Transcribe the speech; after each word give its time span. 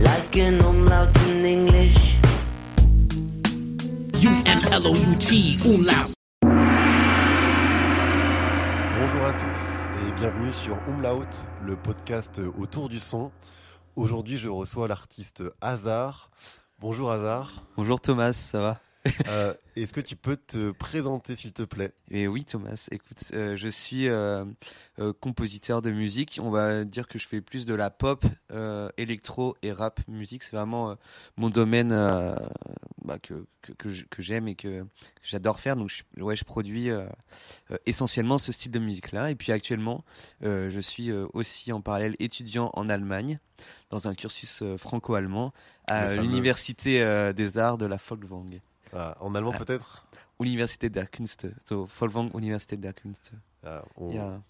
Like 0.00 0.38
an 0.38 0.60
umlaut 0.64 1.14
in 1.28 1.44
English. 1.44 2.16
U-M-L-O-U-T, 4.22 5.58
umlaut. 5.66 6.12
Bonjour 8.98 9.24
à 9.26 9.32
tous 9.34 9.84
et 10.06 10.12
bienvenue 10.12 10.52
sur 10.54 10.78
Umlaut, 10.88 11.28
le 11.66 11.76
podcast 11.76 12.40
autour 12.58 12.88
du 12.88 12.98
son. 12.98 13.30
Aujourd'hui, 13.94 14.38
je 14.38 14.48
reçois 14.48 14.88
l'artiste 14.88 15.42
Hazard. 15.60 16.30
Bonjour 16.78 17.12
Hazard. 17.12 17.62
Bonjour 17.76 18.00
Thomas, 18.00 18.32
ça 18.32 18.60
va? 18.60 18.80
Euh, 19.28 19.54
Est-ce 19.76 19.92
que 19.92 20.00
tu 20.00 20.16
peux 20.16 20.36
te 20.36 20.70
présenter 20.72 21.36
s'il 21.36 21.52
te 21.52 21.62
plaît? 21.62 21.92
Et 22.10 22.26
oui 22.26 22.44
Thomas, 22.44 22.88
écoute, 22.90 23.18
euh, 23.32 23.56
je 23.56 23.68
suis 23.68 24.08
euh, 24.08 24.44
compositeur 25.20 25.82
de 25.82 25.90
musique. 25.90 26.40
On 26.42 26.50
va 26.50 26.84
dire 26.84 27.08
que 27.08 27.18
je 27.18 27.26
fais 27.28 27.40
plus 27.40 27.66
de 27.66 27.74
la 27.74 27.90
pop, 27.90 28.24
électro 28.96 29.56
et 29.62 29.72
rap 29.72 30.00
musique. 30.08 30.42
C'est 30.42 30.56
vraiment 30.56 30.96
mon 31.36 31.50
domaine 31.50 31.90
bah, 33.04 33.18
que, 33.18 33.44
j'aime 34.18 34.48
et 34.48 34.54
que, 34.54 34.84
j'adore 35.22 35.60
faire. 35.60 35.76
Donc 35.76 35.90
je, 35.90 36.22
ouais, 36.22 36.36
je 36.36 36.44
produis 36.44 36.88
essentiellement 37.86 38.38
ce 38.38 38.52
style 38.52 38.72
de 38.72 38.78
musique-là. 38.78 39.30
Et 39.30 39.34
puis 39.34 39.52
actuellement, 39.52 40.04
je 40.40 40.80
suis 40.80 41.12
aussi 41.12 41.72
en 41.72 41.80
parallèle 41.80 42.16
étudiant 42.18 42.70
en 42.74 42.88
Allemagne 42.88 43.38
dans 43.90 44.08
un 44.08 44.14
cursus 44.14 44.62
franco-allemand 44.78 45.52
à 45.86 46.14
l'université 46.14 47.32
des 47.34 47.58
arts 47.58 47.78
de 47.78 47.86
la 47.86 47.98
Folkwang. 47.98 48.60
Ah, 48.92 49.16
En 49.20 49.34
allemand 49.34 49.52
Ah. 49.54 49.58
peut-être? 49.58 50.04
Université 50.40 50.88
der 50.88 51.06
Künste, 51.08 51.54
so 51.68 51.86
Folkwang 51.86 52.30
Université 52.32 52.76
der 52.76 52.92
Künste. 52.92 53.32
Ah, 53.64 53.82
on- 53.96 54.16
a- 54.18 54.40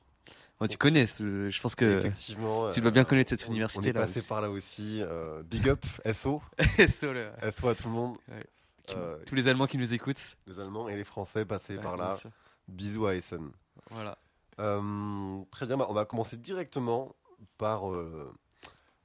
Ouais, 0.61 0.67
tu 0.69 0.77
connais, 0.77 1.07
je 1.07 1.61
pense 1.61 1.77
que 1.77 1.99
Effectivement. 1.99 2.71
tu 2.73 2.81
euh, 2.81 2.83
dois 2.83 2.91
bien 2.91 3.05
connaître 3.05 3.31
cette 3.31 3.47
on- 3.49 3.53
université 3.53 3.79
On 3.79 3.91
est 3.91 3.93
là. 3.93 4.07
passé 4.07 4.23
par 4.23 4.41
là 4.41 4.51
aussi. 4.51 5.01
euh, 5.03 5.43
big 5.45 5.69
up, 5.69 5.85
SO. 6.13 6.43
Sur 6.89 7.15
le- 7.15 7.31
SO 7.53 7.69
à 7.69 7.75
tout 7.77 7.87
le 7.89 7.95
monde. 7.95 8.17
qui- 8.87 8.95
Euh, 8.97 9.19
Tous 9.27 9.35
les 9.35 9.47
Allemands 9.49 9.67
qui 9.67 9.77
nous 9.79 9.93
écoutent. 9.95 10.37
les 10.47 10.59
Allemands 10.59 10.89
et 10.89 10.97
les 10.97 11.05
Français 11.05 11.45
passés 11.45 11.77
Ouais, 11.77 11.83
par 11.83 11.97
là. 11.97 12.17
sûr. 12.17 12.31
Bisous 12.69 13.07
à 13.07 13.15
Essen. 13.15 13.51
Voilà. 13.91 14.19
Euh, 14.61 15.39
très 15.51 15.67
bien, 15.67 15.77
bah, 15.77 15.87
on 15.89 15.93
va 15.95 16.05
commencer 16.07 16.37
directement 16.37 17.15
par 17.59 17.91
euh, 17.93 18.35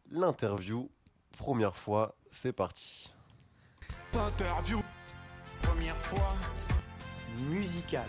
l'interview. 0.10 0.90
Première 1.38 1.76
fois, 1.76 2.16
c'est 2.32 2.54
parti. 2.54 3.12
Interview. 4.14 4.80
Première 5.74 5.98
fois. 5.98 6.36
Musical. 7.50 8.08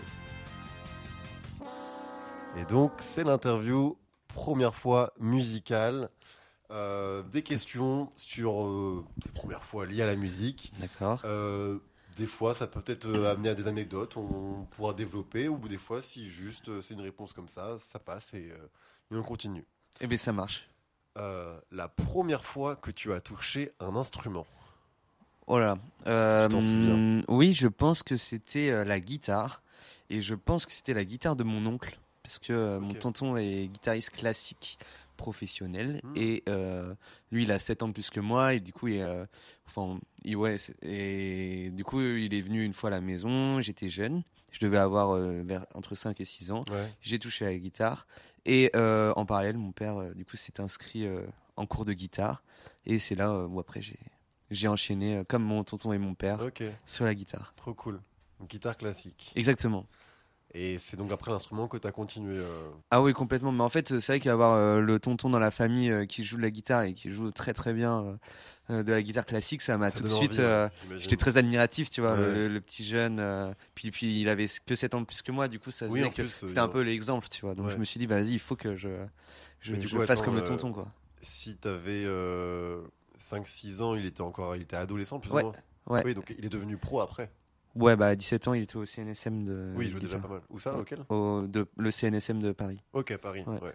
Et 2.59 2.65
donc, 2.65 2.91
c'est 3.01 3.23
l'interview, 3.23 3.97
première 4.27 4.75
fois 4.75 5.13
musicale. 5.19 6.11
Euh, 6.69 7.23
des 7.23 7.41
questions 7.41 8.11
sur 8.17 8.67
euh, 8.67 9.03
premières 9.33 9.65
fois 9.65 9.87
liées 9.87 10.03
à 10.03 10.05
la 10.05 10.15
musique. 10.15 10.73
D'accord. 10.79 11.21
Euh, 11.25 11.79
des 12.17 12.27
fois, 12.27 12.53
ça 12.53 12.67
peut 12.67 12.81
peut-être 12.81 13.07
euh, 13.07 13.31
amener 13.31 13.49
à 13.49 13.55
des 13.55 13.67
anecdotes, 13.67 14.15
on 14.15 14.67
pourra 14.69 14.93
développer, 14.93 15.47
ou 15.47 15.57
des 15.67 15.79
fois, 15.79 16.03
si 16.03 16.29
juste 16.29 16.69
euh, 16.69 16.83
c'est 16.83 16.93
une 16.93 17.01
réponse 17.01 17.33
comme 17.33 17.49
ça, 17.49 17.79
ça 17.79 17.97
passe 17.97 18.35
et, 18.35 18.51
euh, 18.51 18.69
et 19.11 19.15
on 19.17 19.23
continue. 19.23 19.65
Eh 20.01 20.05
bien, 20.05 20.19
ça 20.19 20.33
marche. 20.33 20.69
Euh, 21.17 21.59
la 21.71 21.87
première 21.87 22.45
fois 22.45 22.75
que 22.75 22.91
tu 22.91 23.11
as 23.11 23.21
touché 23.21 23.71
un 23.79 23.95
instrument. 23.95 24.45
Oh 25.47 25.59
là. 25.59 25.77
Euh, 26.07 27.21
oui, 27.27 27.53
je 27.53 27.67
pense 27.67 28.03
que 28.03 28.17
c'était 28.17 28.69
euh, 28.69 28.83
la 28.83 28.99
guitare. 28.99 29.61
Et 30.09 30.21
je 30.21 30.35
pense 30.35 30.65
que 30.65 30.71
c'était 30.71 30.93
la 30.93 31.05
guitare 31.05 31.35
de 31.35 31.43
mon 31.43 31.65
oncle. 31.65 31.97
Parce 32.23 32.39
que 32.39 32.53
euh, 32.53 32.79
mon 32.79 32.93
tonton 32.93 33.37
est 33.37 33.67
guitariste 33.67 34.09
classique 34.11 34.79
professionnel. 35.17 36.01
Hmm. 36.03 36.13
Et 36.15 36.43
euh, 36.49 36.93
lui, 37.31 37.43
il 37.43 37.51
a 37.51 37.59
7 37.59 37.83
ans 37.83 37.87
de 37.87 37.93
plus 37.93 38.09
que 38.09 38.19
moi. 38.19 38.53
Et 38.55 38.59
du 38.59 38.73
coup, 38.73 38.87
il, 38.87 38.95
est, 38.95 39.03
euh, 39.03 39.25
enfin, 39.67 39.99
il- 40.23 40.35
ouais, 40.35 40.57
et 40.81 41.69
du 41.71 41.83
coup, 41.83 42.01
il 42.01 42.33
est 42.33 42.41
venu 42.41 42.63
une 42.63 42.73
fois 42.73 42.89
à 42.89 42.91
la 42.91 43.01
maison. 43.01 43.61
J'étais 43.61 43.89
jeune. 43.89 44.23
Je 44.51 44.59
devais 44.59 44.77
avoir 44.77 45.11
euh, 45.11 45.41
vers, 45.43 45.65
entre 45.75 45.95
5 45.95 46.19
et 46.21 46.25
6 46.25 46.51
ans. 46.51 46.65
Ouais. 46.71 46.91
J'ai 47.01 47.19
touché 47.19 47.45
à 47.45 47.49
la 47.49 47.57
guitare. 47.57 48.07
Et 48.47 48.71
en 48.75 49.25
parallèle, 49.25 49.57
mon 49.57 49.71
père, 49.71 50.13
du 50.15 50.23
coup, 50.23 50.37
s'est 50.37 50.59
inscrit 50.61 51.07
en 51.55 51.65
cours 51.65 51.83
de 51.85 51.93
guitare. 51.93 52.43
Et 52.85 52.99
c'est 52.99 53.15
là 53.15 53.47
où 53.47 53.59
après, 53.59 53.81
j'ai, 53.81 53.97
j'ai 54.51 54.67
enchaîné, 54.67 55.17
euh, 55.17 55.23
comme 55.23 55.43
mon 55.43 55.63
tonton 55.63 55.91
et 55.93 55.97
mon 55.97 56.13
père, 56.15 56.39
sur 56.85 57.05
la 57.05 57.13
guitare. 57.15 57.53
trop 57.55 57.73
cool. 57.73 57.99
Une 58.39 58.47
guitare 58.47 58.77
classique. 58.77 59.31
Exactement. 59.35 59.85
Et 60.57 60.77
c'est 60.79 60.95
donc 60.95 61.11
après 61.11 61.31
l'instrument 61.31 61.67
que 61.67 61.75
tu 61.75 61.85
as 61.85 61.91
continué. 61.91 62.37
euh, 62.37 62.69
Ah 62.89 63.01
oui, 63.01 63.11
complètement. 63.11 63.51
Mais 63.51 63.63
en 63.63 63.69
fait, 63.69 63.91
euh, 63.91 63.99
c'est 63.99 64.13
vrai 64.13 64.19
qu'avoir 64.21 64.53
euh, 64.53 64.79
le 64.79 64.99
tonton 64.99 65.29
dans 65.29 65.39
la 65.39 65.51
famille 65.51 65.89
euh, 65.91 66.05
qui 66.05 66.23
joue 66.23 66.37
de 66.37 66.41
la 66.43 66.49
guitare 66.51 66.83
et 66.83 66.93
qui 66.93 67.11
joue 67.11 67.29
très 67.31 67.53
très 67.53 67.73
bien 67.73 68.17
de 68.69 68.89
la 68.91 69.01
guitare 69.03 69.25
classique, 69.25 69.61
ça 69.61 69.77
m'a 69.77 69.91
tout 69.91 70.03
de 70.03 70.07
suite. 70.07 70.37
ouais. 70.39 70.69
J'étais 70.97 71.17
très 71.17 71.35
admiratif, 71.37 71.89
tu 71.89 71.99
vois, 72.01 72.13
Ouais. 72.13 72.47
le, 72.47 72.61
petit 72.61 72.85
jeune. 72.85 73.53
puis, 73.75 73.91
puis 73.91 74.21
il 74.21 74.29
avait 74.29 74.47
que 74.65 74.75
7 74.75 74.93
ans 74.95 75.01
de 75.01 75.05
plus 75.05 75.21
que 75.21 75.31
moi, 75.31 75.47
du 75.49 75.59
coup, 75.59 75.71
ça 75.71 75.87
Oui, 75.87 76.01
c'était 76.29 76.59
un 76.59 76.67
peu 76.69 76.81
l'exemple, 76.81 77.27
tu 77.27 77.41
vois. 77.41 77.53
Donc 77.53 77.67
Ouais. 77.67 77.73
je 77.73 77.77
me 77.77 77.83
suis 77.83 77.99
dit, 77.99 78.07
bah, 78.07 78.17
vas-y, 78.19 78.33
il 78.33 78.39
faut 78.39 78.55
que 78.55 78.75
je, 78.75 78.87
je, 79.59 79.73
Mais 79.73 79.77
du 79.79 79.87
je 79.87 79.95
coup, 79.97 80.01
fasse 80.05 80.19
attends, 80.21 80.25
comme 80.31 80.35
le 80.35 80.43
tonton, 80.43 80.71
quoi. 80.71 80.87
Si 81.21 81.57
tu 81.57 81.67
avais 81.67 82.05
5-6 83.31 83.81
ans, 83.81 83.95
il 83.95 84.05
était 84.05 84.21
encore 84.21 84.55
il 84.55 84.61
était 84.63 84.75
adolescent 84.75 85.19
plus 85.19 85.31
Ouais, 85.31 85.41
ou 85.41 85.45
moins 85.47 85.53
ouais. 85.87 86.01
Oui, 86.05 86.13
donc 86.13 86.33
il 86.37 86.45
est 86.45 86.49
devenu 86.49 86.77
pro 86.77 87.01
après. 87.01 87.31
Ouais, 87.75 87.95
bah, 87.97 88.07
à 88.07 88.15
17 88.15 88.47
ans, 88.47 88.53
il 88.53 88.63
était 88.63 88.77
au 88.77 88.85
CNSM 88.85 89.43
de. 89.43 89.73
oui, 89.75 89.85
il 89.87 89.91
jouait 89.91 89.99
déjà 89.99 90.17
pas 90.19 90.27
mal. 90.29 90.41
Où 90.49 90.59
ça 90.59 90.73
Ouais. 90.73 90.79
Auquel? 90.81 91.03
Au, 91.09 91.45
de, 91.45 91.65
le 91.75 91.91
CNSM 91.91 92.41
de 92.41 92.51
Paris. 92.53 92.79
Ok, 92.93 93.17
Paris. 93.17 93.43
Ouais. 93.47 93.73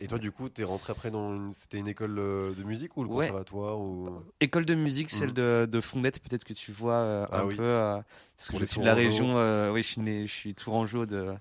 Et 0.00 0.08
toi, 0.08 0.18
du 0.18 0.32
coup, 0.32 0.48
t'es 0.48 0.64
rentré 0.64 0.90
après 0.90 1.12
dans 1.12 1.32
une... 1.36 1.54
C'était 1.54 1.78
une 1.78 1.86
école 1.86 2.18
euh, 2.18 2.52
de 2.54 2.64
musique 2.64 2.96
ou 2.96 3.04
le 3.04 3.08
conservatoire 3.08 3.78
ou... 3.80 4.10
École 4.40 4.64
de 4.64 4.74
musique, 4.74 5.10
celle 5.10 5.28
Mhm. 5.28 5.34
de, 5.34 5.68
de 5.70 5.80
Fondette, 5.80 6.18
peut-être 6.20 6.42
que 6.44 6.52
tu 6.54 6.72
vois 6.72 6.94
euh, 6.94 7.26
Ah 7.30 7.42
un 7.42 7.46
oui. 7.46 7.54
peu. 7.56 7.62
euh, 7.62 8.00
parce 8.36 8.50
que 8.50 8.58
je 8.58 8.64
suis 8.64 8.80
de 8.80 8.84
la 8.86 8.94
région. 8.94 9.36
euh, 9.36 9.70
oui, 9.72 9.82
je 9.84 9.88
suis, 9.88 10.00
né, 10.00 10.26
je 10.26 10.32
suis 10.32 10.54
tourangeau 10.56 11.06
de, 11.06 11.32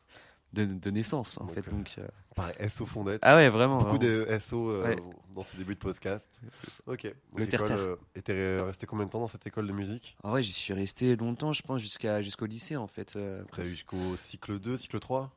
de, 0.53 0.65
de 0.65 0.89
naissance, 0.91 1.37
en 1.39 1.45
Donc, 1.45 1.53
fait. 1.55 1.67
euh, 1.67 1.71
Donc, 1.71 1.95
euh, 1.97 2.07
Pareil, 2.35 2.55
SO 2.69 2.85
Fondette. 2.85 3.21
Ah 3.23 3.35
ouais, 3.35 3.49
vraiment. 3.49 3.79
Beaucoup 3.83 3.97
de 3.97 4.25
SO 4.39 4.69
euh, 4.69 4.83
Ouais. 4.83 4.95
dans 5.35 5.43
ces 5.43 5.57
débuts 5.57 5.75
de 5.75 5.79
podcast. 5.79 6.39
Ok. 6.87 7.03
Donc, 7.03 7.13
Le 7.35 7.47
terre-terre. 7.47 7.77
euh, 7.79 7.95
Et 8.15 8.21
t'es 8.21 8.59
resté 8.61 8.85
combien 8.85 9.05
de 9.05 9.11
temps 9.11 9.19
dans 9.19 9.27
cette 9.27 9.45
école 9.47 9.67
de 9.67 9.73
musique? 9.73 10.15
En 10.23 10.31
vrai, 10.31 10.41
j'y 10.43 10.53
suis 10.53 10.73
resté 10.73 11.15
longtemps, 11.15 11.51
je 11.53 11.61
pense, 11.61 11.81
jusqu'à 11.81 12.21
jusqu'au 12.21 12.45
lycée, 12.45 12.77
en 12.77 12.87
fait. 12.87 13.15
euh, 13.15 13.43
T'as 13.53 13.63
eu 13.63 13.65
jusqu'au 13.65 14.15
cycle 14.15 14.59
2, 14.59 14.77
cycle 14.77 14.99
3 14.99 15.31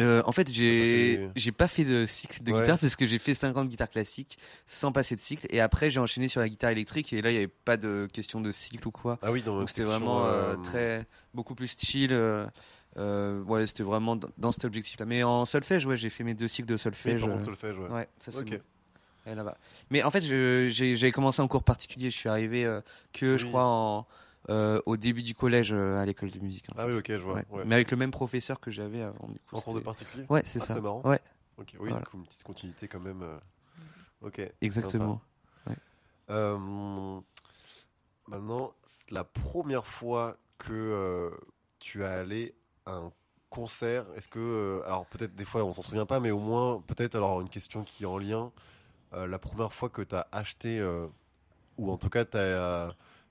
Euh, 0.00 0.22
en 0.26 0.32
fait, 0.32 0.50
j'ai 0.52 1.16
T'as 1.16 1.24
pas 1.24 1.28
fait- 1.32 1.40
j'ai 1.40 1.52
pas 1.52 1.68
fait 1.68 1.84
de 1.84 2.04
cycle 2.04 2.42
de 2.42 2.52
Ouais. 2.52 2.60
guitare 2.60 2.78
parce 2.78 2.94
que 2.94 3.06
j'ai 3.06 3.16
fait 3.16 3.32
5 3.32 3.56
ans 3.56 3.64
de 3.64 3.70
guitare 3.70 3.88
classique 3.88 4.38
sans 4.66 4.92
passer 4.92 5.16
de 5.16 5.20
cycle. 5.20 5.46
Et 5.48 5.60
après, 5.60 5.90
j'ai 5.90 5.98
enchaîné 5.98 6.28
sur 6.28 6.40
la 6.42 6.48
guitare 6.50 6.70
électrique. 6.70 7.10
Et 7.14 7.22
là, 7.22 7.30
il 7.30 7.32
n'y 7.32 7.38
avait 7.38 7.48
pas 7.48 7.78
de 7.78 8.06
question 8.12 8.42
de 8.42 8.52
cycle 8.52 8.86
ou 8.86 8.90
quoi. 8.90 9.18
Ah 9.22 9.32
oui, 9.32 9.42
dans 9.42 9.58
Donc 9.58 9.70
c'était 9.70 9.84
vraiment 9.84 10.24
euh, 10.26 10.52
euh, 10.52 10.56
très 10.62 11.06
beaucoup 11.32 11.54
plus 11.54 11.74
chill. 11.78 12.10
Euh, 12.96 13.40
euh, 13.40 13.42
ouais, 13.44 13.66
c'était 13.66 13.82
vraiment 13.82 14.16
dans, 14.16 14.52
cet 14.52 14.64
objectif-là. 14.64 15.06
Mais 15.06 15.22
en 15.22 15.44
solfège, 15.44 15.86
ouais, 15.86 15.96
j'ai 15.96 16.10
fait 16.10 16.24
mes 16.24 16.34
deux 16.34 16.48
cycles 16.48 16.68
de 16.68 16.74
Oui, 16.74 16.78
solfège. 16.78 17.20
par 17.20 17.28
euh, 17.28 17.32
contre, 17.32 17.44
solfège, 17.44 17.78
ouais. 17.78 17.88
ouais, 17.90 18.08
ça 18.18 18.32
c'est 18.32 18.44
bon. 18.44 18.58
Là-bas. 19.26 19.58
Mais 19.90 20.02
en 20.02 20.10
fait, 20.10 20.22
j'ai 20.22 20.70
j'avais 20.70 21.12
commencé 21.12 21.42
en 21.42 21.48
cours 21.48 21.62
particulier. 21.62 22.10
Je 22.10 22.16
suis 22.16 22.30
arrivé 22.30 22.64
euh, 22.64 22.80
que 23.12 23.36
je 23.36 23.44
crois 23.44 23.66
en, 23.66 24.06
euh, 24.48 24.80
au 24.86 24.96
début 24.96 25.22
du 25.22 25.34
collège 25.34 25.70
euh, 25.70 25.96
à 25.98 26.06
l'école 26.06 26.30
de 26.30 26.38
musique. 26.38 26.64
Ah 26.78 26.86
fait. 26.86 26.92
oui, 26.92 26.96
ok, 26.96 27.12
je 27.12 27.18
vois. 27.18 27.34
Ouais. 27.34 27.44
ouais. 27.50 27.64
Mais 27.66 27.74
avec 27.74 27.90
le 27.90 27.98
même 27.98 28.10
professeur 28.10 28.58
que 28.58 28.70
j'avais 28.70 29.02
avant. 29.02 29.28
Du 29.28 29.38
coup, 29.40 29.56
En 29.56 29.60
cours 29.60 29.74
de 29.74 29.80
particulier? 29.80 30.24
Ouais, 30.30 30.40
c'est 30.46 30.62
Ah, 30.62 30.64
ça. 30.64 30.74
c'est 30.74 30.80
marrant. 30.80 31.02
Ouais, 31.04 31.20
Ok, 31.58 31.74
oui, 31.78 31.90
Voilà. 31.90 32.04
une 32.14 32.24
petite 32.24 32.42
continuité 32.42 32.88
quand 32.88 33.00
même. 33.00 33.22
euh, 33.22 33.36
Ok. 34.22 34.40
exactement. 34.62 35.20
Euh, 36.30 37.20
maintenant, 38.26 38.74
c'est 38.86 39.10
la 39.12 39.24
première 39.24 39.86
fois 39.86 40.36
que 40.58 40.72
euh, 40.72 41.30
tu 41.78 42.04
as 42.04 42.12
allé 42.12 42.54
un 42.88 43.12
concert, 43.50 44.04
est-ce 44.16 44.28
que, 44.28 44.38
euh, 44.38 44.86
alors 44.86 45.06
peut-être 45.06 45.34
des 45.34 45.44
fois 45.44 45.64
on 45.64 45.72
s'en 45.72 45.82
souvient 45.82 46.06
pas, 46.06 46.20
mais 46.20 46.30
au 46.30 46.38
moins 46.38 46.82
peut-être 46.86 47.14
alors 47.14 47.40
une 47.40 47.48
question 47.48 47.84
qui 47.84 48.04
est 48.04 48.06
en 48.06 48.18
lien, 48.18 48.52
euh, 49.14 49.26
la 49.26 49.38
première 49.38 49.72
fois 49.72 49.88
que 49.88 50.02
tu 50.02 50.14
as 50.14 50.26
acheté, 50.32 50.78
euh, 50.78 51.06
ou 51.76 51.90
en 51.90 51.96
tout 51.96 52.10
cas 52.10 52.24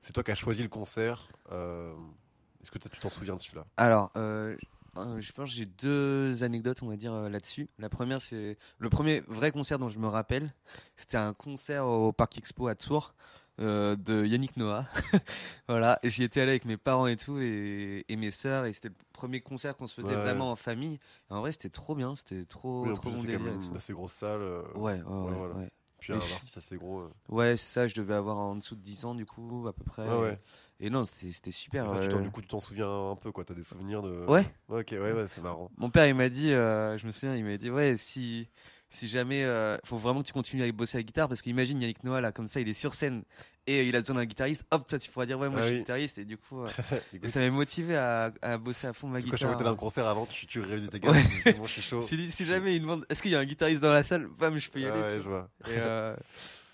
c'est 0.02 0.14
toi 0.14 0.24
qui 0.24 0.32
as 0.32 0.36
choisi 0.36 0.64
le 0.64 0.70
concert, 0.70 1.30
est-ce 1.52 2.72
que 2.72 2.80
tu 2.80 2.90
t'en 3.00 3.10
souviens 3.10 3.36
de 3.36 3.40
celui-là? 3.40 3.66
Alors, 3.78 4.12
je 4.16 5.32
pense 5.32 5.50
j'ai 5.50 5.66
deux 5.66 6.44
anecdotes, 6.44 6.82
on 6.82 6.88
va 6.88 6.96
dire, 6.96 7.14
là-dessus. 7.30 7.70
La 7.78 7.90
première, 7.90 8.22
c'est 8.22 8.58
le 8.80 8.90
premier 8.90 9.22
vrai 9.28 9.52
concert 9.52 9.80
dont 9.80 9.90
je 9.90 10.00
me 10.00 10.08
rappelle. 10.08 10.54
C'était 10.96 11.18
un 11.18 11.34
concert 11.34 11.86
au 11.86 12.12
Parc 12.12 12.38
Expo 12.38 12.68
à 12.68 12.76
Tours 12.76 13.14
de 13.60 14.26
Yannick 14.26 14.56
Noah. 14.56 14.86
voilà, 15.68 16.00
j'y 16.04 16.24
étais 16.24 16.42
allé 16.42 16.52
avec 16.52 16.66
mes 16.66 16.78
parents 16.78 17.08
et 17.08 17.18
tout, 17.18 17.40
et, 17.40 18.06
et 18.08 18.16
mes 18.16 18.32
sœurs, 18.32 18.66
et 18.66 18.74
c'était 18.74 18.92
premier 19.18 19.42
concert 19.42 19.76
qu'on 19.76 19.88
se 19.88 19.94
faisait 19.94 20.16
Ouais. 20.16 20.22
vraiment 20.22 20.52
en 20.52 20.56
famille. 20.56 21.00
Et 21.30 21.34
en 21.34 21.42
vrai, 21.42 21.52
c'était 21.52 21.70
trop 21.70 21.96
bien, 21.96 22.16
c'était 22.16 22.46
trop, 22.46 22.84
Oui, 22.86 22.92
en 22.92 22.94
trop 22.94 23.02
plus 23.10 23.12
bon 23.12 23.18
quand 23.18 23.24
délire. 23.24 23.42
même 23.42 23.60
une 23.62 23.76
assez 23.76 23.92
grosse 23.94 24.14
salle, 24.14 24.42
euh, 24.42 24.62
Ouais, 24.76 25.02
ouais, 25.02 25.02
ouais. 25.02 25.36
voilà. 25.38 25.54
ouais. 25.56 25.70
puis 26.00 26.14
un 26.14 26.20
je- 26.20 26.34
artiste 26.36 26.56
assez 26.58 26.78
gros. 26.78 27.00
euh. 27.02 27.10
Ouais, 27.30 27.58
c'est 27.58 27.74
ça, 27.74 27.88
je 27.88 27.96
devais 27.96 28.14
avoir 28.14 28.38
en 28.38 28.56
dessous 28.56 28.76
de 28.76 28.82
10 28.82 29.04
ans, 29.06 29.16
du 29.16 29.26
coup, 29.26 29.66
à 29.68 29.74
peu 29.74 29.84
près. 29.84 30.08
Ouais. 30.18 30.40
Et 30.80 30.92
non, 30.92 31.06
c'était 31.06 31.52
super. 31.52 32.00
Tu 32.00 32.22
du 32.22 32.30
coup, 32.30 32.42
tu 32.42 32.48
t'en 32.48 32.60
souviens 32.60 33.10
un 33.12 33.16
peu, 33.16 33.32
quoi. 33.32 33.44
T'as 33.44 33.56
des 33.56 33.64
souvenirs 33.64 34.04
de. 34.04 34.26
Ouais. 34.30 34.46
Ok, 34.70 34.90
ouais, 34.92 35.12
ouais, 35.12 35.26
c'est 35.34 35.42
marrant. 35.42 35.72
Mon 35.78 35.90
père, 35.90 36.06
il 36.08 36.14
m'a 36.14 36.30
dit, 36.30 36.52
euh, 36.52 36.98
je 37.00 37.08
me 37.08 37.12
souviens, 37.12 37.36
il 37.36 37.44
m'a 37.44 37.58
dit, 37.58 37.72
ouais, 37.72 37.98
si, 37.98 38.48
si 38.90 39.08
jamais, 39.08 39.44
euh, 39.44 39.78
faut 39.84 39.98
vraiment 39.98 40.22
que 40.22 40.28
tu 40.28 40.34
continues 40.34 40.64
à 40.64 40.72
bosser 40.72 40.98
à 40.98 41.00
la 41.00 41.04
guitare 41.04 41.28
parce 41.28 41.42
qu'imagine 41.42 41.82
Yannick 41.82 42.04
Noah 42.04 42.22
là, 42.22 42.32
comme 42.32 42.48
ça, 42.48 42.60
il 42.62 42.70
est 42.70 42.74
sur 42.74 42.94
scène 42.94 43.24
et 43.68 43.86
il 43.88 43.96
a 43.96 44.00
besoin 44.00 44.16
d'un 44.16 44.26
guitariste. 44.26 44.66
Hop, 44.72 44.88
toi, 44.88 44.98
tu 44.98 45.12
pourras 45.12 45.26
dire 45.26 45.38
ouais, 45.40 45.50
moi 45.50 45.60
Ah 45.60 45.64
je 45.64 45.68
suis 45.68 45.76
oui. 45.76 45.82
guitariste 45.82 46.18
et 46.20 46.26
du 46.26 46.38
coup, 46.38 46.62
euh, 46.64 46.70
Écoute, 47.14 47.28
ça 47.30 47.40
m'a 47.42 47.50
motivé 47.50 47.98
à, 47.98 48.32
à 48.42 48.58
bosser 48.58 48.88
à 48.88 48.94
fond 48.94 49.08
ma 49.08 49.20
du 49.22 49.30
coup, 49.30 49.32
chaque 49.36 49.40
fois 49.50 49.50
que 49.50 49.54
guitare. 49.56 49.58
t'es 49.58 49.64
dans 49.66 49.74
un 49.74 49.76
concert 49.76 50.08
avant, 50.08 50.26
tu, 50.26 50.48
tu 50.48 50.62
réunis 50.62 50.88
tes 50.88 51.00
gars, 51.02 51.12
Ouais. 51.12 51.24
c'est 51.44 51.54
bon, 51.58 51.66
je 51.66 51.74
suis 51.74 51.82
chaud. 51.82 52.02
Si, 52.02 52.32
si 52.32 52.46
jamais 52.46 52.76
il 52.76 52.82
demande, 52.82 53.06
est-ce 53.10 53.22
qu'il 53.22 53.32
y 53.32 53.36
a 53.36 53.40
un 53.40 53.46
guitariste 53.46 53.82
dans 53.82 53.92
la 53.92 54.04
salle, 54.04 54.28
bam, 54.40 54.58
je 54.58 54.70
peux 54.72 54.80
y 54.80 54.86
Ah 54.86 54.94
aller. 54.94 55.02
ouais, 55.02 55.18
je 55.22 55.28
vois. 55.28 55.50
Et, 55.68 55.72
euh, 55.76 56.16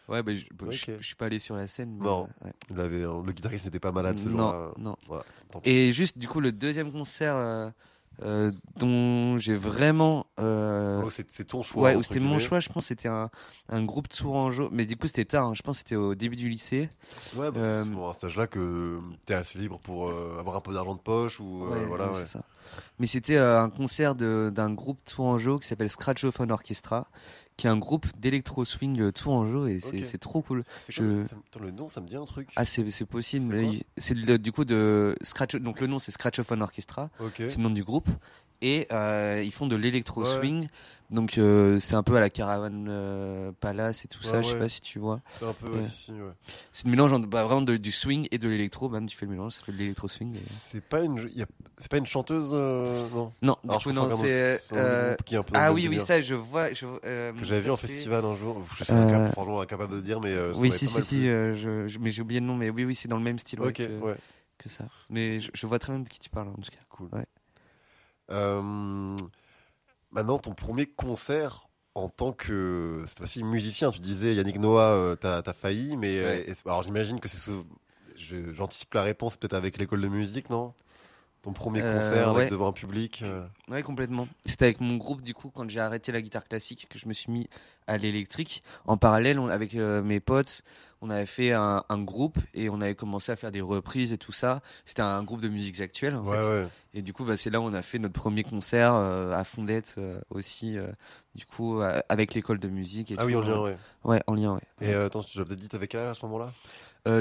ouais, 0.08 0.22
bah, 0.22 0.36
je, 0.36 0.44
bon, 0.54 0.72
je- 0.72 0.98
je 1.00 1.04
suis 1.06 1.16
pas 1.16 1.26
allé 1.26 1.40
sur 1.40 1.56
la 1.56 1.66
scène. 1.68 1.98
mais, 1.98 2.06
Non. 2.06 2.30
euh, 2.44 2.46
ouais. 2.46 2.54
Il 2.70 2.80
avait, 2.80 3.00
le 3.00 3.32
guitariste 3.32 3.66
n'était 3.66 3.80
pas 3.80 3.92
malade 3.92 4.20
ce 4.20 4.26
non, 4.30 4.38
jour-là. 4.38 4.72
non. 4.78 4.96
Voilà, 5.08 5.24
pis. 5.64 5.70
Et 5.70 5.92
juste, 5.92 6.20
du 6.20 6.28
coup, 6.28 6.42
le 6.42 6.52
deuxième 6.52 6.92
concert 6.92 7.36
euh, 8.22 8.52
dont 8.78 9.38
j'ai 9.38 9.56
vraiment. 9.56 10.28
euh, 10.40 11.02
Oh, 11.06 11.10
c'est 11.10 11.46
ton 11.46 11.64
choix. 11.64 11.94
ouais, 11.96 12.04
c'était 12.04 12.20
mon 12.20 12.40
choix, 12.40 12.60
je 12.60 12.70
pense 12.70 12.86
c'était 12.86 13.10
un, 13.10 13.30
un 13.70 13.84
groupe 13.84 14.08
Tourangeau. 14.08 14.70
Mais 14.72 14.86
du 14.86 14.96
coup, 14.96 15.08
c'était 15.08 15.26
tard, 15.26 15.48
hein, 15.48 15.54
je 15.56 15.62
pense 15.62 15.80
c'était 15.80 15.96
au 15.96 16.16
début 16.16 16.36
du 16.36 16.48
lycée. 16.50 16.90
Ouais, 17.36 17.52
bah, 17.52 17.60
Euh, 17.60 17.84
c'est 17.84 17.90
souvent 17.90 18.08
à 18.08 18.12
un 18.12 18.14
stage-là 18.14 18.48
que 18.48 19.00
t'es 19.26 19.34
assez 19.34 19.58
libre 19.60 19.80
pour 19.80 20.10
euh, 20.10 20.38
avoir 20.40 20.56
un 20.58 20.62
peu 20.62 20.74
d'argent 20.74 20.96
de 20.96 21.02
poche 21.02 21.40
ou 21.40 21.66
euh, 21.66 21.70
Ouais, 21.72 21.86
voilà. 21.88 22.12
ouais, 22.12 22.26
ça. 22.26 22.44
Mais 23.00 23.08
c'était 23.08 23.38
un 23.38 23.70
concert 23.70 24.16
de- 24.16 24.52
d'un 24.54 24.72
groupe 24.74 25.04
Tourangeau 25.04 25.60
qui 25.60 25.68
s'appelle 25.68 25.90
Scratchophone 25.90 26.52
Orchestra, 26.52 27.08
qui 27.58 27.68
est 27.68 27.70
un 27.70 27.78
groupe 27.78 28.06
d'électro-swing 28.18 29.00
euh, 29.02 29.12
Tourangeau 29.12 29.68
et 29.68 29.80
c'est 29.80 30.00
Ok. 30.00 30.06
c'est 30.06 30.18
trop 30.18 30.42
cool. 30.42 30.64
Je- 30.90 31.24
ça 31.24 31.36
attends, 31.48 31.60
le 31.64 31.72
nom, 31.72 31.88
ça 31.88 32.02
me 32.02 32.08
dit 32.08 32.16
un 32.16 32.26
truc. 32.26 32.50
Ah, 32.56 32.66
c'est 32.66 32.84
possible. 33.06 33.46
C'est 33.56 33.62
mais 33.72 33.84
C'est 33.98 34.16
du 34.42 34.52
coup 34.52 34.66
de 34.66 35.16
Scratch. 35.22 35.56
Donc 35.56 35.80
le 35.82 35.88
nom 35.88 36.00
c'est 36.00 36.12
Scratchophone 36.12 36.62
Orchestra. 36.62 37.10
C'est 37.38 37.58
le 37.58 37.64
nom 37.64 37.70
du 37.70 37.84
groupe. 37.84 38.10
Et 38.66 38.88
euh, 38.94 39.44
ils 39.44 39.52
font 39.52 39.68
de 39.68 39.76
l'électro 39.76 40.24
swing. 40.26 40.70
Donc 41.10 41.38
euh, 41.38 41.80
c'est 41.80 41.96
un 41.96 42.02
peu 42.02 42.16
à 42.16 42.22
la 42.22 42.30
Caravan 42.30 42.86
euh, 42.88 43.52
Palace 43.60 44.06
et 44.06 44.08
tout 44.08 44.24
ça. 44.24 44.38
Ouais, 44.38 44.44
Je 44.44 44.48
sais 44.50 44.58
pas 44.58 44.70
si 44.70 44.80
tu 44.82 45.00
vois. 45.00 45.20
C'est 45.38 45.46
un 45.46 45.54
peu, 45.54 45.70
Ouais. 45.76 45.84
si, 45.84 45.92
si. 45.96 46.14
C'est 46.72 46.86
le 46.86 46.92
mélange 46.92 47.12
bah, 47.28 47.44
vraiment 47.44 47.62
de- 47.62 47.76
du 47.76 47.92
swing 47.92 48.28
et 48.32 48.38
de 48.38 48.48
l'électro. 48.48 48.88
Même 48.90 49.06
tu 49.06 49.18
fais 49.18 49.26
le 49.26 49.32
mélange, 49.34 49.52
ça 49.52 49.62
fait 49.66 49.74
de 49.74 49.78
l'électro 49.78 50.08
swing. 50.08 50.34
et- 50.34 50.40
C'est 50.40 50.82
pas 50.82 51.02
une, 51.02 51.20
a- 51.20 51.46
c'est 51.78 51.92
pas 51.92 51.98
une 51.98 52.06
chanteuse, 52.06 52.52
euh, 52.54 53.10
non? 53.10 53.32
Non, 53.42 53.58
Alors, 53.66 53.78
du 53.80 53.88
coup 53.90 53.92
non, 53.94 54.10
c'est. 54.12 54.58
ah 55.54 55.74
oui, 55.74 55.88
oui, 55.90 56.00
ça 56.00 56.22
je 56.22 56.36
vois. 56.36 56.74
Je, 56.74 56.86
que 57.00 57.46
j'avais 57.46 57.60
vu 57.62 57.70
en 57.70 57.78
festival 57.78 58.24
un 58.26 58.36
jour. 58.36 58.64
Je 58.78 58.84
suis 58.86 58.94
incapable, 58.94 59.34
franchement 59.34 59.60
incapable 59.62 59.96
de 59.96 60.02
dire, 60.02 60.22
mais 60.22 60.36
Oui, 60.56 60.72
si, 60.72 60.88
si, 60.88 61.02
si, 61.04 61.26
je, 61.26 61.98
mais 62.00 62.12
j'ai 62.12 62.22
oublié 62.22 62.40
le 62.40 62.46
nom, 62.48 62.56
mais 62.56 62.70
oui, 62.70 62.86
oui, 62.86 62.96
c'est 62.96 63.10
dans 63.10 63.18
le 63.18 63.24
même 63.24 63.38
style 63.40 63.60
ouais, 63.60 63.68
Ok, 63.68 63.76
que, 63.76 64.00
ouais, 64.00 64.16
que 64.58 64.70
ça. 64.70 64.86
Mais 65.10 65.42
je, 65.42 65.52
je 65.54 65.68
vois 65.68 65.80
très 65.80 65.92
bien 65.94 66.00
de 66.02 66.08
qui 66.10 66.20
tu 66.20 66.30
parles 66.30 66.48
en 66.48 66.54
tout 66.54 66.72
cas. 66.72 66.78
cool. 66.90 67.10
Ouais. 67.12 67.26
Euh, 68.32 69.16
maintenant, 70.12 70.38
ton 70.40 70.54
premier 70.54 70.86
concert 70.86 71.68
en 71.96 72.10
tant 72.10 72.32
que 72.34 73.04
cette 73.08 73.18
fois-ci 73.20 73.44
musicien, 73.44 73.92
tu 73.92 74.00
disais 74.00 74.34
Yannick 74.34 74.58
Noah, 74.60 74.94
euh, 74.94 75.16
t'as 75.16 75.42
as 75.46 75.54
failli, 75.54 75.96
mais 75.98 76.18
euh, 76.20 76.44
Ouais. 76.48 76.54
alors 76.66 76.84
j'imagine 76.84 77.20
que 77.20 77.28
c'est 77.28 77.52
j'anticipe 78.56 78.94
la 78.94 79.04
réponse 79.04 79.38
peut-être 79.38 79.54
avec 79.54 79.78
l'école 79.78 80.02
de 80.02 80.08
musique, 80.08 80.50
non? 80.50 80.74
Ton 81.42 81.52
premier 81.52 81.82
Euh, 81.82 81.94
concert 81.94 82.30
avec 82.30 82.50
devant 82.50 82.70
un 82.70 82.72
public. 82.74 83.22
euh, 83.22 83.46
Ouais, 83.68 83.84
complètement. 83.84 84.28
C'était 84.46 84.66
avec 84.66 84.80
mon 84.80 84.96
groupe, 84.96 85.22
du 85.22 85.34
coup, 85.34 85.50
quand 85.54 85.70
j'ai 85.70 85.82
arrêté 85.82 86.12
la 86.14 86.22
guitare 86.22 86.46
classique, 86.48 86.88
que 86.90 86.98
je 86.98 87.06
me 87.08 87.14
suis 87.14 87.32
mis 87.32 87.50
à 87.86 87.98
l'électrique. 87.98 88.64
En 88.86 88.96
parallèle, 88.96 89.40
on- 89.40 89.50
avec 89.50 89.76
euh, 89.76 90.02
mes 90.02 90.22
potes, 90.22 90.64
on 91.06 91.10
avait 91.10 91.26
fait 91.26 91.52
un, 91.52 91.84
un 91.90 92.02
groupe 92.02 92.38
et 92.54 92.70
on 92.70 92.80
avait 92.80 92.96
commencé 92.96 93.32
à 93.32 93.36
faire 93.36 93.52
des 93.52 93.60
reprises 93.62 94.12
et 94.14 94.18
tout 94.18 94.32
ça. 94.32 94.62
C'était 94.86 95.02
un 95.02 95.22
groupe 95.24 95.42
de 95.42 95.50
musique 95.50 95.80
actuelle, 95.82 96.16
en 96.16 96.24
Ouais, 96.26 96.40
fait. 96.40 96.48
ouais. 96.48 96.68
Et 96.94 97.02
du 97.02 97.12
coup, 97.12 97.26
bah, 97.26 97.36
c'est 97.36 97.50
là 97.50 97.60
où 97.60 97.64
on 97.66 97.74
a 97.74 97.82
fait 97.82 98.00
notre 98.00 98.14
premier 98.14 98.44
concert 98.44 98.94
euh, 98.94 99.34
à 99.34 99.44
Fondette 99.44 99.96
euh, 99.98 100.22
aussi, 100.30 100.78
euh, 100.78 100.88
du 101.36 101.46
coup, 101.46 101.82
euh, 101.82 102.00
avec 102.08 102.34
l'école 102.34 102.60
de 102.60 102.70
musique. 102.70 103.12
Et 103.12 103.16
Ah 103.18 103.26
oui, 103.26 103.34
tout, 103.34 103.40
en 103.40 103.42
lien, 103.42 103.50
euh, 103.58 103.64
ouais. 103.64 103.78
Ouais, 104.06 104.22
en 104.28 104.34
lien, 104.34 104.54
ouais. 104.56 104.62
Et 104.88 104.94
attends, 104.94 105.22
tu 105.24 105.38
l'as 105.38 105.46
peut-être 105.46 105.60
dit, 105.60 105.68
t'avais 105.68 105.88
quel 105.88 106.00
âge 106.02 106.12
à 106.12 106.14
ce 106.14 106.26
moment-là? 106.26 106.54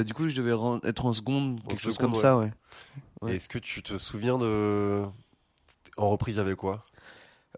Du 0.03 0.13
coup, 0.13 0.29
je 0.29 0.35
devais 0.35 0.51
être 0.87 1.05
en 1.05 1.11
seconde, 1.13 1.61
quelque 1.67 1.81
chose 1.81 1.97
comme 1.97 2.13
ouais. 2.13 2.19
ça, 2.21 2.37
ouais. 2.37 2.51
Est-ce 3.27 3.49
que 3.49 3.59
tu 3.59 3.83
te 3.83 3.97
souviens 3.97 4.37
de. 4.37 5.03
En 5.97 6.09
reprise, 6.09 6.35
il 6.35 6.37
y 6.37 6.41
avait 6.41 6.55
quoi? 6.55 6.85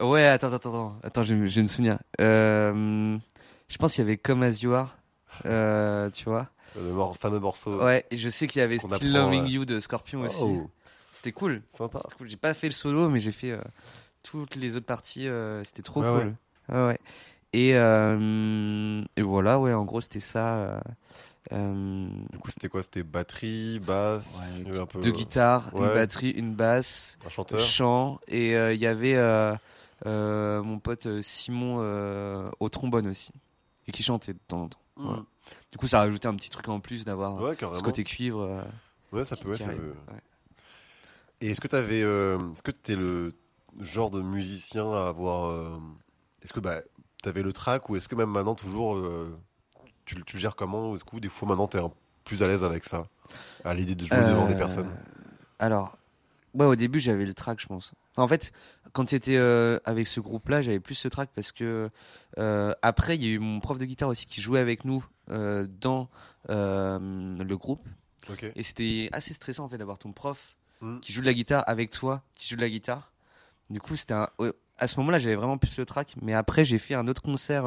Ouais, 0.01 0.25
attends, 0.25 0.47
attends, 0.47 0.57
attends, 0.69 0.99
attends, 1.03 1.23
je, 1.23 1.45
je 1.45 1.61
me 1.61 1.67
souvenir. 1.67 1.99
Je 2.19 3.77
pense 3.77 3.93
qu'il 3.93 4.03
y 4.03 4.07
avait 4.07 4.17
Come 4.17 4.43
As 4.43 4.61
You 4.61 4.73
Are, 4.73 4.95
euh, 5.45 6.09
tu 6.11 6.25
vois. 6.25 6.49
Le 6.75 6.91
mor- 6.91 7.15
fameux 7.17 7.39
morceau. 7.39 7.83
Ouais, 7.83 8.05
et 8.11 8.17
je 8.17 8.29
sais 8.29 8.47
qu'il 8.47 8.59
y 8.59 8.63
avait 8.63 8.79
Still 8.79 8.93
apprend, 8.93 9.09
Loving 9.27 9.45
euh, 9.45 9.49
You 9.49 9.65
de 9.65 9.79
Scorpion 9.79 10.21
aussi. 10.21 10.43
Oh, 10.43 10.69
C'était 11.11 11.31
cool. 11.31 11.61
sympa. 11.69 12.01
Cool. 12.17 12.29
J'ai 12.29 12.37
pas 12.37 12.53
fait 12.53 12.67
le 12.67 12.73
solo, 12.73 13.09
mais 13.09 13.19
j'ai 13.19 13.31
fait 13.31 13.51
euh, 13.51 13.61
toutes 14.23 14.55
les 14.55 14.75
autres 14.75 14.85
parties. 14.85 15.27
euh, 15.27 15.63
C'était 15.63 15.81
trop 15.83 16.01
cool. 16.01 16.35
Ouais, 16.69 16.85
ouais. 16.85 16.99
Et, 17.53 17.69
et 17.69 19.21
voilà, 19.21 19.59
ouais, 19.59 19.73
en 19.73 19.85
gros, 19.85 20.01
c'était 20.01 20.19
ça. 20.19 20.81
Du 21.51 22.37
coup, 22.39 22.49
c'était 22.51 22.67
quoi? 22.67 22.83
C'était 22.83 23.03
batterie, 23.03 23.79
basse, 23.79 24.41
ouais, 24.65 24.77
un 24.79 24.85
peu 24.85 24.99
deux 24.99 25.11
guitares, 25.11 25.69
une 25.75 25.93
batterie, 25.93 26.31
une 26.31 26.53
basse, 26.53 27.17
un 27.25 27.29
chanteur. 27.29 27.59
chant. 27.61 28.19
Et 28.27 28.51
il 28.73 28.79
y 28.79 28.87
avait 28.87 29.15
mon 30.05 30.79
pote 30.79 31.21
Simon 31.21 32.51
au 32.59 32.67
trombone 32.69 33.07
aussi. 33.07 33.31
Et 33.87 33.91
qui 33.91 34.03
chantait 34.03 34.33
de 34.33 34.39
temps 34.47 34.63
en 34.63 34.67
temps. 34.67 34.79
Voilà. 34.97 35.23
Du 35.71 35.77
coup, 35.77 35.87
ça 35.87 35.99
rajoutait 35.99 36.27
un 36.27 36.35
petit 36.35 36.49
truc 36.49 36.67
en 36.69 36.79
plus 36.79 37.03
d'avoir 37.05 37.41
Ouais, 37.41 37.55
carrément. 37.55 37.77
ce 37.77 37.83
côté 37.83 38.03
cuivre. 38.03 38.41
euh, 38.41 38.61
Ouais, 39.11 39.25
ça 39.25 39.35
qui- 39.35 39.43
peut. 39.43 39.53
qui 39.53 39.63
ça. 39.63 39.71
Et 41.41 41.49
est-ce 41.51 41.61
que 41.61 41.67
tu 41.67 41.75
avais, 41.75 41.99
est-ce 41.99 42.61
que 42.61 42.71
t'es 42.71 42.95
le 42.95 43.33
genre 43.81 44.09
de 44.09 44.21
musicien 44.21 44.91
à 44.93 45.07
avoir, 45.07 45.49
euh, 45.49 45.77
est-ce 46.41 46.53
que 46.53 46.59
bah 46.61 46.81
t'avais 47.21 47.41
le 47.43 47.51
track 47.51 47.89
ou 47.89 47.95
est-ce 47.97 48.07
que 48.07 48.15
même 48.15 48.29
maintenant 48.29 48.55
toujours 48.55 48.95
euh, 48.95 49.37
tu, 50.05 50.15
le- 50.15 50.23
tu 50.23 50.37
le 50.37 50.41
gères 50.41 50.55
comment? 50.55 50.95
Est-ce 50.95 51.03
que 51.03 51.17
des 51.17 51.29
fois 51.29 51.47
maintenant 51.49 51.67
t'es 51.67 51.79
un- 51.79 51.91
plus 52.23 52.41
à 52.41 52.47
l'aise 52.47 52.63
avec 52.63 52.85
ça, 52.85 53.07
à 53.65 53.73
l'idée 53.73 53.95
de 53.95 54.05
jouer 54.05 54.17
devant 54.17 54.47
des 54.47 54.53
Euh, 54.53 54.57
personnes? 54.57 54.89
Alors, 55.59 55.97
ouais, 56.53 56.65
au 56.65 56.75
début, 56.75 56.99
j'avais 56.99 57.25
le 57.25 57.33
track, 57.33 57.59
je 57.59 57.67
pense. 57.67 57.93
En 58.17 58.27
fait, 58.27 58.51
quand 58.93 59.09
c'était 59.09 59.35
euh, 59.35 59.79
avec 59.83 60.07
ce 60.07 60.19
groupe-là, 60.19 60.61
j'avais 60.61 60.79
plus 60.79 60.95
ce 60.95 61.07
track 61.07 61.29
parce 61.35 61.51
que 61.51 61.89
euh, 62.37 62.73
après, 62.81 63.15
il 63.15 63.23
y 63.23 63.27
a 63.27 63.29
eu 63.29 63.39
mon 63.39 63.59
prof 63.59 63.77
de 63.77 63.85
guitare 63.85 64.09
aussi 64.09 64.25
qui 64.25 64.41
jouait 64.41 64.59
avec 64.59 64.85
nous 64.85 65.05
euh, 65.31 65.67
dans 65.81 66.09
euh, 66.49 66.99
le 67.37 67.57
groupe. 67.57 67.85
Et 68.55 68.63
c'était 68.63 69.09
assez 69.11 69.33
stressant 69.33 69.65
en 69.65 69.69
fait 69.69 69.77
d'avoir 69.77 69.97
ton 69.97 70.11
prof 70.11 70.55
Mm. 70.81 70.99
qui 70.99 71.13
joue 71.13 71.21
de 71.21 71.25
la 71.25 71.33
guitare 71.33 71.63
avec 71.67 71.89
toi, 71.89 72.21
qui 72.35 72.49
joue 72.49 72.57
de 72.57 72.61
la 72.61 72.69
guitare. 72.69 73.13
Du 73.69 73.79
coup, 73.79 73.95
c'était 73.95 74.13
un... 74.13 74.29
à 74.77 74.87
ce 74.89 74.97
moment-là, 74.99 75.19
j'avais 75.19 75.35
vraiment 75.35 75.57
plus 75.57 75.77
le 75.77 75.85
track. 75.85 76.15
Mais 76.21 76.33
après, 76.33 76.65
j'ai 76.65 76.77
fait 76.77 76.95
un 76.95 77.07
autre 77.07 77.21
concert 77.21 77.65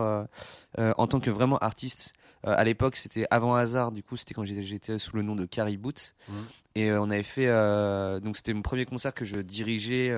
en 0.77 1.07
tant 1.07 1.19
que 1.19 1.31
vraiment 1.31 1.57
artiste. 1.59 2.13
Euh, 2.49 2.55
à 2.57 2.65
l'époque, 2.65 2.97
c'était 2.97 3.27
avant 3.31 3.55
hasard. 3.55 3.93
Du 3.93 4.03
coup, 4.03 4.17
c'était 4.17 4.35
quand 4.35 4.45
j'étais- 4.45 4.99
sous 4.99 5.15
le 5.17 5.23
nom 5.23 5.37
de 5.37 5.45
Carrie 5.47 5.77
Boots. 5.77 6.15
Mm. 6.29 6.33
Et 6.75 6.91
euh, 6.91 7.01
on 7.03 7.11
avait 7.11 7.23
fait. 7.25 7.49
euh, 7.49 8.21
donc, 8.21 8.37
c'était 8.37 8.55
mon 8.55 8.63
premier 8.63 8.85
concert 8.85 9.13
que 9.13 9.25
je 9.25 9.37
dirigeais 9.39 10.17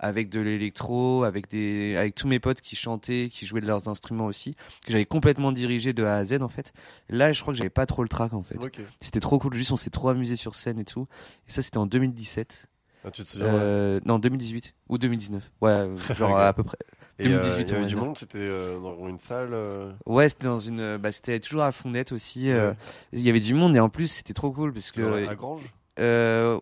avec 0.00 0.28
de 0.30 0.40
l'électro, 0.40 1.22
avec 1.24 1.48
des, 1.50 1.96
avec 1.96 2.14
tous 2.14 2.26
mes 2.26 2.40
potes 2.40 2.60
qui 2.60 2.74
chantaient, 2.76 3.28
qui 3.30 3.46
jouaient 3.46 3.60
de 3.60 3.66
leurs 3.66 3.88
instruments 3.88 4.26
aussi, 4.26 4.54
que 4.84 4.90
j'avais 4.92 5.04
complètement 5.04 5.52
dirigé 5.52 5.92
de 5.92 6.04
A 6.04 6.16
à 6.16 6.24
Z 6.24 6.42
en 6.42 6.48
fait. 6.48 6.72
Là, 7.08 7.32
je 7.32 7.40
crois 7.40 7.52
que 7.54 7.58
j'avais 7.58 7.70
pas 7.70 7.86
trop 7.86 8.02
le 8.02 8.08
track 8.08 8.32
en 8.32 8.42
fait. 8.42 8.56
C'était 9.00 9.20
trop 9.20 9.38
cool, 9.38 9.54
juste 9.54 9.70
on 9.70 9.76
s'est 9.76 9.90
trop 9.90 10.08
amusé 10.08 10.34
sur 10.36 10.54
scène 10.54 10.78
et 10.80 10.84
tout. 10.84 11.06
Et 11.48 11.52
ça, 11.52 11.62
c'était 11.62 11.78
en 11.78 11.86
2017. 11.86 12.66
Ah, 13.04 13.10
tu 13.10 13.22
te 13.22 13.28
souviens 13.28 13.46
ouais. 13.46 13.52
Euh, 13.54 14.00
non, 14.04 14.18
2018 14.18 14.74
ou 14.88 14.98
2019. 14.98 15.50
Ouais, 15.60 15.88
genre 16.16 16.36
à 16.38 16.52
peu 16.52 16.62
près. 16.64 16.78
Et, 17.24 17.32
euh, 17.32 17.40
2018, 17.42 17.62
il 17.62 17.68
y 17.68 17.72
avait 17.72 17.82
va 17.82 17.86
du 17.88 17.96
monde, 17.96 18.18
c'était 18.18 18.38
euh, 18.38 18.78
dans 18.80 19.08
une 19.08 19.18
salle. 19.18 19.50
euh, 19.52 19.92
Ouais, 20.06 20.28
c'était 20.28 20.46
dans 20.46 20.58
une. 20.58 20.96
Bah, 20.98 21.12
c'était 21.12 21.40
toujours 21.40 21.62
à 21.62 21.72
Fondette 21.72 22.12
aussi. 22.12 22.52
Ouais. 22.52 22.74
Il 23.12 23.20
y 23.20 23.30
avait 23.30 23.40
du 23.40 23.54
monde 23.54 23.76
et 23.76 23.80
en 23.80 23.88
plus, 23.88 24.08
c'était 24.08 24.34
trop 24.34 24.50
cool 24.52 24.72
parce 24.72 24.90
que. 24.90 25.00
la 25.00 25.34
Grange? 25.34 25.62
Euh, 25.98 26.58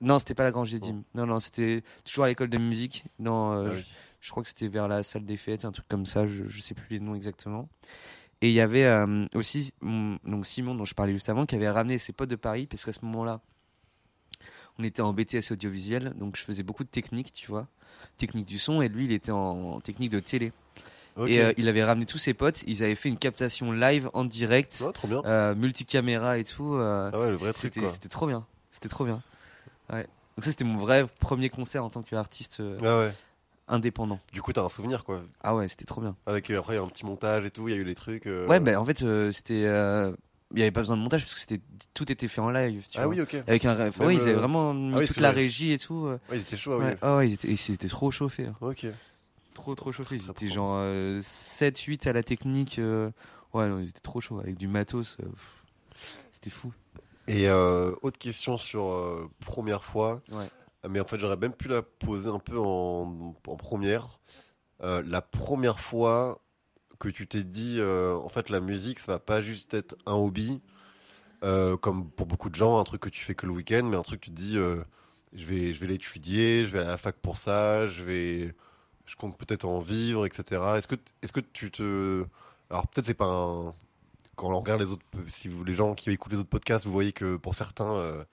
non, 0.00 0.18
c'était 0.18 0.34
pas 0.34 0.44
la 0.44 0.50
Grange 0.52 0.70
des 0.70 0.80
Dîmes. 0.80 1.02
Non, 1.14 1.26
non, 1.26 1.40
c'était 1.40 1.82
toujours 2.04 2.24
à 2.24 2.28
l'école 2.28 2.48
de 2.48 2.58
musique. 2.58 3.04
Euh, 3.20 3.66
Ah 3.66 3.70
je, 3.70 3.76
oui. 3.76 3.84
je 4.20 4.30
crois 4.30 4.42
que 4.42 4.48
c'était 4.48 4.68
vers 4.68 4.88
la 4.88 5.02
salle 5.02 5.24
des 5.26 5.36
fêtes, 5.36 5.64
un 5.64 5.72
truc 5.72 5.86
comme 5.88 6.06
ça. 6.06 6.26
Je, 6.26 6.44
je 6.48 6.60
sais 6.60 6.74
plus 6.74 6.86
les 6.90 7.00
noms 7.00 7.14
exactement. 7.14 7.68
Et 8.42 8.48
il 8.48 8.54
y 8.54 8.60
avait 8.62 8.84
euh, 8.86 9.26
aussi 9.34 9.74
donc 9.82 10.46
Simon, 10.46 10.74
dont 10.74 10.86
je 10.86 10.94
parlais 10.94 11.12
juste 11.12 11.28
avant, 11.28 11.44
qui 11.44 11.54
avait 11.56 11.68
ramené 11.68 11.98
ses 11.98 12.14
potes 12.14 12.30
de 12.30 12.36
Paris 12.36 12.66
parce 12.66 12.86
qu'à 12.86 12.92
ce 12.94 13.04
moment-là, 13.04 13.42
on 14.80 14.84
était 14.84 15.02
en 15.02 15.12
BTS 15.12 15.52
audiovisuel, 15.52 16.14
donc 16.16 16.36
je 16.36 16.42
faisais 16.42 16.62
beaucoup 16.62 16.84
de 16.84 16.88
technique, 16.88 17.32
tu 17.32 17.50
vois, 17.50 17.66
technique 18.16 18.46
du 18.46 18.58
son, 18.58 18.80
et 18.82 18.88
lui, 18.88 19.04
il 19.04 19.12
était 19.12 19.30
en, 19.32 19.80
technique 19.80 20.10
de 20.10 20.20
télé. 20.20 20.52
Et 21.26 21.40
euh, 21.40 21.52
il 21.58 21.68
avait 21.68 21.84
ramené 21.84 22.06
tous 22.06 22.16
ses 22.18 22.32
potes, 22.32 22.62
ils 22.66 22.82
avaient 22.82 22.94
fait 22.94 23.08
une 23.10 23.18
captation 23.18 23.72
live 23.72 24.08
en 24.14 24.24
direct, 24.24 24.82
trop 24.94 25.06
bien. 25.08 25.22
euh, 25.26 25.54
multicaméra 25.54 26.38
et 26.38 26.44
tout. 26.44 26.74
euh, 26.74 27.10
Ah 27.12 27.18
ouais, 27.20 27.30
le 27.30 27.36
vrai 27.36 27.52
truc 27.52 27.74
c'était 27.74 28.08
trop 28.08 28.26
bien, 28.26 28.46
c'était 28.70 28.88
trop 28.88 29.04
bien. 29.04 29.22
Ouais. 29.92 30.06
Donc 30.36 30.44
ça, 30.44 30.50
c'était 30.50 30.64
mon 30.64 30.78
vrai 30.78 31.06
premier 31.18 31.50
concert 31.50 31.84
en 31.84 31.90
tant 31.90 32.02
qu'artiste 32.02 32.62
Ah 32.82 32.98
ouais. 33.00 33.12
indépendant. 33.68 34.18
Du 34.32 34.40
coup, 34.40 34.52
t'as 34.54 34.62
un 34.62 34.68
souvenir 34.70 35.04
quoi. 35.04 35.22
Ah 35.42 35.54
ouais, 35.56 35.68
c'était 35.68 35.84
trop 35.84 36.00
bien. 36.00 36.16
Avec 36.26 36.48
euh, 36.50 36.58
après 36.58 36.78
un 36.78 36.86
petit 36.86 37.04
montage 37.04 37.44
et 37.44 37.50
tout, 37.50 37.68
il 37.68 37.74
y 37.74 37.76
a 37.76 37.80
eu 37.80 37.84
les 37.84 37.94
trucs. 37.96 38.26
euh, 38.26 38.46
Ouais, 38.46 38.60
bah 38.60 38.80
en 38.80 38.84
fait, 38.86 39.02
euh, 39.02 39.30
c'était. 39.32 39.64
Il 40.52 40.56
n'y 40.56 40.62
avait 40.62 40.70
pas 40.72 40.80
besoin 40.80 40.96
de 40.96 41.02
montage 41.02 41.22
parce 41.22 41.34
que 41.34 41.40
c'était 41.40 41.60
tout 41.94 42.10
était 42.10 42.26
fait 42.26 42.40
en 42.40 42.50
live. 42.50 42.84
Tu 42.90 42.98
Ah 42.98 43.04
vois. 43.06 43.14
oui, 43.14 43.20
ok. 43.20 43.34
Avec 43.46 43.64
un. 43.64 43.88
enfin, 43.88 44.06
ouais, 44.06 44.16
ils 44.16 44.22
avaient 44.22 44.32
euh, 44.32 44.38
vraiment 44.38 44.74
mis 44.74 44.94
oui, 44.96 45.06
toute 45.06 45.20
la 45.20 45.30
vrai. 45.30 45.42
régie 45.42 45.72
et 45.72 45.78
tout. 45.78 46.06
euh. 46.06 46.18
Ouais, 46.28 46.38
ils 46.38 46.40
étaient 46.42 46.56
chauds, 46.56 46.72
ah 46.72 46.78
oui. 46.78 46.84
Ouais, 46.86 46.96
ah 47.02 47.16
ouais, 47.16 47.28
ils 47.28 47.34
étaient, 47.34 47.48
ils 47.52 47.88
trop 47.88 48.10
chauffés. 48.10 48.46
hein. 48.46 48.56
Ok. 48.60 48.86
Trop 49.54 49.74
trop 49.76 49.92
chauffé. 49.92 50.16
Ils 50.16 50.28
étaient 50.30 50.48
genre 50.48 50.74
euh, 50.78 51.20
7-8 51.22 52.08
à 52.08 52.12
la 52.12 52.22
technique. 52.22 52.78
euh, 52.78 53.10
Ouais, 53.54 53.68
non, 53.68 53.78
ils 53.78 53.88
étaient 53.90 54.00
trop 54.00 54.20
chauds 54.20 54.40
avec 54.40 54.56
du 54.56 54.66
matos. 54.68 55.16
euh, 55.22 55.26
C'était 56.32 56.50
fou. 56.50 56.72
Et 57.28 57.48
autre 57.50 58.18
question 58.18 58.56
sur 58.56 59.30
première 59.44 59.84
fois. 59.84 60.20
Ouais. 60.32 60.48
Mais 60.88 60.98
en 60.98 61.04
fait, 61.04 61.18
j'aurais 61.18 61.36
même 61.36 61.52
pu 61.52 61.68
la 61.68 61.82
poser 61.82 62.28
un 62.30 62.38
peu 62.40 62.58
en, 62.58 63.34
en 63.46 63.56
première. 63.56 64.18
La 64.80 65.20
première 65.22 65.78
fois 65.78 66.40
que 67.00 67.08
tu 67.08 67.26
t'es 67.26 67.44
dit, 67.44 67.78
euh, 67.80 68.14
en 68.16 68.28
fait, 68.28 68.50
la 68.50 68.60
musique, 68.60 69.00
ça 69.00 69.12
va 69.12 69.18
pas 69.18 69.42
juste 69.42 69.74
être 69.74 69.96
un 70.06 70.14
hobby, 70.14 70.60
euh, 71.44 71.76
comme 71.78 72.10
pour 72.10 72.26
beaucoup 72.26 72.50
de 72.50 72.54
gens, 72.54 72.78
un 72.78 72.84
truc 72.84 73.02
que 73.02 73.08
tu 73.08 73.24
fais 73.24 73.34
que 73.34 73.46
le 73.46 73.52
week-end, 73.52 73.84
mais 73.84 73.96
un 73.96 74.02
truc 74.02 74.20
que 74.20 74.26
tu 74.26 74.32
te 74.32 74.36
dis, 74.36 74.58
euh, 74.58 74.84
je 75.34 75.46
vais, 75.46 75.74
je 75.74 75.80
vais 75.80 75.88
l'étudier, 75.88 76.66
je 76.66 76.72
vais 76.72 76.80
à 76.80 76.84
la 76.84 76.98
fac 76.98 77.16
pour 77.16 77.38
ça, 77.38 77.86
je 77.88 78.04
vais, 78.04 78.54
je 79.06 79.16
compte 79.16 79.38
peut-être 79.38 79.64
en 79.64 79.80
vivre, 79.80 80.26
etc. 80.26 80.62
Est-ce 80.78 80.88
que, 80.88 80.96
est-ce 81.22 81.32
que 81.32 81.40
tu 81.40 81.70
te, 81.70 82.24
alors 82.70 82.86
peut-être 82.88 83.06
c'est 83.06 83.14
pas 83.14 83.26
un, 83.26 83.74
quand 84.36 84.50
on 84.50 84.60
regarde 84.60 84.80
les 84.82 84.90
autres, 84.92 85.04
si 85.28 85.48
les 85.66 85.74
gens 85.74 85.94
qui 85.94 86.10
écoutent 86.10 86.32
les 86.32 86.38
autres 86.38 86.50
podcasts, 86.50 86.84
vous 86.86 86.92
voyez 86.92 87.12
que 87.12 87.36
pour 87.36 87.54
certains, 87.54 88.24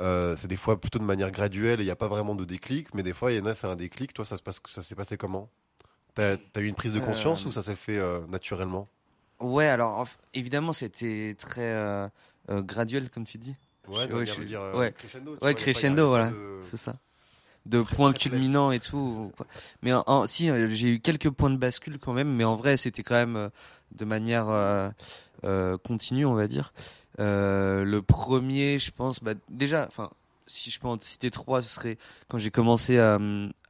c'est 0.00 0.48
des 0.48 0.56
fois 0.56 0.80
plutôt 0.80 0.98
de 0.98 1.04
manière 1.04 1.30
graduelle 1.30 1.80
il 1.80 1.84
n'y 1.84 1.90
a 1.90 1.96
pas 1.96 2.08
vraiment 2.08 2.34
de 2.34 2.44
déclic, 2.44 2.94
mais 2.94 3.02
des 3.02 3.12
fois, 3.14 3.32
il 3.32 3.38
y 3.38 3.40
en 3.40 3.46
a, 3.46 3.54
c'est 3.54 3.66
un 3.66 3.76
déclic. 3.76 4.14
Toi, 4.14 4.24
ça 4.24 4.36
se 4.36 4.42
passe, 4.42 4.60
ça 4.68 4.82
s'est 4.82 4.94
passé 4.94 5.16
comment? 5.18 5.50
T'as 6.14 6.36
as 6.56 6.60
eu 6.60 6.66
une 6.66 6.74
prise 6.74 6.92
de 6.94 7.00
conscience 7.00 7.44
Euh, 7.44 7.48
ou 7.48 7.52
ça 7.52 7.62
s'est 7.62 7.76
fait 7.76 7.98
euh, 7.98 8.20
naturellement? 8.28 8.88
Ouais, 9.40 9.66
alors 9.66 10.06
évidemment, 10.34 10.72
c'était 10.72 11.34
très 11.38 11.62
euh, 11.74 12.08
euh, 12.50 12.60
graduel, 12.62 13.08
comme 13.10 13.24
tu 13.24 13.38
dis. 13.38 13.54
Ouais, 13.88 14.06
je- 14.08 14.12
ouais, 14.14 14.26
je- 14.26 14.42
dire, 14.42 14.60
euh, 14.60 14.78
ouais. 14.78 14.92
crescendo. 14.92 15.32
Ouais, 15.32 15.38
vois, 15.40 15.54
crescendo, 15.54 16.08
voilà. 16.08 16.30
de- 16.30 16.58
C'est 16.62 16.76
ça. 16.76 16.96
De 17.66 17.82
points 17.82 18.12
culminants 18.12 18.70
et 18.70 18.80
tout. 18.80 19.32
quoi. 19.36 19.46
Mais 19.82 19.92
en, 19.92 20.02
en- 20.06 20.26
si, 20.26 20.48
euh, 20.50 20.68
j'ai 20.70 20.94
eu 20.94 21.00
quelques 21.00 21.30
points 21.30 21.50
de 21.50 21.56
bascule 21.56 21.98
quand 21.98 22.12
même, 22.12 22.34
mais 22.34 22.44
en 22.44 22.56
vrai, 22.56 22.76
c'était 22.76 23.02
quand 23.02 23.14
même 23.14 23.36
euh, 23.36 23.48
de 23.92 24.04
manière 24.04 24.48
euh, 24.48 24.90
euh, 25.44 25.76
continue, 25.78 26.24
on 26.26 26.34
va 26.34 26.46
dire. 26.48 26.72
Euh, 27.18 27.84
le 27.84 28.02
premier, 28.02 28.78
je 28.78 28.90
pense, 28.90 29.22
bah, 29.22 29.34
déjà, 29.50 29.86
enfin, 29.88 30.10
si 30.50 30.70
je 30.70 30.78
peux 30.80 30.88
en 30.88 30.98
citer 30.98 31.30
trois, 31.30 31.62
ce 31.62 31.68
serait 31.68 31.96
quand 32.28 32.38
j'ai 32.38 32.50
commencé 32.50 32.98
à, 32.98 33.18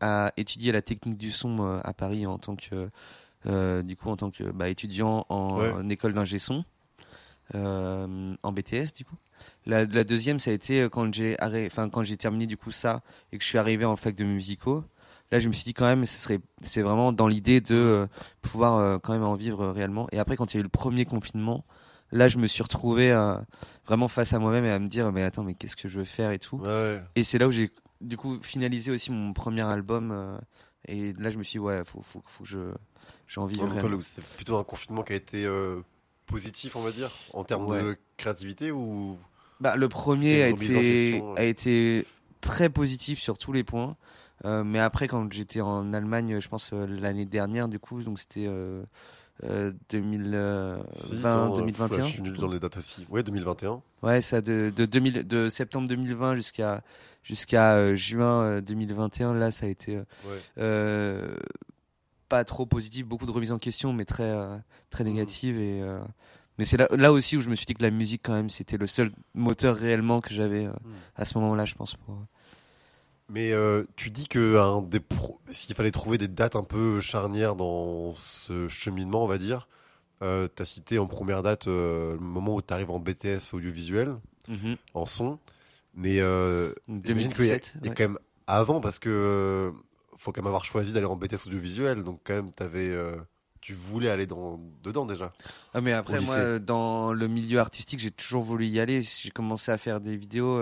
à 0.01 0.33
étudier 0.37 0.73
la 0.73 0.83
technique 0.83 1.19
du 1.19 1.31
son 1.31 1.61
euh, 1.67 1.81
à 1.85 1.93
Paris 1.93 2.27
en 2.27 2.39
tant 2.39 2.57
que, 2.57 2.89
euh, 3.47 3.83
du 3.83 3.97
coup, 3.97 4.09
en 4.11 4.17
tant 4.17 4.31
que 4.31 4.45
bah, 4.51 4.69
étudiant 4.69 5.27
en, 5.29 5.59
Ouais. 5.59 5.71
en 5.73 5.89
école 5.89 6.15
d'ingé 6.15 6.39
son, 6.39 6.65
euh, 7.55 8.35
en 8.43 8.53
BTS, 8.53 8.93
du 8.97 9.05
coup. 9.05 9.17
La, 9.67 9.85
la 9.85 10.05
deuxième, 10.05 10.39
ça 10.39 10.51
a 10.51 10.55
été 10.55 10.89
quand 10.93 11.13
j'ai 11.15 11.37
enfin 11.41 11.89
quand 11.89 12.03
j'ai 12.03 12.17
terminé 12.17 12.47
du 12.47 12.57
coup 12.59 12.71
ça 12.73 13.01
et 13.33 13.39
que 13.39 13.43
je 13.45 13.49
suis 13.49 13.57
arrivé 13.59 13.85
en 13.85 13.97
fac 13.97 14.15
de 14.15 14.25
musicaux. 14.25 14.85
Là, 15.33 15.39
je 15.39 15.49
me 15.49 15.53
suis 15.53 15.65
dit 15.65 15.75
quand 15.75 15.87
même, 15.87 16.05
ce 16.07 16.19
serait, 16.19 16.41
c'est 16.61 16.83
vraiment 16.83 17.13
dans 17.13 17.29
l'idée 17.29 17.61
de 17.61 18.09
pouvoir 18.43 19.01
quand 19.01 19.13
même 19.13 19.23
en 19.23 19.37
vivre 19.37 19.69
réellement. 19.69 20.09
Et 20.13 20.19
après, 20.19 20.37
quand 20.37 20.53
il 20.53 20.57
y 20.57 20.59
a 20.59 20.61
eu 20.61 20.65
le 20.65 20.69
premier 20.69 21.05
confinement, 21.05 21.65
là, 22.13 22.29
je 22.29 22.39
me 22.39 22.47
suis 22.47 22.63
retrouvé 22.63 23.13
euh, 23.13 23.37
vraiment 23.87 24.09
face 24.09 24.33
à 24.33 24.39
moi-même 24.39 24.65
et 24.65 24.71
à 24.71 24.79
me 24.79 24.89
dire, 24.89 25.11
mais 25.13 25.23
attends, 25.23 25.45
mais 25.45 25.55
qu'est-ce 25.55 25.77
que 25.77 25.89
je 25.89 25.99
veux 25.99 26.05
faire 26.05 26.31
et 26.31 26.39
tout. 26.39 26.57
Ouais. 26.59 27.03
Et 27.17 27.25
c'est 27.25 27.39
là 27.39 27.49
où 27.49 27.53
j'ai 27.53 27.71
du 28.01 28.17
coup 28.17 28.39
finalisé 28.43 28.91
aussi 28.91 29.11
mon 29.13 29.33
premier 29.33 29.63
album. 29.63 30.11
euh, 30.13 30.39
et 30.87 31.13
là, 31.15 31.31
je 31.31 31.39
me 31.39 31.43
suis 31.43 31.59
dit, 31.59 31.59
ouais, 31.59 31.83
faut, 31.85 32.03
faut, 32.03 32.23
faut 32.27 32.45
que 32.45 32.49
je, 32.49 32.59
Ouais, 33.37 33.67
vraiment. 33.67 33.89
le- 33.89 34.03
c'est 34.03 34.25
plutôt 34.37 34.57
un 34.59 34.65
confinement 34.65 35.03
qui 35.03 35.13
a 35.13 35.17
été 35.17 35.45
euh, 35.45 35.81
positif, 36.27 36.75
on 36.77 36.81
va 36.83 36.91
dire, 36.91 37.11
en 37.33 37.45
termes 37.45 37.67
de 37.81 37.97
créativité 38.17 38.73
ou 38.73 39.17
Bah, 39.61 39.77
le 39.77 39.89
premier 39.89 40.43
a 40.43 40.49
été, 40.49 40.67
question, 40.67 41.33
ouais. 41.35 41.41
a 41.41 41.45
été 41.45 42.07
très 42.41 42.71
positif 42.71 43.21
sur 43.21 43.39
tous 43.39 43.53
les 43.53 43.63
points. 43.65 43.97
Euh, 44.47 44.65
mais 44.65 44.79
après, 44.81 45.07
quand 45.07 45.31
j'étais 45.33 45.61
en 45.61 45.93
Allemagne, 45.93 46.41
je 46.41 46.49
pense 46.49 46.73
l'année 46.73 47.27
dernière, 47.27 47.69
du 47.69 47.79
coup, 47.79 48.03
donc 48.03 48.19
c'était 48.19 48.47
euh, 49.45 49.71
euh, 49.71 49.73
2020, 49.91 50.83
Si, 50.97 51.19
attends, 51.19 51.53
euh, 51.53 51.57
2021. 51.57 52.03
Je 52.05 52.09
suis 52.13 52.23
nul 52.23 52.37
dans 52.37 52.49
les 52.49 52.61
dates 52.61 52.77
aussi. 52.77 53.07
Ouais, 53.11 53.23
2021. 53.23 53.83
Ouais, 54.03 54.21
ça 54.23 54.41
de, 54.41 54.71
de, 54.75 54.87
2000, 54.87 55.27
de 55.27 55.49
septembre 55.49 55.89
2020 55.89 56.37
jusqu'à 56.37 56.83
jusqu'à 57.23 57.75
euh, 57.77 57.95
juin 57.97 58.43
euh, 58.45 58.61
2021, 58.61 59.35
là, 59.35 59.51
ça 59.51 59.67
a 59.67 59.69
été 59.69 59.97
euh, 59.97 60.05
Ouais. 60.25 60.39
euh, 60.59 61.37
pas 62.29 62.45
trop 62.45 62.65
positif, 62.67 63.07
beaucoup 63.07 63.27
de 63.27 63.31
remises 63.33 63.53
en 63.53 63.59
question, 63.59 63.93
mais 63.93 64.05
très 64.05 64.31
euh, 64.31 64.57
très 64.91 65.05
Mhm. 65.05 65.11
négative. 65.11 65.59
Et 65.59 65.83
euh, 65.83 66.01
mais 66.59 66.65
c'est 66.65 66.77
là, 66.77 66.89
là 66.97 67.13
aussi 67.13 67.37
où 67.37 67.41
je 67.41 67.49
me 67.49 67.55
suis 67.57 67.67
dit 67.67 67.75
que 67.75 67.83
la 67.83 67.91
musique, 67.91 68.21
quand 68.25 68.33
même, 68.35 68.51
c'était 68.51 68.77
le 68.77 68.87
seul 68.87 69.11
moteur 69.35 69.77
réellement 69.77 70.21
que 70.21 70.33
j'avais 70.33 70.67
euh, 70.67 70.71
Mhm. 70.85 70.95
à 71.17 71.25
ce 71.25 71.37
moment-là, 71.39 71.65
je 71.65 71.75
pense. 71.75 71.95
Pour... 71.97 72.25
Mais 73.33 73.53
euh, 73.53 73.85
tu 73.97 74.11
dis 74.11 74.27
que 74.29 74.57
un 74.57 74.83
des 74.83 75.01
pro- 75.01 75.39
s'il 75.51 75.75
fallait 75.75 75.93
trouver 75.93 76.19
des 76.19 76.29
dates 76.29 76.57
un 76.57 76.65
peu 76.65 77.01
charnières 77.01 77.55
dans 77.55 78.15
ce 78.15 78.67
cheminement, 78.69 79.23
on 79.25 79.29
va 79.29 79.39
dire, 79.39 79.69
euh, 80.23 80.49
tu 80.55 80.63
as 80.63 80.65
cité 80.67 80.99
en 80.99 81.07
première 81.07 81.43
date 81.43 81.69
euh, 81.69 82.15
le 82.15 82.19
moment 82.21 82.57
où 82.57 82.63
tu 82.63 82.75
arrives 82.75 82.91
en 82.91 82.99
BTS 82.99 83.53
audiovisuel, 83.55 84.17
Mhm. 84.49 84.77
en 84.95 85.07
son. 85.07 85.39
Mais 85.95 86.21
euh, 86.21 86.73
j'imagine 86.89 87.33
qu'il 87.33 87.47
y 87.47 87.51
a, 87.53 87.59
2017. 87.59 87.75
il 87.77 87.85
y 87.85 87.89
a 87.89 87.91
ouais. 87.91 87.95
quand 87.97 88.05
même 88.05 88.19
avant, 88.47 88.81
parce 88.81 88.99
que 88.99 89.09
euh, 89.09 89.71
faut 90.17 90.33
quand 90.33 90.41
même 90.43 90.49
avoir 90.49 90.65
choisi 90.65 90.93
d'aller 90.93 91.07
en 91.07 91.17
BTS 91.17 91.47
audiovisuel, 91.47 92.03
donc 92.03 92.21
quand 92.25 92.35
même 92.35 92.51
t'avais, 92.53 92.89
euh, 92.91 93.17
tu 93.61 93.75
voulais 93.75 94.09
aller 94.11 94.27
dans, 94.27 94.59
dedans 94.83 95.07
déjà. 95.07 95.33
Ah, 95.75 95.81
mais 95.81 95.93
après, 95.93 96.21
moi, 96.21 96.59
dans 96.59 97.13
le 97.13 97.29
milieu 97.29 97.61
artistique, 97.61 98.01
j'ai 98.01 98.11
toujours 98.11 98.43
voulu 98.43 98.67
y 98.67 98.81
aller. 98.81 99.03
J'ai 99.03 99.31
commencé 99.31 99.71
à 99.71 99.79
faire 99.79 100.01
des 100.01 100.17
vidéos, 100.17 100.59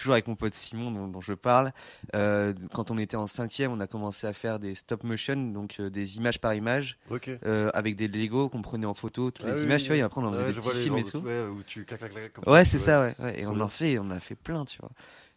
toujours 0.00 0.14
avec 0.14 0.26
mon 0.26 0.34
pote 0.36 0.54
Simon, 0.54 0.90
dont, 0.90 1.06
dont 1.08 1.20
je 1.20 1.32
parle. 1.34 1.72
Euh, 2.14 2.52
quand 2.74 2.90
on 2.90 2.98
était 2.98 3.16
en 3.16 3.26
cinquième, 3.26 3.70
on 3.72 3.80
a 3.80 3.86
commencé 3.86 4.26
à 4.26 4.32
faire 4.32 4.58
des 4.58 4.74
stop 4.74 5.04
motion, 5.04 5.36
donc 5.36 5.76
euh, 5.78 5.90
des 5.90 6.16
images 6.16 6.40
par 6.40 6.54
image, 6.54 6.98
Ok. 7.10 7.30
euh, 7.44 7.70
avec 7.74 7.96
des 7.96 8.08
Lego 8.08 8.48
qu'on 8.48 8.62
prenait 8.62 8.86
en 8.86 8.94
photo, 8.94 9.30
toutes 9.30 9.46
Ah 9.46 9.50
les 9.52 9.58
oui, 9.58 9.64
images, 9.64 9.80
oui, 9.82 9.86
tu 9.86 9.92
vois. 9.92 9.96
Et 9.98 10.02
après, 10.02 10.20
on 10.20 10.24
en 10.26 10.32
faisait 10.32 10.42
Ouais, 10.44 10.52
des 10.52 10.58
petits 10.58 10.82
films 10.82 10.96
et 10.98 11.04
tout. 11.04 11.18
ouais, 11.18 11.42
où 11.44 11.62
tu 11.62 11.84
clac, 11.84 11.98
clac, 12.00 12.10
clac, 12.12 12.32
comme 12.32 12.44
Ouais, 12.52 12.64
ça, 12.64 12.70
c'est 12.72 12.78
ça, 12.78 13.00
ouais. 13.00 13.14
ouais. 13.18 13.40
Et 13.40 13.46
on 13.46 13.52
bien. 13.54 13.64
en 13.64 13.68
fait, 13.68 13.98
on 13.98 14.10
a 14.10 14.20
fait 14.20 14.34
plein, 14.34 14.64
tu 14.64 14.78
vois. 14.80 14.90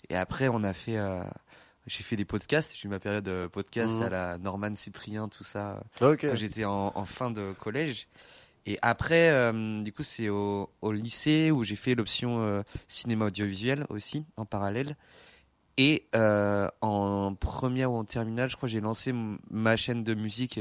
Et 0.10 0.16
après, 0.16 0.48
on 0.48 0.64
a 0.64 0.74
fait. 0.74 0.98
j'ai 1.86 2.04
fait 2.04 2.16
des 2.16 2.26
podcasts. 2.26 2.76
J'ai 2.78 2.88
eu 2.88 2.90
ma 2.90 3.00
période 3.00 3.30
podcast 3.52 3.96
Mhm. 3.98 4.04
à 4.04 4.10
la 4.10 4.38
Norman 4.38 4.76
Cyprien, 4.76 5.28
tout 5.28 5.44
ça 5.44 5.84
Ah, 6.00 6.10
ok. 6.12 6.22
quand 6.22 6.36
j'étais 6.36 6.64
en, 6.66 6.92
en 6.96 7.06
fin 7.06 7.30
de 7.32 7.54
collège. 7.60 8.08
Et 8.66 8.80
après, 8.82 9.30
euh, 9.30 9.82
du 9.82 9.92
coup, 9.92 10.04
c'est 10.04 10.30
au, 10.30 10.70
lycée 10.84 11.52
où 11.52 11.64
j'ai 11.64 11.76
fait 11.76 11.96
l'option 11.96 12.42
euh, 12.42 12.62
cinéma 12.88 13.26
audiovisuel 13.26 13.86
aussi, 13.90 14.26
en 14.38 14.46
parallèle. 14.46 14.96
Et 15.78 16.08
euh, 16.16 16.70
en 16.82 17.34
première 17.36 17.92
ou 17.92 17.98
en 17.98 18.06
terminale, 18.06 18.50
je 18.50 18.56
crois, 18.56 18.70
j'ai 18.70 18.80
lancé 18.80 19.14
ma 19.50 19.76
chaîne 19.76 20.04
de 20.04 20.14
musique 20.14 20.60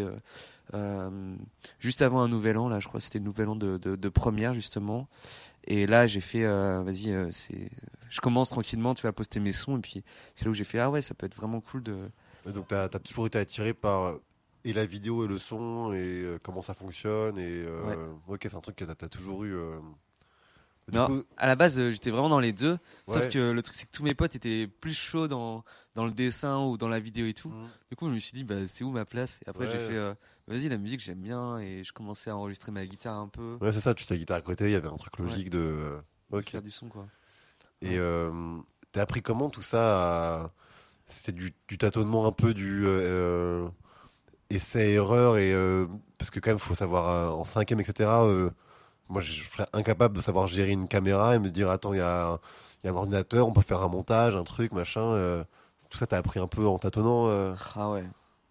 juste 1.79 2.03
avant 2.03 2.23
un 2.23 2.29
nouvel 2.29 2.57
an. 2.57 2.69
Là, 2.69 2.81
je 2.81 2.89
crois 2.89 3.01
c'était 3.01 3.19
le 3.19 3.25
nouvel 3.25 3.49
an 3.49 3.57
de, 3.57 4.09
première, 4.09 4.55
justement. 4.55 5.07
Et 5.65 5.87
là, 5.87 6.07
j'ai 6.09 6.21
fait, 6.21 6.45
vas-y, 6.83 7.31
je 8.11 8.21
commence 8.21 8.51
tranquillement, 8.51 8.95
tu 8.95 9.03
vas 9.03 9.13
poster 9.13 9.39
mes 9.39 9.53
sons. 9.53 9.77
Et 9.77 9.81
puis, 9.81 10.03
c'est 10.35 10.47
là 10.47 10.51
où 10.51 10.55
j'ai 10.55 10.65
fait, 10.65 10.79
ah 10.81 10.91
ouais, 10.91 11.03
ça 11.03 11.15
peut 11.15 11.27
être 11.27 11.37
vraiment 11.37 11.61
cool 11.61 11.83
de, 11.83 12.09
Donc, 12.47 12.69
tu 12.69 12.75
as, 12.75 12.89
toujours 12.89 13.27
été 13.27 13.39
attiré 13.39 13.75
par 13.75 14.15
et 14.65 14.73
la 14.73 14.87
vidéo 14.87 15.25
et 15.25 15.29
le 15.29 15.39
son 15.39 15.93
et 15.93 15.97
euh, 16.23 16.39
comment 16.43 16.63
ça 16.63 16.75
fonctionne. 16.75 17.39
Et, 17.39 17.65
euh, 17.65 18.13
Ok, 18.29 18.41
c'est 18.43 18.55
un 18.55 18.61
truc 18.61 18.77
que 18.77 18.85
tu 18.85 18.91
as, 19.05 19.09
toujours 19.09 19.45
eu. 19.45 19.55
euh. 19.55 19.79
Non, 20.93 21.07
coup, 21.07 21.23
à 21.37 21.47
la 21.47 21.55
base, 21.57 21.81
j'étais 21.91 22.11
vraiment 22.11 22.29
dans 22.29 22.41
les 22.41 22.53
deux. 22.53 22.77
Sauf 23.07 23.23
ouais. 23.23 23.29
que 23.31 23.51
le 23.53 23.63
truc, 23.63 23.77
c'est 23.77 23.87
que 23.87 23.97
tous 23.97 24.03
mes 24.03 24.15
potes 24.15 24.35
étaient 24.35 24.67
plus 24.67 24.93
chauds 24.93 25.29
dans, 25.29 25.65
dans 25.95 26.05
le 26.05 26.11
dessin 26.11 26.59
ou 26.59 26.77
dans 26.77 26.89
la 26.89 26.99
vidéo 26.99 27.27
et 27.27 27.35
tout. 27.35 27.49
Mhm. 27.51 27.69
Du 27.91 27.97
coup, 27.97 28.09
je 28.09 28.15
me 28.15 28.19
suis 28.19 28.33
dit, 28.33 28.45
bah, 28.45 28.67
c'est 28.67 28.83
où 28.85 28.91
ma 28.91 29.05
place? 29.05 29.41
Et 29.47 29.49
après, 29.49 29.67
j'ai 29.71 29.77
Ouais. 29.77 29.79
fait, 29.79 29.97
euh, 29.97 30.15
vas-y, 30.49 30.69
la 30.69 30.79
musique, 30.79 31.01
j'aime 31.01 31.21
bien. 31.21 31.59
Et 31.61 31.85
je 31.85 31.93
commençais 31.93 32.31
à 32.31 32.37
enregistrer 32.37 32.73
ma 32.73 32.85
guitare 32.85 33.17
un 33.17 33.29
peu. 33.29 33.59
Ouais, 33.61 33.73
c'est 33.73 33.81
ça, 33.81 33.95
tu 33.95 34.03
sais, 34.05 34.19
guitare 34.19 34.39
à 34.39 34.43
côté, 34.43 34.65
il 34.65 34.73
y 34.73 34.75
avait 34.75 34.89
un 34.89 34.97
truc 34.97 35.17
logique 35.19 35.51
de. 35.51 35.59
euh. 36.33 36.43
Faire 36.43 36.63
du 36.63 36.71
son, 36.71 36.89
quoi. 36.89 37.07
Et 37.81 37.99
euh, 37.99 38.31
t'as 38.91 39.03
appris 39.03 39.23
comment 39.23 39.51
tout 39.51 39.63
ça 39.63 40.43
à- 40.45 40.51
C'est 41.07 41.33
du, 41.35 41.53
du 41.69 41.79
tâtonnement 41.79 42.27
un 42.27 42.33
peu 42.33 42.55
du 42.55 42.85
euh, 44.53 44.57
essai-erreur 44.57 45.37
et 45.39 45.53
euh, 45.53 45.87
parce 46.19 46.31
que 46.31 46.41
quand 46.41 46.51
même 46.51 46.59
faut 46.59 46.75
savoir 46.75 47.09
euh, 47.09 47.29
en 47.31 47.45
cinquième 47.45 47.81
etc. 47.81 48.11
euh, 48.25 48.51
moi 49.09 49.21
je 49.21 49.33
serais 49.45 49.67
incapable 49.73 50.17
de 50.17 50.21
savoir 50.23 50.47
gérer 50.47 50.71
une 50.73 50.89
caméra 50.89 51.35
et 51.35 51.39
me 51.39 51.51
dire 51.51 51.71
attends 51.71 51.93
il 51.95 51.99
y 51.99 52.01
a, 52.01 52.27
un- 52.29 52.39
il 52.83 52.87
y 52.87 52.91
a 52.91 52.93
un 52.93 52.97
ordinateur 52.97 53.47
on 53.49 53.53
peut 53.53 53.63
faire 53.63 53.83
un 53.83 53.89
montage 53.89 54.37
un 54.37 54.45
truc 54.45 54.73
machin 54.73 55.45
tout 55.91 55.99
ça 55.99 56.07
t'as 56.07 56.19
appris 56.19 56.41
un 56.41 56.47
peu 56.47 56.67
en 56.67 56.79
tâtonnant 56.79 57.29
Ah 57.77 57.91
ouais. 57.91 58.05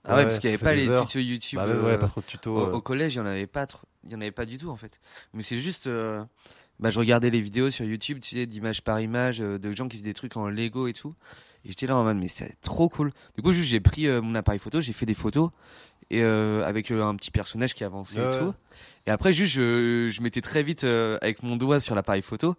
Ah 0.03 0.09
Ouais, 0.09 0.17
ouais, 0.17 0.23
parce 0.23 0.39
qu'il 0.39 0.49
n'y 0.49 0.55
avait 0.55 0.63
pas 0.63 0.73
les 0.75 0.87
heures. 0.89 1.05
tutos 1.05 1.19
YouTube. 1.19 1.59
bah, 1.59 1.67
ouais 1.67 1.97
pas 1.97 2.07
trop 2.07 2.21
de 2.21 2.25
tutos 2.25 2.55
au, 2.55 2.73
au 2.75 2.81
collège, 2.81 3.15
il 3.15 3.21
n'y 3.21 3.27
en 3.27 3.31
avait 3.31 3.47
pas 3.47 3.65
trop. 3.67 3.87
Il 4.03 4.09
y 4.11 4.15
en 4.15 4.21
avait 4.21 4.31
pas 4.31 4.45
du 4.45 4.57
tout, 4.57 4.69
en 4.69 4.75
fait. 4.75 4.99
Mais 5.33 5.43
c'est 5.43 5.59
juste. 5.59 5.87
bah, 6.79 6.89
je 6.89 6.99
regardais 6.99 7.29
les 7.29 7.41
vidéos 7.41 7.69
sur 7.69 7.85
YouTube, 7.85 8.19
tu 8.19 8.35
sais, 8.35 8.45
d'image 8.47 8.83
par 8.83 8.99
image, 8.99 9.41
euh, 9.41 9.59
de 9.59 9.71
gens 9.73 9.87
qui 9.87 9.97
faisaient 9.97 10.09
des 10.09 10.13
trucs 10.15 10.37
en 10.37 10.47
Lego 10.49 10.87
et 10.87 10.93
tout. 10.93 11.13
Et 11.63 11.69
j'étais 11.69 11.85
là 11.85 11.95
en 11.95 12.03
mode, 12.03 12.17
mais 12.17 12.27
c'est 12.27 12.59
trop 12.61 12.89
cool. 12.89 13.11
Du 13.35 13.43
coup, 13.43 13.51
juste, 13.51 13.69
j'ai 13.69 13.79
pris 13.79 14.07
euh, 14.07 14.21
mon 14.21 14.33
appareil 14.33 14.59
photo, 14.59 14.81
j'ai 14.81 14.93
fait 14.93 15.05
des 15.05 15.13
photos. 15.13 15.51
Et 16.11 16.21
euh, 16.21 16.63
avec 16.65 16.91
euh, 16.91 17.01
un 17.03 17.15
petit 17.15 17.31
personnage 17.31 17.73
qui 17.73 17.83
avançait 17.83 18.19
Ouais, 18.19 18.35
et 18.35 18.37
tout. 18.37 18.53
Et 19.07 19.11
après, 19.11 19.31
juste, 19.33 19.53
je, 19.53 20.09
je 20.11 20.21
mettais 20.21 20.41
très 20.41 20.61
vite 20.61 20.83
euh, 20.83 21.17
avec 21.21 21.41
mon 21.41 21.55
doigt 21.55 21.79
sur 21.79 21.95
l'appareil 21.95 22.21
photo. 22.21 22.55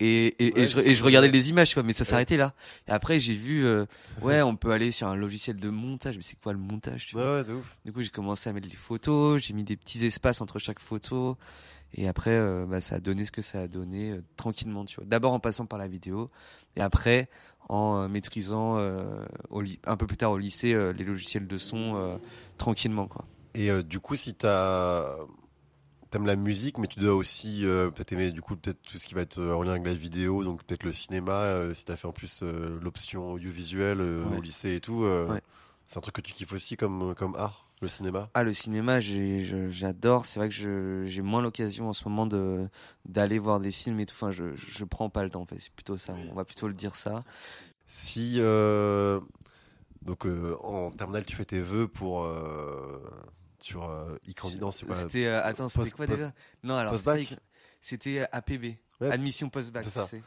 Et, 0.00 0.34
et, 0.44 0.52
Ouais, 0.52 0.66
je, 0.68 0.76
je 0.76 0.78
et 0.80 0.94
je 0.94 1.00
vois. 1.00 1.06
regardais 1.06 1.28
les 1.28 1.50
images, 1.50 1.68
tu 1.70 1.74
vois, 1.74 1.82
mais 1.82 1.92
ça 1.92 2.04
Ouais. 2.04 2.10
s'arrêtait 2.10 2.36
là. 2.36 2.54
Et 2.86 2.90
après, 2.92 3.18
j'ai 3.20 3.34
vu, 3.34 3.64
euh, 3.64 3.84
ouais, 4.22 4.42
on 4.42 4.54
peut 4.56 4.70
aller 4.72 4.90
sur 4.90 5.06
un 5.08 5.16
logiciel 5.16 5.56
de 5.56 5.70
montage. 5.70 6.16
Mais 6.16 6.22
c'est 6.22 6.38
quoi 6.40 6.52
le 6.52 6.58
montage, 6.58 7.06
tu 7.06 7.16
Ouais, 7.16 7.22
vois? 7.22 7.38
ouais, 7.38 7.44
de 7.44 7.52
ouf. 7.54 7.76
Du 7.84 7.92
coup, 7.92 8.02
j'ai 8.02 8.10
commencé 8.10 8.50
à 8.50 8.52
mettre 8.52 8.68
les 8.68 8.76
photos, 8.76 9.42
j'ai 9.42 9.54
mis 9.54 9.64
des 9.64 9.76
petits 9.76 10.04
espaces 10.04 10.40
entre 10.40 10.58
chaque 10.58 10.78
photo. 10.80 11.36
Et 11.94 12.06
après, 12.06 12.32
euh, 12.36 12.66
bah, 12.66 12.80
ça 12.80 12.96
a 12.96 13.00
donné 13.00 13.24
ce 13.24 13.32
que 13.32 13.42
ça 13.42 13.62
a 13.62 13.68
donné 13.68 14.10
euh, 14.12 14.22
tranquillement, 14.36 14.84
tu 14.84 14.96
vois. 14.96 15.04
D'abord 15.06 15.32
en 15.32 15.40
passant 15.40 15.66
par 15.66 15.78
la 15.78 15.88
vidéo, 15.88 16.30
et 16.76 16.80
après 16.80 17.28
en 17.70 18.02
euh, 18.02 18.08
maîtrisant 18.08 18.78
au 19.50 19.62
un 19.84 19.96
peu 19.96 20.06
plus 20.06 20.16
tard 20.16 20.30
au 20.32 20.38
lycée 20.38 20.72
les 20.94 21.04
logiciels 21.04 21.46
de 21.46 21.58
son 21.58 22.18
tranquillement, 22.56 23.06
quoi. 23.08 23.24
Et 23.54 23.82
du 23.82 24.00
coup, 24.00 24.14
si 24.16 24.34
t'as 24.34 25.16
t'aimes 26.10 26.24
la 26.26 26.36
musique, 26.36 26.78
mais 26.78 26.86
tu 26.86 27.00
dois 27.00 27.12
aussi 27.14 27.60
peut-être 27.64 28.12
aimer 28.12 28.30
du 28.32 28.40
coup 28.40 28.56
peut-être 28.56 28.80
tout 28.80 28.98
ce 28.98 29.06
qui 29.06 29.14
va 29.14 29.20
être 29.20 29.42
en 29.42 29.62
lien 29.62 29.72
avec 29.72 29.84
la 29.84 29.92
vidéo, 29.94 30.42
donc 30.44 30.64
peut-être 30.64 30.84
le 30.84 30.92
cinéma. 30.92 31.74
si 31.74 31.84
t'as 31.84 31.96
fait 31.96 32.08
en 32.08 32.12
plus 32.12 32.42
l'option 32.42 33.32
audiovisuelle 33.32 34.00
Ouais. 34.00 34.38
au 34.38 34.40
lycée 34.40 34.74
et 34.76 34.80
tout, 34.80 35.02
Ouais. 35.02 35.42
c'est 35.86 35.98
un 35.98 36.00
truc 36.00 36.14
que 36.14 36.20
tu 36.22 36.32
kiffes 36.32 36.52
aussi 36.54 36.76
comme 36.78 37.14
comme 37.14 37.34
art, 37.36 37.67
le 37.80 37.88
cinéma? 37.88 38.30
Ah, 38.34 38.42
le 38.42 38.52
cinéma, 38.52 39.00
j'adore. 39.00 40.26
C'est 40.26 40.38
vrai 40.40 40.48
que 40.48 41.04
j'ai 41.06 41.22
moins 41.22 41.42
l'occasion 41.42 41.88
en 41.88 41.92
ce 41.92 42.08
moment 42.08 42.26
de 42.26 42.68
d'aller 43.04 43.38
voir 43.38 43.60
des 43.60 43.70
films 43.70 44.00
et 44.00 44.06
tout. 44.06 44.14
Enfin, 44.14 44.30
je, 44.30 44.54
je 44.56 44.84
prends 44.84 45.10
pas 45.10 45.24
le 45.24 45.30
temps. 45.30 45.42
En 45.42 45.46
fait, 45.46 45.58
c'est 45.58 45.72
plutôt 45.72 45.96
ça. 45.96 46.14
On 46.30 46.34
va 46.34 46.44
plutôt 46.44 46.68
le 46.68 46.74
dire 46.74 46.94
ça. 46.94 47.24
Si 47.86 48.36
euh, 48.38 49.20
donc 50.02 50.26
euh, 50.26 50.56
en 50.62 50.90
terminale, 50.90 51.24
tu 51.24 51.36
fais 51.36 51.44
tes 51.44 51.60
vœux 51.60 51.88
pour 51.88 52.24
euh, 52.24 53.00
sur 53.60 53.88
non, 54.60 54.70
c'est 54.70 54.86
quoi 54.86 54.94
C'était 54.94 55.26
attends, 55.26 55.68
c'était 55.68 55.90
quoi 55.90 56.06
déjà? 56.06 56.32
Non, 56.62 56.74
alors 56.74 57.00
pas 57.02 57.16
c'était 57.80 58.26
APB, 58.32 58.76
Ouais. 59.00 59.10
admission 59.12 59.48
post-bac. 59.48 59.84
C'est 59.84 59.90
ça. 59.90 60.02
tu 60.04 60.16
sais. 60.16 60.22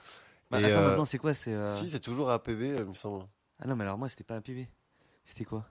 Bah, 0.50 0.60
Et, 0.60 0.66
attends, 0.66 0.82
maintenant 0.82 1.06
c'est 1.06 1.18
quoi 1.18 1.34
C'est 1.34 1.56
Si, 1.78 1.90
c'est 1.90 2.00
toujours 2.00 2.30
APB, 2.32 2.76
il 2.80 2.86
me 2.86 2.94
semble. 2.94 3.26
ah 3.60 3.68
non, 3.68 3.76
mais 3.76 3.84
alors 3.84 3.98
moi 3.98 4.10
c'était 4.10 4.24
pas 4.24 4.38
APB. 4.38 4.68
C'était 5.26 5.46
quoi? 5.46 5.66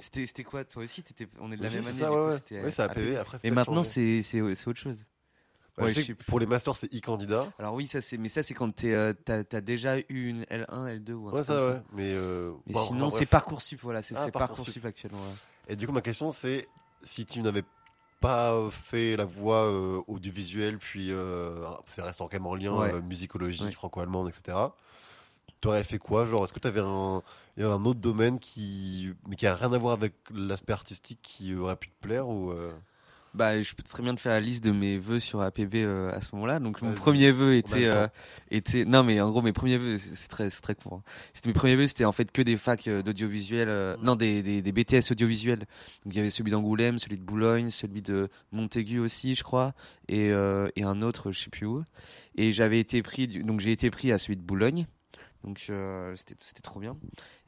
C'était 0.00 0.44
quoi 0.44 0.64
Toi 0.64 0.84
aussi, 0.84 1.02
t'étais- 1.02 1.28
on 1.40 1.50
est 1.52 1.56
de 1.56 1.62
la 1.62 1.68
Oui, 1.68 1.74
même 1.76 1.84
année. 1.86 1.92
ça, 1.92 2.04
du 2.10 2.16
ouais, 2.16 2.22
coup, 2.22 2.28
ouais. 2.54 2.62
Ouais, 2.64 2.70
c'est 2.70 2.82
APB. 2.82 3.16
Après, 3.16 3.36
Mais 3.38 3.50
peut-être 3.50 3.54
maintenant 3.54 3.84
c'est 3.84 4.40
autre 4.66 4.78
chose. 4.80 4.98
Bah, 5.76 5.84
ouais, 5.84 5.90
je 5.90 5.94
sais 5.96 6.00
je 6.00 6.06
sais 6.06 6.12
que 6.14 6.18
plus. 6.18 6.26
pour 6.26 6.40
les 6.40 6.46
masters, 6.46 6.74
c'est 6.76 6.94
e-candidat. 6.94 7.52
Alors 7.58 7.74
oui, 7.74 7.86
ça 7.86 8.00
c'est 8.00 8.16
mais 8.16 8.30
ça 8.30 8.42
c'est 8.42 8.54
quand 8.54 8.74
t'es, 8.74 8.94
euh, 8.94 9.12
t'as 9.12 9.42
déjà 9.60 9.98
eu 9.98 10.04
une 10.08 10.44
L1, 10.44 10.86
L2 10.86 11.12
ou 11.12 11.28
un 11.28 11.32
Ouais, 11.32 11.42
truc 11.42 11.46
comme 11.48 11.56
ça, 11.58 11.60
ça. 11.60 11.70
ouais. 11.74 11.82
Mais, 11.92 12.12
euh, 12.14 12.52
Mais 12.66 12.72
bon, 12.72 12.82
sinon, 12.86 13.10
c'est. 13.10 13.26
Parcoursup, 13.26 13.80
voilà, 13.82 14.02
c'est 14.02 14.14
Ah, 14.16 14.30
Parcoursup. 14.30 14.56
Parcoursup 14.56 14.84
actuellement. 14.86 15.18
ouais. 15.22 15.34
Et 15.68 15.76
du 15.76 15.86
coup, 15.86 15.92
ma 15.92 16.00
question, 16.00 16.30
c'est 16.30 16.66
si 17.02 17.26
tu 17.26 17.40
n'avais 17.42 17.62
pas 18.22 18.70
fait 18.70 19.16
la 19.16 19.26
voie 19.26 19.66
euh, 19.66 20.00
audiovisuelle, 20.06 20.78
puis 20.78 21.08
euh, 21.12 21.66
c'est 21.84 22.00
restant 22.00 22.26
quand 22.26 22.36
même 22.36 22.46
en 22.46 22.54
lien, 22.54 22.74
Ouais. 22.74 22.94
euh, 22.94 23.02
musicologie, 23.02 23.64
Ouais. 23.64 23.72
franco-allemande, 23.72 24.28
etc. 24.30 24.56
Tu 25.60 25.68
aurais 25.68 25.84
fait 25.84 25.98
quoi 25.98 26.24
Genre, 26.24 26.42
est-ce 26.44 26.54
que 26.54 26.58
tu 26.60 26.68
avais 26.68 26.80
un, 26.80 27.22
il 27.56 27.62
y 27.62 27.66
a 27.66 27.70
un 27.70 27.84
autre 27.84 28.00
domaine 28.00 28.38
qui, 28.38 29.10
mais 29.28 29.36
qui 29.36 29.46
a 29.46 29.54
rien 29.54 29.72
à 29.72 29.78
voir 29.78 29.94
avec 29.94 30.12
l'aspect 30.34 30.72
artistique 30.72 31.20
qui 31.22 31.54
aurait 31.54 31.76
pu 31.76 31.88
te 31.88 31.94
plaire 32.00 32.28
ou 32.28 32.50
euh, 32.50 32.70
Bah, 33.34 33.60
je 33.60 33.74
peux 33.74 33.82
très 33.82 34.02
bien 34.02 34.14
te 34.14 34.20
faire 34.20 34.32
la 34.32 34.40
liste 34.40 34.64
de 34.64 34.72
mes 34.72 34.96
vœux 34.98 35.20
sur 35.20 35.40
APB 35.42 35.74
euh, 35.76 36.10
à 36.10 36.20
ce 36.22 36.34
moment-là. 36.34 36.58
Donc, 36.58 36.80
mon 36.80 36.92
premier 36.94 37.32
vœu 37.32 37.54
était, 37.56 37.86
euh, 37.86 38.08
était, 38.50 38.84
non, 38.86 39.04
mais 39.04 39.20
en 39.20 39.30
gros, 39.30 39.42
mes 39.42 39.52
premiers 39.52 39.76
vœux, 39.78 39.98
c'est 39.98 40.28
très, 40.28 40.48
c'est 40.48 40.62
très 40.62 40.74
court. 40.74 40.94
hein. 40.94 41.02
C'était 41.34 41.48
mes 41.50 41.54
premiers 41.54 41.76
vœux, 41.76 41.86
c'était 41.86 42.04
en 42.06 42.12
fait 42.12 42.30
que 42.32 42.40
des 42.42 42.56
facs 42.56 42.88
euh, 42.88 43.02
d'audiovisuel, 43.02 43.68
euh, 43.68 43.96
Mm. 43.98 44.04
non, 44.04 44.16
des, 44.16 44.42
des, 44.42 44.62
des 44.62 44.72
BTS 44.72 45.10
audiovisuels. 45.12 45.58
Donc, 45.60 46.14
il 46.14 46.16
y 46.16 46.20
avait 46.20 46.30
celui 46.30 46.50
d'Angoulême, 46.50 46.98
celui 46.98 47.18
de 47.18 47.24
Boulogne, 47.24 47.70
celui 47.70 48.00
de 48.02 48.28
Montaigu 48.52 48.98
aussi, 49.00 49.34
je 49.34 49.44
crois, 49.44 49.74
et, 50.08 50.30
euh, 50.30 50.68
et 50.76 50.82
un 50.84 51.00
autre, 51.02 51.30
je 51.32 51.40
sais 51.40 51.50
plus 51.50 51.66
où. 51.66 51.82
Et 52.36 52.52
j'avais 52.52 52.80
été 52.80 53.02
pris, 53.02 53.28
donc 53.28 53.60
j'ai 53.60 53.72
été 53.72 53.90
pris 53.90 54.12
à 54.12 54.18
celui 54.18 54.36
de 54.36 54.42
Boulogne. 54.42 54.86
Donc, 55.46 55.64
euh, 55.70 56.14
c'était, 56.16 56.34
c'était 56.38 56.60
trop 56.60 56.80
bien. 56.80 56.96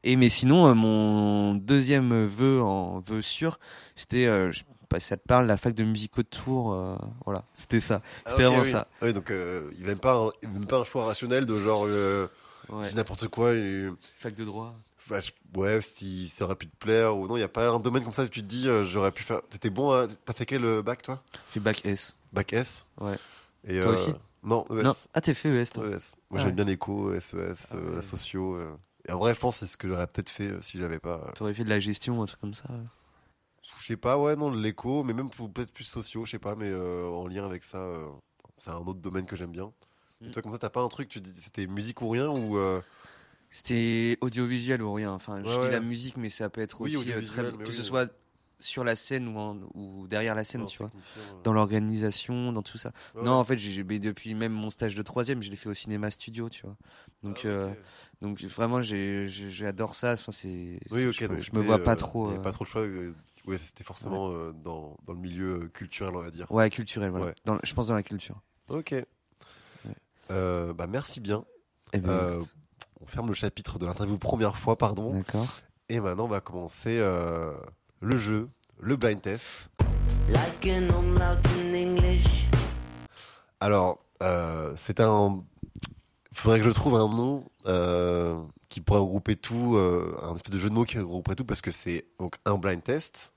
Et 0.05 0.15
mais 0.17 0.29
sinon, 0.29 0.69
euh, 0.69 0.75
mon 0.75 1.55
deuxième 1.55 2.25
vœu 2.25 2.63
en 2.63 3.01
vœu 3.01 3.21
sûr, 3.21 3.59
c'était, 3.97 4.27
euh, 4.27 4.53
je 4.53 4.61
sais 4.61 4.65
pas 4.89 5.01
si 5.01 5.09
ça 5.09 5.17
te 5.17 5.27
parle, 5.27 5.47
la 5.47 5.57
fac 5.57 5.75
de 5.75 5.83
musique 5.85 6.17
de 6.17 6.23
Tours. 6.23 6.73
euh, 6.73 6.97
voilà, 7.25 7.43
c'était 7.55 7.81
ça. 7.81 8.01
C'était 8.29 8.45
Ah, 8.45 8.47
vraiment 8.47 8.63
oui. 8.63 8.71
ça. 8.71 8.87
Oui, 9.03 9.13
donc 9.13 9.31
euh, 9.31 9.69
il 9.75 9.81
n'y 9.81 9.85
même 9.87 9.99
pas, 9.99 10.15
un, 10.15 10.27
avait 10.29 10.59
même 10.59 10.67
pas 10.67 10.79
un 10.79 10.85
choix 10.85 11.05
rationnel 11.07 11.45
de 11.45 11.53
genre 11.55 11.85
euh, 11.87 12.29
Ouais. 12.71 12.85
je 12.85 12.91
dis 12.91 12.97
n'importe 12.97 13.27
quoi. 13.29 13.55
Et, 13.55 13.89
Fac 14.19 14.35
de 14.35 14.45
droit. 14.45 14.75
bah, 15.11 15.21
je- 15.21 15.33
ouais, 15.59 15.81
si 15.81 16.29
ça 16.29 16.45
aurait 16.45 16.55
pu 16.55 16.69
te 16.69 16.77
plaire 16.77 17.17
ou 17.17 17.27
non, 17.27 17.35
il 17.37 17.41
n'y 17.41 17.45
a 17.45 17.49
pas 17.49 17.69
un 17.71 17.81
domaine 17.81 18.05
comme 18.05 18.13
ça 18.13 18.23
où 18.23 18.29
tu 18.29 18.43
te 18.43 18.47
dis 18.47 18.69
euh, 18.69 18.85
j'aurais 18.85 19.11
pu 19.11 19.25
faire. 19.25 19.41
T'étais 19.51 19.71
bon, 19.71 19.91
à... 19.91 20.07
t'as 20.25 20.35
fait 20.35 20.47
quel 20.47 20.83
bac 20.83 21.03
toi? 21.03 21.21
Fait 21.49 21.61
bac 21.61 21.85
S. 21.85 22.15
Bac 22.33 22.53
S? 22.53 22.87
Ouais. 23.01 23.19
Et, 23.67 23.81
Toi 23.81 23.93
aussi? 23.93 24.15
Non, 24.43 24.65
ES. 24.71 24.83
Non, 24.85 24.95
ah 25.15 25.21
t'es 25.21 25.35
fait 25.35 25.49
ES 25.51 25.71
toi. 25.73 25.85
ES. 25.89 26.15
Moi 26.31 26.39
Ah 26.39 26.39
j'aime 26.39 26.47
ouais. 26.51 26.53
bien 26.53 26.65
l'éco, 26.65 27.13
SES, 27.15 27.73
Ah 27.73 27.77
euh, 27.77 27.89
ouais. 27.91 27.97
la 27.97 28.03
socio. 28.03 28.55
euh. 28.55 28.77
Et 29.09 29.13
en 29.13 29.19
vrai, 29.19 29.35
je 29.35 29.41
pense 29.41 29.55
que 29.59 29.67
c'est 29.67 29.73
ce 29.73 29.77
que 29.77 29.89
j'aurais 29.89 30.07
peut-être 30.07 30.31
fait 30.31 30.49
euh, 30.51 30.61
si 30.63 30.79
j'avais 30.79 30.99
pas. 30.99 31.23
euh, 31.27 31.33
T'aurais 31.33 31.55
fait 31.55 31.65
de 31.65 31.71
la 31.71 31.81
gestion, 31.81 32.23
un 32.23 32.27
truc 32.27 32.41
comme 32.41 32.55
ça. 32.55 32.69
Je 33.79 33.85
sais 33.85 33.97
pas, 33.97 34.19
ouais, 34.19 34.35
non, 34.37 34.51
de 34.51 34.61
l'éco, 34.61 35.05
mais 35.05 35.13
même 35.13 35.31
peut-être 35.31 35.73
plus 35.73 35.85
socio, 35.85 36.25
je 36.25 36.33
sais 36.33 36.39
pas, 36.39 36.55
mais 36.57 36.69
euh, 36.69 37.07
en 37.09 37.27
lien 37.27 37.45
avec 37.45 37.63
ça, 37.65 37.79
euh, 37.79 38.09
c'est 38.59 38.71
un 38.71 38.77
autre 38.79 39.01
domaine 39.01 39.27
que 39.27 39.37
j'aime 39.37 39.53
bien. 39.53 39.73
Et 40.25 40.29
Mm. 40.29 40.33
toi, 40.33 40.43
comme 40.43 40.53
ça, 40.53 40.59
t'as 40.59 40.71
pas 40.71 40.81
un 40.83 40.89
truc, 40.89 41.09
tu 41.09 41.21
dis 41.21 41.33
c'était 41.41 41.67
musique 41.67 42.03
ou 42.03 42.09
rien 42.09 42.29
ou. 42.29 42.57
euh, 42.59 42.81
C'était 43.51 44.19
audiovisuel 44.21 44.83
ou 44.83 44.93
rien. 44.93 45.13
Enfin, 45.13 45.43
je 45.45 45.61
dis 45.61 45.71
la 45.71 45.81
musique, 45.81 46.17
mais 46.17 46.29
ça 46.29 46.51
peut 46.51 46.61
être 46.61 46.81
Oui, 46.81 46.97
aussi 46.97 47.13
euh, 47.13 47.23
très, 47.23 47.43
que 47.53 47.59
oui, 47.69 47.73
ce 47.73 47.83
soit 47.83 48.11
sur 48.61 48.83
la 48.85 48.97
scène 48.97 49.29
ou, 49.29 49.39
en- 49.39 49.59
ou 49.75 50.07
derrière 50.09 50.35
la 50.35 50.45
scène, 50.45 50.63
non, 50.63 50.67
tu 50.67 50.79
vois. 50.79 50.91
Dans 51.45 51.53
l'organisation, 51.53 52.53
dans 52.53 52.63
tout 52.63 52.79
ça. 52.79 52.93
Ouais, 53.15 53.23
Non, 53.23 53.33
en 53.33 53.45
fait, 53.45 53.59
j'ai 53.59 53.85
depuis 53.85 54.35
même 54.35 54.53
mon 54.53 54.71
stage 54.71 54.95
de 54.95 55.03
troisième, 55.03 55.43
je 55.43 55.51
l'ai 55.51 55.57
fait 55.57 55.69
au 55.69 55.75
cinéma 55.75 56.11
studio, 56.11 56.49
tu 56.49 56.63
vois. 56.67 56.77
Donc, 57.23 57.41
Ah, 57.45 57.49
euh, 57.49 57.75
donc 58.21 58.43
vraiment, 58.43 58.81
j'adore 58.83 59.95
ça. 59.95 60.13
Enfin, 60.15 60.33
c'est. 60.33 60.81
Oui, 60.91 61.07
ok, 61.07 61.15
je, 61.21 61.27
donc 61.27 61.41
je 61.41 61.55
me 61.55 61.61
vois 61.61 61.79
pas 61.83 61.93
euh, 61.93 61.97
trop. 61.97 62.31
euh, 62.31 62.39
pas 62.39 62.53
trop 62.53 62.65
le 62.65 62.69
choix. 62.69 62.83
ouais, 63.47 63.59
c'était 63.59 63.85
forcément 63.85 64.29
dans, 64.53 64.97
dans 65.07 65.13
le 65.13 65.19
milieu 65.19 65.69
culturel, 65.73 66.15
on 66.17 66.23
va 66.23 66.31
dire. 66.31 66.51
Ouais, 66.51 66.69
culturel, 66.71 67.11
voilà. 67.11 67.27
Ouais. 67.27 67.35
Dans- 67.45 67.59
je 67.63 67.75
pense 67.75 67.87
dans 67.89 67.95
la 67.95 68.03
culture. 68.03 68.41
Ok. 68.69 68.95
Bah, 70.29 70.87
merci 70.89 71.21
bien. 71.21 71.45
Eh 71.93 72.01
Euh, 72.05 72.43
on 73.01 73.07
ferme 73.07 73.29
le 73.29 73.35
chapitre 73.35 73.79
de 73.79 73.87
l'interview 73.87 74.19
première 74.19 74.57
fois, 74.57 74.77
pardon. 74.77 75.13
D'accord. 75.13 75.49
Et 75.89 76.01
maintenant, 76.01 76.25
on 76.25 76.29
va 76.29 76.41
commencer 76.41 76.99
le 78.01 78.17
jeu, 78.17 78.49
le 78.81 78.97
blind 78.97 79.21
test. 79.21 79.71
Like 80.29 80.67
an 80.67 80.89
umlaut 80.97 81.41
in 81.59 81.75
English. 81.75 82.47
Alors, 83.61 83.99
euh, 84.23 84.73
c'est 84.77 85.01
un. 85.01 85.43
Il 86.31 86.37
faudrait 86.37 86.61
que 86.61 86.67
je 86.67 86.71
trouve 86.71 86.95
un 86.95 87.09
nom 87.09 87.45
euh, 87.67 88.41
qui 88.69 88.81
pourrait 88.81 89.01
regrouper 89.01 89.35
tout, 89.35 89.75
euh, 89.77 90.17
un 90.23 90.37
espèce 90.37 90.53
de 90.53 90.59
jeu 90.59 90.69
de 90.69 90.75
mots 90.75 90.85
qui 90.85 90.99
regrouperait 90.99 91.35
tout, 91.35 91.45
parce 91.45 91.61
que 91.61 91.73
c'est 91.73 92.05
donc 92.21 92.37
un 92.45 92.57
blind 92.57 92.83
test 92.83 93.33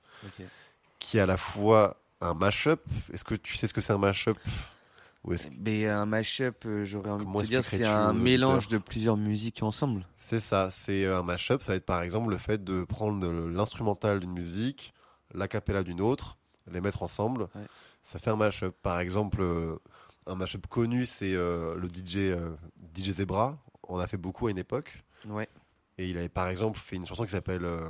qui 1.00 1.18
est 1.18 1.20
à 1.20 1.26
la 1.26 1.36
fois 1.36 1.96
un 2.20 2.34
mashup. 2.34 2.80
Est-ce 3.12 3.24
que 3.24 3.34
tu 3.34 3.56
sais 3.56 3.66
ce 3.66 3.74
que 3.74 3.80
c'est 3.80 3.92
un 3.92 3.98
mashup? 3.98 4.38
Ou 5.24 5.34
est-ce 5.34 5.46
que- 5.48 5.54
Mais 5.58 5.86
un 5.88 6.04
mashup, 6.06 6.64
euh, 6.66 6.84
j'aurais 6.84 7.10
envie 7.10 7.24
Comment 7.24 7.38
de 7.40 7.44
te 7.44 7.48
dire, 7.50 7.64
c'est 7.64 7.76
expliquerais-tu 7.76 8.06
un 8.06 8.10
aux 8.10 8.14
mélange 8.14 8.68
de 8.68 8.78
plusieurs 8.78 9.16
musiques 9.16 9.62
ensemble. 9.62 10.06
C'est 10.16 10.40
ça, 10.40 10.68
c'est 10.70 11.04
euh, 11.04 11.20
un 11.20 11.22
mashup. 11.22 11.62
Ça 11.62 11.72
va 11.72 11.76
être 11.76 11.86
par 11.86 12.02
exemple 12.02 12.30
le 12.30 12.38
fait 12.38 12.62
de 12.64 12.82
prendre 12.84 13.24
l'instrumental 13.30 14.18
d'une 14.20 14.32
musique, 14.32 14.92
l'acapella 15.32 15.82
d'une 15.84 16.00
autre, 16.00 16.38
les 16.70 16.80
mettre 16.80 17.02
ensemble. 17.04 17.42
Ouais. 17.54 17.66
Ça 18.02 18.18
fait 18.18 18.30
un 18.30 18.36
mashup. 18.36 18.74
Par 18.82 18.98
exemple, 18.98 19.40
euh, 19.42 19.76
un 20.26 20.34
mashup 20.34 20.66
connu, 20.66 21.06
c'est 21.06 21.34
euh, 21.34 21.76
le 21.76 21.88
DJ, 21.88 22.16
euh, 22.32 22.50
DJ 22.94 23.10
Zebra. 23.12 23.56
On 23.86 23.98
a 24.00 24.06
fait 24.08 24.16
beaucoup 24.16 24.48
à 24.48 24.50
une 24.50 24.58
époque. 24.58 25.04
Ouais. 25.28 25.48
Et 25.98 26.08
il 26.08 26.18
avait 26.18 26.28
par 26.28 26.48
exemple 26.48 26.80
fait 26.80 26.96
une 26.96 27.06
chanson 27.06 27.24
qui 27.24 27.30
s'appelle 27.30 27.64
euh, 27.64 27.88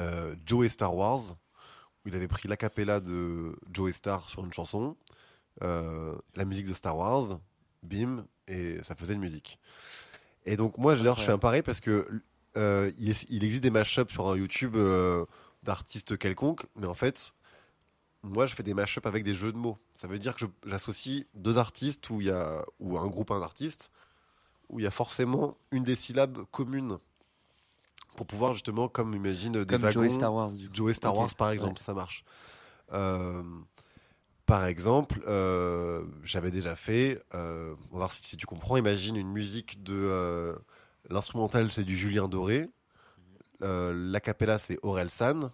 euh, 0.00 0.34
Joe 0.46 0.68
Star 0.68 0.94
Wars, 0.94 1.20
où 2.04 2.08
il 2.08 2.14
avait 2.14 2.28
pris 2.28 2.48
l'acapella 2.48 3.00
de 3.00 3.56
Joe 3.72 3.92
Star 3.92 4.28
sur 4.28 4.44
une 4.44 4.52
chanson, 4.52 4.96
la 5.60 6.44
musique 6.44 6.66
de 6.66 6.74
Star 6.74 6.96
Wars, 6.96 7.38
bim, 7.82 8.24
et 8.46 8.78
ça 8.82 8.94
faisait 8.94 9.14
une 9.14 9.20
musique. 9.20 9.58
Et 10.46 10.56
donc 10.56 10.78
moi, 10.78 10.94
d'ailleurs, 10.94 11.18
je 11.18 11.24
fais 11.24 11.32
un 11.32 11.38
pari 11.38 11.62
parce 11.62 11.80
que 11.80 12.22
euh, 12.56 12.90
il, 12.98 13.10
est- 13.10 13.26
il 13.28 13.44
existe 13.44 13.62
des 13.62 13.70
mashups 13.70 14.10
sur 14.12 14.28
un 14.28 14.36
YouTube 14.36 14.74
euh, 14.76 15.24
d'artistes 15.62 16.16
quelconques, 16.16 16.64
mais 16.76 16.86
en 16.86 16.94
fait, 16.94 17.34
moi, 18.22 18.46
je 18.46 18.54
fais 18.54 18.62
des 18.62 18.74
mashups 18.74 19.06
avec 19.06 19.22
des 19.24 19.34
jeux 19.34 19.52
de 19.52 19.58
mots. 19.58 19.78
Ça 19.98 20.08
veut 20.08 20.18
dire 20.18 20.34
que 20.34 20.44
j'associe 20.66 21.24
deux 21.34 21.58
artistes 21.58 22.08
où 22.10 22.20
il 22.20 22.28
y 22.28 22.30
a 22.30 22.64
ou 22.80 22.98
un 22.98 23.06
groupe 23.06 23.30
artiste 23.30 23.90
où 24.70 24.80
il 24.80 24.82
y 24.82 24.86
a 24.86 24.90
forcément 24.90 25.56
une 25.70 25.82
des 25.84 25.96
syllabes 25.96 26.44
communes 26.50 26.98
pour 28.16 28.26
pouvoir 28.26 28.54
justement, 28.54 28.88
comme 28.88 29.14
imagine 29.14 29.52
des 29.52 29.66
Comme 29.66 29.82
wagons, 29.82 30.02
Joey 30.02 30.10
Star 30.10 30.34
Wars, 30.34 30.50
du 30.52 30.68
coup. 30.68 30.74
Joey 30.74 30.94
Star 30.94 31.16
Wars, 31.16 31.34
par 31.36 31.48
ouais. 31.48 31.54
exemple, 31.54 31.80
ça 31.80 31.94
marche. 31.94 32.24
Euh, 32.92 33.42
par 34.48 34.64
exemple, 34.64 35.22
euh, 35.28 36.02
j'avais 36.24 36.50
déjà 36.50 36.74
fait, 36.74 37.22
euh, 37.34 37.74
on 37.90 37.92
va 37.92 37.98
voir 37.98 38.12
si, 38.12 38.24
si 38.24 38.36
tu 38.36 38.46
comprends, 38.46 38.76
imagine 38.76 39.14
une 39.16 39.30
musique 39.30 39.82
de. 39.84 39.94
euh, 39.94 40.56
L'instrumental, 41.10 41.70
c'est 41.70 41.84
du 41.84 41.96
Julien 41.96 42.28
Doré. 42.28 42.68
Euh, 43.62 43.92
L'acapella, 43.94 44.58
c'est 44.58 44.78
Aurel 44.82 45.08
San. 45.10 45.50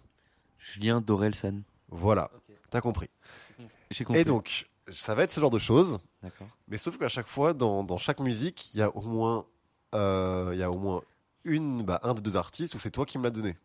Julien 0.57 0.99
Dorelsan. 1.01 1.61
Voilà, 1.89 2.29
Ok. 2.35 2.55
t'as 2.69 2.81
compris. 2.81 3.09
J'ai 3.91 4.03
compris. 4.03 4.21
Et 4.21 4.25
donc, 4.25 4.67
ça 4.91 5.13
va 5.15 5.23
être 5.23 5.31
ce 5.31 5.39
genre 5.39 5.51
de 5.51 5.59
choses, 5.59 5.99
D'accord. 6.21 6.47
mais 6.67 6.77
sauf 6.77 6.97
qu'à 6.97 7.07
chaque 7.09 7.27
fois, 7.27 7.53
dans, 7.53 7.83
dans 7.83 7.97
chaque 7.97 8.19
musique, 8.19 8.73
il 8.73 8.79
y 8.79 8.81
a 8.81 8.89
au 8.95 9.01
moins, 9.01 9.45
euh, 9.93 10.49
il 10.53 10.59
y 10.59 10.63
a 10.63 10.69
au 10.71 10.77
moins 10.77 11.01
une, 11.43 11.83
bah, 11.83 11.99
un 12.03 12.13
des 12.15 12.21
deux 12.21 12.35
artistes 12.35 12.75
où 12.75 12.79
c'est 12.79 12.91
toi 12.91 13.05
qui 13.05 13.17
me 13.17 13.23
l'as 13.23 13.29
donné. 13.31 13.55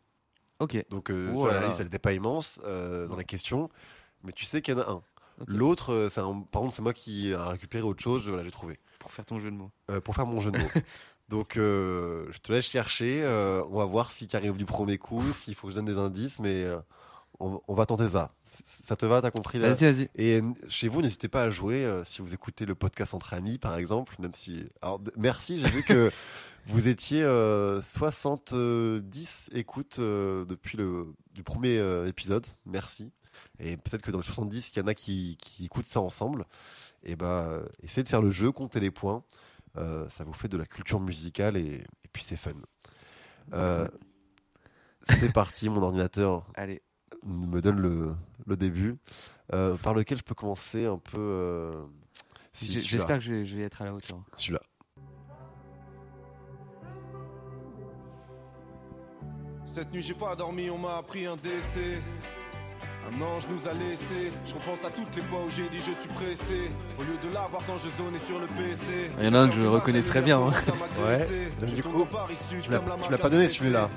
Ok. 0.60 0.84
Donc, 0.90 1.10
euh, 1.10 1.32
Oh 1.34 1.46
la 1.48 1.66
liste, 1.66 1.80
elle 1.80 1.86
n'était 1.86 1.98
pas 1.98 2.12
immense 2.12 2.60
euh, 2.64 3.04
dans 3.06 3.12
Non. 3.12 3.16
la 3.18 3.24
question, 3.24 3.68
mais 4.22 4.32
tu 4.32 4.44
sais 4.44 4.60
qu'il 4.62 4.74
y 4.74 4.76
en 4.76 4.80
a 4.80 4.90
un. 4.90 5.02
L'autre, 5.46 5.92
euh, 5.92 6.08
c'est 6.08 6.20
un- 6.20 6.40
par 6.50 6.62
contre, 6.62 6.74
c'est 6.74 6.82
moi 6.82 6.92
qui 6.92 7.32
a 7.34 7.46
récupéré 7.50 7.82
autre 7.84 8.02
chose, 8.02 8.28
voilà, 8.28 8.44
j'ai 8.44 8.50
trouvé. 8.50 8.78
Pour 8.98 9.10
faire 9.12 9.24
ton 9.24 9.38
jeu 9.38 9.50
de 9.50 9.56
mots. 9.56 9.70
Euh, 9.90 10.00
pour 10.00 10.14
faire 10.14 10.26
mon 10.26 10.40
jeu 10.40 10.50
de 10.50 10.58
mots. 10.58 10.68
Donc, 11.28 11.56
euh, 11.56 12.26
je 12.32 12.38
te 12.38 12.52
laisse 12.52 12.64
chercher. 12.66 13.22
euh, 13.22 13.62
on 13.70 13.78
va 13.78 13.84
voir 13.84 14.10
si 14.10 14.26
tu 14.26 14.36
arrives 14.36 14.56
du 14.56 14.64
premier 14.66 14.98
coup, 14.98 15.22
s'il 15.32 15.54
faut 15.54 15.68
que 15.68 15.72
je 15.72 15.76
donne 15.78 15.84
des 15.86 15.96
indices, 15.96 16.40
mais 16.40 16.64
euh, 16.64 16.78
on, 17.38 17.60
on 17.68 17.74
va 17.74 17.86
tenter 17.86 18.08
ça. 18.08 18.34
Ça 18.44 18.96
te 18.96 19.06
va 19.06 19.22
T'as 19.22 19.30
compris 19.30 19.58
là 19.60 19.70
Vas-y, 19.72 19.90
vas-y. 19.92 20.10
Et 20.16 20.42
chez 20.68 20.88
vous, 20.88 21.00
n'hésitez 21.02 21.28
pas 21.28 21.44
à 21.44 21.50
jouer 21.50 21.84
euh, 21.84 22.02
si 22.04 22.20
vous 22.20 22.34
écoutez 22.34 22.66
le 22.66 22.74
podcast 22.74 23.14
entre 23.14 23.32
amis, 23.32 23.58
par 23.58 23.76
exemple. 23.76 24.16
Même 24.18 24.34
si, 24.34 24.64
alors, 24.82 25.00
merci. 25.16 25.60
J'ai 25.60 25.70
vu 25.70 25.82
que 25.84 26.10
vous 26.66 26.88
étiez 26.88 27.22
euh, 27.22 27.80
70 27.80 29.50
écoutes 29.52 29.98
euh, 29.98 30.44
depuis 30.44 30.76
le 30.76 31.06
du 31.34 31.42
premier 31.42 31.78
euh, 31.78 32.06
épisode. 32.06 32.46
Merci. 32.66 33.10
Et 33.58 33.76
peut-être 33.76 34.02
que 34.02 34.10
dans 34.10 34.18
les 34.18 34.24
70, 34.24 34.72
il 34.74 34.78
y 34.78 34.82
en 34.82 34.86
a 34.86 34.94
qui, 34.94 35.36
qui 35.40 35.66
écoutent 35.66 35.86
ça 35.86 36.00
ensemble. 36.00 36.44
Et 37.02 37.16
ben, 37.16 37.62
essayez 37.82 38.02
de 38.02 38.08
faire 38.08 38.22
le 38.22 38.30
jeu, 38.30 38.52
comptez 38.52 38.80
les 38.80 38.90
points. 38.90 39.22
Euh, 39.76 40.08
ça 40.08 40.24
vous 40.24 40.32
fait 40.32 40.48
de 40.48 40.56
la 40.56 40.66
culture 40.66 41.00
musicale 41.00 41.56
et, 41.56 41.74
et 41.76 42.08
puis 42.12 42.24
c'est 42.24 42.36
fun. 42.36 42.52
Euh, 43.52 43.86
c'est 45.08 45.32
parti, 45.32 45.68
mon 45.70 45.82
ordinateur 45.82 46.46
Allez. 46.54 46.82
me 47.24 47.60
donne 47.60 47.80
le, 47.80 48.14
le 48.46 48.56
début. 48.56 48.96
Euh, 49.52 49.76
par 49.78 49.94
lequel 49.94 50.16
je 50.18 50.22
peux 50.22 50.34
commencer 50.34 50.84
un 50.86 50.98
peu. 50.98 51.18
euh, 51.18 51.84
si. 52.52 52.78
J'espère 52.78 53.16
que 53.18 53.24
je 53.24 53.32
vais, 53.32 53.44
je 53.44 53.56
vais 53.56 53.62
être 53.62 53.82
à 53.82 53.86
la 53.86 53.94
hauteur. 53.94 54.22
Celui-là. 54.36 54.60
Cette 59.64 59.92
nuit 59.92 60.02
j'ai 60.02 60.14
pas 60.14 60.34
dormi, 60.34 60.68
on 60.70 60.78
m'a 60.78 60.96
appris 60.98 61.26
un 61.26 61.36
décès. 61.36 61.98
Un 63.08 63.22
ange 63.22 63.44
nous 63.50 63.68
a 63.68 63.72
laissés. 63.74 64.30
Je 64.46 64.54
repense 64.54 64.84
à 64.84 64.90
toutes 64.90 65.14
les 65.16 65.22
fois 65.22 65.40
où 65.44 65.50
j'ai 65.50 65.68
dit 65.68 65.78
je 65.78 65.92
suis 65.92 66.08
pressé. 66.10 66.70
Au 66.98 67.02
lieu 67.02 67.16
de 67.28 67.34
l'avoir 67.34 67.62
quand 67.66 67.76
je 67.78 67.88
zonais 68.02 68.18
sur 68.18 68.38
le 68.38 68.46
PC. 68.46 69.10
Il 69.18 69.24
y 69.24 69.28
en 69.28 69.34
a 69.34 69.38
un 69.40 69.48
que 69.48 69.60
je 69.60 69.66
reconnais 69.66 70.02
très 70.02 70.20
bien, 70.22 70.38
hein. 70.38 70.52
Ouais, 71.04 71.50
donc 71.60 71.74
du 71.74 71.82
coup, 71.82 72.06
tu 72.62 72.70
l'as- 72.70 73.18
pas 73.18 73.30
donné, 73.30 73.48
celui-là. 73.48 73.88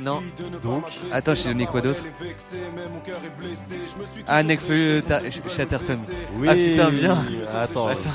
Non. 0.00 0.22
Donc, 0.62 0.84
Attends, 1.12 1.34
j'ai 1.34 1.48
donné 1.50 1.66
quoi 1.66 1.80
d'autre 1.82 2.02
Ah, 4.26 4.42
Nekfeu 4.42 5.02
Ta- 5.06 5.22
Chatterton. 5.30 5.98
Oui. 6.36 6.48
Ah, 6.50 6.54
putain, 6.54 6.90
bien. 6.90 7.18
Attends. 7.52 7.86
Attends. 7.88 8.10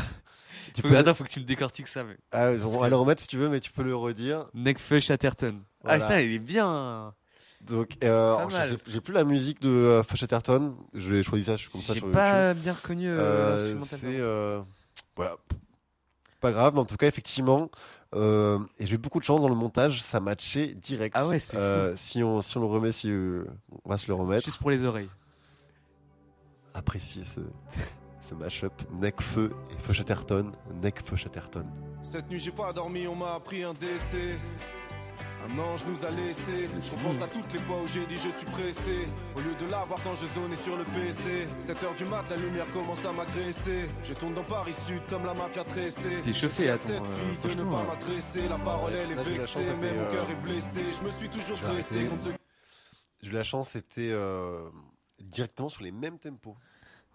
Tu 0.73 0.81
Faut- 0.83 0.89
peux- 0.89 0.97
Attends, 0.97 1.13
faut 1.15 1.23
que 1.23 1.29
tu 1.29 1.39
me 1.39 1.45
décortiques 1.45 1.87
ça. 1.87 2.03
mais- 2.03 2.17
Ah, 2.31 2.49
on 2.63 2.77
va 2.77 2.85
que- 2.85 2.89
le 2.91 2.95
remettre 2.97 3.21
si 3.21 3.27
tu 3.27 3.37
veux, 3.37 3.49
mais 3.49 3.59
tu 3.59 3.71
peux 3.71 3.81
le 3.83 3.95
redire. 3.95 4.45
Nekfeu 4.53 4.99
Chatterton. 4.99 5.61
Ah, 5.61 5.63
Voilà. 5.83 6.05
putain, 6.05 6.19
il 6.19 6.33
est 6.33 6.39
bien. 6.39 7.13
Donc, 7.67 7.97
euh, 8.03 8.35
Pas 8.37 8.43
sais- 8.49 8.77
j'ai 8.87 9.01
plus 9.01 9.13
la 9.13 9.23
musique 9.23 9.61
de 9.61 10.01
euh. 10.01 10.73
Je 10.93 11.15
vais 11.15 11.23
choisir 11.23 11.45
ça, 11.47 11.55
je 11.55 11.61
suis 11.61 11.71
comme 11.71 11.81
ça 11.81 11.93
J'ai 11.93 11.99
sur 11.99 12.11
pas 12.11 12.49
YouTube. 12.49 12.63
bien 12.63 12.73
reconnu 12.73 13.07
euh, 13.09 13.19
Euh, 13.75 13.79
c'est 13.79 14.19
euh, 14.19 14.61
voilà, 15.15 15.35
pas 16.39 16.51
grave, 16.51 16.73
mais 16.73 16.79
en 16.79 16.85
tout 16.85 16.97
cas, 16.97 17.07
effectivement, 17.07 17.69
euh, 18.15 18.59
et 18.79 18.85
j'ai 18.87 18.95
eu 18.95 18.97
beaucoup 18.97 19.19
de 19.19 19.25
chance 19.25 19.41
dans 19.41 19.49
le 19.49 19.55
montage, 19.55 20.01
ça 20.01 20.19
matchait 20.19 20.67
direct. 20.75 21.15
Ah 21.17 21.27
ouais, 21.27 21.39
c'est 21.39 21.57
Euh, 21.57 21.95
si 21.95 22.23
on 22.23 22.41
si 22.41 22.57
on 22.57 22.61
le 22.61 22.67
remet, 22.67 22.91
si 22.91 23.09
euh, 23.11 23.43
on 23.83 23.89
va 23.89 23.97
se 23.97 24.07
le 24.07 24.13
remettre. 24.13 24.45
Juste 24.45 24.59
pour 24.59 24.69
les 24.71 24.83
oreilles. 24.85 25.09
Apprécier 26.73 27.23
ce 27.25 27.39
ce 28.29 28.35
mashup 28.35 28.73
Necfeu 28.91 29.51
et 29.71 29.81
Fush 29.83 30.01
Atherton, 30.01 30.51
Necfeu 30.83 31.15
Chatterton. 31.15 31.65
Cette 32.03 32.29
nuit 32.29 32.39
j'ai 32.39 32.51
pas 32.51 32.71
dormi, 32.73 33.07
on 33.07 33.15
m'a 33.15 33.35
appris 33.35 33.63
un 33.63 33.73
décès. 33.73 34.35
Un 35.45 35.59
ange 35.59 35.85
nous 35.85 36.05
a 36.05 36.11
laissés. 36.11 36.69
Mais 36.73 36.81
Je 36.81 36.95
pense 36.95 37.21
à 37.21 37.27
toutes 37.27 37.51
les 37.53 37.59
fois 37.59 37.81
où 37.81 37.87
j'ai 37.87 38.05
dit 38.05 38.17
je 38.17 38.29
suis 38.29 38.45
pressé. 38.47 39.07
Au 39.35 39.39
lieu 39.39 39.53
de 39.55 39.71
l'avoir 39.71 40.01
quand 40.03 40.15
je 40.15 40.25
zonais 40.27 40.55
sur 40.57 40.75
le 40.75 40.83
PC. 40.85 41.47
7 41.59 41.83
heures 41.83 41.95
du 41.95 42.05
mat, 42.05 42.23
la 42.29 42.37
lumière 42.37 42.67
commence 42.73 43.05
à 43.05 43.11
m'agresser. 43.11 43.87
Je 44.03 44.13
tourne 44.13 44.33
dans 44.33 44.43
Paris 44.43 44.75
Sud 44.87 45.01
comme 45.09 45.25
la 45.25 45.33
mafia 45.33 45.63
tressée. 45.63 46.21
T'es 46.23 46.33
chauffé, 46.33 46.69
à 46.69 46.77
cette 46.77 47.01
euh, 47.01 47.17
fille 47.17 47.49
de 47.55 47.63
ne 47.63 47.69
pas 47.69 47.81
euh. 47.81 47.87
m'adresser. 47.87 48.47
La 48.47 48.57
parole 48.57 48.93
elle 48.93 49.11
est 49.11 49.23
vexée, 49.23 49.59
mais 49.79 49.93
mon 49.93 50.11
cœur 50.11 50.25
euh, 50.27 50.31
est 50.31 50.41
blessé. 50.41 50.81
Je 50.97 51.03
me 51.03 51.11
suis 51.11 51.29
toujours 51.29 51.59
pressé 51.59 52.05
contre 52.05 52.23
ce 52.23 52.29
J'ai 53.21 53.29
eu 53.29 53.33
la 53.33 53.43
chance, 53.43 53.69
c'était 53.69 54.09
euh, 54.11 54.69
directement 55.19 55.69
sur 55.69 55.83
les 55.83 55.91
mêmes 55.91 56.19
tempos. 56.19 56.55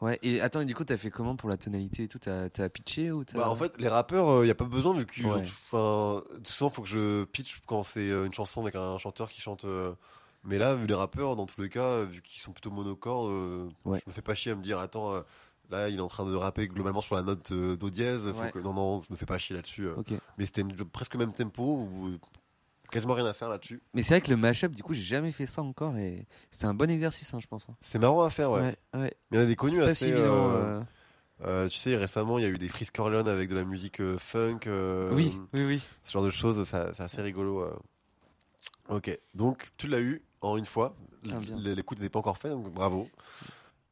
Ouais, 0.03 0.19
et 0.23 0.41
attends, 0.41 0.61
et 0.61 0.65
du 0.65 0.75
coup, 0.75 0.85
t'as 0.85 0.97
fait 0.97 1.11
comment 1.11 1.37
pour 1.37 1.49
la 1.49 1.57
tonalité 1.57 2.03
et 2.03 2.09
tout? 2.09 2.19
T'as 2.19 2.49
t'as 2.51 2.69
pitché 2.69 3.11
ou. 3.13 3.25
Bah, 3.35 3.49
en 3.49 3.55
fait, 3.57 3.81
les 3.81 3.89
rappeurs, 3.89 4.43
il 4.43 4.47
n'y 4.47 4.51
a 4.51 4.55
pas 4.55 4.65
besoin 4.67 4.93
vu 4.95 5.07
que 5.07 5.23
Ouais. 5.23 5.43
enfin, 5.73 6.23
tout 6.45 6.51
souvent, 6.53 6.71
faut 6.71 6.83
que 6.83 6.89
je 6.89 7.23
pitch 7.25 7.61
quand 7.67 7.83
c'est 7.85 8.11
euh, 8.11 8.27
une 8.27 8.35
chanson 8.35 8.61
avec 8.63 8.75
un 8.75 8.99
chanteur 8.99 9.31
qui 9.31 9.41
chante. 9.41 9.65
euh, 9.65 9.93
Mais 10.45 10.59
là, 10.59 10.75
vu 10.75 10.89
les 10.89 10.95
rappeurs, 10.95 11.37
dans 11.37 11.47
tous 11.47 11.61
les 11.63 11.69
cas, 11.69 11.85
euh, 11.85 12.05
vu 12.05 12.21
qu'ils 12.21 12.41
sont 12.43 12.51
plutôt 12.53 12.73
monocordes, 12.73 13.31
euh, 13.31 13.69
Ouais. 13.85 14.01
je 14.05 14.11
me 14.11 14.13
fais 14.13 14.23
pas 14.23 14.35
chier 14.35 14.51
à 14.51 14.55
me 14.57 14.63
dire, 14.63 14.81
attends, 14.81 15.15
euh, 15.15 15.21
là, 15.71 15.89
il 15.89 15.99
est 15.99 16.01
en 16.01 16.09
train 16.09 16.27
de 16.29 16.35
rapper 16.35 16.67
globalement 16.67 17.01
sur 17.01 17.15
la 17.15 17.23
note 17.23 17.53
euh, 17.53 17.77
do 17.77 17.89
dièse. 17.89 18.33
faut 18.33 18.41
Ouais. 18.41 18.51
que- 18.51 18.59
Non, 18.59 18.75
non, 18.75 19.03
je 19.05 19.13
me 19.13 19.17
fais 19.17 19.25
pas 19.25 19.39
chier 19.39 19.55
là-dessus. 19.55 19.87
euh. 19.87 19.95
Mais 20.37 20.47
c'était 20.47 20.65
presque 20.93 21.15
le 21.15 21.21
même 21.21 21.33
tempo, 21.33 21.63
ou 21.63 22.09
euh, 22.09 22.19
quasiment 22.93 23.15
rien 23.15 23.27
à 23.27 23.33
faire 23.35 23.49
là-dessus. 23.49 23.83
Mais 23.95 24.03
c'est 24.05 24.15
vrai 24.15 24.21
que 24.21 24.31
le 24.31 24.37
mashup, 24.37 24.73
du 24.73 24.83
coup, 24.85 24.95
j'ai 24.95 25.03
jamais 25.03 25.33
fait 25.33 25.47
ça 25.47 25.63
encore 25.63 25.97
et 25.97 26.27
c'est 26.53 26.67
un 26.67 26.75
bon 26.75 26.89
exercice, 26.89 27.33
hein, 27.35 27.41
je 27.41 27.47
pense. 27.49 27.69
hein. 27.69 27.75
C'est 27.81 27.99
marrant 27.99 28.23
à 28.23 28.31
faire, 28.31 28.51
ouais. 28.53 28.61
ouais. 28.95 29.01
ouais. 29.01 29.15
Il 29.33 29.37
y 29.37 29.41
en 29.41 29.43
a 29.43 29.47
des 29.47 29.57
connus 29.57 29.79
pas 29.79 29.87
assez. 29.87 30.05
si 30.05 30.11
évident. 30.11 30.51
euh, 30.51 30.81
euh, 30.81 30.85
euh, 31.45 31.69
tu 31.69 31.77
sais, 31.79 31.97
récemment, 31.97 32.39
il 32.39 32.43
y 32.43 32.45
a 32.47 32.51
eu 32.51 32.59
des 32.59 32.69
Frisk 32.69 32.95
Corleone 32.95 33.27
avec 33.27 33.49
de 33.49 33.57
la 33.57 33.65
musique 33.65 34.01
euh, 34.01 34.17
funk. 34.19 34.61
euh, 34.69 35.13
Oui, 35.13 35.37
oui, 35.55 35.65
oui. 35.65 35.83
ce 36.05 36.13
genre 36.13 36.23
de 36.25 36.31
choses, 36.31 36.63
ça- 36.69 36.91
c'est 36.93 37.03
assez 37.03 37.21
rigolo. 37.23 37.61
euh. 37.63 37.75
Ok, 38.89 39.17
donc 39.35 39.71
tu 39.77 39.89
l'as 39.89 40.01
eu 40.01 40.23
en 40.41 40.57
une 40.57 40.67
fois. 40.67 40.95
Ah, 41.31 41.37
L'écoute 41.57 41.99
n'était 41.99 42.11
pas 42.11 42.19
encore 42.19 42.37
faite, 42.39 42.53
donc 42.53 42.73
bravo. 42.73 43.09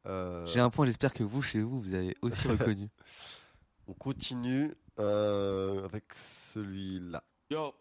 Euh, 0.06 0.44
J'ai 0.46 0.60
un 0.60 0.70
point, 0.70 0.84
j'espère 0.86 1.12
que 1.12 1.22
vous, 1.22 1.42
chez 1.42 1.60
vous, 1.60 1.80
vous 1.80 1.94
avez 1.94 2.16
aussi 2.22 2.46
reconnu. 2.76 2.88
On 3.88 3.92
continue 3.94 4.74
euh, 4.98 5.84
avec 5.84 6.04
celui-là. 6.14 7.22
Yo, 7.50 7.72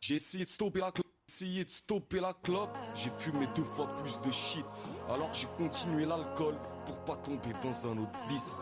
j'ai 0.00 0.14
essayé 0.14 0.44
de 0.44 0.48
stopper 0.48 0.80
la 0.80 0.92
clope, 0.92 1.06
essayé 1.28 1.64
de 1.64 1.70
stopper 1.70 2.20
la 2.20 2.32
clope. 2.42 2.76
J'ai 2.94 3.10
fumé 3.18 3.46
deux 3.56 3.64
fois 3.64 3.88
plus 4.02 4.20
de 4.20 4.30
shit. 4.30 4.64
Alors 5.08 5.32
j'ai 5.34 5.46
continué 5.56 6.04
l'alcool 6.04 6.54
pour 6.86 6.98
pas 7.04 7.16
tomber 7.16 7.52
dans 7.62 7.88
un 7.88 7.98
autre 7.98 8.18
vice. 8.28 8.58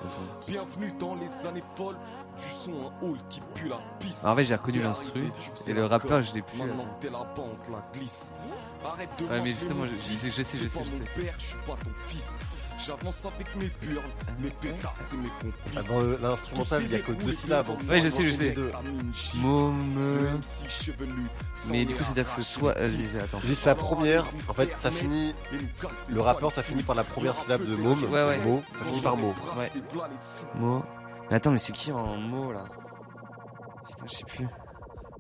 Bienvenue 0.49 0.93
dans 0.99 1.15
les 1.15 1.47
années 1.47 1.63
folles 1.77 1.97
du 2.37 2.43
son 2.45 2.73
en 2.73 2.93
hall 3.03 3.19
qui 3.29 3.41
pue 3.55 3.69
la 3.69 3.79
pisse. 4.01 4.25
En 4.25 4.35
fait, 4.35 4.45
j'ai 4.45 4.55
reconnu 4.55 4.83
l'instru 4.83 5.31
et 5.67 5.73
le 5.73 5.85
rappeur, 5.85 6.23
je 6.23 6.33
l'ai 6.35 6.43
plus. 6.43 6.59
Maintenant 6.59 6.85
euh, 6.85 7.01
t'es 7.01 7.11
la 7.11 7.23
bande, 7.37 7.59
la 7.71 7.85
glisse. 7.93 8.33
Arrête 8.85 9.11
de 9.19 9.25
Ouais, 9.27 9.41
mais 9.43 9.53
justement, 9.55 9.85
je, 9.85 9.91
je 9.91 9.97
sais, 9.97 10.31
je 10.31 10.43
sais, 10.43 10.59
je 10.59 10.69
sais. 10.69 10.85
je 11.39 11.45
suis 11.45 11.59
pas 11.67 11.77
ton 11.85 11.91
fils. 12.09 12.39
J'avance 12.79 13.25
avec 13.27 13.57
mes 13.57 13.71
burles, 13.81 14.03
mes 14.39 14.51
pétasses 14.51 15.15
et 15.15 15.17
mes 15.17 15.29
Ah, 15.29 15.43
complices. 15.43 15.89
dans 15.89 16.01
le- 16.03 16.19
l'instrumental, 16.23 16.83
il 16.83 16.89
n'y 16.89 16.95
a 16.95 16.99
que 16.99 17.13
deux 17.13 17.33
syllabes. 17.33 17.67
Ouais, 17.89 18.01
je 18.03 18.09
sais, 18.09 18.23
je 18.23 18.31
sais. 18.31 18.55
Môme. 19.41 20.41
Mais 21.71 21.85
du 21.85 21.95
coup, 21.95 22.03
c'est-à-dire 22.05 22.25
que 22.27 22.31
ce 22.31 22.43
soit. 22.43 22.77
euh, 22.77 22.89
attends. 23.25 23.41
C'est 23.43 23.67
la 23.67 23.75
première, 23.75 24.25
en 24.49 24.53
fait, 24.53 24.71
ça 24.77 24.91
finit. 24.91 25.35
Le 26.11 26.21
rappeur, 26.21 26.53
ça 26.53 26.63
finit 26.63 26.83
par 26.83 26.95
la 26.97 27.05
première 27.05 27.37
syllabe 27.37 27.65
de 27.67 27.77
môme. 27.77 27.99
Ouais, 28.05 28.27
ouais. 28.27 28.39
Mot, 28.45 28.63
ça 28.79 28.85
finit 28.85 29.01
par 29.01 29.17
mot. 29.17 29.35
Ouais. 29.57 29.69
Mot. 30.61 30.83
Mais 31.31 31.37
attends, 31.37 31.51
mais 31.51 31.59
c'est 31.59 31.73
qui 31.73 31.91
en 31.93 32.17
mots 32.19 32.53
là? 32.53 32.67
Putain, 33.89 34.07
je 34.09 34.15
sais 34.17 34.25
plus. 34.25 34.47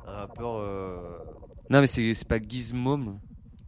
Un 0.07 0.13
rappeur. 0.13 0.59
euh, 0.61 1.19
Non, 1.71 1.81
mais 1.81 1.87
c'est 1.89 2.15
c'est 2.15 2.29
pas 2.29 2.39
Gizmom. 2.39 3.19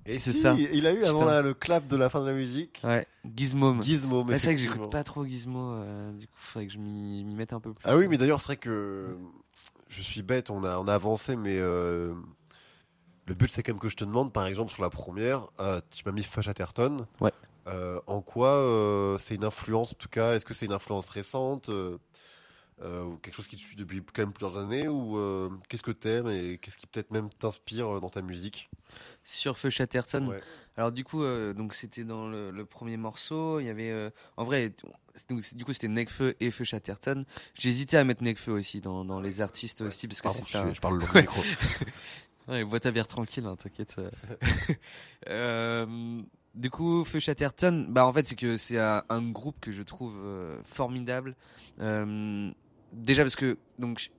Et 0.09 0.19
c'est 0.19 0.33
si, 0.33 0.41
ça. 0.41 0.55
Il 0.55 0.87
a 0.87 0.93
eu 0.93 1.05
avant 1.05 1.41
le 1.43 1.55
clap 1.55 1.87
de 1.87 1.97
la 1.97 2.09
fin 2.09 2.21
de 2.23 2.27
la 2.27 2.33
musique. 2.33 2.81
Ouais. 2.83 3.07
Gizmo, 3.37 3.75
Ouais, 3.75 3.83
c'est 4.39 4.47
vrai 4.47 4.55
que 4.55 4.61
j'écoute 4.61 4.91
pas 4.91 5.05
trop 5.05 5.25
Gizmo. 5.25 5.73
euh, 5.75 6.13
du 6.13 6.27
coup, 6.27 6.33
faudrait 6.37 6.67
que 6.67 6.73
je 6.73 6.79
m'y 6.79 7.25
mette 7.35 7.53
un 7.53 7.61
peu 7.61 7.73
plus. 7.73 7.83
Ah 7.85 7.97
oui, 7.97 8.09
mais 8.09 8.17
d'ailleurs, 8.19 8.41
c'est 8.41 8.47
vrai 8.47 8.57
que 8.57 9.17
je 9.89 10.03
suis 10.03 10.23
bête, 10.23 10.51
on 10.51 10.65
a, 10.65 10.79
on 10.79 10.89
a 10.89 10.95
avancé, 10.95 11.37
mais 11.37 11.59
euh, 11.59 12.15
le 13.27 13.35
but, 13.35 13.51
c'est 13.51 13.63
quand 13.63 13.73
même 13.73 13.81
que 13.81 13.89
je 13.89 13.97
te 13.97 14.05
demande, 14.05 14.33
par 14.33 14.47
exemple, 14.47 14.73
sur 14.73 14.83
la 14.83 14.91
première, 14.91 15.47
euh, 15.61 15.81
tu 15.91 16.03
m'as 16.07 16.13
mis 16.13 16.23
Fush 16.23 16.49
Atherton. 16.49 17.07
Ouais. 17.21 17.33
Euh, 17.67 18.01
en 18.07 18.23
quoi 18.23 18.49
euh, 18.49 19.19
c'est 19.19 19.35
une 19.35 19.45
influence, 19.45 19.93
en 19.93 19.97
tout 19.97 20.09
cas 20.09 20.35
Est-ce 20.35 20.47
que 20.47 20.55
c'est 20.55 20.65
une 20.67 20.73
influence 20.73 21.11
récente 21.11 21.69
euh, 21.69 21.73
euh, 21.93 21.99
ou 22.85 23.17
quelque 23.17 23.35
chose 23.35 23.49
qui 23.49 23.57
te 23.57 23.61
suit 23.61 23.77
depuis 23.77 24.03
quand 24.03 24.23
même 24.23 24.33
plusieurs 24.33 24.57
années 24.59 24.87
Ou 24.89 25.19
euh, 25.19 25.51
qu'est-ce 25.69 25.83
que 25.83 25.91
t'aimes 25.91 26.29
et 26.29 26.59
qu'est-ce 26.59 26.79
qui 26.79 26.87
peut-être 26.87 27.11
même 27.11 27.29
t'inspire 27.31 27.97
euh, 27.97 28.01
dans 28.01 28.09
ta 28.11 28.23
musique? 28.23 28.71
Sur 29.25 29.59
Feu 29.59 29.71
Chatterton. 29.71 30.29
Ouais. 30.29 30.41
Alors 30.77 30.93
du 30.93 31.05
coup, 31.05 31.23
euh, 31.23 31.53
donc 31.53 31.75
c'était 31.75 32.05
dans 32.05 32.29
le, 32.29 32.51
le 32.51 32.65
premier 32.65 32.97
morceau. 32.97 33.61
Il 33.61 33.67
y 33.67 33.69
avait, 33.69 33.91
euh, 33.91 34.11
en 34.37 34.45
vrai, 34.45 34.73
donc, 35.29 35.43
du 35.55 35.65
coup 35.65 35.73
c'était 35.73 35.89
Nekfeu 35.89 36.37
et 36.41 36.51
Feu 36.51 36.65
Chatterton. 36.65 37.25
J'hésitais 37.55 37.97
à 37.97 38.05
mettre 38.05 38.23
Nekfeu 38.23 38.53
aussi 38.53 38.81
dans, 38.81 39.05
dans 39.05 39.21
les 39.21 39.41
artistes 39.41 39.81
aussi 39.83 40.07
parce 40.09 40.23
que 40.23 40.29
c'est 40.31 40.57
un. 40.57 40.73
je 40.73 40.81
parle 40.81 41.01
le 41.01 41.07
micro. 41.21 41.43
Ouais, 42.47 42.65
bois 42.65 42.81
ta 42.81 42.91
bière 42.93 43.07
tranquille, 43.09 43.45
hein, 43.45 43.57
t'inquiète. 43.57 43.97
euh. 43.99 44.11
Euh, 45.29 46.23
du 46.55 46.71
coup, 46.71 47.05
Feu 47.05 47.21
Chatterton, 47.21 47.87
bah 47.91 48.07
en 48.07 48.13
fait 48.13 48.27
c'est 48.27 48.37
que 48.37 48.57
c'est 48.57 48.79
un, 48.79 49.05
un 49.11 49.23
groupe 49.31 49.61
que 49.61 49.73
je 49.73 49.83
trouve 49.83 50.15
euh, 50.25 50.59
formidable. 50.65 51.37
Euh, 51.81 52.51
déjà 52.93 53.23
parce 53.23 53.37
que 53.37 53.59
donc 53.79 54.11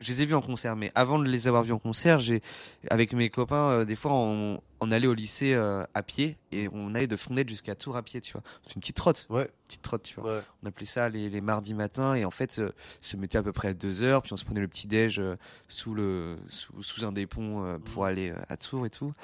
je, 0.00 0.08
les 0.08 0.22
ai 0.22 0.26
vus 0.26 0.34
en 0.34 0.42
concert, 0.42 0.76
mais 0.76 0.92
avant 0.94 1.18
de 1.18 1.24
les 1.28 1.48
avoir 1.48 1.62
vus 1.62 1.72
en 1.72 1.78
concert, 1.78 2.18
j'ai 2.18 2.42
avec 2.90 3.12
mes 3.14 3.30
copains 3.30 3.70
euh, 3.70 3.84
des 3.84 3.96
fois 3.96 4.12
on, 4.12 4.60
on 4.80 4.90
allait 4.90 5.06
au 5.06 5.14
lycée 5.14 5.54
euh, 5.54 5.82
à 5.94 6.02
pied 6.02 6.36
et 6.52 6.68
on 6.72 6.94
allait 6.94 7.06
de 7.06 7.16
Fondette 7.16 7.48
jusqu'à 7.48 7.74
Tours 7.74 7.96
à 7.96 8.02
pied, 8.02 8.20
tu 8.20 8.32
vois. 8.32 8.42
C'est 8.66 8.74
une 8.74 8.80
petite 8.80 8.96
trotte, 8.96 9.26
Ouais, 9.30 9.50
petite 9.66 9.80
trotte, 9.82 10.02
tu 10.02 10.20
vois. 10.20 10.36
ouais. 10.36 10.42
On 10.62 10.66
appelait 10.66 10.84
ça 10.84 11.08
les, 11.08 11.30
les 11.30 11.40
mardis 11.40 11.72
matins 11.72 12.12
et 12.14 12.24
en 12.26 12.30
fait 12.30 12.58
euh, 12.58 12.70
se 13.00 13.16
mettait 13.16 13.38
à 13.38 13.42
peu 13.42 13.52
près 13.52 13.68
à 13.68 13.72
deux 13.74 14.02
heures 14.02 14.20
puis 14.22 14.32
on 14.34 14.36
se 14.36 14.44
prenait 14.44 14.60
le 14.60 14.68
petit 14.68 14.86
déj 14.86 15.18
euh, 15.18 15.36
sous 15.68 15.94
le 15.94 16.36
sous, 16.48 16.82
sous 16.82 17.04
un 17.04 17.12
des 17.12 17.26
ponts 17.26 17.78
pour 17.92 18.04
aller 18.04 18.30
euh, 18.30 18.36
à 18.50 18.56
Tours 18.58 18.84
et 18.84 18.90
tout. 18.90 19.14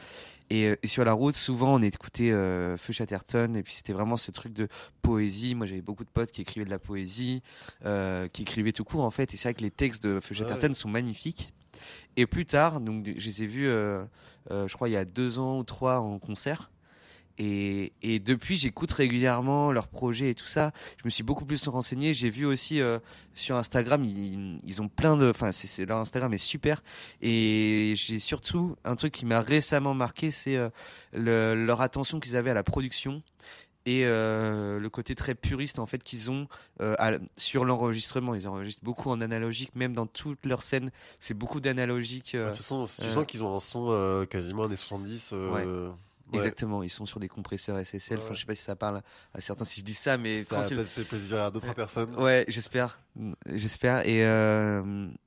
Et, 0.51 0.67
euh, 0.67 0.77
et 0.83 0.89
sur 0.89 1.05
la 1.05 1.13
route, 1.13 1.37
souvent 1.37 1.75
on 1.75 1.83
écoutait 1.83 2.33
euh, 2.33 2.77
Feu 2.77 2.93
Chatterton 2.93 3.55
et 3.55 3.63
puis 3.63 3.75
c'était 3.75 3.93
vraiment 3.93 4.17
ce 4.17 4.31
truc 4.31 4.53
de 4.53 4.69
poésie. 5.01 5.55
Moi 5.55 5.67
j'avais 5.67 5.81
beaucoup 5.81 6.05
de 6.05 6.11
potes 6.11 6.33
qui 6.33 6.41
écrivaient 6.43 6.67
de 6.67 6.71
la 6.71 6.81
poésie, 6.81 7.43
euh, 7.85 8.29
qui 8.29 8.43
écrivaient 8.43 8.73
tout 8.73 8.85
court 8.85 9.05
en 9.05 9.11
fait. 9.11 9.33
Et 9.33 9.37
c'est 9.37 9.49
vrai 9.49 9.55
que 9.55 9.63
les 9.63 9.71
textes 9.71 10.03
de 10.03 10.21
Feu 10.21 10.35
Ouais, 10.35 10.41
Chatterton 10.41 10.69
ouais. 10.69 10.75
sont 10.75 10.89
magnifiques. 10.89 11.53
Et 12.17 12.27
plus 12.27 12.45
tard, 12.45 12.81
donc 12.81 13.07
je 13.07 13.25
les 13.25 13.43
ai 13.43 13.47
vus, 13.47 13.69
euh, 13.69 14.05
je 14.51 14.73
crois 14.75 14.89
il 14.89 14.93
y 14.93 14.97
a 14.97 15.05
deux 15.05 15.39
ans 15.39 15.59
ou 15.59 15.65
trois 15.65 16.01
en 16.01 16.19
concert. 16.19 16.71
Et, 17.43 17.93
et 18.03 18.19
depuis, 18.19 18.59
j'écoute 18.59 18.93
régulièrement 18.93 19.73
leurs 19.73 19.89
projets 19.89 20.29
et 20.29 20.35
tout 20.35 20.47
ça. 20.47 20.73
Je 20.99 21.03
me 21.07 21.11
suis 21.11 21.23
beaucoup 21.23 21.47
plus 21.47 21.67
renseigné. 21.69 22.13
J'ai 22.13 22.29
vu 22.29 22.45
aussi 22.45 22.83
euh, 22.83 22.99
sur 23.33 23.57
Instagram, 23.57 24.05
ils, 24.05 24.61
ils 24.63 24.83
ont 24.83 24.89
plein 24.89 25.17
de. 25.17 25.31
Enfin, 25.31 25.51
c'est, 25.51 25.87
leur 25.87 25.97
Instagram 25.99 26.35
est 26.35 26.39
super. 26.39 26.83
Et 27.23 27.95
j'ai 27.97 28.19
surtout 28.19 28.77
un 28.85 28.95
truc 28.95 29.13
qui 29.15 29.25
m'a 29.25 29.41
récemment 29.41 29.95
marqué, 29.95 30.31
c'est 30.31 30.57
euh, 30.57 30.69
le- 31.15 31.55
leur 31.55 31.81
attention 31.81 32.21
qu'ils 32.21 32.37
avaient 32.37 32.51
à 32.51 32.55
la 32.55 32.63
production 32.65 33.23
et 33.87 34.05
euh, 34.05 34.79
le 34.79 34.91
côté 34.91 35.15
très 35.15 35.35
puriste 35.35 35.79
en 35.79 35.87
fait 35.87 36.05
qu'ils 36.05 36.31
ont 36.31 36.47
euh, 36.83 36.95
à- 36.99 37.13
sur 37.39 37.65
l'enregistrement. 37.65 38.35
Ils 38.35 38.47
enregistrent 38.47 38.85
beaucoup 38.85 39.09
en 39.11 39.23
analogique, 39.23 39.75
même 39.75 39.95
dans 39.95 40.07
toutes 40.07 40.45
leurs 40.45 40.63
scènes, 40.63 40.91
c'est 41.21 41.33
beaucoup 41.33 41.61
d'analogique. 41.61 42.35
euh, 42.35 42.45
De 42.47 42.51
toute 42.51 42.59
façon, 42.59 42.85
tu 42.85 43.11
sens 43.11 43.25
qu'ils 43.25 43.43
ont 43.43 43.57
un 43.57 43.61
son 43.61 44.27
quasiment 44.29 44.65
années 44.65 44.77
70. 44.77 45.31
euh, 45.33 45.91
ouais. 46.33 46.37
Exactement, 46.39 46.83
ils 46.83 46.89
sont 46.89 47.07
sur 47.07 47.21
des 47.21 47.29
compresseurs 47.29 47.79
SSL. 47.85 48.19
Enfin, 48.19 48.29
Ouais. 48.29 48.35
je 48.35 48.41
sais 48.41 48.47
pas 48.47 48.55
si 48.55 48.63
ça 48.63 48.77
parle 48.77 49.03
à 49.35 49.41
certains 49.41 49.65
si 49.65 49.81
je 49.81 49.85
dis 49.85 49.95
ça, 49.95 50.17
mais 50.19 50.45
Ça 50.45 50.57
a 50.57 50.59
tranquille. 50.61 50.77
peut-être 50.77 50.89
fait 50.91 51.05
plaisir 51.05 51.43
à 51.43 51.51
d'autres 51.51 51.75
personnes. 51.75 52.15
Ouais, 52.17 52.45
j'espère, 52.49 53.01
j'espère. 53.47 54.07
Et 54.07 54.25
euh, 54.25 54.83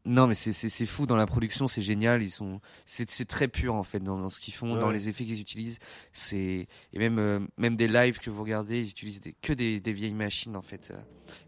non, 0.05 0.27
mais 0.27 0.35
c'est 0.35 0.85
fou 0.85 1.05
dans 1.05 1.15
la 1.15 1.25
production, 1.25 1.67
c'est 1.67 1.81
génial. 1.81 2.23
Ils 2.23 2.31
sont, 2.31 2.59
c'est 2.85 3.27
très 3.27 3.47
pur 3.47 3.75
en 3.75 3.83
fait 3.83 3.99
dans, 3.99 4.17
dans 4.17 4.29
ce 4.29 4.39
qu'ils 4.39 4.53
font, 4.53 4.75
dans 4.75 4.91
les 4.91 5.09
effets 5.09 5.25
qu'ils 5.25 5.41
utilisent. 5.41 5.79
C'est 6.11 6.67
et 6.93 6.99
même 6.99 7.19
euh, 7.19 7.39
même 7.57 7.75
des 7.75 7.87
lives 7.87 8.19
que 8.19 8.29
vous 8.29 8.41
regardez, 8.43 8.81
ils 8.81 8.89
utilisent 8.89 9.21
des, 9.21 9.33
que 9.33 9.53
des, 9.53 9.79
des 9.79 9.93
vieilles 9.93 10.13
machines 10.13 10.55
en 10.55 10.61
fait. 10.61 10.89
euh. 10.91 10.97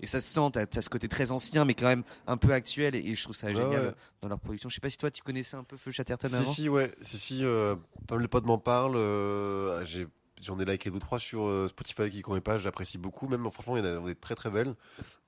Et 0.01 0.07
ça 0.07 0.21
se 0.21 0.29
sent. 0.33 0.49
T'as 0.53 0.65
as 0.79 0.81
ce 0.81 0.89
côté 0.89 1.07
très 1.07 1.31
ancien, 1.31 1.65
mais 1.65 1.73
quand 1.73 1.85
même 1.87 2.03
un 2.27 2.37
peu 2.37 2.53
actuel. 2.53 2.95
Et, 2.95 2.99
et 2.99 3.15
je 3.15 3.23
trouve 3.23 3.35
ça 3.35 3.53
génial 3.53 3.93
dans 4.21 4.29
leur 4.29 4.39
production. 4.39 4.69
Je 4.69 4.75
sais 4.75 4.81
pas 4.81 4.89
si 4.89 4.97
toi 4.97 5.11
tu 5.11 5.21
connaissais 5.21 5.57
un 5.57 5.63
peu 5.63 5.75
Feu 5.77 5.91
Chatterton 5.91 6.27
Si, 6.29 6.35
avant. 6.35 6.45
si, 6.45 6.69
ouais. 6.69 6.91
Si, 7.01 7.17
si, 7.19 7.39
euh, 7.43 7.75
de 8.09 8.27
potes 8.27 8.45
m'en 8.45 8.57
parlent. 8.57 8.95
Euh, 9.45 9.85
j'ai, 9.85 10.07
j'en 10.41 10.59
ai 10.59 10.65
liké 10.65 10.89
deux, 10.89 10.99
trois 10.99 11.19
sur 11.19 11.45
euh, 11.45 11.67
Spotify 11.67 12.09
qui 12.09 12.21
connaissent 12.21 12.43
pas. 12.43 12.57
J'apprécie 12.57 12.97
beaucoup. 12.97 13.27
Même, 13.27 13.49
franchement, 13.51 13.77
il 13.77 13.85
y 13.85 13.87
en 13.87 14.03
a 14.03 14.07
des 14.07 14.15
très, 14.15 14.35
très 14.35 14.49
belles. 14.49 14.75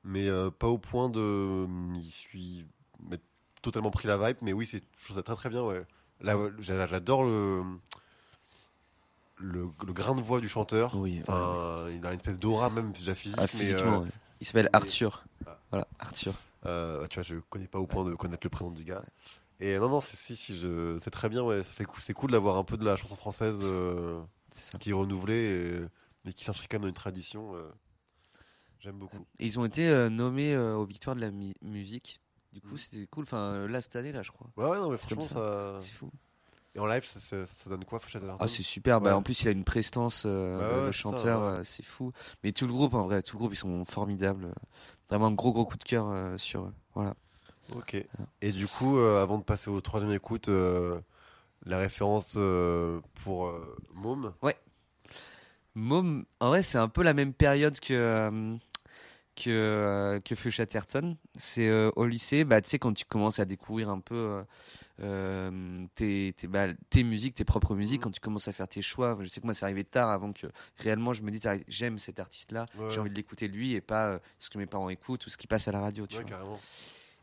Mais 0.04 0.28
euh, 0.28 0.50
pas 0.50 0.68
au 0.68 0.78
point 0.78 1.10
de 1.10 1.66
m'y 1.68 2.10
suis 2.10 2.66
m'être 3.10 3.24
totalement 3.62 3.92
pris 3.92 4.08
la 4.08 4.18
vibe. 4.18 4.38
Mais 4.42 4.54
oui, 4.54 4.66
c'est, 4.66 4.84
je 4.98 5.04
trouve 5.04 5.16
ça 5.16 5.24
très, 5.24 5.36
très 5.36 5.50
bien, 5.50 5.64
ouais. 5.64 5.86
Là, 6.22 6.36
j'adore 6.60 7.24
le, 7.24 7.64
le, 9.38 9.68
le 9.86 9.94
grain 9.94 10.16
de 10.16 10.22
voix 10.22 10.42
du 10.42 10.50
chanteur. 10.50 10.96
Oui. 10.96 11.22
Enfin, 11.28 11.86
il 11.90 12.06
a 12.06 12.10
une 12.10 12.16
espèce 12.16 12.40
d'aura, 12.40 12.70
même 12.70 12.92
déjà 12.92 13.14
physique. 13.16 13.38
Ah, 13.40 13.44
mais, 13.44 13.48
physiquement, 13.48 13.98
euh, 13.98 14.04
ouais. 14.04 14.12
Il 14.40 14.48
s'appelle 14.48 14.70
Arthur. 14.74 15.24
Ah. 15.46 15.60
Voilà, 15.70 15.88
Arthur. 16.00 16.34
Euh, 16.66 17.06
tu 17.08 17.16
vois, 17.16 17.24
je 17.24 17.36
connais 17.50 17.68
pas 17.68 17.80
au 17.80 17.86
point 17.86 18.04
de 18.04 18.16
connaître 18.16 18.46
le 18.46 18.50
prénom 18.50 18.72
du 18.72 18.84
gars. 18.84 19.04
Et 19.60 19.78
non, 19.80 19.90
non, 19.90 20.02
c'est 20.02 20.16
si, 20.16 20.36
si, 20.36 20.58
je, 20.58 20.98
c'est 21.00 21.10
très 21.10 21.30
bien, 21.30 21.44
ouais. 21.44 21.64
Ça 21.64 21.72
fait 21.72 21.86
cool, 21.86 22.00
c'est 22.02 22.14
cool 22.14 22.32
d'avoir 22.32 22.58
un 22.58 22.64
peu 22.64 22.78
de 22.78 22.86
la 22.86 22.96
chanson 22.96 23.16
française 23.16 23.60
euh, 23.62 24.22
ça. 24.52 24.78
qui 24.78 24.92
est 24.92 24.94
renouvelée, 24.94 25.82
et, 26.26 26.34
qui 26.34 26.44
s'inscrit 26.44 26.68
quand 26.68 26.76
même 26.78 26.84
dans 26.84 26.88
une 26.90 26.94
tradition. 26.94 27.56
euh, 27.56 27.68
J'aime 28.80 29.00
beaucoup. 29.00 29.26
Et 29.40 29.46
ils 29.48 29.60
ont 29.60 29.66
été 29.66 29.88
euh, 29.88 30.10
nommés 30.10 30.54
euh, 30.54 30.76
aux 30.76 30.86
victoires 30.86 31.16
de 31.16 31.22
la 31.22 31.32
mi- 31.32 31.56
musique. 31.62 32.20
Du 32.54 32.62
coup, 32.62 32.76
Mm. 32.76 32.78
c'était 32.78 33.08
cool. 33.08 33.24
Enfin, 33.24 33.38
euh, 33.54 33.68
là, 33.68 33.82
cette 33.82 33.96
année, 33.96 34.12
là, 34.12 34.22
je 34.24 34.32
crois. 34.32 34.48
Ouais, 34.56 34.66
ouais, 34.70 34.78
non, 34.78 34.92
mais 34.92 34.98
franchement, 34.98 35.22
ça. 35.24 35.78
C'est 35.80 35.92
fou. 35.94 36.12
Et 36.76 36.80
en 36.80 36.86
live, 36.86 37.04
ça, 37.04 37.20
ça, 37.20 37.44
ça 37.48 37.70
donne 37.72 37.84
quoi, 37.86 37.98
Fouchette 38.00 38.22
Ah, 38.40 38.48
c'est 38.48 38.62
super. 38.62 39.02
Bah, 39.02 39.10
Ouais. 39.10 39.16
en 39.16 39.24
plus, 39.24 39.42
il 39.42 39.48
a 39.48 39.52
une 39.52 39.64
prestance, 39.64 40.24
euh, 40.28 40.60
Bah 40.60 40.80
le- 40.82 40.86
ouais, 40.86 40.92
chanteur, 40.92 41.42
ouais. 41.42 41.48
euh, 41.60 41.64
c'est 41.64 41.84
fou. 41.84 42.12
Mais 42.44 42.52
tout 42.52 42.68
le 42.68 42.74
groupe, 42.74 42.94
en 42.94 43.04
vrai, 43.06 43.24
tout 43.24 43.36
le 43.36 43.40
groupe, 43.40 43.54
ils 43.54 43.58
sont 43.58 43.84
formidables. 43.84 44.54
Vraiment 45.10 45.28
un 45.28 45.32
gros, 45.32 45.52
gros 45.54 45.66
coup 45.66 45.78
de 45.78 45.84
cœur 45.84 46.08
euh, 46.08 46.38
sur 46.38 46.66
eux. 46.66 46.74
Voilà. 46.94 47.16
Ok. 47.76 47.96
Et 48.42 48.52
du 48.52 48.68
coup, 48.68 48.98
euh, 48.98 49.22
avant 49.22 49.38
de 49.38 49.44
passer 49.44 49.70
au 49.70 49.82
troisième 49.82 50.12
écoute, 50.14 50.48
euh, 50.50 51.00
la 51.66 51.78
référence 51.78 52.36
euh, 52.38 53.00
pour 53.24 53.48
euh, 53.48 53.76
Môme. 53.94 54.34
Môme, 55.76 56.26
en 56.40 56.48
vrai, 56.50 56.64
c'est 56.64 56.80
un 56.80 56.88
peu 56.90 57.04
la 57.04 57.14
même 57.14 57.34
période 57.34 57.80
que 57.80 57.94
euh, 57.94 58.56
que 59.36 59.50
euh, 59.52 60.20
que 60.22 60.34
Feu 60.34 60.50
Chatterton. 60.50 61.16
C'est 61.36 61.68
euh, 61.68 61.92
au 61.96 62.06
lycée, 62.08 62.44
bah 62.46 62.62
tu 62.62 62.70
sais 62.70 62.80
quand 62.80 62.94
tu 62.94 63.06
commences 63.06 63.38
à 63.40 63.46
découvrir 63.46 63.90
un 63.90 64.00
peu 64.00 64.44
tes 65.96 66.34
tes, 66.36 66.48
bah, 66.48 66.74
tes 66.90 67.04
musiques, 67.04 67.36
tes 67.36 67.46
propres 67.46 67.76
musiques, 67.76 68.00
Mhm. 68.00 68.04
quand 68.06 68.12
tu 68.12 68.20
commences 68.20 68.48
à 68.48 68.54
faire 68.54 68.68
tes 68.68 68.82
choix. 68.82 69.16
Je 69.22 69.28
sais 69.28 69.40
que 69.40 69.46
moi, 69.46 69.54
c'est 69.54 69.66
arrivé 69.66 69.84
tard 69.84 70.10
avant 70.10 70.34
que 70.34 70.48
réellement 70.78 71.14
je 71.14 71.22
me 71.22 71.30
dise 71.30 71.46
ah, 71.46 71.58
j'aime 71.68 72.00
cet 72.00 72.20
artiste-là, 72.20 72.66
Ouais. 72.80 72.90
j'ai 72.90 73.00
envie 73.00 73.12
de 73.12 73.16
l'écouter 73.16 73.48
lui 73.48 73.74
et 73.76 73.82
pas 73.82 74.14
euh, 74.14 74.20
ce 74.40 74.50
que 74.50 74.58
mes 74.58 74.66
parents 74.66 74.90
écoutent 74.90 75.28
ou 75.28 75.30
ce 75.30 75.38
qui 75.38 75.46
passe 75.46 75.68
à 75.68 75.72
la 75.72 75.82
radio. 75.82 76.08
Tu 76.08 76.16
Ouais, 76.18 76.24
vois. 76.24 76.30
carrément. 76.32 76.60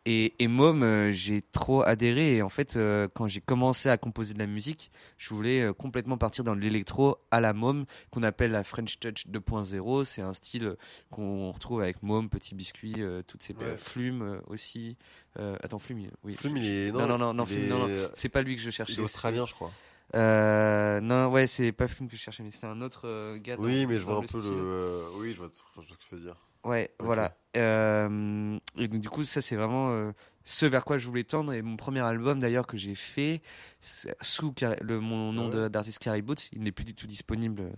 Et, 0.07 0.35
et 0.38 0.49
Môme, 0.49 0.83
euh, 0.83 1.12
j'ai 1.12 1.40
trop 1.40 1.83
adhéré. 1.83 2.37
Et 2.37 2.43
en 2.43 2.51
fait, 2.51 2.77
euh, 2.77 3.09
quand 3.14 3.27
j'ai 3.27 3.40
commencé 3.40 3.88
à 3.88 3.97
composer 3.97 4.35
de 4.35 4.38
la 4.38 4.47
musique, 4.47 4.90
je 5.17 5.33
voulais 5.33 5.62
euh, 5.62 5.73
complètement 5.73 6.19
partir 6.19 6.45
dans 6.45 6.55
l'électro 6.55 7.17
à 7.31 7.40
la 7.40 7.55
Môme, 7.55 7.87
qu'on 8.11 8.23
appelle 8.23 8.51
la 8.51 8.64
French 8.64 8.99
Touch 9.01 9.27
2.0. 9.29 10.05
C'est 10.05 10.21
un 10.23 10.35
style 10.35 10.77
qu'on 11.11 11.51
retrouve 11.53 11.81
avec 11.81 12.03
Môme, 12.03 12.29
Petit 12.29 12.55
Biscuit, 12.55 12.97
toutes 13.27 13.43
ces 13.43 13.55
Ouais. 13.55 13.77
Flume 13.79 14.43
aussi. 14.49 14.97
Attends, 15.37 15.79
Flume, 15.79 16.01
il- 16.01 16.11
oui. 16.23 16.35
Flume, 16.35 16.57
je- 16.57 16.62
il 16.62 16.73
est. 16.88 16.93
Non, 16.93 17.07
non, 17.07 17.17
non, 17.19 17.33
non, 17.33 17.45
il 17.45 17.55
Flume, 17.55 17.69
non, 17.69 17.88
est- 17.88 18.11
C'est 18.14 18.29
pas 18.29 18.43
lui 18.43 18.57
que 18.57 18.62
je 18.62 18.69
Il 18.69 18.73
cherchais. 18.73 19.01
est 19.01 19.05
australien, 19.05 19.47
je 19.47 19.55
crois. 19.55 19.71
c'est- 20.12 20.19
Euh, 20.19 21.01
non, 21.01 21.29
ouais, 21.31 21.47
c'est 21.47 21.73
pas 21.73 21.88
Flume 21.88 22.09
que 22.09 22.17
je 22.17 22.21
cherchais, 22.21 22.43
mais 22.43 22.51
c'était 22.51 22.67
un 22.67 22.83
autre 22.83 23.09
euh, 23.09 23.38
gars. 23.38 23.57
Oui, 23.59 23.87
mais 23.87 23.99
je 23.99 24.05
vois 24.05 24.19
un 24.19 24.21
peu 24.21 24.38
style. 24.38 24.53
le. 24.53 24.59
euh, 24.61 25.09
Oui, 25.19 25.33
je 25.33 25.38
vois, 25.38 25.49
je 25.77 25.83
ce 25.83 25.97
que 25.97 26.05
tu 26.09 26.14
veux 26.14 26.21
dire. 26.21 26.37
Ouais, 26.64 26.90
voilà. 26.98 27.37
Euh, 27.57 28.59
et 28.77 28.88
donc, 28.88 29.00
du 29.00 29.09
coup, 29.09 29.24
ça, 29.24 29.40
c'est 29.40 29.55
vraiment 29.55 29.90
euh, 29.90 30.11
ce 30.44 30.66
vers 30.66 30.85
quoi 30.85 30.98
je 30.98 31.07
voulais 31.07 31.22
tendre. 31.22 31.53
Et 31.53 31.62
mon 31.62 31.77
premier 31.77 32.00
album, 32.00 32.40
d'ailleurs, 32.40 32.66
que 32.66 32.77
j'ai 32.77 32.94
fait, 32.96 33.42
sous 33.81 34.50
Car- 34.53 34.74
le, 34.83 34.98
mon 34.98 35.33
nom 35.33 35.50
Ouais. 35.50 35.70
d'artiste 35.70 35.98
Carrie 36.00 36.22
Boot, 36.22 36.48
il 36.53 36.62
n'est 36.62 36.72
plus 36.72 36.85
du 36.85 36.94
tout 36.94 37.07
disponible. 37.07 37.70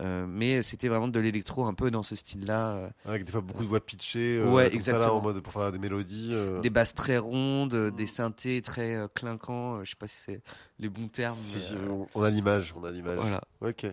euh, 0.00 0.26
mais 0.28 0.62
c'était 0.62 0.88
vraiment 0.88 1.08
de 1.08 1.18
l'électro, 1.20 1.64
un 1.64 1.72
peu 1.74 1.90
dans 1.90 2.02
ce 2.02 2.16
style-là. 2.16 2.90
Avec 3.06 3.24
des 3.24 3.32
fois 3.32 3.40
beaucoup 3.40 3.62
de 3.62 3.68
voix 3.68 3.80
pitchées. 3.84 4.40
Ouais, 4.42 4.68
comme 4.70 4.80
ça, 4.80 4.92
là, 4.92 4.96
exactement. 4.98 5.16
en 5.18 5.22
mode 5.22 5.40
pour 5.40 5.52
faire 5.52 5.72
des 5.72 5.78
mélodies. 5.78 6.34
Des 6.62 6.70
basses 6.70 6.92
très 6.94 7.16
rondes, 7.18 7.74
Mm. 7.74 7.90
des 7.92 8.06
synthés 8.06 8.60
très 8.62 9.08
clinquants. 9.14 9.82
je 9.84 9.90
sais 9.90 9.96
pas 9.96 10.08
si 10.08 10.16
c'est 10.16 10.42
les 10.80 10.88
bons 10.88 11.08
termes. 11.08 11.36
Si, 11.38 11.54
mais, 11.56 11.62
si, 11.62 11.74
on- 12.14 12.22
a 12.22 12.30
l'image, 12.30 12.74
on 12.76 12.84
a 12.84 12.90
l'image. 12.90 13.18
voilà, 13.18 13.40
Ok. 13.62 13.86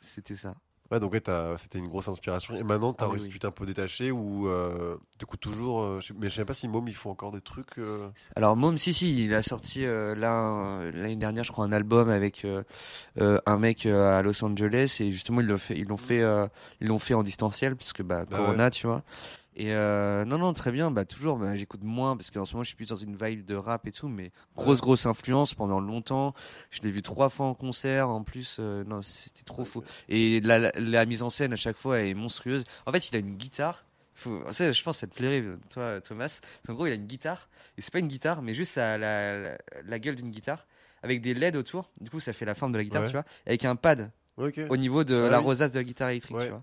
c'était 0.00 0.36
ça. 0.36 0.54
Ouais, 0.90 0.98
donc 0.98 1.12
ouais, 1.12 1.20
t'as- 1.20 1.56
c'était 1.56 1.78
une 1.78 1.86
grosse 1.88 2.08
inspiration. 2.08 2.56
Et 2.56 2.64
maintenant, 2.64 2.92
t'as 2.92 3.04
Ah 3.04 3.08
oui, 3.08 3.12
réussi, 3.12 3.26
oui. 3.26 3.32
tu 3.32 3.38
t'es 3.38 3.46
un 3.46 3.52
peu 3.52 3.64
détaché 3.64 4.10
ou 4.10 4.48
euh, 4.48 4.96
t'écoutes 5.18 5.38
toujours. 5.40 5.82
euh, 5.82 6.00
mais 6.18 6.28
je 6.28 6.34
sais 6.34 6.44
pas 6.44 6.52
si 6.52 6.66
Môme, 6.66 6.88
ils 6.88 6.94
font 6.96 7.10
encore 7.10 7.30
des 7.30 7.40
trucs. 7.40 7.78
euh, 7.78 8.08
Alors 8.34 8.56
Mom, 8.56 8.76
si 8.76 8.92
si, 8.92 9.22
il 9.24 9.32
a 9.34 9.42
sorti 9.44 9.84
euh, 9.84 10.16
là 10.16 10.32
un- 10.32 10.90
l'année 10.90 11.14
dernière, 11.14 11.44
je 11.44 11.52
crois, 11.52 11.64
un 11.64 11.70
album 11.72 12.08
avec 12.08 12.44
euh, 12.44 12.64
euh, 13.20 13.38
un 13.46 13.56
mec 13.58 13.86
euh, 13.86 14.18
à 14.18 14.22
Los 14.22 14.44
Angeles 14.44 14.96
et 15.00 15.12
justement 15.12 15.40
ils 15.40 15.46
l'ont 15.46 15.58
fait, 15.58 15.78
ils 15.78 15.86
l'ont 15.86 15.96
fait, 15.96 16.22
euh, 16.22 16.48
ils 16.80 16.88
l'ont 16.88 16.98
fait 16.98 17.14
en 17.14 17.22
distanciel 17.22 17.76
puisque 17.76 18.02
bah 18.02 18.24
Bah 18.28 18.36
Corona, 18.38 18.70
tu 18.70 18.86
vois. 18.88 19.02
Et 19.60 19.74
euh, 19.74 20.24
non 20.24 20.38
non 20.38 20.54
très 20.54 20.72
bien, 20.72 20.90
bah 20.90 21.04
toujours, 21.04 21.36
bah, 21.36 21.54
j'écoute 21.54 21.82
moins 21.84 22.16
parce 22.16 22.30
qu'en 22.30 22.46
ce 22.46 22.54
moment 22.54 22.62
je 22.64 22.68
suis 22.68 22.76
plus 22.76 22.88
dans 22.88 22.96
une 22.96 23.14
vibe 23.14 23.44
de 23.44 23.54
rap 23.54 23.86
et 23.86 23.92
tout, 23.92 24.08
mais 24.08 24.32
grosse 24.56 24.80
grosse 24.80 25.04
influence 25.04 25.52
pendant 25.52 25.80
longtemps. 25.80 26.32
Je 26.70 26.80
l'ai 26.80 26.90
vu 26.90 27.02
trois 27.02 27.28
fois 27.28 27.44
en 27.44 27.52
concert, 27.54 28.08
en 28.08 28.22
plus, 28.22 28.56
euh, 28.58 28.84
non 28.84 29.02
c'était 29.02 29.42
trop 29.44 29.66
fou. 29.66 29.82
Et 30.08 30.40
la, 30.40 30.58
la, 30.58 30.72
la 30.76 31.04
mise 31.04 31.22
en 31.22 31.28
scène 31.28 31.52
à 31.52 31.56
chaque 31.56 31.76
fois 31.76 32.00
est 32.00 32.14
monstrueuse. 32.14 32.64
En 32.86 32.92
fait, 32.92 33.06
il 33.10 33.16
a 33.16 33.18
une 33.18 33.36
guitare. 33.36 33.84
Faut, 34.14 34.42
je 34.50 34.82
pense 34.82 34.96
que 34.96 35.00
ça 35.00 35.06
te 35.06 35.14
plairait, 35.14 35.44
toi, 35.68 36.00
Thomas. 36.00 36.40
En 36.66 36.72
gros, 36.72 36.86
il 36.86 36.92
a 36.92 36.94
une 36.96 37.06
guitare. 37.06 37.50
Et 37.76 37.82
c'est 37.82 37.92
pas 37.92 37.98
une 38.00 38.08
guitare, 38.08 38.40
mais 38.40 38.54
juste 38.54 38.72
ça 38.72 38.94
a 38.94 38.98
la, 38.98 39.98
gueule 39.98 40.14
d'une 40.16 40.30
guitare. 40.30 40.66
Avec 41.02 41.20
des 41.20 41.34
LED 41.34 41.56
autour. 41.56 41.90
Du 42.00 42.08
coup, 42.08 42.20
ça 42.20 42.32
fait 42.32 42.46
la 42.46 42.54
forme 42.54 42.72
de 42.72 42.78
la 42.78 42.84
guitare, 42.84 43.02
Ouais. 43.02 43.08
tu 43.08 43.12
vois. 43.12 43.24
Avec 43.46 43.64
un 43.66 43.76
pad 43.76 44.10
au 44.38 44.76
niveau 44.78 45.04
de 45.04 45.24
Ah 45.26 45.30
la 45.30 45.38
oui. 45.40 45.44
rosace 45.44 45.72
de 45.72 45.78
la 45.78 45.84
guitare 45.84 46.08
électrique, 46.10 46.36
Ouais. 46.38 46.44
tu 46.46 46.50
vois. 46.50 46.62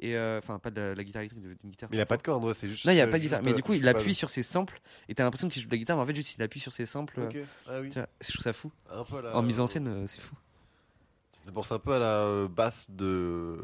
Et 0.00 0.16
euh, 0.16 0.38
enfin, 0.38 0.58
pas 0.58 0.70
de 0.70 0.80
la, 0.80 0.94
la 0.94 1.04
guitare 1.04 1.22
électrique, 1.22 1.42
d'une 1.42 1.70
guitare. 1.70 1.88
Mais 1.90 1.96
il 1.96 2.00
a 2.00 2.06
pas 2.06 2.16
de 2.16 2.22
corde, 2.22 2.52
c'est 2.52 2.68
juste. 2.68 2.84
Non, 2.84 2.92
il 2.92 2.96
n'y 2.96 3.00
a 3.00 3.06
euh, 3.06 3.10
pas 3.10 3.18
de 3.18 3.22
guitare. 3.22 3.42
Mais 3.42 3.54
du 3.54 3.62
coup, 3.62 3.74
il 3.74 3.86
appuie 3.88 4.14
sur 4.14 4.28
ses 4.28 4.42
samples. 4.42 4.80
Et 5.08 5.14
t'as 5.14 5.24
l'impression 5.24 5.48
qu'il 5.48 5.62
joue 5.62 5.68
de 5.68 5.74
la 5.74 5.78
guitare, 5.78 5.96
mais 5.96 6.02
en 6.02 6.06
fait, 6.06 6.16
juste 6.16 6.34
il 6.34 6.42
appuie 6.42 6.60
sur 6.60 6.72
ses 6.72 6.86
samples. 6.86 7.20
Ok. 7.20 7.38
Ah 7.68 7.80
oui. 7.80 7.90
Tu 7.90 7.98
vois, 7.98 8.08
je 8.20 8.32
trouve 8.32 8.42
ça 8.42 8.52
fou. 8.52 8.72
Un 8.90 9.04
peu 9.04 9.22
là. 9.22 9.36
En 9.36 9.42
mise 9.42 9.60
en 9.60 9.66
scène, 9.66 9.86
euh, 9.86 10.06
c'est 10.06 10.20
fou. 10.20 10.34
Je 11.46 11.50
pense 11.52 11.70
un 11.72 11.78
peu 11.78 11.92
à 11.92 11.98
la 11.98 12.20
euh, 12.22 12.48
basse 12.48 12.90
de 12.90 13.58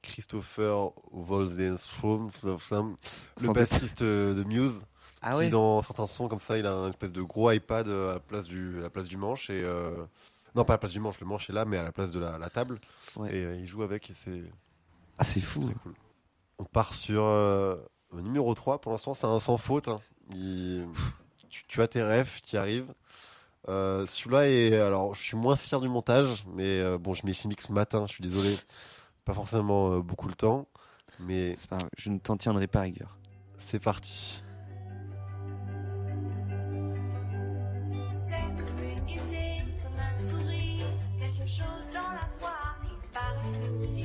Christopher 0.00 0.92
Waldenstrom, 1.10 2.30
le 2.44 3.52
bassiste 3.52 4.02
euh, 4.02 4.32
de 4.32 4.44
Muse, 4.44 4.86
Ah 5.20 5.36
qui 5.42 5.50
dans 5.50 5.82
certains 5.82 6.06
sons 6.06 6.28
comme 6.28 6.38
ça, 6.38 6.56
il 6.56 6.66
a 6.66 6.72
un 6.72 6.88
espèce 6.88 7.12
de 7.12 7.22
gros 7.22 7.50
iPad 7.50 7.88
euh, 7.88 8.10
à 8.10 8.14
la 8.14 8.20
place 8.20 8.44
du, 8.46 8.78
à 8.78 8.82
la 8.82 8.90
place 8.90 9.08
du 9.08 9.16
manche 9.16 9.50
et 9.50 9.60
euh, 9.60 9.90
non 10.54 10.64
pas 10.64 10.74
à 10.74 10.76
la 10.76 10.78
place 10.78 10.92
du 10.92 11.00
manche, 11.00 11.18
le 11.18 11.26
manche 11.26 11.50
est 11.50 11.52
là, 11.52 11.64
mais 11.64 11.76
à 11.78 11.82
la 11.82 11.90
place 11.90 12.12
de 12.12 12.20
la, 12.20 12.38
la 12.38 12.48
table. 12.48 12.78
Ouais. 13.16 13.34
Et 13.34 13.44
euh, 13.44 13.56
il 13.56 13.66
joue 13.66 13.82
avec 13.82 14.08
et 14.08 14.14
c'est 14.14 14.44
Ah 15.18 15.24
c'est 15.24 15.40
fou. 15.40 15.64
très 15.64 15.74
cool. 15.74 15.94
On 16.58 16.64
part 16.64 16.94
sur 16.94 17.24
euh, 17.24 17.76
le 18.12 18.22
numéro 18.22 18.54
3 18.54 18.80
pour 18.80 18.92
l'instant, 18.92 19.14
c'est 19.14 19.26
un 19.26 19.40
sans 19.40 19.56
faute. 19.58 19.88
hein. 19.88 20.00
Il- 20.34 20.86
tu, 21.48 21.64
tu 21.66 21.82
as 21.82 21.88
tes 21.88 22.02
rêves 22.02 22.40
qui 22.42 22.56
arrivent. 22.56 22.92
Euh, 23.68 24.06
Celui-là 24.06 24.48
est. 24.48 24.76
Alors, 24.78 25.14
je 25.14 25.22
suis 25.22 25.36
moins 25.36 25.56
fier 25.56 25.80
du 25.80 25.88
montage, 25.88 26.44
mais 26.54 26.80
euh, 26.80 26.98
bon, 26.98 27.14
je 27.14 27.24
mets 27.24 27.32
ici 27.32 27.48
mix 27.48 27.66
ce 27.66 27.72
matin, 27.72 28.04
je 28.06 28.12
suis 28.12 28.22
désolé. 28.22 28.54
Pas 29.24 29.34
forcément 29.34 29.92
euh, 29.92 30.00
beaucoup 30.02 30.28
le 30.28 30.34
temps, 30.34 30.66
mais 31.20 31.54
C'est 31.56 31.68
pas 31.68 31.76
grave, 31.78 31.90
je 31.98 32.10
ne 32.10 32.18
t'en 32.18 32.36
tiendrai 32.36 32.66
pas 32.68 32.80
rigueur. 32.82 33.16
c'est 33.58 33.80
parti. 33.80 34.42
C'est 38.10 38.42
comme 38.56 38.78
une 38.84 39.04
gaieté, 39.04 39.62
comme 39.82 39.98
un 39.98 40.18
sourire, 40.18 40.86
quelque 41.18 41.46
chose 41.48 41.88
dans 41.92 42.08
la 42.12 42.28
qui 42.82 42.94
paraît 43.12 43.95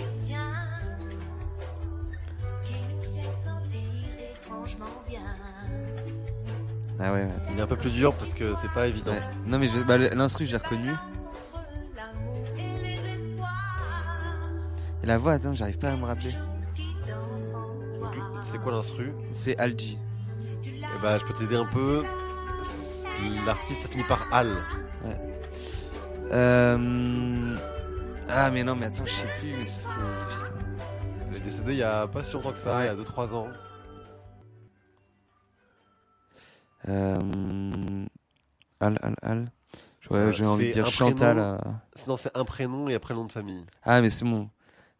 Ah 7.04 7.14
ouais. 7.14 7.24
ouais. 7.24 7.30
Il 7.52 7.60
est 7.60 7.62
un 7.62 7.68
peu 7.68 7.76
plus 7.76 7.92
dur 7.92 8.14
parce 8.14 8.34
que 8.34 8.54
c'est 8.62 8.72
pas 8.72 8.88
évident. 8.88 9.12
Ouais. 9.14 9.22
Non 9.48 9.58
mais 9.60 9.68
je- 9.70 9.80
bah, 9.80 9.98
l'instru 9.98 10.46
je 10.46 10.52
l'ai 10.52 10.58
reconnu. 10.58 10.92
Et 12.58 13.00
Et 15.04 15.08
la 15.08 15.18
voix, 15.18 15.34
attends, 15.34 15.54
j'arrive 15.56 15.80
pas 15.80 15.92
à 15.92 15.98
me 15.98 16.06
rappeler. 16.06 16.32
Donc, 18.00 18.14
C'est 18.46 18.60
quoi 18.62 18.72
l'instru? 18.72 19.14
C'est 19.32 19.58
Algi. 19.60 19.98
L'as, 20.80 20.88
Eh 20.98 21.02
bah, 21.02 21.18
je 21.18 21.26
peux 21.26 21.34
t'aider 21.34 21.56
un 21.56 21.66
peu. 21.66 22.04
L'artiste, 23.46 23.84
ça 23.84 23.88
finit 23.88 24.04
par 24.04 24.28
Al. 24.32 24.58
Euh... 26.32 27.58
Ah 28.30 28.50
mais 28.52 28.64
non 28.64 28.76
mais 28.76 28.86
attends, 28.86 29.04
je 29.06 29.12
sais 29.12 29.28
plus. 29.40 29.54
Mais 29.60 29.66
c'est... 29.66 29.90
putain. 29.90 30.02
Il 31.32 31.38
est 31.38 31.40
décédé 31.42 31.74
il 31.74 31.78
y 31.80 31.84
a 31.84 32.08
pas 32.08 32.24
si 32.24 32.34
longtemps 32.34 32.52
que 32.54 32.58
ça, 32.58 32.78
Ouais. 32.78 32.84
il 32.86 32.86
y 32.86 32.90
a 32.90 32.96
2-3 32.96 33.34
ans. 33.34 33.48
Euh... 36.88 38.06
Al, 38.80 38.98
Al, 39.02 39.16
Al. 39.22 39.52
Ouais, 40.10 40.18
Euh, 40.18 40.32
j'ai 40.32 40.46
envie 40.46 40.70
de 40.70 40.74
dire 40.74 40.88
Chantal. 40.88 41.36
prénom. 41.36 41.42
euh. 41.54 42.08
Non, 42.08 42.18
c'est 42.18 42.36
un 42.36 42.44
prénom 42.44 42.90
et 42.90 42.96
après 42.96 43.14
le 43.14 43.20
nom 43.20 43.26
de 43.28 43.32
famille. 43.32 43.64
Ah 43.84 44.02
mais 44.02 44.10
c'est 44.10 44.26
bon. 44.26 44.50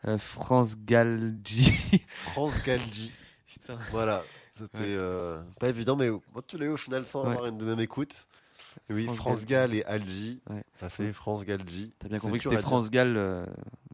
Euh, 0.06 0.18
France 0.18 0.76
Galgi. 0.78 1.74
France 2.32 2.54
Galgi. 2.66 3.12
Putain. 3.48 3.78
Voilà, 3.92 4.24
c'était 4.58 4.78
Ouais. 4.78 4.86
euh, 4.88 5.42
pas 5.60 5.70
évident, 5.70 5.96
mais 5.96 6.10
bon, 6.10 6.22
tu 6.48 6.58
l'as 6.58 6.66
eu 6.66 6.70
au 6.70 6.78
final 6.78 7.06
sans 7.06 7.24
Ouais. 7.24 7.32
avoir 7.32 7.48
une 7.48 7.58
deuxième 7.58 7.80
écoute. 7.80 8.28
Et 8.90 8.94
oui, 8.94 9.06
France 9.06 9.18
France, 9.18 9.46
Gall 9.46 9.74
et 9.74 9.84
Algi, 9.84 10.40
Ouais. 10.50 10.64
ça 10.76 10.88
fait 10.90 11.12
France 11.12 11.44
Galgi. 11.44 11.92
T'as 12.00 12.08
bien 12.08 12.20
compris 12.20 12.38
que 12.40 12.44
c'était. 12.46 12.62
France 12.62 12.90
Gall, 12.90 13.18
euh, 13.18 13.46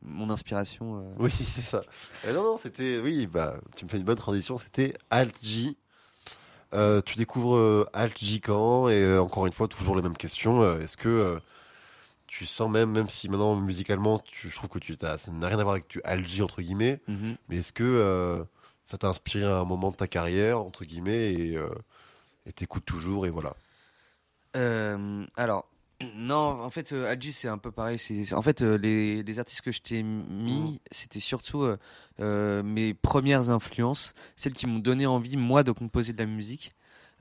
mon 0.03 0.29
inspiration. 0.29 0.99
euh. 0.99 1.13
Oui, 1.17 1.31
c'est 1.55 1.61
ça. 1.61 1.81
Et 2.27 2.31
non, 2.33 2.43
non, 2.43 2.57
c'était, 2.57 2.99
oui, 2.99 3.25
bah, 3.25 3.55
tu 3.75 3.85
me 3.85 3.89
fais 3.89 3.97
une 3.97 4.03
bonne 4.03 4.17
transition, 4.17 4.57
c'était 4.57 4.93
Alt-J. 5.09 5.77
Euh, 6.73 7.01
tu 7.01 7.15
découvres 7.17 7.55
euh, 7.55 7.89
Alt-J 7.93 8.41
quand 8.41 8.89
Et 8.89 9.01
euh, 9.01 9.21
encore 9.21 9.47
une 9.47 9.53
fois, 9.53 9.67
toujours 9.67 9.95
les 9.95 10.01
mêmes 10.01 10.17
questions. 10.17 10.79
Est-ce 10.79 10.97
que 10.97 11.39
tu 12.27 12.45
sens 12.45 12.69
même, 12.69 12.91
même 12.91 13.07
si 13.09 13.29
maintenant 13.29 13.55
musicalement, 13.55 14.19
tu, 14.19 14.49
je 14.49 14.55
trouve 14.55 14.69
que 14.69 14.79
tu 14.79 14.97
t'as, 14.97 15.17
ça 15.17 15.31
n'a 15.31 15.47
rien 15.47 15.59
à 15.59 15.63
voir 15.63 15.75
avec 15.75 15.89
du 15.89 16.01
Alt-J 16.03 16.41
entre 16.43 16.61
guillemets, 16.61 16.99
Mhm. 17.07 17.37
mais 17.47 17.57
est-ce 17.57 17.71
que 17.71 18.45
ça 18.83 18.97
t'a 18.97 19.07
inspiré 19.07 19.45
à 19.45 19.57
un 19.59 19.65
moment 19.65 19.91
de 19.91 19.95
ta 19.95 20.07
carrière 20.07 20.59
entre 20.59 20.83
guillemets 20.83 21.33
et 21.33 21.57
t'écoutes 22.53 22.85
toujours 22.85 23.25
et 23.25 23.29
voilà. 23.29 23.53
Alors, 25.35 25.69
non, 26.15 26.61
en 26.61 26.69
fait, 26.69 26.93
euh, 26.93 27.09
Adji, 27.09 27.31
c'est 27.31 27.47
un 27.47 27.57
peu 27.57 27.71
pareil. 27.71 27.97
C'est, 27.97 28.33
en 28.33 28.41
fait, 28.41 28.61
euh, 28.61 28.77
les, 28.77 29.23
les 29.23 29.39
artistes 29.39 29.61
que 29.61 29.71
je 29.71 29.81
t'ai 29.81 30.03
mis, 30.03 30.79
c'était 30.91 31.19
surtout 31.19 31.67
euh, 32.19 32.63
mes 32.63 32.93
premières 32.93 33.49
influences, 33.49 34.13
celles 34.35 34.53
qui 34.53 34.67
m'ont 34.67 34.79
donné 34.79 35.07
envie, 35.07 35.37
moi, 35.37 35.63
de 35.63 35.71
composer 35.71 36.13
de 36.13 36.19
la 36.19 36.27
musique. 36.27 36.73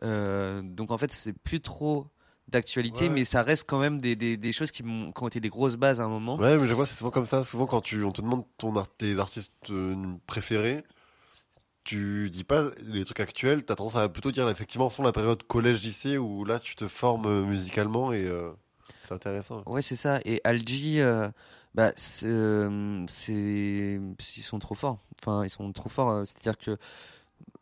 Donc, 0.03 0.91
en 0.91 0.99
fait, 0.99 1.11
c'est 1.12 1.33
plus 1.33 1.61
trop 1.61 2.07
d'actualité, 2.49 3.05
Ouais. 3.05 3.09
mais 3.09 3.25
ça 3.25 3.43
reste 3.43 3.69
quand 3.69 3.79
même 3.81 4.01
des, 4.01 4.15
des, 4.15 4.37
des 4.37 4.53
choses 4.53 4.71
qui, 4.71 4.83
m'ont, 4.83 5.11
qui 5.11 5.23
ont 5.23 5.29
été 5.29 5.41
des 5.41 5.49
grosses 5.49 5.77
bases 5.77 6.01
à 6.01 6.05
un 6.05 6.09
moment. 6.09 6.37
Ouais, 6.39 6.57
mais 6.59 6.67
je 6.69 6.75
vois, 6.75 6.85
c'est 6.87 6.95
souvent 6.95 7.11
comme 7.11 7.27
ça. 7.27 7.43
Souvent, 7.43 7.67
quand 7.67 7.81
tu, 7.81 8.05
on 8.05 8.12
te 8.12 8.21
demande 8.21 8.45
ton 8.59 8.77
art- 8.77 8.95
tes 8.97 9.19
artistes 9.19 9.55
préférés, 10.27 10.85
tu 11.85 12.31
dis 12.31 12.45
pas 12.45 12.71
les 12.85 13.05
trucs 13.05 13.21
actuels. 13.21 13.65
T'as 13.65 13.75
tendance 13.75 13.97
à 13.97 14.09
plutôt 14.09 14.33
dire 14.33 14.49
effectivement, 14.49 14.91
fond 14.91 15.03
la 15.03 15.12
période 15.12 15.43
collège-lycée 15.45 16.19
où 16.19 16.45
là, 16.45 16.61
tu 16.61 16.77
te 16.77 16.89
formes 16.89 17.47
musicalement 17.47 18.12
et 18.12 18.25
euh, 18.25 18.51
c'est 19.03 19.14
intéressant. 19.14 19.62
Ouais, 19.66 19.83
c'est 19.83 19.96
ça. 19.96 20.20
Et 20.25 20.40
Algi, 20.44 21.01
euh, 21.01 21.29
bah, 21.77 21.92
c'est, 21.94 22.27
euh, 22.27 23.05
c'est, 23.07 24.01
ils 24.37 24.42
sont 24.42 24.59
trop 24.59 24.75
forts. 24.75 24.99
Enfin, 25.20 25.44
ils 25.44 25.51
sont 25.51 25.70
trop 25.72 25.90
forts. 25.90 26.09
euh, 26.09 26.25
C'est-à-dire 26.25 26.57
que 26.57 26.79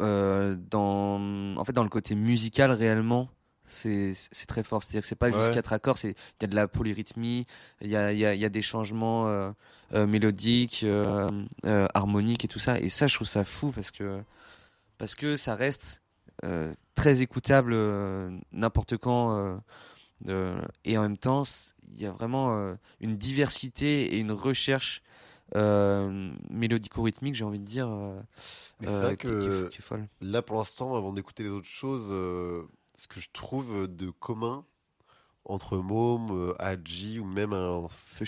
euh, 0.01 0.57
dans, 0.71 1.57
en 1.57 1.65
fait, 1.65 1.73
dans 1.73 1.83
le 1.83 1.89
côté 1.89 2.15
musical 2.15 2.71
réellement, 2.71 3.29
c'est, 3.67 4.15
très 4.47 4.63
fort. 4.63 4.85
C'est-à-dire 4.85 5.01
que 5.01 5.07
c'est 5.09 5.17
pas 5.17 5.33
juste 5.33 5.53
quatre 5.53 5.73
accords. 5.73 5.99
C'est, 5.99 6.11
il 6.11 6.43
y 6.43 6.45
a 6.45 6.47
de 6.47 6.55
la 6.55 6.69
polyrythmie, 6.69 7.47
il 7.81 7.89
y 7.89 7.97
a, 7.97 8.13
il 8.13 8.19
y 8.21 8.25
a, 8.25 8.35
y 8.37 8.45
a 8.45 8.49
des 8.49 8.63
changements 8.63 9.53
mélodiques, 9.93 10.87
harmoniques 11.65 12.45
et 12.45 12.49
tout 12.49 12.59
ça. 12.61 12.79
Et 12.79 12.91
ça, 12.91 13.09
je 13.09 13.17
trouve 13.17 13.27
ça 13.27 13.43
fou 13.43 13.73
parce 13.73 13.91
que, 13.91 14.21
parce 14.99 15.17
que 15.17 15.37
ça 15.37 15.57
reste 15.57 16.03
très 16.95 17.21
écoutable 17.23 17.75
n'importe 18.53 18.97
quand. 18.97 19.59
Euh, 20.29 20.61
et 20.85 20.97
en 20.99 21.03
même 21.03 21.19
temps, 21.19 21.43
il 21.95 22.03
y 22.03 22.07
a 22.07 22.13
vraiment 22.13 22.57
euh, 22.57 22.75
une 23.01 23.17
diversité 23.17 24.15
et 24.15 24.19
une 24.19 24.33
recherche 24.33 25.03
euh, 25.57 26.33
mélodico-rythmique, 26.51 27.35
j'ai 27.35 27.45
envie 27.45 27.59
de 27.59 27.65
dire, 27.65 27.89
euh, 27.89 28.21
Mais 28.81 28.87
c'est 28.87 29.01
vrai 29.01 29.17
qui, 29.17 29.27
qui 29.27 29.33
que 29.33 29.69
qui 29.69 29.83
folle. 29.83 30.09
là, 30.21 30.43
pour 30.43 30.57
l'instant, 30.57 30.97
avant 30.97 31.13
d'écouter 31.13 31.43
les 31.43 31.51
autres 31.51 31.69
choses, 31.69 32.09
euh, 32.11 32.63
ce 32.95 33.07
que 33.07 33.21
je 33.21 33.29
trouve 33.33 33.87
de 33.89 34.11
commun 34.11 34.65
entre 35.45 35.77
euh, 35.77 36.55
Adji 36.59 37.21
ou 37.21 37.25
même 37.25 37.53
un 37.53 37.87
Feu 37.89 38.25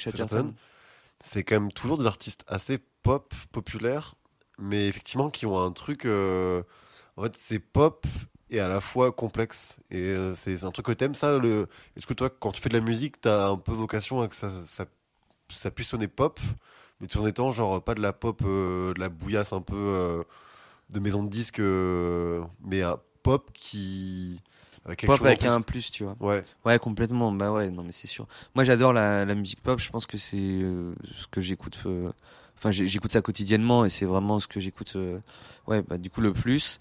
c'est 1.20 1.44
quand 1.44 1.58
même 1.58 1.72
toujours 1.72 1.96
des 1.96 2.06
artistes 2.06 2.44
assez 2.46 2.78
pop, 3.02 3.34
populaires, 3.50 4.14
mais 4.58 4.86
effectivement 4.86 5.30
qui 5.30 5.46
ont 5.46 5.58
un 5.58 5.72
truc. 5.72 6.04
en 6.04 7.22
fait, 7.22 7.36
c'est 7.36 7.58
pop 7.58 8.06
et 8.50 8.60
à 8.60 8.68
la 8.68 8.80
fois 8.80 9.12
complexe. 9.12 9.78
Et 9.90 10.02
euh, 10.02 10.34
c'est 10.34 10.64
un 10.64 10.70
truc 10.70 10.86
que 10.86 10.92
t'aimes, 10.92 11.14
ça. 11.14 11.38
Le... 11.38 11.68
Est-ce 11.96 12.06
que 12.06 12.14
toi, 12.14 12.30
quand 12.30 12.52
tu 12.52 12.60
fais 12.60 12.68
de 12.68 12.74
la 12.78 12.80
musique, 12.84 13.20
t'as 13.20 13.48
un 13.48 13.56
peu 13.56 13.72
vocation 13.72 14.20
à 14.22 14.28
que 14.28 14.36
ça, 14.36 14.50
ça, 14.66 14.86
ça 15.52 15.70
puisse 15.70 15.88
sonner 15.88 16.08
pop, 16.08 16.40
mais 17.00 17.06
tout 17.08 17.18
en 17.18 17.26
étant 17.26 17.50
genre 17.52 17.82
pas 17.82 17.94
de 17.94 18.00
la 18.02 18.12
pop, 18.12 18.40
euh, 18.44 18.94
de 18.94 19.00
la 19.00 19.08
bouillasse 19.08 19.52
un 19.52 19.60
peu 19.60 19.76
euh, 19.76 20.22
de 20.90 21.00
maison 21.00 21.22
de 21.24 21.28
disques, 21.30 21.60
euh, 21.60 22.42
mais 22.64 22.82
un 22.82 22.98
pop 23.22 23.50
qui. 23.54 24.40
Avec 24.84 25.04
Pop 25.04 25.20
avec 25.24 25.40
plus. 25.40 25.48
un 25.48 25.62
plus, 25.62 25.90
tu 25.90 26.04
vois. 26.04 26.16
Ouais. 26.20 26.44
Ouais, 26.64 26.78
complètement. 26.78 27.32
Bah 27.32 27.50
ouais, 27.52 27.70
non, 27.70 27.82
mais 27.82 27.90
c'est 27.90 28.06
sûr. 28.06 28.28
Moi, 28.54 28.62
j'adore 28.64 28.92
la, 28.92 29.24
la 29.24 29.34
musique 29.34 29.60
pop. 29.60 29.80
Je 29.80 29.90
pense 29.90 30.06
que 30.06 30.16
c'est 30.16 30.36
ce 30.36 31.26
que 31.30 31.40
j'écoute. 31.40 31.80
Enfin, 32.56 32.70
j'écoute 32.70 33.10
ça 33.10 33.20
quotidiennement 33.20 33.84
et 33.84 33.90
c'est 33.90 34.06
vraiment 34.06 34.38
ce 34.38 34.46
que 34.46 34.60
j'écoute. 34.60 34.96
ouais, 35.66 35.82
bah 35.82 35.98
du 35.98 36.08
coup 36.08 36.20
le 36.20 36.32
plus. 36.32 36.78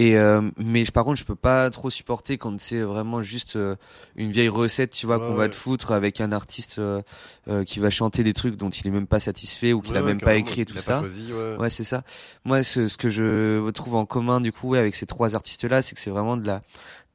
Et 0.00 0.16
euh, 0.16 0.42
mais 0.56 0.84
par 0.84 1.04
contre, 1.04 1.18
je 1.18 1.24
peux 1.24 1.34
pas 1.34 1.68
trop 1.70 1.90
supporter 1.90 2.38
quand 2.38 2.60
c'est 2.60 2.82
vraiment 2.82 3.20
juste 3.20 3.56
euh, 3.56 3.74
une 4.14 4.30
vieille 4.30 4.48
recette, 4.48 4.90
tu 4.92 5.06
vois, 5.06 5.18
Ouais, 5.18 5.26
qu'on 5.26 5.34
va 5.34 5.48
te 5.48 5.56
foutre 5.56 5.90
avec 5.90 6.20
un 6.20 6.30
artiste 6.30 6.78
euh, 6.78 7.02
qui 7.66 7.80
va 7.80 7.90
chanter 7.90 8.22
des 8.22 8.32
trucs 8.32 8.54
dont 8.56 8.70
il 8.70 8.86
est 8.86 8.90
même 8.90 9.08
pas 9.08 9.18
satisfait 9.18 9.72
ou 9.72 9.80
qu'il 9.80 9.94
Ouais, 9.94 9.98
a 9.98 10.02
même 10.02 10.20
pas 10.20 10.36
écrit 10.36 10.60
et 10.60 10.64
tout 10.66 10.78
ça. 10.78 11.00
Choisi, 11.00 11.32
ouais. 11.32 11.70
C'est 11.70 11.82
ça. 11.82 12.04
Moi, 12.44 12.62
ce, 12.62 12.86
ce 12.86 12.96
que 12.96 13.10
je 13.10 13.68
trouve 13.70 13.96
en 13.96 14.06
commun, 14.06 14.40
du 14.40 14.52
coup, 14.52 14.74
avec 14.76 14.94
ces 14.94 15.06
trois 15.06 15.34
artistes-là, 15.34 15.82
c'est 15.82 15.96
que 15.96 16.00
c'est 16.00 16.10
vraiment 16.10 16.36
de 16.36 16.46
la, 16.46 16.62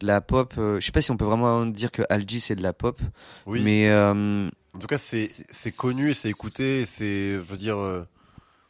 de 0.02 0.08
la 0.08 0.20
pop. 0.20 0.54
je 0.58 0.80
sais 0.82 0.92
pas 0.92 1.02
si 1.02 1.12
on 1.12 1.16
peut 1.18 1.24
vraiment 1.26 1.66
dire 1.66 1.90
que 1.90 2.02
Algi, 2.10 2.42
c'est 2.42 2.56
de 2.56 2.64
la 2.64 2.74
pop. 2.74 3.00
Oui. 3.46 3.62
Mais, 3.64 3.90
En 3.96 4.50
tout 4.80 4.88
cas, 4.88 4.98
c'est 4.98 5.30
C'est- 5.52 5.76
connu 5.78 6.10
et 6.10 6.14
c'est 6.14 6.30
écouté. 6.30 6.86
C'est, 6.86 7.36
je 7.36 7.40
veux 7.40 7.56
dire, 7.58 7.78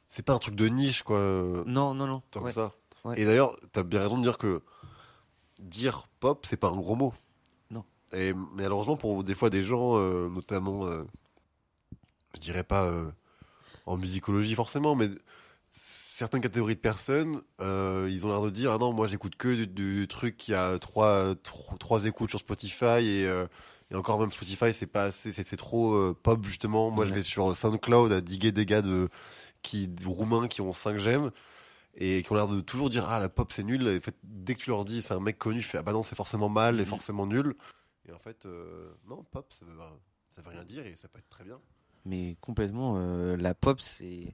c'est 0.10 0.24
pas 0.24 0.34
un 0.34 0.40
truc 0.40 0.54
de 0.54 0.68
niche, 0.68 1.02
quoi. 1.02 1.18
non, 1.66 1.96
non, 1.96 2.06
non. 2.06 2.22
Tant 2.30 2.42
que 2.44 2.52
ça. 2.52 2.74
Ouais. 3.06 3.20
Et 3.20 3.26
d'ailleurs, 3.26 3.56
t'as 3.72 3.84
bien 3.84 4.02
raison 4.02 4.18
de 4.18 4.24
dire 4.24 4.38
que 4.38 4.62
dire 5.60 6.08
pop, 6.20 6.46
c'est 6.46 6.58
pas 6.58 6.70
un 6.70 6.76
gros 6.78 6.96
mot. 6.96 7.14
Non. 7.70 7.84
Et 8.14 8.34
mais 8.34 8.64
malheureusement, 8.64 8.98
pour 8.98 9.24
des 9.24 9.36
fois 9.36 9.50
des 9.50 9.64
gens, 9.64 9.98
euh, 9.98 10.30
notamment, 10.30 10.86
euh, 10.88 11.04
je 12.36 12.40
dirais 12.40 12.64
pas 12.64 12.84
euh, 12.86 13.10
en 13.86 13.98
musicologie 13.98 14.56
forcément, 14.56 14.96
mais 14.96 15.10
certaines 15.74 16.42
catégories 16.42 16.76
de 16.76 16.80
personnes, 16.80 17.42
euh, 17.62 18.08
ils 18.12 18.26
ont 18.26 18.30
l'air 18.30 18.42
de 18.42 18.50
dire 18.50 18.72
ah 18.72 18.78
non 18.78 18.94
moi 18.94 19.08
j'écoute 19.08 19.36
que 19.36 19.54
du, 19.54 19.68
du 19.68 20.08
truc 20.08 20.38
qui 20.38 20.54
a 20.54 20.78
trois, 20.80 21.36
trois 21.44 21.78
trois 21.78 22.06
écoutes 22.06 22.30
sur 22.30 22.40
Spotify 22.40 22.86
et, 23.02 23.24
et 23.92 23.96
encore 23.96 24.20
même 24.20 24.32
Spotify 24.32 24.74
c'est 24.74 24.88
pas 24.88 25.06
assez 25.06 25.32
c'est 25.34 25.58
trop 25.58 25.94
euh, 25.94 26.16
pop 26.22 26.46
justement. 26.46 26.92
Moi 26.92 27.06
je 27.06 27.14
vais 27.14 27.24
sur 27.24 27.56
SoundCloud 27.56 28.12
à 28.12 28.22
diguer 28.22 28.52
des 28.52 28.66
gars 28.66 28.82
de 28.82 29.10
qui 29.62 29.90
roumains 30.06 30.48
qui 30.48 30.62
ont 30.62 30.74
5 30.74 30.98
j'aime 30.98 31.32
et 31.96 32.24
qui 32.24 32.32
ont 32.32 32.36
l'air 32.36 32.48
de 32.48 32.60
toujours 32.62 32.90
dire 32.90 33.06
ah 33.08 33.20
la 33.20 33.30
pop 33.30 33.52
c'est 33.52 33.64
nul. 33.64 33.88
Et 33.88 33.98
en 33.98 34.02
fait, 34.02 34.16
dès 34.24 34.56
que 34.56 34.60
tu 34.62 34.70
leur 34.70 34.86
dis 34.86 35.02
c'est 35.02 35.14
un 35.14 35.20
mec 35.20 35.38
connu, 35.38 35.60
tu 35.62 35.68
fais 35.68 35.78
ah 35.78 35.84
bah 35.84 35.92
non 35.94 36.04
c'est 36.04 36.16
forcément 36.16 36.50
mal 36.50 36.80
et 36.80 36.84
Mhm. 36.84 36.90
forcément 36.90 37.26
nul. 37.26 37.56
Et 38.08 38.12
en 38.12 38.20
fait 38.20 38.46
euh, 38.46 38.92
non 39.08 39.24
pop 39.24 39.52
ça 39.54 39.66
veut 39.66 39.74
ça 40.32 40.42
veut 40.42 40.50
rien 40.50 40.64
dire 40.66 40.86
et 40.86 40.96
ça 40.96 41.08
peut 41.08 41.20
être 41.20 41.30
très 41.30 41.44
bien. 41.44 41.60
Mais 42.06 42.36
complètement, 42.42 42.96
euh, 42.98 43.38
la 43.38 43.54
pop, 43.54 43.80
c'est. 43.80 44.34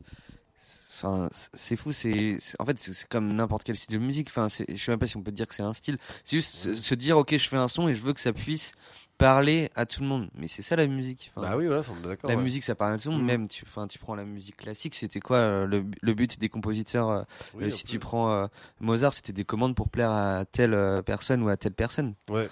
Enfin, 0.92 1.30
c'est- 1.32 1.76
fou. 1.76 1.92
C'est 1.92 2.38
en 2.58 2.66
fait, 2.66 2.80
c'est 2.80 3.08
comme 3.08 3.32
n'importe 3.34 3.64
quel 3.64 3.78
style 3.78 3.94
de 4.00 4.04
musique. 4.04 4.28
Enfin, 4.30 4.48
je 4.50 4.76
sais 4.76 4.92
même 4.92 5.00
pas 5.00 5.08
si 5.08 5.16
on 5.18 5.22
peut 5.24 5.32
dire 5.32 5.48
que 5.48 5.54
c'est 5.54 5.62
un 5.64 5.74
style. 5.74 5.98
C'est 6.26 6.36
juste 6.38 6.56
se, 6.56 6.74
se 6.74 6.96
dire, 6.96 7.18
ok, 7.18 7.38
je 7.38 7.48
fais 7.48 7.58
un 7.58 7.68
son 7.68 7.88
et 7.88 7.94
je 7.94 8.02
veux 8.02 8.14
que 8.14 8.20
ça 8.22 8.34
puisse 8.34 8.74
parler 9.20 9.70
à 9.76 9.86
tout 9.86 10.02
le 10.02 10.08
monde. 10.08 10.30
Mais 10.34 10.48
c'est 10.48 10.64
ça 10.64 10.76
la 10.76 10.88
musique. 10.88 11.32
Enfin, 11.36 11.48
bah 11.48 11.58
oui 11.58 11.68
voilà, 11.68 11.84
d'accord. 12.04 12.30
La 12.30 12.38
ouais. 12.38 12.42
musique, 12.42 12.64
ça 12.64 12.74
parle 12.74 12.94
à 12.94 12.98
tout 12.98 13.10
le 13.10 13.16
monde. 13.16 13.22
Mhm. 13.22 13.28
Même, 13.28 13.48
tu, 13.48 13.64
enfin, 13.68 13.86
tu 13.88 14.00
prends 14.00 14.16
la 14.16 14.26
musique 14.26 14.58
classique. 14.58 14.96
C'était 14.96 15.20
quoi 15.20 15.38
euh, 15.38 15.68
le, 15.68 15.86
le 16.02 16.14
but 16.16 16.40
des 16.40 16.50
compositeurs 16.50 17.10
euh, 17.10 17.22
Oui, 17.54 17.66
euh, 17.66 17.70
Si 17.70 17.84
tu 17.84 18.00
prends 18.00 18.50
Mozart, 18.80 19.14
c'était 19.14 19.34
des 19.34 19.44
commandes 19.46 19.76
pour 19.76 19.90
plaire 19.90 20.10
à 20.10 20.46
telle 20.46 20.76
personne 21.06 21.44
ou 21.44 21.50
à 21.50 21.58
telle 21.58 21.74
personne. 21.74 22.16
Ouais. 22.30 22.50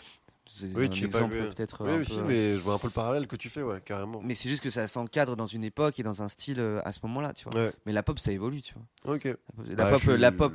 Oui, 0.76 0.90
tu 0.90 1.08
pas- 1.10 1.18
exemple 1.20 1.38
peut-être. 1.50 1.84
Oui, 1.86 1.92
un 1.92 1.98
mais 1.98 2.06
si, 2.06 2.18
peu, 2.20 2.24
mais 2.26 2.54
je 2.56 2.60
vois 2.62 2.76
un 2.76 2.78
peu 2.78 2.88
le 2.88 2.92
parallèle 2.94 3.28
que 3.28 3.36
tu 3.36 3.50
fais, 3.50 3.62
ouais, 3.62 3.82
carrément. 3.84 4.22
mais 4.24 4.34
c'est 4.34 4.48
juste 4.50 4.64
que 4.64 4.70
ça 4.70 4.88
s'encadre 4.88 5.36
dans 5.36 5.46
une 5.46 5.64
époque 5.64 6.00
et 6.00 6.04
dans 6.04 6.22
un 6.22 6.30
style 6.30 6.62
à 6.84 6.92
ce 6.94 7.00
moment-là, 7.04 7.34
tu 7.34 7.50
vois. 7.50 7.60
Ouais, 7.62 7.74
Mais 7.86 7.92
la 7.92 8.02
pop, 8.02 8.18
ça 8.18 8.32
évolue, 8.32 8.62
tu 8.62 8.74
vois. 8.74 9.16
ok. 9.16 9.26
La 9.26 9.34
pop, 9.34 9.76
Bah, 9.76 9.90
pop, 9.92 10.02
je 10.04 10.10
suis- 10.12 10.18
la 10.20 10.32
pop 10.32 10.54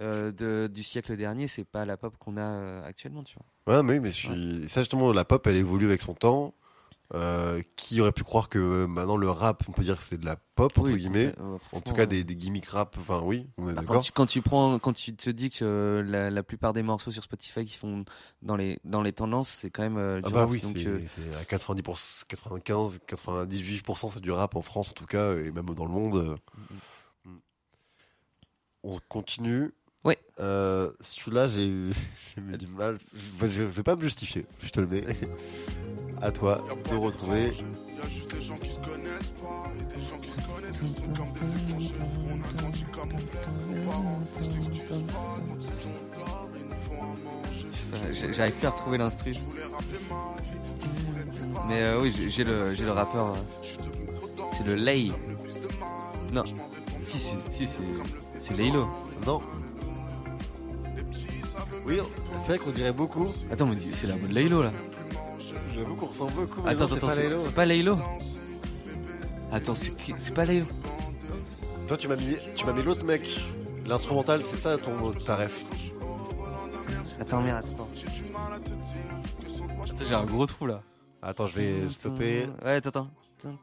euh, 0.00 0.32
de, 0.32 0.70
du 0.72 0.82
siècle 0.82 1.16
dernier, 1.16 1.48
c'est 1.48 1.64
pas 1.64 1.84
la 1.84 1.96
pop 1.96 2.16
qu'on 2.18 2.36
a 2.36 2.40
euh, 2.42 2.82
actuellement, 2.84 3.24
tu 3.24 3.36
vois. 3.36 3.76
Ouais, 3.76 3.82
mais 3.82 3.94
oui, 3.94 4.00
mais 4.00 4.10
je 4.10 4.16
suis... 4.16 4.68
ça, 4.68 4.80
justement, 4.82 5.12
la 5.12 5.24
pop, 5.24 5.46
elle 5.46 5.56
évolue 5.56 5.86
avec 5.86 6.02
son 6.02 6.14
temps. 6.14 6.54
Euh, 7.14 7.62
qui 7.76 8.00
aurait 8.00 8.10
pu 8.10 8.24
croire 8.24 8.48
que 8.48 8.84
maintenant 8.84 9.16
le 9.16 9.30
rap, 9.30 9.62
on 9.68 9.72
peut 9.72 9.84
dire 9.84 9.96
que 9.96 10.02
c'est 10.02 10.18
de 10.18 10.24
la 10.26 10.34
pop, 10.56 10.76
entre 10.76 10.90
Oui, 10.90 10.96
guillemets. 10.98 11.32
euh, 11.38 11.56
En 11.70 11.80
tout 11.80 11.92
cas, 11.92 12.04
des, 12.04 12.24
des 12.24 12.34
gimmicks 12.34 12.66
rap, 12.66 12.96
enfin, 12.98 13.20
oui, 13.22 13.46
on 13.58 13.68
est 13.70 13.74
bah, 13.74 13.82
quand, 13.82 13.82
d'accord. 13.86 14.02
tu, 14.02 14.10
quand 14.10 14.26
tu 14.26 14.42
prends, 14.42 14.80
quand 14.80 14.92
tu 14.92 15.14
te 15.14 15.30
dis 15.30 15.50
que 15.50 16.04
la, 16.04 16.30
la 16.30 16.42
plupart 16.42 16.72
des 16.72 16.82
morceaux 16.82 17.12
sur 17.12 17.22
Spotify 17.22 17.64
qui 17.64 17.78
font 17.78 18.04
dans 18.42 18.56
les 18.56 18.80
dans 18.82 19.02
les 19.02 19.12
tendances, 19.12 19.48
c'est 19.48 19.70
quand 19.70 19.82
même 19.82 19.98
euh, 19.98 20.16
du 20.20 20.24
Ah 20.26 20.30
bah 20.32 20.40
rap. 20.40 20.50
oui, 20.50 20.60
donc 20.60 20.76
à 21.40 21.44
90%, 21.44 22.24
95, 22.26 22.98
98% 23.06 24.10
c'est 24.14 24.20
du 24.20 24.32
rap 24.32 24.56
en 24.56 24.62
France 24.62 24.90
en 24.90 24.94
tout 24.94 25.06
cas, 25.06 25.34
et 25.36 25.52
même 25.52 25.66
dans 25.66 25.84
le 25.86 25.92
monde. 25.92 26.36
Mm. 27.24 27.36
On 28.82 28.98
continue. 29.08 29.72
Ouais. 30.06 30.18
Euh, 30.40 30.90
Celui-là, 31.00 31.48
j'ai 31.48 31.66
eu 31.66 31.92
j'ai 32.36 32.40
eu 32.40 32.56
du 32.56 32.66
mal. 32.68 32.98
Je, 33.14 33.46
je 33.48 33.62
vais 33.64 33.82
pas 33.82 33.96
me 33.96 34.02
justifier, 34.02 34.46
je 34.62 34.70
te 34.70 34.80
le 34.80 34.86
mets. 34.86 35.04
à 36.22 36.30
toi 36.30 36.64
de 36.90 36.96
retrouver. 36.96 37.50
Y 37.50 38.00
a 38.00 38.08
juste 38.08 38.34
des 38.34 38.40
gens 38.42 38.56
qui 38.56 38.68
se 38.68 38.80
connaissent 38.80 39.34
pas 39.42 39.64
et 39.78 39.94
des 39.94 40.00
gens 40.00 40.18
qui 40.18 40.30
se 40.30 40.40
connaissent, 40.40 40.80
ils 40.82 40.90
sont 40.90 41.12
comme 41.12 41.32
des 41.32 41.54
étrangers. 41.56 41.94
On 42.28 42.40
a 42.42 42.62
grandi 42.62 42.84
comme 42.92 43.08
on 43.12 43.16
plaît, 43.16 43.40
nos 43.68 43.90
parents 43.90 44.20
ne 44.38 44.44
s'excusent 44.44 45.02
pas 45.02 45.36
quand 45.46 45.56
ils 45.56 45.82
sont 45.82 45.88
là, 46.18 46.46
ils 46.56 46.64
nous 46.64 46.76
font 46.76 47.02
à 47.02 48.08
manger. 48.08 48.32
j'arrive 48.32 48.54
plus 48.54 48.66
à 48.66 48.70
retrouver 48.70 48.98
l'instru. 48.98 49.34
Je 49.34 49.40
voulais 49.40 49.62
rappeler 49.64 49.98
ma 50.08 50.42
vie, 50.42 50.88
je 51.00 51.06
voulais 51.06 51.24
plus 51.24 51.52
parler. 51.52 51.68
Mais 51.68 51.82
euh, 51.82 52.00
oui, 52.00 52.14
j'ai 52.30 52.44
le 52.44 52.74
j'ai 52.74 52.84
le 52.84 52.92
rappeur. 52.92 53.32
dense, 54.36 54.54
C'est 54.56 54.64
le 54.66 54.74
Lay. 54.74 55.10
Non. 56.32 56.44
Si, 57.02 57.18
si, 57.18 57.34
si, 57.50 57.68
c'est 57.68 57.78
comme 57.84 57.98
le 57.98 58.38
fils 58.38 58.48
c'est 58.48 58.54
de 58.54 58.58
Laylo. 58.58 58.86
Non, 59.26 59.40
oui, 61.86 62.00
c'est 62.42 62.48
vrai 62.48 62.58
qu'on 62.58 62.70
dirait 62.70 62.92
beaucoup. 62.92 63.26
Attends, 63.50 63.66
mais 63.66 63.76
c'est 63.80 64.06
la 64.06 64.16
mode 64.16 64.32
Laylo 64.32 64.62
là. 64.62 64.72
J'avoue 65.74 65.94
qu'on 65.94 66.06
ressemble 66.06 66.32
beaucoup. 66.32 66.62
mais 66.62 66.70
Attends, 66.70 66.80
non, 66.84 66.88
c'est 66.88 66.96
attends, 66.96 67.06
pas 67.08 67.14
c'est 67.38 67.54
pas 67.54 67.64
Laylo. 67.66 67.98
Attends, 69.52 69.74
c'est 69.74 69.94
qui- 69.96 70.14
c'est 70.18 70.34
pas 70.34 70.44
Laylo. 70.44 70.66
Toi, 71.86 71.96
tu 71.96 72.08
m'as 72.08 72.16
mis, 72.16 72.36
tu 72.56 72.64
m'as 72.64 72.72
mis 72.72 72.82
l'autre 72.82 73.04
mec. 73.04 73.22
L'instrumental, 73.86 74.42
c'est 74.44 74.56
ça 74.56 74.76
ton 74.78 75.12
ta 75.12 75.36
ref. 75.36 75.64
Attends, 77.20 77.40
merde, 77.42 77.64
attends. 77.64 77.88
Attends, 79.84 80.04
J'ai 80.08 80.14
un 80.14 80.24
gros 80.24 80.46
trou 80.46 80.66
là. 80.66 80.82
Attends, 81.22 81.46
je 81.46 81.56
vais 81.56 81.92
stopper. 81.92 82.48
Ouais, 82.64 82.72
attends, 82.72 82.88
attends. 82.88 83.08
attends. 83.38 83.56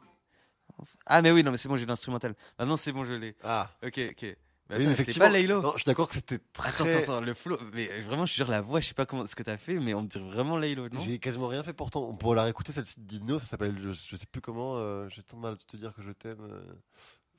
Ah, 1.06 1.20
mais 1.22 1.30
oui, 1.30 1.42
non, 1.44 1.50
mais 1.50 1.58
c'est 1.58 1.68
bon, 1.68 1.76
j'ai 1.76 1.86
l'instrumental. 1.86 2.34
Maintenant, 2.58 2.76
c'est 2.76 2.92
bon, 2.92 3.04
je 3.04 3.12
l'ai. 3.12 3.36
Ah, 3.44 3.70
Ok, 3.84 4.00
ok. 4.10 4.36
Mais 4.70 4.76
Oui, 4.78 4.82
attends, 4.84 4.92
effectivement. 4.92 5.26
pas 5.26 5.32
Laylo. 5.32 5.60
non, 5.62 5.72
je 5.72 5.76
suis 5.78 5.84
d'accord 5.84 6.08
que 6.08 6.14
c'était 6.14 6.38
très. 6.52 6.70
Attends, 6.70 6.84
attends, 6.84 6.98
attends, 6.98 7.20
le 7.20 7.34
flow. 7.34 7.58
Mais 7.74 7.90
euh, 7.90 8.00
vraiment, 8.00 8.24
je 8.24 8.32
suis 8.32 8.42
sûr, 8.42 8.48
la 8.50 8.62
voix, 8.62 8.80
je 8.80 8.88
sais 8.88 8.94
pas 8.94 9.04
comment 9.04 9.26
ce 9.26 9.34
que 9.36 9.42
t'as 9.42 9.58
fait, 9.58 9.74
mais 9.78 9.92
on 9.92 10.02
me 10.02 10.08
dirait 10.08 10.24
vraiment 10.24 10.56
Laylo, 10.56 10.88
non? 10.88 11.00
J'ai 11.00 11.18
quasiment 11.18 11.48
rien 11.48 11.62
fait 11.62 11.74
pourtant. 11.74 12.02
On 12.08 12.14
pourrait 12.16 12.36
la 12.36 12.44
réécouter, 12.44 12.72
celle-ci 12.72 13.00
Dino, 13.00 13.38
ça 13.38 13.44
s'appelle, 13.46 13.76
je, 13.78 13.92
je 13.92 14.16
sais 14.16 14.26
plus 14.26 14.40
comment, 14.40 14.76
euh, 14.78 15.06
j'ai 15.10 15.22
tant 15.22 15.36
de 15.36 15.42
mal 15.42 15.52
à 15.52 15.56
te 15.56 15.76
dire 15.76 15.92
que 15.92 16.02
je 16.02 16.10
t'aime. 16.12 16.38
euh. 16.40 16.62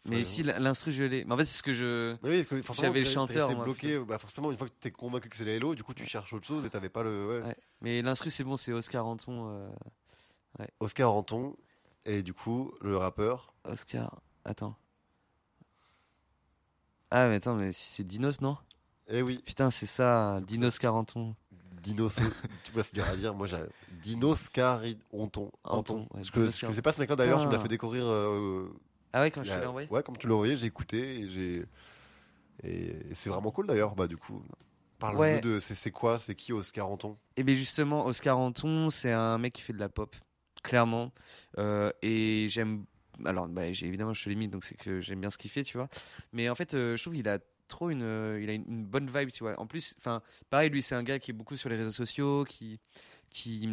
Mais 0.07 0.17
Enfin, 0.17 0.23
si, 0.26 0.43
la- 0.43 0.59
l'instru, 0.59 0.91
je 0.91 1.03
l'ai. 1.03 1.26
Mais 1.26 1.34
en 1.34 1.38
fait, 1.38 1.45
c'est 1.45 1.57
ce 1.57 1.63
que 1.63 1.73
je. 1.73 2.15
Oui, 2.21 2.45
J'avais 2.80 2.99
le 2.99 3.05
chanteur, 3.05 3.51
moi, 3.55 3.63
bloqué. 3.65 3.97
Bah 3.97 4.19
forcément, 4.19 4.51
une 4.51 4.57
fois 4.57 4.67
que 4.67 4.73
t'es 4.80 4.91
convaincu 4.91 5.28
que 5.30 5.36
c'est 5.36 5.45
Laylo, 5.45 5.73
du 5.73 5.84
coup 5.84 5.95
tu 5.95 6.05
cherches 6.05 6.32
autre 6.32 6.45
chose 6.45 6.63
et 6.63 6.69
t'avais 6.69 6.89
pas 6.89 7.01
le. 7.01 7.28
ouais. 7.39 7.43
Ouais. 7.43 7.57
Mais 7.82 8.03
l'instru, 8.03 8.30
c'est 8.30 8.43
bon, 8.43 8.55
c'est 8.55 8.71
Oscar 8.71 9.07
Anton. 9.07 9.49
euh, 9.49 10.65
Oscar 10.80 11.11
Anton 11.11 11.55
et 12.05 12.21
du 12.21 12.34
coup 12.36 12.71
le 12.82 12.97
rappeur. 12.97 13.53
Oscar. 13.63 14.21
Attends. 14.43 14.76
Ah, 17.11 17.27
mais 17.27 17.35
attends, 17.35 17.55
mais 17.55 17.71
si 17.71 17.89
c'est 17.93 18.03
Dinos, 18.03 18.41
non? 18.41 18.57
Eh 19.07 19.21
oui, 19.21 19.41
Putain, 19.45 19.69
c'est 19.71 19.85
ça, 19.85 20.41
Dinos 20.47 20.79
Carenton. 20.79 21.35
Dino. 21.81 22.07
tu 22.63 22.71
vois, 22.73 22.81
c'est 22.83 22.95
dur 22.95 23.05
à 23.07 23.15
dire. 23.15 23.33
Moi, 23.35 23.45
j'ai 23.45 23.57
Dino 24.01 24.35
Scari 24.35 24.97
Anton. 25.13 25.51
Anton, 25.63 25.77
Anton. 25.77 25.99
ouais, 26.01 26.07
Parce 26.13 26.31
que 26.31 26.39
Dino 26.39 26.47
je 26.47 26.51
Scar- 26.51 26.67
connaissais 26.67 26.81
pas 26.81 26.91
ce 26.91 26.99
mec-là 26.99 27.15
d'ailleurs. 27.15 27.39
Tu 27.41 27.45
me 27.45 27.51
Putain. 27.51 27.61
fait 27.63 27.69
découvrir. 27.69 28.05
euh, 28.05 28.73
Ah 29.13 29.21
ouais, 29.21 29.29
quand 29.31 29.43
je 29.43 29.51
te 29.53 29.59
l'ai 29.59 29.65
envoyé 29.67 29.87
Ouais, 29.89 30.01
comme 30.01 30.17
tu 30.17 30.27
l'as 30.27 30.33
envoyé, 30.33 30.55
j'ai 30.55 30.65
écouté 30.67 31.19
et 31.19 31.29
j'ai. 31.29 31.65
Et, 32.63 32.95
c'est 33.13 33.29
vraiment 33.29 33.51
cool 33.51 33.67
d'ailleurs. 33.67 33.93
Bah 33.95 34.07
du 34.07 34.17
coup, 34.17 34.41
parle-nous 34.97 35.19
Ouais. 35.21 35.41
de. 35.41 35.59
C'est 35.59 35.75
c'est 35.75 35.91
quoi 35.91 36.17
C'est 36.17 36.33
qui 36.35 36.53
Oscar 36.53 36.89
Anton? 36.89 37.15
Et 37.37 37.43
bien 37.43 37.53
justement, 37.53 38.05
Oscar 38.07 38.39
Anton, 38.39 38.89
c'est 38.89 39.11
un 39.11 39.37
mec 39.37 39.53
qui 39.53 39.61
fait 39.61 39.73
de 39.73 39.79
la 39.79 39.89
pop, 39.89 40.15
clairement. 40.63 41.11
Euh, 41.59 41.91
et 42.01 42.47
j'aime. 42.49 42.85
Alors, 43.24 43.47
bah, 43.47 43.72
j'ai- 43.72 43.86
évidemment, 43.88 44.13
je 44.13 44.24
te 44.24 44.30
l'ai 44.30 44.36
mis, 44.36 44.47
donc 44.47 44.63
c'est 44.63 44.76
que 44.76 44.99
j'aime 45.01 45.22
bien 45.22 45.30
ce 45.30 45.38
qu'il 45.38 45.49
fait, 45.51 45.63
tu 45.63 45.78
vois. 45.78 45.88
Mais 46.34 46.49
en 46.49 46.55
fait, 46.55 46.74
euh, 46.74 46.97
je 46.97 47.01
trouve 47.03 47.13
qu'il 47.16 47.28
a 47.30 47.39
trop 47.68 47.89
une, 47.89 48.03
euh, 48.03 48.39
il 48.41 48.49
a 48.49 48.53
une, 48.53 48.66
une 48.68 48.86
bonne 48.86 49.07
vibe, 49.07 49.30
tu 49.32 49.43
vois. 49.43 49.59
En 49.59 49.68
plus, 49.68 49.95
enfin, 49.99 50.22
pareil, 50.49 50.70
lui, 50.70 50.82
c'est 50.82 50.95
un 50.95 51.03
gars 51.03 51.20
qui 51.20 51.32
est 51.32 51.34
beaucoup 51.34 51.55
sur 51.55 51.70
les 51.70 51.78
réseaux 51.78 51.91
sociaux, 51.91 52.43
qui, 52.45 52.80
qui, 53.30 53.68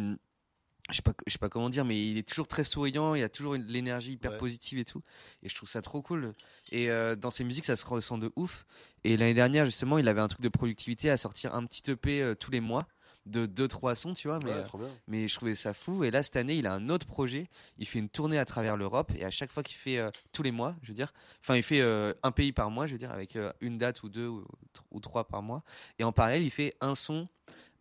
je 0.89 0.95
sais 0.95 1.01
pas, 1.01 1.13
je 1.27 1.31
sais 1.31 1.37
pas 1.39 1.49
comment 1.49 1.69
dire, 1.69 1.85
mais 1.85 2.09
il 2.09 2.17
est 2.17 2.27
toujours 2.27 2.47
très 2.47 2.63
souriant, 2.63 3.15
il 3.15 3.23
a 3.23 3.29
toujours 3.29 3.53
une- 3.55 3.65
l'énergie 3.65 4.13
hyper 4.13 4.31
Ouais. 4.31 4.37
positive 4.37 4.79
et 4.79 4.85
tout. 4.85 5.01
Et 5.43 5.49
je 5.49 5.55
trouve 5.55 5.69
ça 5.69 5.81
trop 5.81 6.01
cool. 6.01 6.33
Et 6.71 6.89
euh, 6.89 7.15
dans 7.15 7.31
ses 7.31 7.43
musiques, 7.43 7.65
ça 7.65 7.75
se 7.75 7.85
ressent 7.85 8.17
de 8.17 8.31
ouf. 8.35 8.65
Et 9.03 9.15
l'année 9.17 9.33
dernière, 9.33 9.65
justement, 9.65 9.97
il 9.97 10.07
avait 10.07 10.21
un 10.21 10.27
truc 10.27 10.41
de 10.41 10.49
productivité 10.49 11.09
à 11.09 11.17
sortir 11.17 11.53
un 11.55 11.65
petit 11.65 11.83
EP 11.91 12.33
tous 12.39 12.51
les 12.51 12.61
mois 12.61 12.87
de 13.25 13.45
2-3 13.45 13.95
sons, 13.95 14.13
tu 14.13 14.27
vois. 14.27 14.39
Mais, 14.39 14.51
Ouais, 14.51 14.57
euh, 14.57 14.63
mais 15.07 15.27
je 15.27 15.35
trouvais 15.35 15.55
ça 15.55 15.73
fou. 15.73 16.03
Et 16.03 16.11
là, 16.11 16.23
cette 16.23 16.35
année, 16.35 16.55
il 16.55 16.67
a 16.67 16.73
un 16.73 16.89
autre 16.89 17.05
projet. 17.05 17.49
Il 17.77 17.87
fait 17.87 17.99
une 17.99 18.09
tournée 18.09 18.37
à 18.37 18.45
travers 18.45 18.75
l'Europe. 18.77 19.11
Et 19.15 19.23
à 19.25 19.31
chaque 19.31 19.51
fois 19.51 19.63
qu'il 19.63 19.77
fait 19.77 19.97
euh, 19.97 20.11
tous 20.31 20.43
les 20.43 20.51
mois, 20.51 20.75
je 20.81 20.89
veux 20.89 20.93
dire, 20.93 21.13
enfin, 21.41 21.55
il 21.55 21.63
fait 21.63 21.81
euh, 21.81 22.13
un 22.23 22.31
pays 22.31 22.51
par 22.51 22.69
mois, 22.69 22.85
je 22.87 22.93
veux 22.93 22.99
dire, 22.99 23.11
avec 23.11 23.37
une 23.61 23.77
date 23.77 24.03
ou 24.03 24.09
deux 24.09 24.27
ou, 24.27 24.45
ou 24.91 24.99
trois 24.99 25.25
par 25.27 25.41
mois. 25.41 25.63
Et 25.99 26.03
en 26.03 26.11
parallèle, 26.11 26.43
il 26.43 26.51
fait 26.51 26.75
un 26.81 26.95
son 26.95 27.27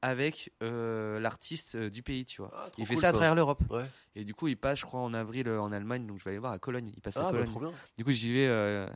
avec 0.00 0.52
l'artiste 0.60 1.76
du 1.76 2.02
pays, 2.02 2.24
tu 2.24 2.42
vois. 2.42 2.50
Ah, 2.54 2.68
Il 2.78 2.86
fait 2.86 2.94
cool, 2.94 3.00
ça 3.02 3.08
à 3.08 3.12
travers 3.12 3.34
l'Europe. 3.34 3.62
Ouais. 3.70 3.84
Et 4.16 4.24
du 4.24 4.34
coup, 4.34 4.48
il 4.48 4.56
passe, 4.56 4.80
je 4.80 4.84
crois, 4.84 5.00
en 5.00 5.14
avril 5.14 5.48
en 5.48 5.70
Allemagne. 5.72 6.06
Donc, 6.06 6.18
je 6.18 6.24
vais 6.24 6.30
aller 6.30 6.38
voir 6.40 6.52
à 6.52 6.58
Cologne. 6.58 6.90
Il 6.94 7.00
passe 7.00 7.16
à 7.16 7.28
Ah, 7.28 7.32
bah, 7.32 7.44
Cologne. 7.44 7.72
Du 7.96 8.04
coup, 8.04 8.12
j'y 8.12 8.32
vais. 8.32 8.86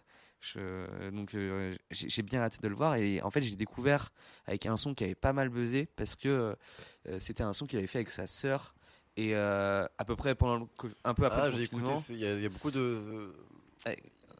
Euh, 0.56 0.86
je- 1.00 1.10
donc, 1.10 1.34
euh, 1.34 1.76
j'ai 1.90 2.22
bien 2.22 2.40
hâte 2.40 2.60
de 2.62 2.68
le 2.68 2.74
voir. 2.74 2.96
Et 2.96 3.20
en 3.22 3.30
fait, 3.30 3.42
j'ai 3.42 3.56
découvert 3.56 4.10
avec 4.46 4.66
un 4.66 4.76
son 4.76 4.94
qui 4.94 5.04
avait 5.04 5.14
pas 5.14 5.32
mal 5.32 5.48
buzzé 5.48 5.86
parce 5.96 6.14
que 6.16 6.56
euh, 7.08 7.18
c'était 7.20 7.42
un 7.42 7.52
son 7.54 7.66
qu'il 7.66 7.78
avait 7.78 7.86
fait 7.88 7.98
avec 7.98 8.10
sa 8.10 8.26
sœur. 8.26 8.74
Et 9.16 9.34
euh, 9.34 9.86
à 9.98 10.04
peu 10.04 10.14
près 10.14 10.34
pendant 10.34 10.68
le 10.84 10.90
un 11.04 11.14
peu 11.14 11.24
après 11.24 11.40
Ah, 11.42 11.50
j'ai 11.50 11.62
écouté. 11.62 11.92
Il 12.10 12.16
y, 12.18 12.26
a- 12.26 12.34
il 12.34 12.42
y 12.42 12.46
a 12.46 12.48
beaucoup 12.50 12.70
de. 12.70 13.32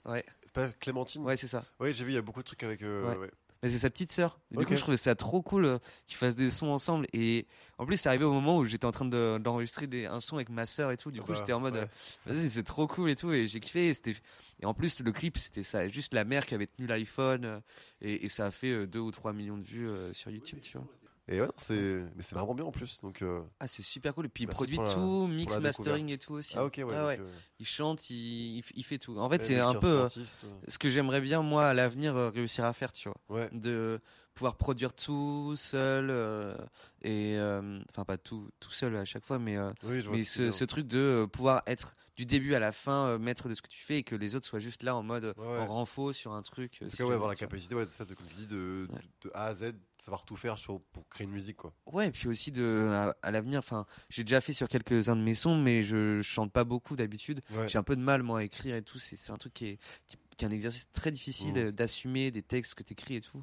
Ouais, 0.05 0.25
Pas 0.53 0.69
Clémentine? 0.81 1.23
Ouais, 1.25 1.37
c'est 1.37 1.49
ça. 1.49 1.65
Oui, 1.81 1.93
j'ai 1.93 2.05
vu, 2.05 2.13
il 2.13 2.15
y 2.15 2.19
a 2.19 2.23
beaucoup 2.23 2.41
de 2.41 2.47
trucs 2.47 2.63
avec. 2.63 2.83
euh, 2.83 3.03
Ouais. 3.11 3.17
ouais. 3.17 3.31
Mais 3.63 3.71
c'est 3.71 3.79
sa 3.79 3.91
petite 3.91 4.13
sœur. 4.13 4.39
Et 4.53 4.57
Du 4.57 4.65
coup, 4.67 4.73
je 4.77 4.83
trouvais 4.83 4.97
ça 4.97 5.15
trop 5.15 5.41
cool 5.43 5.65
euh, 5.65 5.79
qu'ils 6.07 6.17
fassent 6.19 6.35
des 6.37 6.51
sons 6.51 6.67
ensemble. 6.69 7.07
Et 7.13 7.47
en 7.79 7.87
plus, 7.87 7.97
c'est 7.97 8.09
arrivé 8.09 8.25
au 8.25 8.33
moment 8.33 8.59
où 8.59 8.65
j'étais 8.67 8.85
en 8.85 8.91
train 8.93 9.05
de- 9.07 9.39
d'enregistrer 9.39 9.87
des- 9.87 10.07
un 10.07 10.21
son 10.21 10.37
avec 10.37 10.51
ma 10.51 10.67
sœur 10.67 10.93
et 10.93 10.97
tout. 10.97 11.11
Du 11.11 11.21
Ah 11.21 11.23
coup, 11.23 11.33
bah, 11.33 11.39
j'étais 11.39 11.53
en 11.55 11.61
mode, 11.61 11.75
ouais. 11.75 11.81
euh, 12.27 12.33
vas-y, 12.33 12.51
c'est 12.51 12.63
trop 12.63 12.87
cool 12.87 13.11
et 13.11 13.17
tout. 13.17 13.33
Et 13.33 13.47
j'ai 13.49 13.61
kiffé. 13.61 13.89
Et, 13.89 13.95
c'était- 13.95 14.15
et 14.61 14.67
en 14.67 14.75
plus, 14.75 15.01
le 15.01 15.11
clip, 15.13 15.39
c'était 15.39 15.63
ça. 15.63 15.89
Juste 15.89 16.13
la 16.15 16.25
mère 16.25 16.45
qui 16.47 16.55
avait 16.55 16.67
tenu 16.67 16.87
l'iPhone. 16.87 17.45
euh, 17.45 17.61
et, 18.03 18.25
et 18.27 18.29
ça 18.29 18.47
a 18.47 18.51
fait 18.51 18.87
2 18.87 19.01
ou 19.01 19.11
3 19.11 19.33
millions 19.33 19.57
de 19.59 19.65
vues 19.65 19.89
sur 20.13 20.31
YouTube, 20.31 20.61
tu 20.63 20.77
vois. 20.79 20.87
Et 21.29 21.41
ouais, 21.41 21.49
c'est, 21.57 21.75
mais 22.15 22.23
c'est 22.23 22.37
vraiment 22.37 22.55
bien 22.55 22.65
en 22.65 22.71
plus. 22.71 23.01
Donc, 23.01 23.21
euh, 23.23 23.43
Ah, 23.59 23.67
c'est 23.67 23.83
super 23.83 24.15
cool. 24.15 24.27
Et 24.27 24.29
puis 24.29 24.45
il 24.45 24.49
produit 24.49 24.77
la- 24.79 24.85
tout, 24.95 25.27
mix, 25.27 25.59
mastering 25.59 26.09
et 26.11 26.19
tout 26.19 26.35
aussi. 26.35 26.57
ah 26.57 26.65
ok, 26.65 26.75
ouais. 26.79 26.85
Ah 26.93 26.99
donc, 27.01 27.07
ouais. 27.09 27.19
euh, 27.21 27.33
Il 27.59 27.67
chante, 27.67 28.11
il, 28.11 28.63
il 28.75 28.85
fait 28.85 28.99
tout. 28.99 29.19
En 29.19 29.29
fait, 29.29 29.43
c'est 29.43 29.59
un 29.59 29.75
peu 29.75 29.87
euh, 29.89 30.05
artiste, 30.05 30.45
euh, 30.45 30.55
ce 30.69 30.79
que 30.79 30.89
j'aimerais 30.89 31.21
bien, 31.21 31.43
moi, 31.43 31.67
à 31.69 31.75
l'avenir, 31.75 32.15
réussir 32.15 32.65
à 32.65 32.73
faire, 32.73 32.93
tu 32.93 33.09
vois. 33.09 33.19
Ouais. 33.29 33.49
De 33.53 34.01
pouvoir 34.37 34.55
produire 34.57 34.95
tout 34.95 35.55
seul. 35.57 36.11
euh, 36.11 36.57
et. 37.03 37.37
euh, 37.37 37.81
Enfin, 37.91 38.05
pas 38.05 38.19
tout, 38.19 38.49
tout 38.61 38.71
seul 38.71 38.95
à 38.97 39.05
chaque 39.05 39.25
fois, 39.25 39.39
mais. 39.41 39.57
euh, 39.57 39.73
Oui, 39.83 40.05
mais 40.13 40.23
ce 40.25 40.65
truc 40.65 40.87
de 40.87 41.27
pouvoir 41.33 41.63
être 41.67 41.97
du 42.17 42.25
début 42.25 42.55
à 42.55 42.59
la 42.59 42.73
fin 42.73 43.19
maître 43.19 43.49
de 43.49 43.55
ce 43.55 43.61
que 43.61 43.69
tu 43.69 43.79
fais 43.81 43.99
et 43.99 44.03
que 44.03 44.15
les 44.15 44.35
autres 44.37 44.47
soient 44.47 44.59
juste 44.61 44.83
là 44.83 44.97
en 44.97 45.03
mode 45.03 45.35
Ouais, 45.37 45.47
ouais. 45.47 45.59
en 45.59 45.67
renfort 45.67 46.15
sur 46.15 46.33
un 46.33 46.41
truc. 46.41 46.79
En 46.83 46.89
tout 46.89 46.97
cas, 46.97 47.05
ouais, 47.05 47.13
avoir 47.13 47.29
la 47.29 47.37
capacité, 47.37 47.75
ouais, 47.75 47.85
de, 47.85 47.91
ça, 47.91 48.07
de, 48.07 48.15
comme 48.15 48.27
tu 48.27 48.35
dis, 48.37 48.47
de, 48.47 48.87
de, 48.89 49.29
de 49.29 49.31
A 49.35 49.45
à 49.47 49.53
Z, 49.55 49.73
savoir 49.99 50.25
tout 50.25 50.35
faire 50.37 50.57
sur, 50.57 50.81
pour 50.93 51.07
créer 51.11 51.27
une 51.27 51.33
musique, 51.33 51.57
quoi. 51.59 51.75
Ouais, 51.93 52.09
et 52.09 52.11
puis 52.13 52.29
aussi 52.29 52.53
de 52.53 52.89
à, 52.91 53.15
à 53.23 53.31
l'avenir. 53.31 53.59
Enfin, 53.59 53.85
j'ai 54.09 54.25
déjà 54.25 54.41
fait 54.41 54.55
sur 54.55 54.67
quelques-uns 54.69 55.17
de 55.17 55.21
mes 55.23 55.35
sons, 55.35 55.57
mais 55.61 55.83
je, 55.83 56.23
chante 56.23 56.53
pas 56.53 56.65
beaucoup 56.65 56.97
d'habitude. 56.97 57.41
J'ai 57.67 57.77
un 57.79 57.83
peu 57.83 57.97
de 57.97 58.01
mal 58.03 58.23
moi 58.23 58.39
à 58.41 58.45
écrire 58.45 58.77
et 58.77 58.83
tout. 58.83 58.99
C'est 58.99 59.31
un 59.31 59.37
truc 59.37 59.53
qui 59.53 59.67
est, 59.67 59.79
qui, 60.07 60.17
qui 60.39 60.45
est 60.45 60.49
un 60.49 60.53
exercice 60.53 60.91
très 60.93 61.11
difficile 61.11 61.57
euh, 61.59 61.71
d'assumer 61.73 62.31
des 62.31 62.43
textes 62.43 62.75
que 62.75 62.83
tu 62.83 62.93
écris 62.95 63.17
et 63.17 63.21
tout. 63.21 63.43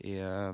Et, 0.00 0.22
euh, 0.22 0.52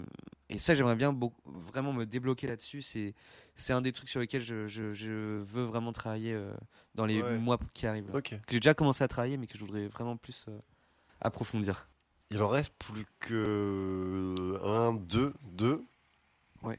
et 0.49 0.59
ça, 0.59 0.75
j'aimerais 0.75 0.97
bien 0.97 1.13
beaucoup, 1.13 1.41
vraiment 1.45 1.93
me 1.93 2.05
débloquer 2.07 2.47
là-dessus. 2.47 2.81
C'est 2.83 3.15
c'est 3.57 3.73
un 3.73 3.81
des 3.83 3.93
trucs 3.93 4.09
sur 4.09 4.21
lesquels 4.21 4.43
je, 4.43 4.67
je, 4.67 4.95
je 4.95 5.11
veux 5.43 5.65
vraiment 5.65 5.93
travailler 5.93 6.33
euh, 6.33 6.53
dans 6.95 7.07
les 7.07 7.23
Ouais. 7.23 7.39
mois 7.39 7.59
qui 7.73 7.87
arrivent. 7.87 8.09
là. 8.11 8.19
Ok. 8.19 8.31
Que 8.31 8.53
j'ai 8.53 8.61
déjà 8.61 8.75
commencé 8.75 9.05
à 9.05 9.09
travailler, 9.09 9.37
mais 9.37 9.47
que 9.47 9.57
je 9.59 9.65
voudrais 9.65 9.87
vraiment 9.89 10.17
plus 10.17 10.47
euh, 10.49 10.59
approfondir. 11.21 11.89
Il 12.31 12.41
en 12.43 12.49
reste 12.49 12.73
plus 12.79 13.07
que 13.21 14.35
un, 14.65 14.95
deux, 14.95 15.35
deux. 15.43 15.85
Ouais. 16.63 16.79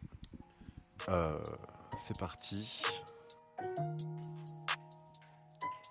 C'est 1.97 2.17
parti. 2.19 2.83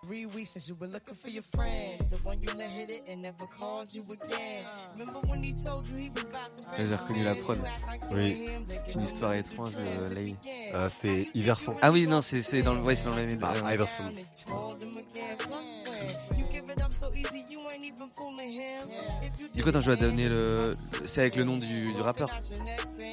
Three 0.07 0.27
weeks 0.27 0.51
since 0.51 0.69
you 0.69 0.75
were 0.79 0.87
looking 0.87 1.15
for 1.15 1.31
your 1.31 1.43
friend, 1.43 1.99
the 2.11 2.19
one 2.29 2.39
you 2.43 2.51
let 2.59 2.71
hit 2.71 2.91
it 2.91 3.05
and 3.09 3.23
never 3.23 3.47
called 3.47 3.95
you 3.95 4.05
again. 4.13 4.63
Remember 4.99 5.21
when 5.21 5.43
he 5.43 5.55
told 5.55 5.89
you 5.89 5.97
he 5.97 6.11
was 6.11 6.25
about 6.25 6.51
to 6.61 6.83
Là, 6.83 6.89
j'ai 6.91 6.95
reconnu 6.95 7.25
la 7.25 7.35
prod. 7.37 7.59
Oui. 8.11 8.49
C'est 8.85 8.95
une 8.95 9.03
histoire 9.03 9.33
étrange 9.33 9.73
de 9.73 10.15
Lay. 10.15 10.37
Euh, 10.75 10.91
c'est 11.01 11.29
Iverson. 11.33 11.75
Ah 11.81 11.91
oui, 11.91 12.07
non, 12.07 12.21
c'est 12.21 12.43
c'est 12.43 12.61
dans 12.61 12.75
le 12.75 12.83
ouais, 12.83 12.97
c'est 12.97 13.07
dans 13.07 13.15
la 13.15 13.25
même. 13.25 13.39
Ah, 13.43 13.55
euh, 13.57 13.73
Iverson. 13.73 14.05
Du 19.55 19.63
coup, 19.63 19.69
attends, 19.69 19.81
je 19.81 19.87
dois 19.87 19.97
donner 19.97 20.29
le. 20.29 20.71
C'est 21.05 21.21
avec 21.21 21.37
le 21.37 21.45
nom 21.45 21.57
du, 21.57 21.85
du 21.85 22.01
rappeur. 22.01 22.29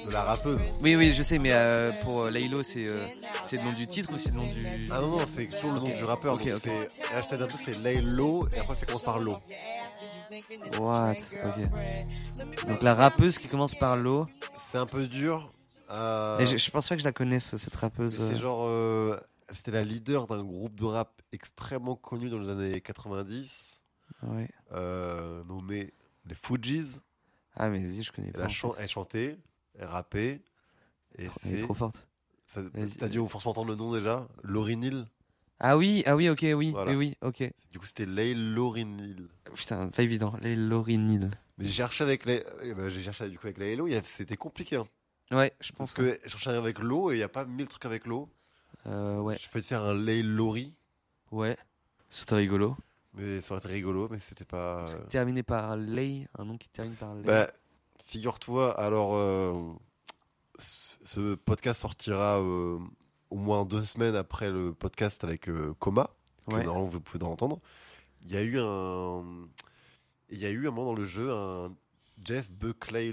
De 0.08 0.12
la 0.12 0.24
rappeuse. 0.24 0.60
Oui, 0.82 0.96
oui, 0.96 1.14
je 1.14 1.22
sais, 1.24 1.38
mais 1.40 1.52
euh, 1.52 1.92
pour 2.04 2.24
euh, 2.24 2.30
Laylo, 2.32 2.64
c'est 2.64 2.88
euh, 2.88 3.06
c'est 3.44 3.58
le 3.58 3.64
nom 3.64 3.74
du 3.74 3.88
titre 3.88 4.12
ou 4.14 4.18
c'est 4.18 4.32
le 4.32 4.36
nom 4.38 4.46
du. 4.46 4.90
Ah 4.92 5.02
non, 5.02 5.08
non, 5.08 5.26
c'est 5.28 5.46
toujours 5.48 5.74
le 5.74 5.80
nom 5.80 5.96
du 5.96 6.04
rappeur. 6.04 6.34
Ok, 6.36 6.46
donc 6.48 6.56
ok. 6.66 6.72
c'est 6.90 7.16
hashtag 7.16 7.48
c'est 7.64 7.78
Laylo, 7.80 8.48
et 8.56 8.60
après 8.60 8.76
ça 8.76 8.86
commence 8.86 9.04
par 9.04 9.20
Lo. 9.20 9.34
What? 10.80 11.16
Ok. 11.46 12.68
Donc 12.68 12.82
la 12.82 12.94
rappeuse 12.96 13.38
qui 13.38 13.48
commence 13.48 13.76
par 13.76 13.96
l'eau. 13.96 14.28
C'est 14.72 14.78
un 14.78 14.86
peu 14.86 15.06
dur. 15.06 15.52
euh, 15.92 16.40
Et 16.40 16.46
je, 16.48 16.58
je 16.58 16.72
pense 16.72 16.88
pas 16.88 16.96
que 16.96 17.02
je 17.02 17.06
la 17.06 17.12
connaisse, 17.12 17.56
cette 17.58 17.76
rappeuse. 17.76 18.16
C'est 18.16 18.36
euh. 18.36 18.40
genre. 18.40 19.20
C'était 19.52 19.72
la 19.72 19.84
leader 19.84 20.28
d'un 20.28 20.44
groupe 20.44 20.76
de 20.80 20.86
rap 20.86 21.22
extrêmement 21.32 21.96
connu 21.96 22.30
dans 22.30 22.40
les 22.40 22.50
années 22.50 22.82
90, 22.82 23.82
Ouais. 24.24 24.48
euh, 24.72 25.44
nommé 25.46 25.94
les 26.26 26.36
Fujis. 26.36 27.00
Ah, 27.56 27.70
mais 27.70 27.80
vas-y, 27.84 28.04
je 28.04 28.12
connais 28.12 28.32
Elle, 28.34 28.42
pas. 28.42 28.48
chan- 28.48 28.74
elle 28.80 28.88
chantait, 28.88 29.38
elle 29.78 29.86
rappait. 29.88 30.42
Et 31.18 31.26
Trop- 31.26 31.40
Elle 31.46 31.56
est 31.56 31.62
trop 31.64 31.74
forte. 31.74 32.08
T'as 33.00 33.08
dû 33.10 33.20
forcément 33.28 33.52
entendre 33.52 33.70
le 33.70 33.76
nom 33.76 33.94
déjà 33.94 34.28
Laurie 34.44 34.78
Neal. 34.78 35.06
Ah 35.60 35.78
oui, 35.78 36.04
ah 36.06 36.16
oui, 36.16 36.28
ok, 36.30 36.46
oui, 36.56 36.72
Voilà. 36.72 36.92
oui, 36.92 36.98
oui, 36.98 37.18
ok. 37.22 37.54
Du 37.72 37.80
coup, 37.80 37.86
c'était 37.86 38.06
Lay 38.06 38.34
Laurie 38.34 38.86
Neal. 38.86 39.28
Putain, 39.54 39.90
pas 39.90 40.02
évident. 40.04 40.34
Les 40.42 40.56
Laurinil. 40.56 41.30
Mais 41.58 41.66
j'ai 41.66 41.72
cherché 41.72 42.04
avec 42.04 42.26
les. 42.26 42.44
eh 42.64 42.74
ben, 42.74 42.90
j'ai 42.90 43.04
cherché 43.04 43.30
du 43.30 43.38
coup 43.38 43.46
avec 43.48 43.58
la 43.58 43.66
Hello, 43.68 43.88
c'était 44.06 44.38
compliqué. 44.38 44.78
hein. 44.78 44.88
Ouais, 45.32 45.54
je 45.62 45.72
Parce 45.72 45.78
pense 45.78 45.94
que 45.94 46.18
je 46.24 46.30
cherchais 46.30 46.50
avec 46.50 46.80
l'eau 46.80 47.12
et 47.12 47.16
il 47.16 47.18
n'y 47.18 47.24
a 47.24 47.30
pas 47.30 47.46
mille 47.46 47.68
trucs 47.68 47.86
avec 47.86 48.06
l'eau. 48.06 48.30
Euh, 48.88 49.20
ouais, 49.20 49.38
J'ai 49.40 49.48
failli 49.48 49.66
faire 49.66 49.84
un 49.84 49.94
Lay 49.94 50.24
Laurie, 50.24 50.74
ouais. 51.32 51.58
C'était 52.10 52.36
rigolo. 52.36 52.76
mais 53.14 53.42
ça 53.42 53.54
aurait 53.54 53.64
été 53.64 53.74
rigolo, 53.74 54.08
mais 54.10 54.20
c'était 54.20 54.46
pas. 54.46 54.80
Parce 54.80 54.96
que 54.96 55.02
euh, 55.02 55.06
Terminé 55.06 55.44
par 55.44 55.78
Lay, 55.78 56.28
un 56.38 56.46
nom 56.46 56.58
qui 56.58 56.70
termine 56.70 56.96
par 56.96 57.14
Lay. 57.16 57.22
Bah, 57.24 57.52
figure-toi, 58.08 58.78
alors, 58.80 59.16
euh, 59.16 59.74
ce 60.58 61.36
podcast 61.36 61.82
sortira 61.82 62.40
euh, 62.40 62.80
au 63.30 63.36
moins 63.38 63.66
deux 63.66 63.86
semaines 63.86 64.16
après 64.16 64.50
le 64.50 64.74
podcast 64.74 65.24
avec 65.24 65.50
Coma, 65.80 66.10
que 66.48 66.56
ouais. 66.56 66.64
normalement 66.64 66.88
vous 66.88 67.00
pouvez 67.00 67.24
en 67.24 67.32
entendre. 67.32 67.60
Il 68.26 68.32
y 68.34 68.38
a 68.38 68.42
eu 68.44 68.60
un. 68.60 69.24
Il 70.30 70.40
y 70.40 70.46
a 70.46 70.50
eu 70.50 70.68
un 70.68 70.72
moment 70.72 70.92
dans 70.92 70.98
le 70.98 71.06
jeu 71.06 71.32
un 71.32 71.74
Jeff 72.24 72.52
Buckley. 72.52 73.12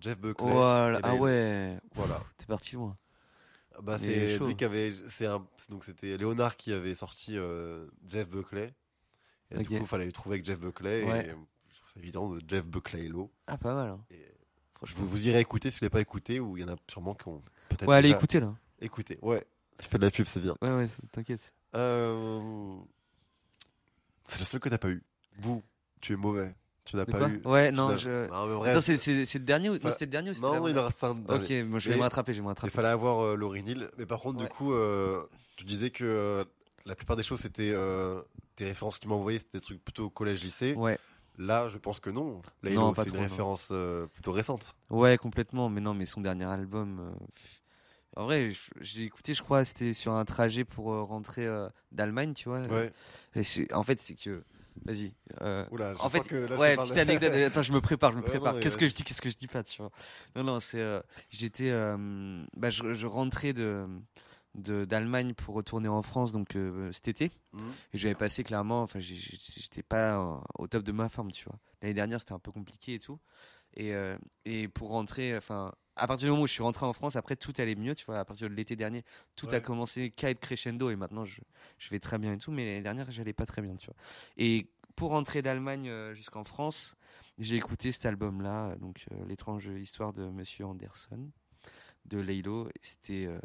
Jeff 0.00 0.18
Buckley. 0.18 0.50
Voilà. 0.50 0.98
et 0.98 1.02
Ah 1.04 1.14
ouais. 1.14 1.78
Voilà. 1.94 2.22
T'es 2.36 2.46
parti 2.46 2.76
loin. 2.76 2.96
Bah, 3.82 3.98
c'est 3.98 4.38
lui 4.38 4.56
qui 4.56 4.64
avait. 4.64 4.92
C'est 5.10 5.26
un, 5.26 5.46
donc 5.70 5.84
c'était 5.84 6.16
Léonard 6.16 6.56
qui 6.56 6.72
avait 6.72 6.94
sorti 6.94 7.36
euh, 7.38 7.86
Jeff 8.06 8.28
Buckley. 8.28 8.74
Et 9.50 9.58
du 9.58 9.66
coup, 9.66 9.74
il 9.74 9.86
fallait 9.86 10.04
le 10.06 10.12
trouver 10.12 10.34
avec 10.34 10.44
Jeff 10.44 10.58
Buckley. 10.58 11.04
Ouais. 11.04 11.26
Et 11.26 11.30
je 11.30 11.78
trouve 11.78 11.90
ça 11.94 11.98
évident 12.00 12.28
de 12.30 12.42
Jeff 12.46 12.66
Buckley 12.66 13.08
Low. 13.08 13.30
Ah, 13.46 13.56
pas 13.56 13.74
mal. 13.74 13.88
Hein. 13.90 14.00
Et 14.10 14.24
Franchement. 14.74 15.00
vous, 15.02 15.08
vous 15.08 15.28
irez 15.28 15.40
écouter 15.40 15.70
si 15.70 15.78
vous 15.78 15.84
l'avez 15.84 15.90
pas 15.90 16.00
écouté, 16.00 16.38
ou 16.40 16.56
il 16.56 16.62
y 16.62 16.64
en 16.64 16.72
a 16.72 16.76
sûrement 16.88 17.14
qui 17.14 17.28
ont 17.28 17.42
peut-être. 17.68 17.88
Ouais, 17.88 17.96
allez 17.96 18.10
écouter 18.10 18.40
là. 18.40 18.54
écouté. 18.80 19.18
Ouais, 19.22 19.44
tu 19.78 19.88
fais 19.88 19.98
de 19.98 20.04
la 20.04 20.10
pub, 20.10 20.26
c'est 20.26 20.40
bien. 20.40 20.54
Ouais, 20.60 20.68
ouais, 20.74 20.88
t'inquiète. 21.12 21.52
Euh, 21.74 22.76
C'est 24.24 24.38
le 24.40 24.44
seul 24.44 24.60
que 24.60 24.68
t'as 24.68 24.78
pas 24.78 24.88
eu. 24.88 25.02
Vous, 25.38 25.62
tu 26.00 26.12
es 26.12 26.16
mauvais. 26.16 26.54
Tu 26.88 26.96
n'as 26.96 27.04
pas 27.04 27.28
eu. 27.28 27.42
Ouais, 27.44 27.70
non, 27.70 27.96
je. 27.98 28.28
Non, 28.30 28.80
c'est- 28.80 29.38
le 29.38 29.44
dernier 29.44 29.68
Non, 29.68 29.90
c'était 29.90 30.06
le 30.06 30.10
dernier 30.10 30.32
c'était 30.32 30.46
Non, 30.46 30.66
il 30.68 30.78
en 30.78 30.84
reste 30.86 31.04
un. 31.04 31.10
Ok, 31.28 31.50
moi 31.66 31.78
je 31.78 31.90
vais 31.90 31.96
me 31.96 32.00
rattraper, 32.00 32.32
je 32.32 32.38
vais 32.38 32.42
me 32.42 32.46
Il 32.46 32.48
rattraper. 32.48 32.72
fallait 32.72 32.88
avoir 32.88 33.20
euh, 33.24 33.34
Laurie 33.36 33.62
Neal. 33.62 33.90
Mais 33.98 34.06
par 34.06 34.20
contre, 34.20 34.38
du 34.38 34.48
coup, 34.48 34.72
euh, 34.72 35.22
tu 35.56 35.64
disais 35.64 35.90
que 35.90 36.04
euh, 36.04 36.44
la 36.86 36.94
plupart 36.94 37.16
des 37.16 37.22
choses, 37.22 37.40
c'était 37.40 37.72
euh, 37.74 38.22
tes 38.56 38.64
références 38.64 38.96
que 38.96 39.02
tu 39.02 39.08
m'as 39.08 39.16
envoyées, 39.16 39.38
c'était 39.38 39.58
des 39.58 39.64
trucs 39.64 39.84
plutôt 39.84 40.08
collège-lycée. 40.08 40.72
Ouais, 40.74 40.98
Là, 41.36 41.68
je 41.68 41.76
pense 41.76 42.00
que 42.00 42.08
non. 42.08 42.40
Là, 42.62 42.70
Non, 42.72 42.90
il 42.90 42.94
pas 42.94 43.02
c'est 43.04 43.10
une 43.10 43.14
trop, 43.16 43.22
référence 43.22 43.68
euh, 43.70 44.06
plutôt 44.06 44.32
récente. 44.32 44.74
ouais, 44.88 45.18
complètement. 45.18 45.68
Mais 45.68 45.82
non, 45.82 45.92
mais 45.92 46.06
son 46.06 46.22
dernier 46.22 46.46
album. 46.46 47.00
euh. 47.00 47.26
En 48.16 48.24
vrai, 48.24 48.50
l'ai 48.98 49.04
écouté, 49.04 49.34
je 49.34 49.42
crois, 49.42 49.64
c'était 49.64 49.92
sur 49.92 50.12
un 50.14 50.24
trajet 50.24 50.64
pour 50.64 50.86
rentrer 50.86 51.46
d'Allemagne, 51.92 52.32
tu 52.32 52.48
vois. 52.48 52.62
Ouais. 52.66 52.90
Et 53.36 53.42
en 53.74 53.82
fait, 53.82 54.00
c'est 54.00 54.14
que. 54.14 54.42
Vas-y. 54.84 55.12
euh, 55.42 55.66
Oula, 55.70 55.94
en 55.98 56.08
fait, 56.08 56.26
que 56.26 56.36
là, 56.36 56.56
ouais, 56.56 56.76
petite 56.76 56.96
anecdote. 56.96 57.32
Attends, 57.46 57.62
je 57.62 57.72
me 57.72 57.80
prépare, 57.80 58.12
je 58.12 58.18
me 58.18 58.22
prépare. 58.22 58.58
qu'est-ce 58.60 58.76
que 58.76 58.88
je 58.88 58.94
dis, 58.94 59.02
qu'est-ce 59.02 59.20
que 59.22 59.30
je 59.30 59.36
dis 59.36 59.46
pas, 59.48 59.62
tu 59.62 59.82
vois? 59.82 59.90
Non, 60.36 60.44
non, 60.44 60.60
c'est. 60.60 60.80
euh, 60.80 61.00
J'étais. 61.30 61.70
euh, 61.70 62.44
bah, 62.56 62.70
je, 62.70 62.94
je 62.94 63.06
rentrais 63.06 63.52
de 63.52 63.86
d'Allemagne 64.54 65.34
pour 65.34 65.54
retourner 65.54 65.88
en 65.88 66.02
France 66.02 66.32
donc 66.32 66.56
cet 66.90 67.06
été 67.08 67.30
Mhm. 67.52 67.70
et 67.92 67.98
j'avais 67.98 68.14
passé 68.14 68.42
clairement 68.42 68.82
enfin 68.82 68.98
j'étais 68.98 69.82
pas 69.82 70.42
au 70.58 70.66
top 70.66 70.82
de 70.82 70.90
ma 70.90 71.08
forme 71.08 71.30
tu 71.30 71.44
vois 71.44 71.58
l'année 71.80 71.94
dernière 71.94 72.18
c'était 72.18 72.32
un 72.32 72.38
peu 72.40 72.50
compliqué 72.50 72.94
et 72.94 72.98
tout 72.98 73.20
et 73.76 73.92
et 74.46 74.66
pour 74.68 74.88
rentrer 74.88 75.36
enfin 75.36 75.72
à 75.98 76.06
partir 76.06 76.26
du 76.26 76.30
moment 76.30 76.44
où 76.44 76.46
je 76.46 76.52
suis 76.52 76.62
rentré 76.62 76.86
en 76.86 76.92
France 76.92 77.16
après 77.16 77.36
tout 77.36 77.52
allait 77.58 77.74
mieux 77.74 77.94
tu 77.94 78.04
vois. 78.06 78.18
À 78.18 78.24
partir 78.24 78.48
de 78.48 78.54
l'été 78.54 78.76
dernier 78.76 79.04
tout 79.36 79.48
a 79.50 79.60
commencé 79.60 80.10
qu'à 80.10 80.30
être 80.30 80.40
crescendo 80.40 80.90
et 80.90 80.96
maintenant 80.96 81.24
je, 81.24 81.40
je 81.78 81.90
vais 81.90 82.00
très 82.00 82.18
bien 82.18 82.32
et 82.32 82.38
tout 82.38 82.52
mais 82.52 82.64
l'année 82.64 82.82
dernière 82.82 83.10
j'allais 83.10 83.32
pas 83.32 83.46
très 83.46 83.62
bien 83.62 83.76
tu 83.76 83.86
vois. 83.86 83.96
Et 84.36 84.68
pour 84.96 85.10
rentrer 85.10 85.42
d'Allemagne 85.42 85.88
euh, 85.88 86.14
jusqu'en 86.14 86.44
France 86.44 86.96
j'ai 87.38 87.56
écouté 87.56 87.92
cet 87.92 88.06
album 88.06 88.42
là 88.42 88.74
donc 88.76 89.04
euh, 89.12 89.24
l'étrange 89.26 89.66
histoire 89.66 90.12
de 90.12 90.28
Monsieur 90.28 90.66
Anderson 90.66 91.30
de 92.08 92.18
Laylo. 92.18 92.68
C'était 92.80 93.26
euh, 93.26 93.38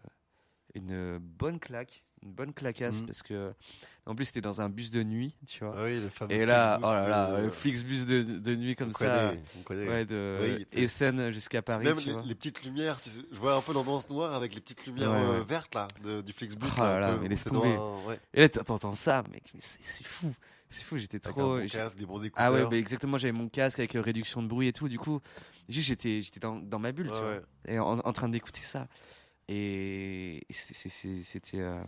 une 0.73 1.17
bonne 1.17 1.59
claque 1.59 2.03
une 2.23 2.31
bonne 2.33 2.53
claquasse 2.53 3.01
Mhm. 3.01 3.07
parce 3.07 3.21
que 3.23 3.53
en 4.05 4.15
plus 4.15 4.25
c'était 4.25 4.41
dans 4.41 4.61
un 4.61 4.69
bus 4.69 4.91
de 4.91 5.03
nuit 5.03 5.35
tu 5.47 5.63
vois 5.63 5.73
Ah 5.77 5.83
oui, 5.83 5.99
le 5.99 6.09
fameux 6.09 6.31
et 6.33 6.45
là 6.45 6.77
oh 6.81 6.85
là 6.85 7.07
là 7.07 7.37
de- 7.39 7.45
le 7.45 7.51
Flixbus 7.51 8.05
de, 8.05 8.21
de 8.23 8.55
nuit 8.55 8.75
comme 8.75 8.89
on 8.89 8.93
ça 8.93 9.29
connaît, 9.29 9.43
on 9.57 9.61
connaît. 9.63 9.87
ouais 9.87 10.05
de 10.05 10.39
Oui, 10.41 10.67
Essen 10.71 11.31
jusqu'à 11.31 11.61
Paris 11.61 11.85
Même 11.85 11.97
tu 11.97 12.07
les, 12.07 12.13
vois 12.13 12.23
les 12.25 12.35
petites 12.35 12.63
lumières, 12.65 12.97
je 13.31 13.37
vois 13.37 13.55
un 13.55 13.61
peu 13.61 13.73
l'ambiance 13.73 14.09
noire 14.09 14.33
avec 14.33 14.53
les 14.55 14.61
petites 14.61 14.85
lumières 14.85 15.11
Ouais, 15.11 15.17
euh, 15.23 15.39
ouais. 15.39 15.45
vertes 15.45 15.73
là, 15.75 15.87
de- 16.03 16.21
du 16.21 16.33
Flixbus. 16.33 16.67
Oh 16.77 16.81
là 16.81 16.99
là, 16.99 17.13
peu, 17.15 17.21
mais 17.21 17.29
laisse 17.29 17.43
tomber. 17.45 17.75
un- 17.75 18.17
et 18.33 18.39
là 18.41 18.49
t'entends 18.49 18.95
ça 18.95 19.23
mec 19.31 19.43
mais 19.53 19.59
c'est 19.61 20.05
fou 20.05 20.33
c'est 20.69 20.83
fou 20.83 20.97
j'étais 20.97 21.17
avec 21.23 21.35
trop 21.37 21.41
un 21.53 21.59
bon 21.59 21.67
j'ai- 21.67 21.77
casque, 21.77 21.97
des 21.97 22.05
bons 22.05 22.17
écouteurs. 22.23 22.45
ah 22.45 22.51
ouais 22.51 22.65
bah 22.65 22.77
exactement 22.77 23.17
j'avais 23.17 23.31
mon 23.33 23.47
casque 23.49 23.79
avec 23.79 23.95
euh, 23.95 24.01
réduction 24.01 24.41
de 24.41 24.47
bruit 24.47 24.67
et 24.67 24.73
tout 24.73 24.89
du 24.89 24.97
coup 24.97 25.19
juste 25.69 25.87
j'étais 25.87 26.21
j'étais 26.21 26.39
dans, 26.39 26.55
dans 26.57 26.79
ma 26.79 26.91
bulle 26.91 27.11
tu 27.11 27.17
vois 27.19 27.39
et 27.67 27.79
en, 27.79 27.99
en 27.99 28.13
train 28.13 28.27
d'écouter 28.29 28.61
ça 28.61 28.87
et, 29.49 30.41
c'était 30.49 31.59
euh, 31.59 31.83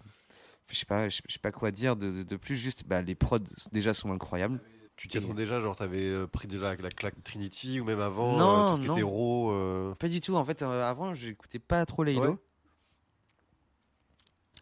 je 0.69 0.75
sais 0.75 0.85
pas 0.85 1.09
je 1.09 1.21
sais 1.27 1.39
pas 1.41 1.51
quoi 1.51 1.71
dire 1.71 1.95
de, 1.95 2.11
de- 2.11 2.23
de 2.23 2.35
plus 2.37 2.55
juste 2.57 2.83
bah, 2.85 3.01
les 3.01 3.15
prods 3.15 3.39
déjà 3.71 3.93
sont 3.93 4.11
incroyables 4.11 4.59
Tu 4.97 5.07
t'y 5.07 5.17
attendais 5.17 5.43
déjà, 5.43 5.59
genre 5.61 5.75
t'avais 5.75 6.03
euh, 6.07 6.25
pris 6.27 6.47
déjà 6.47 6.73
la, 6.73 6.81
la 6.81 6.89
claque 6.89 7.21
Trinity 7.23 7.79
ou 7.79 7.83
même 7.85 7.99
avant 7.99 8.37
Non, 8.37 8.59
euh, 8.65 8.69
tout 8.69 8.75
ce 8.77 8.81
qui 8.81 8.87
non. 8.87 8.93
était 8.93 9.03
raw. 9.03 9.51
euh, 9.51 9.95
Pas 9.95 10.07
du 10.07 10.21
tout. 10.21 10.35
En 10.35 10.45
fait, 10.45 10.61
euh, 10.61 10.83
avant, 10.89 11.13
j'écoutais 11.13 11.59
pas 11.59 11.85
trop 11.85 12.03
Laylo. 12.03 12.21
Ouais. 12.31 12.37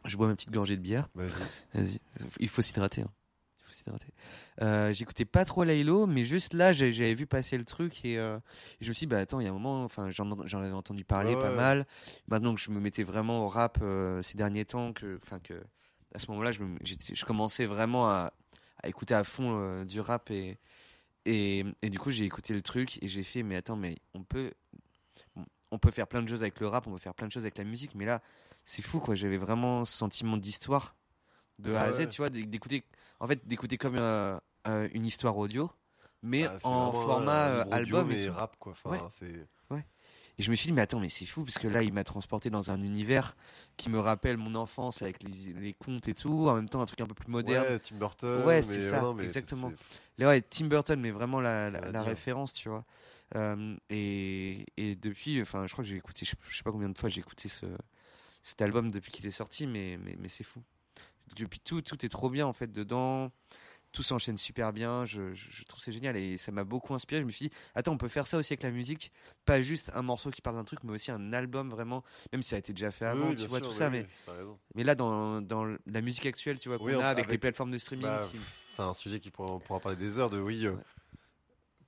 Je 0.06 0.18
bois 0.18 0.28
ma 0.28 0.36
petite 0.36 0.52
gorgée 0.52 0.76
de 0.76 0.82
bière. 0.82 1.08
Vas-y. 1.16 1.30
Vas-y. 1.74 2.00
Il 2.40 2.50
faut 2.50 2.62
s'hydrater. 2.62 3.04
hein. 3.04 3.12
Il 3.60 3.66
faut 3.68 3.74
s'hydrater. 3.74 4.08
Euh, 4.62 4.92
J'écoutais 4.94 5.24
pas 5.26 5.46
trop 5.46 5.64
Laylo, 5.64 6.08
mais 6.08 6.26
juste 6.26 6.54
là, 6.54 6.74
j'avais 6.74 7.14
vu 7.14 7.26
passer 7.26 7.58
le 7.58 7.64
truc 7.64 8.04
et, 8.04 8.18
euh, 8.18 8.38
et 8.82 8.84
je 8.86 8.90
me 8.90 8.94
suis 8.94 9.06
dit, 9.06 9.10
bah 9.10 9.20
attends, 9.20 9.40
il 9.40 9.46
y 9.46 9.48
a 9.48 9.52
un 9.52 9.54
moment, 9.54 9.84
enfin, 9.86 10.10
j'en 10.10 10.30
avais 10.62 10.72
entendu 10.72 11.06
parler 11.06 11.36
Ouais, 11.36 11.42
pas 11.42 11.52
ouais. 11.52 11.56
mal. 11.56 11.88
Maintenant 12.28 12.54
que 12.54 12.60
je 12.60 12.70
me 12.72 12.80
mettais 12.82 13.04
vraiment 13.04 13.46
au 13.46 13.48
rap 13.48 13.78
euh, 13.82 14.22
ces 14.24 14.38
derniers 14.38 14.66
temps, 14.66 14.92
que, 14.92 15.20
enfin, 15.24 15.40
que 15.40 15.54
à 16.14 16.20
ce 16.20 16.30
moment-là, 16.32 16.52
je, 16.52 17.26
commençais 17.26 17.66
vraiment 17.66 18.08
à, 18.08 18.34
à 18.82 18.88
écouter 18.88 19.14
à 19.14 19.24
fond 19.24 19.60
euh, 19.60 19.86
du 19.86 20.00
rap 20.00 20.30
et, 20.32 20.58
et, 21.26 21.66
et 21.82 21.90
du 21.90 22.00
coup, 22.00 22.12
j'ai 22.12 22.26
écouté 22.26 22.54
le 22.54 22.62
truc 22.62 23.02
et 23.02 23.08
j'ai 23.08 23.24
fait, 23.24 23.44
mais 23.44 23.56
attends, 23.56 23.76
mais 23.76 23.98
on 24.14 24.24
peut, 24.24 24.52
on 25.72 25.80
peut 25.80 25.92
faire 25.92 26.08
plein 26.08 26.22
de 26.22 26.28
choses 26.28 26.42
avec 26.42 26.60
le 26.60 26.68
rap, 26.68 26.88
on 26.88 26.92
peut 26.92 26.98
faire 27.00 27.16
plein 27.16 27.28
de 27.28 27.32
choses 27.32 27.44
avec 27.44 27.58
la 27.58 27.64
musique, 27.64 27.96
mais 27.96 28.06
là, 28.06 28.22
c'est 28.66 28.82
fou 28.82 29.00
quoi. 29.00 29.16
J'avais 29.16 29.38
vraiment 29.38 29.86
ce 29.86 29.98
sentiment 29.98 30.38
d'histoire 30.38 30.96
de 31.60 31.74
A 31.74 31.82
Ah 31.82 31.84
à 31.86 31.92
Z, 31.94 32.10
tu 32.10 32.18
vois, 32.18 32.30
d'é- 32.30 32.46
d'écouter, 32.46 32.84
en 33.20 33.28
fait, 33.28 33.46
d'écouter 33.48 33.78
comme 33.78 33.96
euh, 33.98 34.38
euh, 34.68 34.88
une 34.94 35.06
histoire 35.06 35.38
audio, 35.38 35.72
mais 36.22 36.44
bah, 36.44 36.58
en 36.64 36.94
format 36.94 37.62
album 37.72 38.12
et 38.12 38.26
tout. 38.28 38.34
rap 38.34 38.56
quoi. 38.60 38.74
Enfin, 38.74 38.92
Ouais. 38.92 39.00
c'est. 39.12 39.48
Et 40.40 40.44
je 40.44 40.50
me 40.50 40.56
suis 40.56 40.68
dit, 40.68 40.74
mais 40.74 40.82
attends, 40.82 41.00
mais 41.00 41.10
c'est 41.10 41.26
fou, 41.26 41.44
parce 41.44 41.60
que 41.60 41.68
là, 41.68 41.84
il 41.84 41.94
m'a 41.94 42.04
transporté 42.04 42.50
dans 42.50 42.72
un 42.72 42.82
univers 42.82 43.36
qui 43.78 43.90
me 43.90 44.00
rappelle 44.00 44.38
mon 44.38 44.56
enfance 44.56 45.02
avec 45.04 45.22
les, 45.22 45.54
les 45.54 45.74
contes 45.74 46.08
et 46.08 46.16
tout, 46.16 46.48
en 46.48 46.56
même 46.56 46.70
temps 46.70 46.82
un 46.82 46.86
truc 46.86 47.02
un 47.02 47.06
peu 47.06 47.14
plus 47.14 47.30
moderne. 47.30 47.68
Ouais, 47.68 47.80
Tim 47.80 47.98
Burton. 47.98 48.44
Ouais, 48.46 48.62
c'est 48.64 48.82
ça, 48.82 49.02
non, 49.02 49.20
exactement. 49.20 49.72
Là, 50.18 50.28
ouais, 50.28 50.42
Tim 50.42 50.66
Burton, 50.66 51.00
mais 51.00 51.12
vraiment 51.12 51.40
la, 51.40 51.70
la, 51.70 52.04
référence, 52.04 52.54
tu 52.54 52.70
vois. 52.70 52.84
Euh, 53.36 53.76
et, 53.90 54.66
et 54.78 54.96
depuis, 54.96 55.42
enfin, 55.42 55.66
je 55.68 55.72
crois 55.74 55.84
que 55.84 55.90
j'ai 55.90 55.98
écouté, 55.98 56.26
je 56.26 56.34
je 56.50 56.58
sais 56.58 56.64
pas 56.64 56.72
combien 56.72 56.90
de 56.90 56.98
fois 56.98 57.10
j'ai 57.10 57.20
écouté 57.20 57.50
ce, 57.50 57.66
cet 58.44 58.62
album 58.62 58.92
depuis 58.92 59.12
qu'il 59.12 59.26
est 59.26 59.32
sorti, 59.32 59.68
mais, 59.68 59.98
mais, 60.04 60.16
mais 60.20 60.30
c'est 60.30 60.44
fou. 60.44 60.62
Depuis 61.36 61.60
tout, 61.60 61.82
tout 61.82 62.06
est 62.06 62.10
trop 62.10 62.30
bien 62.30 62.46
en 62.46 62.54
fait 62.54 62.72
dedans. 62.72 63.32
Tout 63.94 64.04
s'enchaîne 64.04 64.38
super 64.38 64.74
bien. 64.74 65.06
Je, 65.06 65.34
je, 65.34 65.50
je 65.52 65.64
trouve 65.64 65.80
c'est 65.82 65.92
génial 65.92 66.18
et 66.18 66.38
ça 66.38 66.52
m'a 66.52 66.64
beaucoup 66.64 66.94
inspiré. 66.96 67.22
Je 67.22 67.26
me 67.26 67.32
suis 67.32 67.48
dit, 67.50 67.56
attends, 67.76 67.94
on 67.94 67.98
peut 67.98 68.08
faire 68.10 68.26
ça 68.28 68.38
aussi 68.38 68.52
avec 68.52 68.64
la 68.64 68.72
musique, 68.72 69.12
pas 69.46 69.62
juste 69.62 69.92
un 69.94 70.02
morceau 70.02 70.32
qui 70.32 70.42
parle 70.42 70.56
d'un 70.56 70.64
truc, 70.66 70.80
mais 70.84 70.92
aussi 70.94 71.12
un 71.12 71.32
album 71.32 71.70
vraiment. 71.70 72.04
Même 72.32 72.42
si 72.44 72.50
ça 72.50 72.56
a 72.58 72.60
été 72.60 72.74
déjà 72.74 72.90
fait 72.92 73.06
avant, 73.06 73.30
oui, 73.30 73.36
tu 73.36 73.46
vois 73.46 73.60
sûr, 73.60 73.68
tout 73.68 73.72
oui, 73.74 73.78
ça, 73.78 73.90
oui, 73.90 74.00
mais 74.28 74.34
mais 74.76 74.84
là 74.84 74.96
dans, 74.96 75.42
dans 75.42 75.64
la 75.86 76.02
musique 76.02 76.26
actuelle, 76.26 76.58
tu 76.60 76.68
vois 76.70 76.80
qu'on 76.80 77.00
a 77.00 77.08
avec, 77.08 77.30
les 77.32 77.38
plateformes 77.38 77.72
de 77.72 77.78
streaming. 77.78 78.06
Bah, 78.08 78.28
qui- 78.32 78.38
C'est 78.72 78.82
un 78.82 78.94
sujet 78.96 79.20
qui 79.20 79.30
pourra, 79.30 79.54
on 79.54 79.60
pourra 79.60 79.80
parler 79.80 79.98
des 79.98 80.18
heures 80.18 80.32
de 80.32 80.40
oui. 80.40 80.66
euh, 80.66 80.76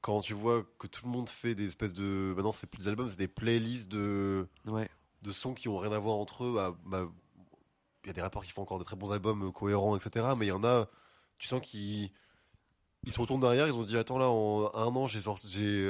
Quand 0.02 0.22
tu 0.22 0.36
vois 0.36 0.64
que 0.78 0.86
tout 0.86 1.06
le 1.06 1.12
monde 1.12 1.30
fait 1.30 1.56
des 1.56 1.66
espèces 1.66 1.94
de. 1.94 2.34
Maintenant, 2.36 2.52
c'est 2.52 2.68
plus 2.68 2.84
des 2.84 2.88
albums, 2.90 3.10
c'est 3.10 3.18
des 3.18 3.28
playlists 3.28 3.90
de, 3.90 4.48
Ouais. 4.68 4.88
de 5.24 5.32
sons 5.32 5.56
qui 5.56 5.68
ont 5.68 5.80
rien 5.80 5.92
à 5.92 5.98
voir 5.98 6.18
entre 6.18 6.44
eux. 6.44 6.54
Bah, 6.86 7.10
Il 8.04 8.08
y 8.08 8.10
a 8.12 8.14
des 8.14 8.22
rappeurs 8.22 8.44
qui 8.44 8.52
font 8.52 8.62
encore 8.62 8.78
des 8.78 8.86
très 8.86 8.96
bons 8.96 9.12
albums 9.12 9.48
euh, 9.48 9.52
cohérents, 9.52 9.98
etc. 9.98 10.36
Mais 10.38 10.46
il 10.46 10.50
y 10.50 10.52
en 10.52 10.64
a, 10.64 10.88
tu 11.38 11.48
sens 11.48 11.62
qu'ils 11.62 12.12
ils 13.04 13.12
se 13.12 13.20
retournent 13.20 13.42
derrière. 13.42 13.68
Ils 13.68 13.74
ont 13.74 13.84
dit 13.84 13.98
Attends, 13.98 14.18
là, 14.18 14.30
en 14.30 14.72
un 14.74 14.96
an, 14.96 15.08
j'ai 15.08 15.20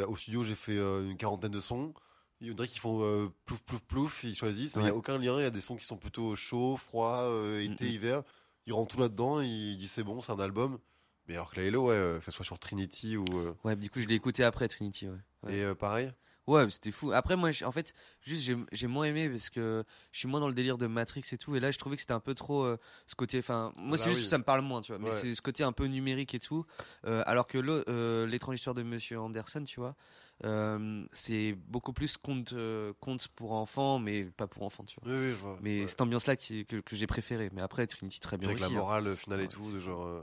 au 0.03 0.15
studio, 0.15 0.43
j'ai 0.43 0.55
fait 0.55 0.77
euh, 0.77 1.09
une 1.09 1.17
quarantaine 1.17 1.51
de 1.51 1.59
sons. 1.59 1.93
Il 2.41 2.47
y 2.49 2.51
en 2.51 2.55
a 2.55 2.67
qui 2.67 2.79
font 2.79 2.99
euh, 3.03 3.29
plouf, 3.45 3.63
plouf, 3.63 3.81
plouf, 3.83 4.23
ils 4.25 4.35
choisissent, 4.35 4.75
mais 4.75 4.81
il 4.81 4.85
n'y 4.85 4.91
a 4.91 4.95
aucun 4.95 5.17
lien. 5.17 5.37
Il 5.39 5.43
y 5.43 5.45
a 5.45 5.49
des 5.51 5.61
sons 5.61 5.77
qui 5.77 5.85
sont 5.85 5.97
plutôt 5.97 6.35
chauds, 6.35 6.75
froids, 6.75 7.21
euh, 7.21 7.63
été, 7.63 7.85
Mhm. 7.85 7.91
hiver. 7.91 8.23
Ils 8.65 8.73
rentrent 8.73 8.95
tout 8.95 9.01
là-dedans, 9.01 9.39
ils 9.41 9.77
disent 9.77 9.91
c'est 9.91 10.03
bon, 10.03 10.19
c'est 10.21 10.31
un 10.33 10.39
album. 10.39 10.79
Mais 11.27 11.35
alors 11.35 11.49
que 11.51 11.59
la 11.59 11.65
Hello, 11.65 11.87
ouais, 11.87 12.17
que 12.19 12.25
ce 12.25 12.31
soit 12.31 12.45
sur 12.45 12.59
Trinity 12.59 13.15
ou. 13.17 13.23
Ouais, 13.63 13.75
du 13.75 13.89
coup, 13.89 14.01
je 14.01 14.07
l'ai 14.07 14.15
écouté 14.15 14.43
après 14.43 14.67
Trinity. 14.67 15.07
Ouais. 15.07 15.15
Ouais. 15.43 15.57
Et 15.59 15.75
pareil 15.75 16.11
Ouais, 16.47 16.69
c'était 16.69 16.91
fou. 16.91 17.11
Après, 17.11 17.35
moi, 17.35 17.49
en 17.63 17.71
fait, 17.71 17.93
juste, 18.21 18.43
j'ai- 18.43 18.57
j'ai 18.71 18.85
moins 18.87 19.05
aimé 19.05 19.27
parce 19.29 19.49
que 19.49 19.83
je 20.11 20.19
suis 20.19 20.27
moins 20.27 20.39
dans 20.39 20.47
le 20.47 20.53
délire 20.53 20.77
de 20.77 20.85
Matrix 20.85 21.23
et 21.31 21.37
tout. 21.39 21.55
Et 21.55 21.59
là, 21.59 21.71
je 21.71 21.79
trouvais 21.79 21.95
que 21.95 22.01
c'était 22.03 22.13
un 22.13 22.19
peu 22.19 22.35
trop 22.35 22.63
euh, 22.63 22.77
ce 23.07 23.15
côté. 23.15 23.39
Enfin, 23.39 23.71
moi, 23.77 23.97
Bah 23.97 24.03
c'est 24.03 24.09
juste 24.11 24.19
oui. 24.19 24.23
que 24.25 24.29
ça 24.29 24.37
me 24.37 24.43
parle 24.43 24.61
moins, 24.61 24.81
tu 24.81 24.91
vois. 24.91 24.99
Mais 24.99 25.11
c'est 25.11 25.33
ce 25.33 25.41
côté 25.41 25.63
un 25.63 25.71
peu 25.71 25.85
numérique 25.85 26.35
et 26.35 26.39
tout. 26.39 26.63
Euh, 27.07 27.23
alors 27.25 27.47
que 27.47 27.57
euh, 27.89 28.27
l'étrange 28.27 28.55
histoire 28.57 28.75
de 28.75 28.83
Monsieur 28.83 29.19
Anderson, 29.19 29.63
tu 29.63 29.79
vois, 29.79 29.95
euh, 30.43 31.03
c'est 31.11 31.53
beaucoup 31.67 31.93
plus 31.93 32.15
conte, 32.17 32.53
conte 32.99 33.27
pour 33.29 33.53
enfants, 33.53 33.97
mais 33.97 34.25
pas 34.25 34.45
pour 34.45 34.63
enfants, 34.63 34.83
tu 34.83 34.99
vois. 35.01 35.11
Oui, 35.11 35.17
oui, 35.19 35.29
je 35.31 35.35
vois. 35.37 35.57
Mais 35.61 35.81
ouais. 35.81 35.87
cette 35.87 36.01
ambiance-là 36.01 36.35
que, 36.35 36.61
que 36.81 36.95
j'ai 36.95 37.07
préférée. 37.07 37.49
Mais 37.53 37.61
après, 37.61 37.87
Trinity, 37.87 38.19
très 38.19 38.37
bien 38.37 38.49
Avec 38.49 38.61
aussi. 38.61 38.71
la 38.71 38.77
hein. 38.77 38.81
morale 38.81 39.17
finale 39.17 39.39
et 39.39 39.43
Ouais, 39.43 39.47
tout, 39.49 39.71
de 39.71 39.79
genre. 39.79 40.21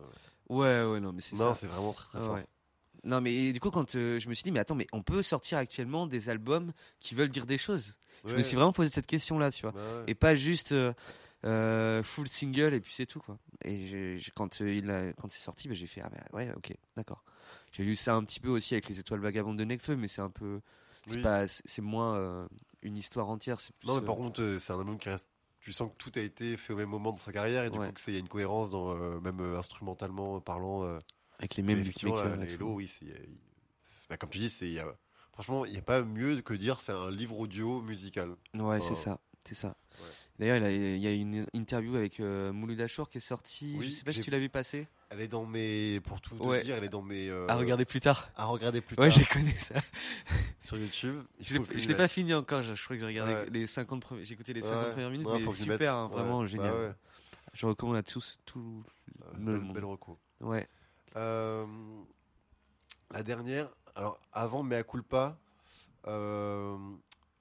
Ouais, 0.48 0.84
ouais, 0.84 1.00
non, 1.00 1.12
mais 1.12 1.20
c'est 1.22 1.34
Non, 1.36 1.54
ça. 1.54 1.60
c'est 1.60 1.66
vraiment 1.66 1.92
très 1.92 2.08
très 2.10 2.18
Ah 2.18 2.22
fort. 2.26 2.34
ouais. 2.34 2.46
Non, 3.05 3.20
mais 3.20 3.53
du 3.53 3.59
coup, 3.61 3.70
quand 3.70 3.94
euh, 3.96 4.20
je 4.20 4.28
me 4.28 4.34
suis 4.34 4.44
dit, 4.44 4.53
mais 4.53 4.61
attends, 4.61 4.74
mais 4.76 4.86
on 4.92 5.03
peut 5.03 5.22
sortir 5.22 5.59
actuellement 5.59 6.07
des 6.07 6.28
albums 6.28 6.72
qui 7.00 7.14
veulent 7.14 7.28
dire 7.30 7.46
des 7.46 7.59
choses. 7.59 7.98
Je 8.24 8.36
me 8.36 8.42
suis 8.42 8.55
vraiment 8.55 8.72
posé 8.72 8.90
cette 8.90 9.07
question-là, 9.09 9.50
tu 9.50 9.62
vois. 9.62 9.72
Bah 9.72 9.80
ouais. 9.80 10.05
Et 10.07 10.14
pas 10.14 10.36
juste 10.36 10.70
euh, 10.70 10.92
euh, 11.44 12.03
full 12.05 12.28
single 12.28 12.72
et 12.74 12.80
puis 12.80 12.92
c'est 12.92 13.07
tout, 13.07 13.18
quoi. 13.20 13.36
Et 13.64 14.18
quand, 14.36 14.61
il 14.61 14.88
a, 14.90 15.12
quand 15.14 15.30
c'est 15.32 15.40
sorti, 15.40 15.66
bah, 15.66 15.74
j'ai 15.74 15.88
fait, 15.88 16.00
ah 16.05 16.09
bah 16.09 16.18
ouais, 16.32 16.53
ok, 16.57 16.72
d'accord. 16.96 17.24
J'ai 17.72 17.82
lu 17.82 17.96
ça 17.96 18.14
un 18.14 18.22
petit 18.22 18.38
peu 18.38 18.50
aussi 18.50 18.74
avec 18.74 18.88
les 18.88 19.00
étoiles 19.00 19.20
vagabondes 19.20 19.59
de 19.59 19.64
Nekfeu, 19.64 19.96
mais 19.96 20.07
c'est 20.07 20.20
un 20.22 20.30
peu. 20.30 20.61
C'est 21.09 21.16
Oui. 21.16 21.22
pas- 21.22 21.48
c'est- 21.48 21.62
c'est 21.64 21.82
moins 21.82 22.46
une 22.82 22.96
histoire 22.96 23.28
entière. 23.28 23.57
plus, 23.57 23.88
Non, 23.88 23.98
mais 24.00 24.07
par 24.07 24.14
contre, 24.14 24.59
c'est 24.61 24.72
un 24.72 24.78
album 24.78 24.98
qui 24.98 25.09
reste. 25.09 25.28
Tu 25.61 25.72
sens 25.72 25.90
que 25.90 25.96
tout 25.96 26.12
a 26.16 26.22
été 26.22 26.57
fait 26.57 26.72
au 26.72 26.76
même 26.76 26.88
moment 26.88 27.11
dans 27.12 27.18
sa 27.18 27.32
carrière 27.32 27.64
et 27.64 27.70
du 27.70 27.78
Ouais. 27.78 27.88
coup, 27.88 27.94
qu'il 27.94 28.14
y 28.14 28.16
a 28.16 28.20
une 28.20 28.28
cohérence, 28.28 28.70
dans, 28.70 28.94
euh, 28.96 29.18
même 29.20 29.40
euh, 29.40 29.59
instrumentalement 29.59 30.40
parlant. 30.40 30.84
euh, 30.84 30.98
avec 31.38 31.56
les 31.56 31.62
mêmes 31.62 31.76
mais 31.76 31.82
effectivement. 31.82 32.18
Hello, 32.22 32.74
oui, 32.74 32.88
c'est. 32.88 33.06
bah, 34.08 34.16
comme 34.16 34.30
tu 34.30 34.38
dis, 34.38 34.48
c'est. 34.48 34.66
il 34.66 34.72
y 34.74 34.78
a- 34.80 34.94
Franchement, 35.32 35.64
il 35.64 35.72
n'y 35.72 35.78
a 35.78 35.82
pas 35.82 36.02
mieux 36.02 36.40
que 36.42 36.52
dire 36.52 36.80
c'est 36.80 36.92
un 36.92 37.10
livre 37.10 37.38
audio 37.38 37.80
musical. 37.80 38.30
Ouais, 38.54 38.60
Enfin, 38.76 38.80
c'est 38.80 38.94
ça, 38.94 39.18
c'est 39.44 39.54
ça. 39.54 39.68
Ouais. 39.98 40.06
D'ailleurs, 40.38 40.68
il, 40.68 40.98
y 40.98 41.06
a 41.06 41.12
une 41.12 41.46
interview 41.54 41.96
avec 41.96 42.20
euh, 42.20 42.52
Mouloud 42.52 42.80
Achour 42.80 43.08
qui 43.08 43.18
est 43.18 43.22
sortie. 43.22 43.74
Oui, 43.78 43.86
je 43.88 43.94
sais 43.94 44.04
pas 44.04 44.12
si 44.12 44.20
tu 44.20 44.30
l'as 44.30 44.38
vu 44.38 44.48
passer. 44.50 44.88
Elle 45.08 45.20
est 45.20 45.28
dans 45.28 45.44
mes. 45.46 46.00
Pour 46.00 46.20
tout 46.20 46.36
te 46.36 46.42
Ouais. 46.42 46.62
dire, 46.62 46.74
elle 46.76 46.84
est 46.84 46.88
dans 46.90 47.00
mes. 47.02 47.28
euh, 47.28 47.46
À 47.48 47.56
regarder 47.56 47.84
plus 47.86 48.00
tard. 48.00 48.30
À 48.36 48.44
regarder 48.46 48.80
plus 48.82 48.96
Ouais, 48.98 49.08
tard 49.08 49.18
j'ai 49.18 49.24
connu 49.26 49.52
ça. 49.56 49.74
sur 50.60 50.78
YouTube. 50.78 51.22
Je 51.40 51.54
je 51.56 51.78
je 51.80 51.88
l'ai 51.88 51.94
pas 51.94 52.08
fini 52.08 52.34
encore. 52.34 52.62
Je, 52.62 52.74
je 52.74 52.84
crois 52.84 52.96
que 52.96 53.00
j'ai 53.00 53.06
regardé 53.06 53.32
Ouais. 53.34 53.46
les 53.52 53.66
50 53.66 54.00
premiers. 54.02 54.24
J'ai 54.26 54.34
écouté 54.34 54.52
les 54.52 54.62
50 54.62 54.84
Ouais. 54.86 54.90
premières 54.92 55.10
minutes, 55.10 55.28
mais 55.32 55.40
je 55.40 55.50
super, 55.50 55.94
hein, 55.94 56.08
Ouais. 56.08 56.14
vraiment 56.14 56.46
génial. 56.46 56.74
ouais. 56.74 56.92
Je 57.54 57.66
recommande 57.66 57.96
à 57.96 58.02
tous 58.02 58.38
tout. 58.46 58.82
Euh, 59.22 59.32
le 59.38 59.60
monde. 59.60 59.74
belle 59.74 59.84
reco. 59.84 60.18
Ouais. 60.40 60.66
Euh, 61.16 61.66
la 63.10 63.22
dernière, 63.22 63.68
alors 63.94 64.18
avant 64.32 64.62
Mea 64.62 64.82
Culpa, 64.82 65.38
euh, 66.06 66.76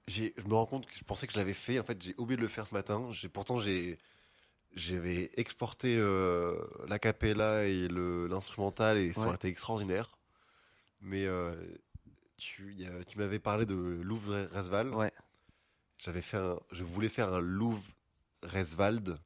je 0.08 0.24
me 0.46 0.54
rends 0.54 0.66
compte 0.66 0.86
que 0.86 0.94
je 0.96 1.04
pensais 1.04 1.26
que 1.26 1.32
je 1.32 1.38
l'avais 1.38 1.54
fait. 1.54 1.78
En 1.78 1.84
fait, 1.84 2.00
j'ai 2.02 2.14
oublié 2.18 2.36
de 2.36 2.42
le 2.42 2.48
faire 2.48 2.66
ce 2.66 2.74
matin. 2.74 3.10
Pourtant 3.32 3.58
j'ai 3.58 3.98
j'avais 4.74 5.30
exporté 5.34 5.96
euh, 5.98 6.56
la 6.88 6.98
capella 6.98 7.66
et 7.66 7.88
l'instrumental 7.88 8.96
et 8.96 9.12
ça 9.12 9.20
Ouais. 9.20 9.26
aurait 9.26 9.36
été 9.36 9.48
extraordinaire. 9.48 10.16
Mais 11.02 11.26
euh, 11.26 11.54
tu, 12.38 12.74
a- 12.86 13.04
tu 13.04 13.18
m'avais 13.18 13.38
parlé 13.38 13.66
de 13.66 13.74
Louvre 13.74 14.48
Resval. 14.52 14.94
Ouais. 14.94 15.12
J'avais 15.98 16.22
fait 16.22 16.38
un, 16.38 16.58
je 16.70 16.84
voulais 16.84 17.10
faire 17.10 17.32
un 17.32 17.40
Louvre 17.40 17.82
Resvald. 18.42 19.18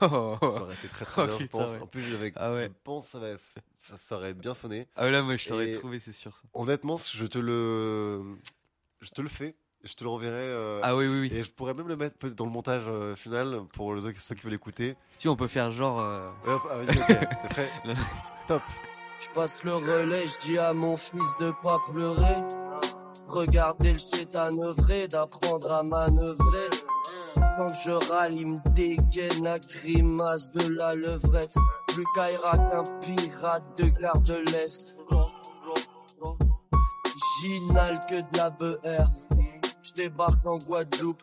Oh, 0.00 0.36
Ça 0.40 0.62
aurait 0.62 0.74
été 0.74 0.88
très 0.88 1.04
très 1.04 1.22
Oh, 1.22 1.26
bien, 1.26 1.38
je 1.40 1.46
pense. 1.46 1.68
ouais. 1.70 1.80
En 1.80 1.86
plus, 1.86 2.02
j'avais- 2.02 2.32
Ah 2.36 2.52
ouais. 2.52 2.64
je 2.68 2.72
pense 2.84 3.04
que 3.06 3.10
ça, 3.12 3.18
va- 3.18 3.38
ça, 3.78 3.96
ça 3.96 4.16
aurait 4.16 4.34
bien 4.34 4.54
sonné. 4.54 4.86
Ah 4.96 5.10
là, 5.10 5.22
moi, 5.22 5.36
je 5.36 5.48
t'aurais 5.48 5.70
Et- 5.70 5.78
trouvé, 5.78 5.98
c'est 6.00 6.12
sûr 6.12 6.34
ça. 6.36 6.42
Honnêtement, 6.54 6.96
je 6.96 7.26
te 7.26 7.38
le, 7.38 8.22
je 9.00 9.10
te 9.10 9.20
le 9.22 9.28
fais. 9.28 9.54
Je 9.84 9.94
te 9.94 10.04
le 10.04 10.10
renverrai. 10.10 10.36
euh, 10.36 10.78
Ah 10.84 10.94
oui, 10.94 11.08
oui, 11.08 11.20
oui. 11.22 11.30
Et 11.36 11.42
je 11.42 11.50
pourrais 11.50 11.74
même 11.74 11.88
le 11.88 11.96
mettre 11.96 12.28
dans 12.28 12.44
le 12.44 12.50
montage 12.52 12.84
euh, 12.86 13.16
final 13.16 13.62
pour 13.72 13.94
les- 13.96 14.14
ceux 14.14 14.36
qui 14.36 14.42
veulent 14.42 14.52
l'écouter. 14.52 14.96
Si 15.10 15.18
tu 15.18 15.26
veux, 15.28 15.32
on 15.32 15.36
peut 15.36 15.48
faire 15.48 15.72
genre. 15.72 15.98
euh, 16.00 16.30
Ouais, 16.46 16.56
ah, 16.70 16.76
vas-y, 16.76 16.86
t'es 17.42 17.48
prêt 17.48 17.70
Non. 17.84 17.94
Top. 18.46 18.62
Je 19.20 19.28
passe 19.30 19.64
le 19.64 19.74
relais, 19.74 20.26
je 20.28 20.38
dis 20.38 20.58
à 20.58 20.72
mon 20.72 20.96
fils 20.96 21.36
de 21.40 21.52
pas 21.64 21.78
pleurer. 21.90 22.42
Regardez 23.26 23.92
le 23.92 23.98
chétan 23.98 24.56
œuvrer, 24.62 25.08
d'apprendre 25.08 25.72
à 25.72 25.82
manœuvrer. 25.82 26.68
Quand 27.56 27.68
je 27.84 27.90
râle, 28.10 28.34
il 28.34 28.46
me 28.46 28.74
dégaine 28.74 29.44
la 29.44 29.58
grimace 29.58 30.52
de 30.52 30.68
la 30.74 30.94
levrette. 30.94 31.54
Plus 31.88 32.04
qu'Aira 32.14 32.56
qu'un 32.56 32.84
pirate 33.00 33.78
de 33.78 33.84
gare 34.00 34.20
de 34.22 34.36
l'Est. 34.52 34.96
J'inhale 37.42 38.00
que 38.08 38.20
de 38.20 38.38
la 38.38 38.50
BR. 38.50 39.21
Je 39.96 40.02
débarque 40.02 40.44
en 40.46 40.58
Guadeloupe. 40.58 41.20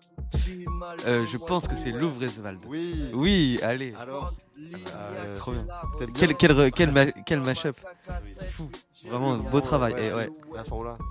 Euh, 1.07 1.25
je 1.25 1.37
pense 1.37 1.67
que 1.67 1.75
c'est 1.75 1.91
Guadeloupe. 1.91 2.13
Louvre 2.13 2.23
Esvald. 2.23 2.63
Oui. 2.67 3.09
Oui, 3.13 3.59
allez. 3.63 3.93
Alors, 3.95 4.33
Euh, 4.95 5.37
trop 5.37 5.53
bien. 5.53 5.65
Quel, 6.17 6.35
quel, 6.35 6.71
quel, 6.71 6.91
ma- 6.91 7.11
quel 7.11 7.39
mashup. 7.39 7.79
C'est 8.23 8.49
fou. 8.49 8.69
Vraiment, 9.07 9.37
beau 9.37 9.61
travail. 9.61 9.93
Et 9.97 10.13
ouais. 10.13 10.29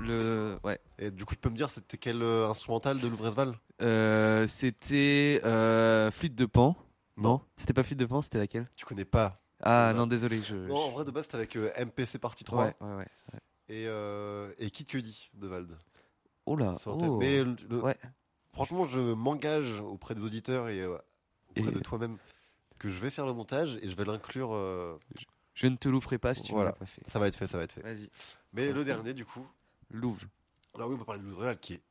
Le, 0.00 0.58
ouais. 0.64 0.78
Et 0.98 1.10
du 1.10 1.24
coup, 1.24 1.34
tu 1.34 1.40
peux 1.40 1.48
me 1.48 1.56
dire, 1.56 1.70
c'était 1.70 1.96
quel 1.96 2.22
euh, 2.22 2.48
instrumental 2.48 3.00
de 3.00 3.08
Louvre 3.08 3.54
Euh, 3.80 4.46
c'était 4.46 5.40
euh, 5.44 6.10
Flûte 6.10 6.34
de 6.34 6.46
Pan. 6.46 6.76
Non, 7.16 7.40
c'était 7.56 7.72
pas 7.72 7.82
Flûte 7.82 7.98
de 7.98 8.06
Pan, 8.06 8.22
c'était 8.22 8.38
laquelle? 8.38 8.68
Tu 8.76 8.84
connais 8.84 9.04
pas 9.06 9.40
Ah 9.62 9.92
non, 9.96 10.06
désolé. 10.06 10.40
Je, 10.42 10.54
Non, 10.54 10.76
en 10.76 10.90
vrai, 10.90 11.04
de 11.04 11.10
base, 11.10 11.24
c'était 11.24 11.36
avec 11.38 11.56
euh, 11.56 11.70
MPC 11.84 12.18
partie 12.18 12.44
3 12.44 12.64
Ouais, 12.66 12.74
ouais, 12.80 12.94
ouais. 12.96 13.40
et, 13.68 13.86
euh, 13.88 14.52
et 14.58 14.70
Kid 14.70 14.86
Cudi 14.86 15.30
de 15.34 15.48
Vald. 15.48 15.76
Oh 16.50 16.56
là. 16.56 16.74
oh. 16.86 17.16
Mais 17.18 17.42
le- 17.42 17.56
le- 17.68 17.80
Ouais. 17.82 17.96
franchement, 18.52 18.86
je 18.86 19.00
m'engage 19.00 19.80
auprès 19.80 20.14
des 20.14 20.22
auditeurs 20.24 20.68
et 20.68 20.80
euh, 20.80 20.96
auprès 21.50 21.70
Et- 21.70 21.74
de 21.74 21.80
toi-même 21.80 22.16
que 22.78 22.88
je 22.88 22.98
vais 22.98 23.10
faire 23.10 23.26
le 23.26 23.32
montage 23.32 23.78
et 23.82 23.88
je 23.88 23.94
vais 23.96 24.04
l'inclure. 24.04 24.50
euh, 24.54 24.98
Je 25.54 25.66
ne 25.66 25.76
te 25.76 25.88
louperai 25.88 26.18
pas 26.18 26.34
si 26.34 26.42
tu 26.42 26.52
ne 26.52 26.56
Voilà. 26.56 26.70
l'as 26.70 26.76
pas 26.76 26.86
fait. 26.86 27.02
ça 27.08 27.18
va 27.18 27.26
être 27.26 27.36
fait, 27.36 27.46
ça 27.48 27.58
va 27.58 27.64
être 27.64 27.72
fait. 27.72 27.82
Vas-y. 27.82 28.08
Mais 28.52 28.72
le 28.72 28.84
dernier, 28.84 29.12
du 29.14 29.24
coup, 29.24 29.44
Louvre. 29.90 30.22
là 30.78 30.86
oui, 30.86 30.94
on 30.94 30.98
va 30.98 31.04
parler 31.04 31.20
de 31.20 31.26
Louis 31.26 31.36
Real 31.36 31.58
qui 31.58 31.74
est 31.74 31.82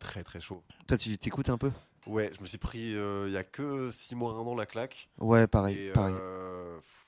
très 0.00 0.24
très 0.24 0.40
chaud. 0.40 0.62
Toi, 0.86 0.98
tu 0.98 1.16
t'écoutes 1.18 1.48
un 1.48 1.58
peu? 1.58 1.70
Ouais, 2.06 2.32
je 2.36 2.40
me 2.40 2.46
suis 2.46 2.58
pris 2.58 2.96
euh, 2.96 3.26
il 3.28 3.32
y 3.32 3.36
a 3.36 3.44
que 3.44 3.90
6 3.90 4.14
mois, 4.16 4.32
1 4.32 4.38
an 4.38 4.54
la 4.56 4.66
claque. 4.66 5.08
Ouais, 5.18 5.46
pareil. 5.46 5.76
Et, 5.78 5.92
pareil. 5.92 6.14
pff, 6.14 7.07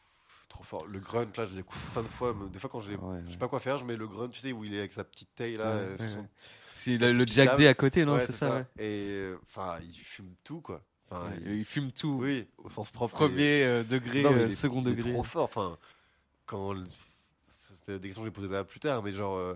trop 0.62 0.78
fort. 0.78 0.86
Le 0.86 0.98
grunt, 1.00 1.26
là, 1.36 1.46
je 1.46 1.54
l'écoute 1.56 1.78
plein 1.92 2.02
de 2.02 2.08
fois. 2.08 2.34
mais 2.38 2.48
Des 2.50 2.58
fois, 2.58 2.70
quand 2.70 2.80
je 2.80 2.92
ouais. 2.92 3.22
sais 3.30 3.38
pas 3.38 3.48
quoi 3.48 3.60
faire, 3.60 3.78
je 3.78 3.84
mets 3.84 3.96
le 3.96 4.06
grunt, 4.06 4.28
tu 4.28 4.40
sais, 4.40 4.52
où 4.52 4.64
il 4.64 4.74
est 4.74 4.78
avec 4.80 4.92
sa 4.92 5.04
petite 5.04 5.34
taille 5.34 5.54
là. 5.54 5.64
Euh, 5.66 5.96
son-. 6.08 6.26
C'est 6.72 6.96
le, 6.96 7.12
le 7.12 7.26
Jack. 7.26 7.56
D 7.56 7.66
à 7.66 7.74
côté, 7.74 8.04
non 8.04 8.18
C'est 8.18 8.32
ça. 8.32 8.60
Et 8.78 9.06
euh, 9.10 9.36
enfin, 9.44 9.78
il 9.82 9.94
fume 9.94 10.34
tout, 10.44 10.60
quoi. 10.60 10.82
Enfin, 11.10 11.30
il- 11.44 11.56
Il 11.56 11.64
fume 11.64 11.90
tout. 11.92 12.18
Oui, 12.22 12.46
au 12.58 12.70
sens 12.70 12.90
propre. 12.90 13.14
Premier 13.16 13.64
euh, 13.64 13.82
degré, 13.84 14.22
Non, 14.22 14.32
euh, 14.32 14.42
il 14.46 14.52
est- 14.52 14.54
second 14.54 14.80
il 14.82 14.88
est 14.88 14.94
degré. 14.94 15.12
trop 15.12 15.24
fort. 15.24 15.44
Enfin, 15.44 15.76
quand 16.46 16.74
c'était 17.72 17.98
des 17.98 18.08
questions 18.08 18.22
que 18.22 18.28
j'ai 18.28 18.32
posées 18.32 18.64
plus 18.64 18.80
tard, 18.80 19.02
mais 19.02 19.12
genre 19.12 19.36
euh, 19.36 19.54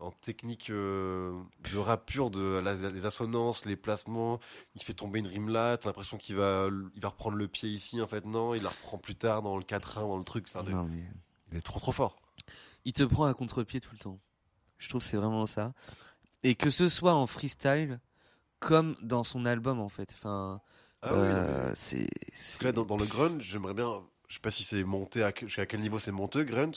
en 0.00 0.10
technique 0.10 0.70
euh, 0.70 1.38
de 1.72 1.78
rap 1.78 2.04
pur, 2.06 2.30
de 2.30 2.58
la- 2.58 2.74
les 2.90 3.06
assonances, 3.06 3.64
les 3.64 3.76
placements, 3.76 4.40
il 4.74 4.82
fait 4.82 4.92
tomber 4.94 5.20
une 5.20 5.26
rime 5.26 5.48
là, 5.48 5.76
t'as 5.76 5.88
l'impression 5.88 6.16
qu'il 6.18 6.36
va, 6.36 6.68
il 6.94 7.00
va 7.00 7.08
reprendre 7.08 7.36
le 7.36 7.48
pied 7.48 7.68
ici, 7.68 8.00
en 8.02 8.06
fait 8.06 8.24
non, 8.26 8.54
il 8.54 8.62
la 8.62 8.70
reprend 8.70 8.98
plus 8.98 9.14
tard 9.14 9.42
dans 9.42 9.56
le 9.56 9.64
4-1, 9.64 10.02
dans 10.08 10.18
le 10.18 10.24
truc. 10.24 10.46
Enfin, 10.48 10.62
de- 10.64 10.72
Non, 10.72 10.84
mais 10.84 11.04
il 11.52 11.58
est 11.58 11.62
trop 11.62 11.80
trop 11.80 11.92
fort. 11.92 12.16
il 12.84 12.92
te 12.92 13.02
prend 13.02 13.24
à 13.24 13.34
contre-pied 13.34 13.80
tout 13.80 13.90
le 13.92 13.98
temps. 13.98 14.18
Je 14.78 14.88
trouve 14.88 15.00
que 15.02 15.08
c'est 15.08 15.16
vraiment 15.16 15.46
ça. 15.46 15.72
Et 16.42 16.54
que 16.54 16.68
ce 16.70 16.88
soit 16.90 17.14
en 17.14 17.26
freestyle 17.26 18.00
comme 18.60 18.96
dans 19.02 19.24
son 19.24 19.46
album 19.46 19.80
en 19.80 19.88
fait. 19.88 20.10
Enfin, 20.12 20.60
Ah 21.02 21.12
oui, 21.12 21.18
euh, 21.20 21.68
mais- 21.68 21.74
c'est. 21.74 22.08
Parce 22.30 22.40
c'est- 22.42 22.58
que 22.58 22.64
là, 22.64 22.72
dans, 22.72 22.84
dans 22.84 22.96
le 22.98 23.06
grunt, 23.06 23.38
j'aimerais 23.40 23.74
bien. 23.74 24.02
Je 24.34 24.38
sais 24.38 24.42
pas 24.42 24.50
si 24.50 24.64
c'est 24.64 24.82
monté 24.82 25.22
à, 25.22 25.32
jusqu'à 25.42 25.64
quel 25.64 25.78
niveau 25.80 26.00
c'est 26.00 26.10
monté 26.10 26.44
grunt, 26.44 26.72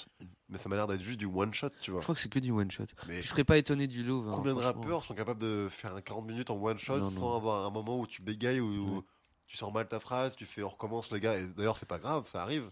mais 0.47 0.59
ça 0.59 0.69
m'a 0.69 0.75
l'air 0.75 0.85
d'être 0.85 1.01
juste 1.01 1.17
du 1.17 1.25
one 1.25 1.51
shot, 1.55 1.71
tu 1.81 1.89
vois. 1.89 2.01
Je 2.01 2.05
crois 2.05 2.13
que 2.13 2.21
c'est 2.21 2.29
que 2.29 2.37
du 2.37 2.51
one 2.51 2.69
shot. 2.69 2.83
Mais 3.07 3.23
Je 3.23 3.27
serais 3.27 3.43
pas 3.43 3.57
étonné 3.57 3.87
du 3.87 4.03
Louvre. 4.03 4.29
hein, 4.29 4.33
combien 4.35 4.53
de 4.53 4.59
rappeurs 4.59 5.01
sont 5.03 5.15
capables 5.15 5.39
de 5.41 5.67
faire 5.71 5.95
un 5.95 6.01
40 6.01 6.27
minutes 6.27 6.51
en 6.51 6.55
one 6.61 6.77
shot 6.77 6.99
Non, 6.99 7.09
sans 7.09 7.29
non. 7.31 7.35
avoir 7.35 7.65
un 7.65 7.71
moment 7.71 7.99
où 7.99 8.05
tu 8.05 8.21
bégayes 8.21 8.59
ou 8.59 8.97
Ouais. 8.97 9.01
tu 9.47 9.57
sors 9.57 9.71
mal 9.73 9.87
ta 9.87 9.99
phrase, 9.99 10.35
tu 10.35 10.45
fais 10.45 10.61
on 10.61 10.69
recommence 10.69 11.11
les 11.11 11.19
gars. 11.19 11.35
Et 11.39 11.47
d'ailleurs, 11.47 11.77
c'est 11.77 11.87
pas 11.87 11.97
grave, 11.97 12.27
ça 12.27 12.43
arrive. 12.43 12.69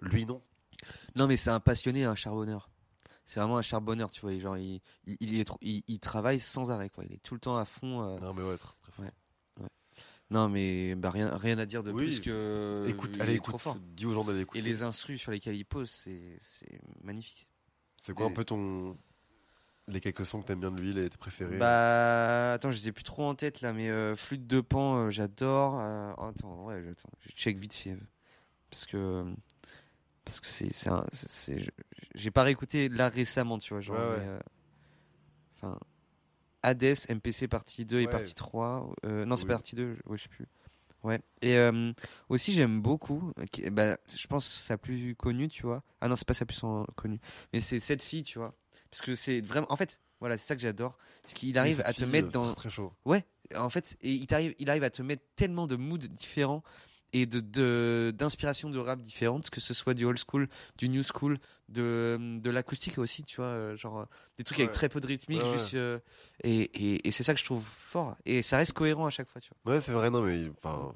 Lui 0.00 0.26
non. 0.26 0.40
Non, 1.16 1.26
mais 1.26 1.36
c'est 1.36 1.50
un 1.50 1.58
passionné, 1.58 2.04
un 2.04 2.14
charbonneur. 2.14 2.70
C'est 3.26 3.40
vraiment 3.40 3.56
un 3.58 3.62
charbonneur, 3.62 4.12
tu 4.12 4.20
vois. 4.20 4.38
Genre, 4.38 4.56
il, 4.58 4.80
il, 5.06 5.16
il 5.18 5.40
est 5.40 5.50
il- 5.60 5.82
il 5.88 5.98
travaille 5.98 6.38
sans 6.38 6.70
arrêt, 6.70 6.88
quoi. 6.88 7.02
Il 7.04 7.14
est 7.14 7.22
tout 7.22 7.34
le 7.34 7.40
temps 7.40 7.56
à 7.56 7.64
fond. 7.64 8.02
euh, 8.02 8.18
Non 8.20 8.32
mais 8.32 8.44
ouais, 8.44 8.56
très, 8.58 8.74
très. 8.92 9.02
Ouais. 9.02 9.10
Non, 10.30 10.48
mais 10.48 10.94
bah, 10.94 11.10
rien, 11.10 11.36
rien 11.36 11.58
à 11.58 11.66
dire 11.66 11.82
de 11.82 11.92
Oui. 11.92 12.04
plus 12.06 12.20
que. 12.20 12.84
écoute, 12.88 13.20
allez 13.20 13.34
est 13.34 13.38
trop 13.38 13.50
écoute, 13.52 13.60
fort. 13.60 13.76
dis 13.94 14.06
aux 14.06 14.12
gens 14.14 14.24
d'aller 14.24 14.40
écouter. 14.40 14.58
Et 14.58 14.62
les 14.62 14.82
instrus 14.82 15.20
sur 15.20 15.30
lesquels 15.30 15.54
il 15.56 15.64
pose, 15.64 15.90
c'est 15.90 16.38
magnifique. 17.02 17.48
C'est 17.98 18.14
quoi 18.14 18.26
un 18.26 18.30
peu 18.32 18.44
ton 18.44 18.96
les 19.86 20.00
quelques 20.00 20.24
sons 20.24 20.40
que 20.40 20.46
t'aimes 20.46 20.60
bien 20.60 20.70
de 20.70 20.80
lui, 20.80 20.94
les 20.94 21.10
tes 21.10 21.18
préférés? 21.18 21.58
Bah, 21.58 22.54
attends, 22.54 22.70
je 22.70 22.78
les 22.78 22.88
ai 22.88 22.92
plus 22.92 23.04
trop 23.04 23.24
en 23.24 23.34
tête 23.34 23.60
là, 23.60 23.74
mais 23.74 23.90
euh, 23.90 24.16
Flûte 24.16 24.46
de 24.46 24.62
Pan, 24.62 24.96
euh, 24.96 25.10
j'adore. 25.10 25.78
Euh, 25.78 26.12
oh, 26.16 26.22
attends, 26.24 26.64
ouais, 26.64 26.82
attends, 26.90 27.10
je 27.20 27.28
check 27.32 27.58
vite 27.58 27.74
fait. 27.74 27.96
Parce 28.70 28.86
que. 28.86 29.24
Parce 30.24 30.40
que 30.40 30.46
c'est. 30.48 30.70
J'ai 32.14 32.30
pas 32.30 32.44
réécouté 32.44 32.88
là 32.88 33.10
récemment, 33.10 33.58
tu 33.58 33.74
vois. 33.74 33.82
Genre, 33.82 33.96
Ouais, 33.96 34.02
ouais. 34.16 34.18
mais, 34.20 34.26
euh, 34.28 34.38
Enfin. 35.56 35.78
Hades, 36.64 36.96
MPC 37.08 37.46
partie 37.48 37.84
2 37.84 38.00
et 38.00 38.06
Ouais. 38.06 38.10
partie 38.10 38.34
3. 38.34 38.90
Euh, 39.04 39.24
non, 39.24 39.36
c'est 39.36 39.42
Oui. 39.42 39.48
pas 39.48 39.54
partie 39.54 39.76
2, 39.76 39.94
je- 39.94 40.10
ouais, 40.10 40.16
je 40.18 40.22
sais 40.24 40.28
plus. 40.28 40.46
Ouais. 41.02 41.20
Et 41.42 41.56
euh, 41.58 41.92
aussi, 42.30 42.52
j'aime 42.54 42.80
beaucoup. 42.80 43.32
qui- 43.52 43.68
bah, 43.70 43.98
je 44.16 44.26
pense 44.26 44.46
sa 44.46 44.78
plus 44.78 45.14
connue, 45.16 45.48
tu 45.48 45.62
vois. 45.64 45.82
Ah 46.00 46.08
non, 46.08 46.16
c'est 46.16 46.26
pas 46.26 46.32
sa 46.34 46.46
plus 46.46 46.62
connue. 46.96 47.20
Mais 47.52 47.60
c'est 47.60 47.78
cette 47.78 48.02
fille, 48.02 48.22
tu 48.22 48.38
vois. 48.38 48.54
Parce 48.90 49.02
que 49.02 49.14
c'est 49.14 49.40
vraiment. 49.42 49.66
En 49.70 49.76
fait, 49.76 50.00
voilà, 50.20 50.38
c'est 50.38 50.46
ça 50.46 50.56
que 50.56 50.62
j'adore. 50.62 50.96
C'est 51.24 51.34
qu'il 51.36 51.58
arrive 51.58 51.80
à 51.84 51.92
te 51.92 51.98
fille, 52.02 52.06
mettre 52.06 52.28
euh, 52.28 52.30
dans. 52.30 52.44
très, 52.46 52.54
très 52.54 52.70
chaud. 52.70 52.92
Ouais, 53.04 53.24
en 53.54 53.68
fait, 53.68 53.96
et 54.00 54.12
il, 54.14 54.26
t'arrive, 54.26 54.54
il 54.58 54.70
arrive 54.70 54.84
à 54.84 54.90
te 54.90 55.02
mettre 55.02 55.22
tellement 55.36 55.66
de 55.66 55.76
moods 55.76 55.98
différents 55.98 56.62
et 57.14 57.24
de, 57.26 57.40
de, 57.40 58.12
d'inspiration 58.14 58.68
de 58.68 58.78
rap 58.78 59.00
différentes, 59.00 59.48
que 59.48 59.60
ce 59.60 59.72
soit 59.72 59.94
du 59.94 60.04
old 60.04 60.18
school, 60.18 60.48
du 60.76 60.88
new 60.90 61.02
school, 61.02 61.38
de, 61.68 62.18
de 62.42 62.50
l'acoustique 62.50 62.98
aussi, 62.98 63.22
tu 63.24 63.36
vois, 63.36 63.46
euh, 63.46 63.76
genre 63.76 64.00
euh, 64.00 64.04
des 64.36 64.44
trucs 64.44 64.58
avec 64.58 64.70
Ouais. 64.70 64.74
très 64.74 64.88
peu 64.90 65.00
de 65.00 65.06
rythmique, 65.06 65.40
Ouais, 65.40 65.46
ouais. 65.50 65.52
juste. 65.58 65.74
euh, 65.74 65.98
et 66.42 66.60
et, 66.94 67.08
et 67.08 67.12
c'est 67.12 67.22
ça 67.22 67.32
que 67.32 67.40
je 67.40 67.44
trouve 67.44 67.64
fort. 67.64 68.16
Et 68.26 68.42
ça 68.42 68.56
reste 68.58 68.72
cohérent 68.74 69.06
à 69.06 69.10
chaque 69.10 69.28
fois, 69.30 69.40
tu 69.40 69.50
vois. 69.64 69.74
Ouais, 69.74 69.80
c'est 69.80 69.92
vrai, 69.92 70.10
non 70.10 70.20
mais 70.22 70.50
enfin, 70.50 70.92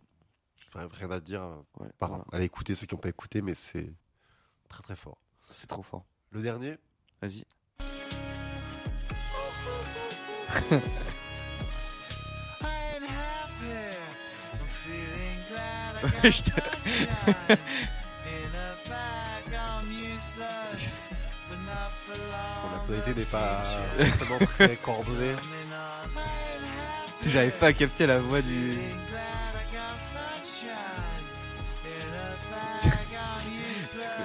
rien 0.74 1.10
à 1.10 1.20
dire. 1.20 1.42
Ouais, 1.80 1.88
Par 1.98 2.08
voilà. 2.10 2.24
allez 2.32 2.44
écouter 2.44 2.74
ceux 2.74 2.86
qui 2.86 2.94
n'ont 2.94 3.00
pas 3.00 3.08
écouté, 3.08 3.40
mais 3.40 3.54
c'est 3.54 3.90
très 4.68 4.82
très 4.82 4.96
fort. 4.96 5.18
C'est 5.50 5.66
trop 5.68 5.82
fort. 5.82 6.04
Le 6.32 6.42
dernier, 6.42 6.76
Vas-y. 7.22 7.44
la 22.72 22.78
tonalité 22.86 23.14
n'est 23.16 23.24
pas 23.24 23.62
forcément 23.62 24.38
très 24.46 24.76
coordonnée. 24.76 25.34
J'arrive 27.26 27.52
pas 27.52 27.66
à 27.68 27.72
capter 27.72 28.06
la 28.06 28.18
voix 28.20 28.40
du. 28.40 28.78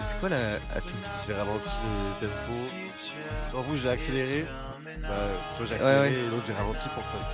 C'est 0.01 0.19
quoi- 0.19 0.29
la. 0.29 0.55
Attends. 0.75 0.87
J'ai 1.27 1.33
ralenti 1.33 1.71
le 2.21 2.27
tempo. 2.27 2.53
Non, 3.53 3.61
vous, 3.61 3.77
j'ai 3.77 3.89
accéléré. 3.89 4.45
Bah, 5.01 5.07
toi, 5.57 5.65
j'ai 5.67 5.75
accéléré 5.75 5.99
ouais. 5.99 6.13
et 6.13 6.29
l'autre, 6.29 6.43
j'ai 6.47 6.53
ralenti 6.53 6.87
pour 6.93 7.03
ça. 7.03 7.33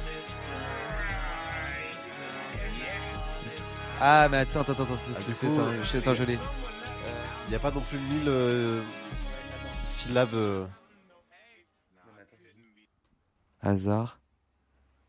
Ah, 4.02 4.28
mais 4.30 4.38
attends, 4.38 4.62
attends, 4.62 4.72
attends, 4.74 4.86
c'est- 4.98 5.12
Ah, 5.16 5.20
c'est- 5.20 5.34
c'est- 5.34 5.48
attends, 5.98 6.16
je- 6.16 6.24
l'ai. 6.24 6.38
Il 7.46 7.50
n'y 7.50 7.56
a 7.56 7.60
pas 7.60 7.72
non 7.72 7.82
plus 7.82 7.98
mille 7.98 8.28
euh, 8.30 8.82
syllabes. 9.86 10.34
euh, 10.34 10.66
Hasard. 13.62 14.20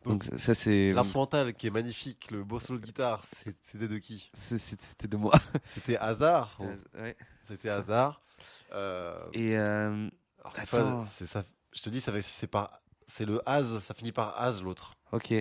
Donc, 0.04 0.24
ça, 0.38 0.54
c'est. 0.54 0.92
L'instrumental 0.92 1.52
qui 1.54 1.66
est 1.66 1.70
magnifique, 1.70 2.30
le 2.30 2.42
beau 2.42 2.58
solo 2.58 2.78
de 2.80 2.84
guitare, 2.84 3.22
c'est- 3.44 3.54
c'était 3.62 3.86
de 3.86 3.98
qui? 3.98 4.30
C'est- 4.34 4.58
c'est- 4.58 4.80
C'était 4.82 5.08
de 5.08 5.16
moi. 5.16 5.32
C'était 5.74 5.96
hasard. 5.98 6.56
Ouais. 6.94 7.16
C'était 7.46 7.68
hasard. 7.68 8.22
Euh, 8.72 9.20
Et. 9.34 9.56
euh, 9.56 10.08
alors, 10.40 10.52
attends. 10.56 10.64
fois, 10.64 11.06
c'est 11.14 11.26
ça. 11.26 11.44
Je 11.72 11.82
te 11.82 11.90
dis, 11.90 12.00
ça 12.00 12.12
c'est 12.22 12.46
par, 12.46 12.80
c'est 13.06 13.26
le 13.26 13.40
has, 13.48 13.80
ça 13.80 13.94
finit 13.94 14.10
par 14.12 14.40
has 14.40 14.62
l'autre. 14.62 14.94
Ok. 15.12 15.34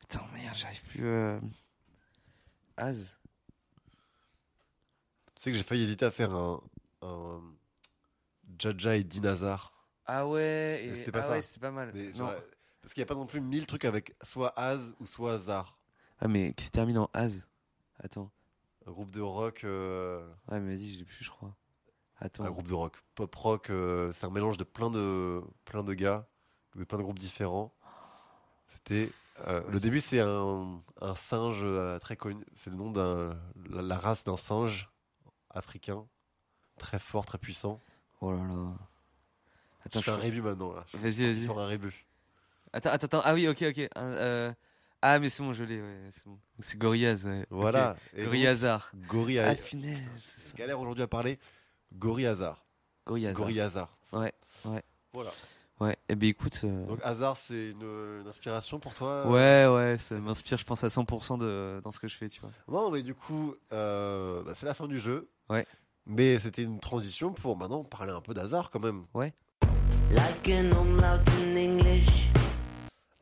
Putain, 0.00 0.22
merde, 0.32 0.56
j'arrive 0.56 0.82
plus. 0.84 1.06
Euh... 1.06 1.38
Az. 2.76 3.16
Tu 5.36 5.42
sais 5.42 5.50
que 5.50 5.56
j'ai 5.56 5.62
failli 5.62 5.82
hésiter 5.84 6.04
à 6.04 6.10
faire 6.10 6.32
un, 6.34 6.62
un 7.02 7.40
Jaja 8.58 8.96
et 8.96 9.04
Dinazar. 9.04 9.72
Ah 10.06 10.26
ouais, 10.26 10.82
et... 10.84 10.96
c'était 10.96 11.12
pas 11.12 11.20
ah 11.20 11.22
ça. 11.22 11.30
ouais, 11.30 11.42
c'était 11.42 11.60
pas 11.60 11.70
mal. 11.70 11.90
Mais 11.94 12.10
non. 12.12 12.32
parce 12.82 12.94
qu'il 12.94 13.00
n'y 13.00 13.04
a 13.04 13.06
pas 13.06 13.14
non 13.14 13.26
plus 13.26 13.40
mille 13.40 13.66
trucs 13.66 13.84
avec 13.84 14.14
soit 14.22 14.52
has 14.58 14.92
ou 15.00 15.06
soit 15.06 15.34
hasard. 15.34 15.78
Ah, 16.20 16.28
mais 16.28 16.52
qui 16.54 16.64
se 16.64 16.70
termine 16.70 16.98
en 16.98 17.10
Az. 17.12 17.48
Attends. 17.98 18.30
Un 18.86 18.90
groupe 18.92 19.10
de 19.10 19.20
rock. 19.20 19.64
euh, 19.64 20.26
Ouais, 20.48 20.60
mais 20.60 20.76
vas-y, 20.76 20.94
je 20.94 20.98
l'ai 20.98 21.04
plus, 21.04 21.24
je 21.24 21.30
crois. 21.30 21.56
Attends. 22.18 22.44
un 22.44 22.50
groupe 22.50 22.68
de 22.68 22.74
rock. 22.74 22.96
Pop 23.14 23.34
rock, 23.34 23.70
euh, 23.70 24.12
c'est 24.12 24.26
un 24.26 24.30
mélange 24.30 24.56
de 24.56 24.64
plein 24.64 24.90
de, 24.90 25.42
plein 25.64 25.82
de 25.82 25.94
gars, 25.94 26.28
de 26.76 26.84
plein 26.84 26.98
de 26.98 27.02
groupes 27.02 27.18
différents. 27.18 27.74
C'était. 28.68 29.10
Euh, 29.46 29.62
le 29.68 29.80
début, 29.80 30.00
c'est 30.00 30.20
un, 30.20 30.80
un 31.00 31.14
singe 31.14 31.60
euh, 31.62 31.98
très 31.98 32.16
connu. 32.16 32.44
C'est 32.54 32.70
le 32.70 32.76
nom 32.76 32.90
d'un. 32.90 33.36
La, 33.70 33.82
la 33.82 33.96
race 33.98 34.24
d'un 34.24 34.36
singe 34.36 34.90
africain. 35.50 36.06
Très 36.78 36.98
fort, 36.98 37.26
très 37.26 37.38
puissant. 37.38 37.80
Oh 38.20 38.32
là 38.32 38.38
là. 38.38 38.72
Attends, 39.84 40.00
je 40.00 40.04
fais 40.04 40.10
un 40.10 40.16
rébut 40.16 40.40
maintenant. 40.42 40.70
Vas-y, 40.94 41.24
vas-y. 41.26 41.42
Sur 41.44 41.58
un 41.58 41.66
rébut. 41.66 42.06
Attends, 42.72 42.90
attends, 42.90 43.04
attends. 43.06 43.20
Ah 43.24 43.34
oui, 43.34 43.46
ok, 43.48 43.62
ok. 43.68 43.88
Euh, 43.96 44.52
Ah, 45.02 45.18
mais 45.18 45.28
c'est 45.28 45.42
bon, 45.42 45.52
je 45.52 45.62
l'ai, 45.64 45.80
ouais, 45.82 46.08
c'est 46.10 46.24
bon. 46.26 46.38
C'est 46.60 46.78
Gorillaz, 46.78 47.24
ouais. 47.26 47.46
Voilà. 47.50 47.90
Ok. 47.92 47.98
Et 48.14 48.16
donc, 48.18 48.24
Gorillazar. 48.26 48.90
Gorille 49.08 49.38
Ah, 49.40 49.54
punaise. 49.54 50.54
galère 50.56 50.80
aujourd'hui 50.80 51.02
à 51.04 51.06
parler. 51.06 51.38
Gorillazar. 51.92 52.64
Gorille 53.06 53.60
hasard. 53.60 53.96
Ouais, 54.12 54.32
ouais. 54.64 54.82
Voilà. 55.12 55.30
Ouais, 55.84 55.98
et 56.08 56.14
ben 56.16 56.28
écoute. 56.30 56.60
euh, 56.64 56.86
Donc 56.86 56.98
hasard, 57.02 57.36
c'est 57.36 57.70
une, 57.72 57.82
une 58.22 58.26
inspiration 58.28 58.78
pour 58.78 58.94
toi 58.94 59.24
euh 59.26 59.28
Ouais, 59.28 59.74
ouais, 59.76 59.98
ça 59.98 60.14
m'inspire, 60.18 60.56
je 60.56 60.64
pense, 60.64 60.82
à 60.82 60.88
100% 60.88 61.38
de, 61.38 61.80
dans 61.84 61.92
ce 61.92 61.98
que 61.98 62.08
je 62.08 62.16
fais, 62.16 62.28
tu 62.28 62.40
vois. 62.40 62.50
Non, 62.68 62.90
mais 62.90 63.02
du 63.02 63.14
coup, 63.14 63.54
euh, 63.72 64.42
bah, 64.44 64.52
c'est 64.54 64.66
la 64.66 64.74
fin 64.74 64.86
du 64.86 64.98
jeu. 64.98 65.28
Ouais. 65.50 65.66
Mais 66.06 66.38
c'était 66.38 66.62
une 66.62 66.80
transition 66.80 67.32
pour 67.32 67.56
maintenant 67.56 67.84
parler 67.84 68.12
un 68.12 68.20
peu 68.20 68.32
d'hasard 68.34 68.70
quand 68.70 68.80
même. 68.80 69.04
Ouais. 69.14 69.34
Like 70.10 70.48
an 70.48 70.70
in 71.00 71.56
English. 71.56 72.28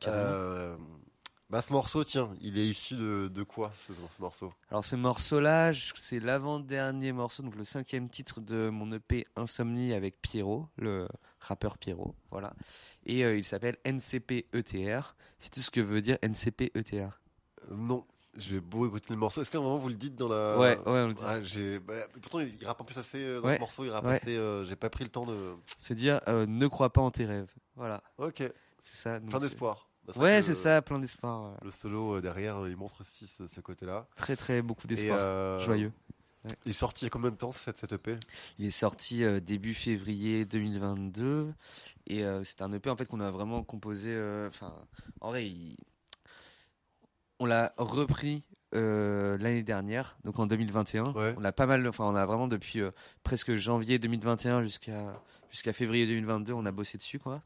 Euh, 0.07 0.75
bah, 1.49 1.61
ce 1.61 1.71
morceau, 1.71 2.03
tiens, 2.03 2.31
il 2.41 2.57
est 2.57 2.67
issu 2.67 2.95
de, 2.95 3.29
de 3.33 3.43
quoi 3.43 3.71
ce, 3.79 3.93
ce 3.93 4.21
morceau? 4.21 4.53
Alors 4.69 4.83
ce 4.85 4.95
morceau-là, 4.95 5.71
c'est 5.95 6.19
l'avant-dernier 6.19 7.11
morceau, 7.11 7.43
donc 7.43 7.55
le 7.55 7.63
cinquième 7.63 8.09
titre 8.09 8.41
de 8.41 8.69
mon 8.69 8.91
EP 8.91 9.25
Insomnie 9.35 9.93
avec 9.93 10.21
Pierrot, 10.21 10.67
le 10.77 11.07
rappeur 11.43 11.77
Pierrot, 11.77 12.15
voilà. 12.31 12.53
Et 13.05 13.23
euh, 13.25 13.37
il 13.37 13.43
s'appelle 13.45 13.77
NCPETR. 13.85 15.15
C'est 15.39 15.51
tout 15.51 15.59
ce 15.61 15.71
que 15.71 15.81
veut 15.81 16.01
dire 16.01 16.17
NCPETR. 16.23 17.19
Non, 17.71 18.05
je 18.37 18.55
vais 18.55 18.61
beau 18.61 18.87
écouter 18.87 19.07
le 19.09 19.17
morceau. 19.17 19.41
Est-ce 19.41 19.51
qu'à 19.51 19.57
un 19.57 19.61
moment 19.61 19.77
vous 19.77 19.89
le 19.89 19.95
dites 19.95 20.15
dans 20.15 20.27
la. 20.27 20.57
Ouais, 20.57 20.77
ouais, 20.77 20.81
on 20.85 21.07
le 21.07 21.13
dit. 21.13 21.21
Ah, 21.25 21.41
j'ai... 21.41 21.79
bah, 21.79 21.93
pourtant, 22.21 22.39
il 22.39 22.65
rappe 22.65 22.81
en 22.81 22.83
plus 22.85 22.97
assez 22.97 23.23
euh, 23.23 23.41
dans 23.41 23.47
Ouais, 23.47 23.55
ce 23.55 23.59
morceau. 23.59 23.83
Il 23.85 23.89
rappe 23.91 24.05
ouais. 24.05 24.13
assez. 24.15 24.35
euh, 24.37 24.63
j'ai 24.65 24.75
pas 24.75 24.89
pris 24.89 25.03
le 25.03 25.09
temps 25.09 25.25
de. 25.25 25.53
C'est 25.77 25.95
dire 25.95 26.19
ne 26.27 26.67
crois 26.67 26.91
pas 26.91 27.01
en 27.01 27.11
tes 27.11 27.25
rêves. 27.25 27.51
Voilà, 27.75 28.01
Ok. 28.17 28.37
c'est 28.37 28.51
ça. 28.97 29.19
donc, 29.19 29.29
Plein 29.29 29.39
d'espoir. 29.39 29.89
Bah, 30.05 30.13
Ouais, 30.17 30.41
c'est 30.41 30.53
ça, 30.55 30.81
plein 30.81 30.99
d'espoir. 30.99 31.57
Le 31.63 31.71
solo 31.71 32.19
derrière, 32.21 32.67
il 32.67 32.75
montre 32.75 33.01
aussi 33.01 33.25
ce, 33.27 33.47
ce 33.47 33.61
côté-là. 33.61 34.07
Très, 34.15 34.35
très 34.35 34.61
beaucoup 34.61 34.85
d'espoir. 34.87 35.59
Joyeux. 35.61 35.91
Il 36.65 36.71
est 36.71 36.73
sorti 36.73 37.03
il 37.03 37.05
y 37.05 37.07
a 37.07 37.09
combien 37.09 37.31
de 37.31 37.35
temps 37.37 37.51
cette, 37.51 37.77
cette 37.77 37.93
EP 37.93 38.17
Il 38.59 38.65
est 38.65 38.71
sorti 38.71 39.23
euh, 39.23 39.39
début 39.39 39.73
février 39.73 40.43
2022 40.45 41.53
et 42.07 42.23
euh, 42.25 42.43
c'est 42.43 42.61
un 42.61 42.71
EP 42.73 42.89
en 42.89 42.95
fait 42.97 43.05
qu'on 43.05 43.21
a 43.21 43.31
vraiment 43.31 43.63
composé. 43.63 44.09
euh, 44.09 44.47
Enfin, 44.47 44.75
en 45.21 45.29
vrai, 45.29 45.47
il- 45.47 45.77
on 47.39 47.45
l'a 47.45 47.73
repris 47.77 48.43
l'année 48.71 49.61
dernière, 49.63 50.17
donc 50.23 50.39
en 50.39 50.47
2021. 50.47 51.11
Ouais. 51.13 51.33
On 51.37 51.39
l'a 51.39 51.51
pas 51.53 51.67
mal, 51.67 51.87
enfin, 51.87 52.05
on 52.05 52.15
a 52.15 52.25
vraiment 52.25 52.47
depuis 52.47 52.81
presque 53.23 53.55
janvier 53.55 53.99
2021 53.99 54.63
jusqu'à 54.63 55.21
jusqu'à 55.51 55.73
février 55.73 56.07
2022, 56.07 56.53
on 56.53 56.65
a 56.65 56.71
bossé 56.71 56.97
dessus 56.97 57.19
quoi. 57.19 57.43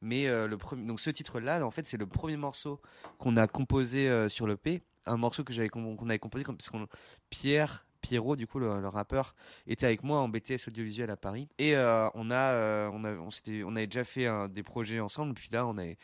Mais 0.00 0.24
le 0.48 0.56
premier, 0.56 0.86
donc 0.86 0.98
ce 1.00 1.10
titre-là, 1.10 1.64
en 1.66 1.70
fait, 1.70 1.86
c'est 1.86 1.98
le 1.98 2.06
premier 2.06 2.36
morceau 2.38 2.80
qu'on 3.18 3.36
a 3.36 3.46
composé 3.46 4.28
sur 4.30 4.46
le 4.46 4.56
P. 4.56 4.82
Un 5.04 5.16
morceau 5.18 5.44
que 5.44 5.52
j'avais 5.52 5.68
qu'on 5.68 6.08
avait 6.08 6.18
composé 6.18 6.42
comme 6.44 6.56
parce 6.56 6.70
qu'on 6.70 6.88
Pierre 7.28 7.84
Pierrot, 8.02 8.36
du 8.36 8.46
coup, 8.46 8.58
le, 8.58 8.88
rappeur, 8.88 9.34
était 9.66 9.86
avec 9.86 10.02
moi 10.02 10.20
en 10.20 10.28
BTS 10.28 10.68
audiovisuel 10.68 11.10
à 11.10 11.16
Paris. 11.16 11.48
Et 11.58 11.76
euh, 11.76 12.08
on 12.14 12.30
a, 12.30 12.52
euh, 12.52 12.90
on 12.92 13.76
avait 13.76 13.86
déjà 13.86 14.04
fait 14.04 14.28
des 14.50 14.62
projets 14.62 15.00
ensemble. 15.00 15.34
Puis 15.34 15.48
là, 15.50 15.66
on 15.66 15.78
avait 15.78 15.96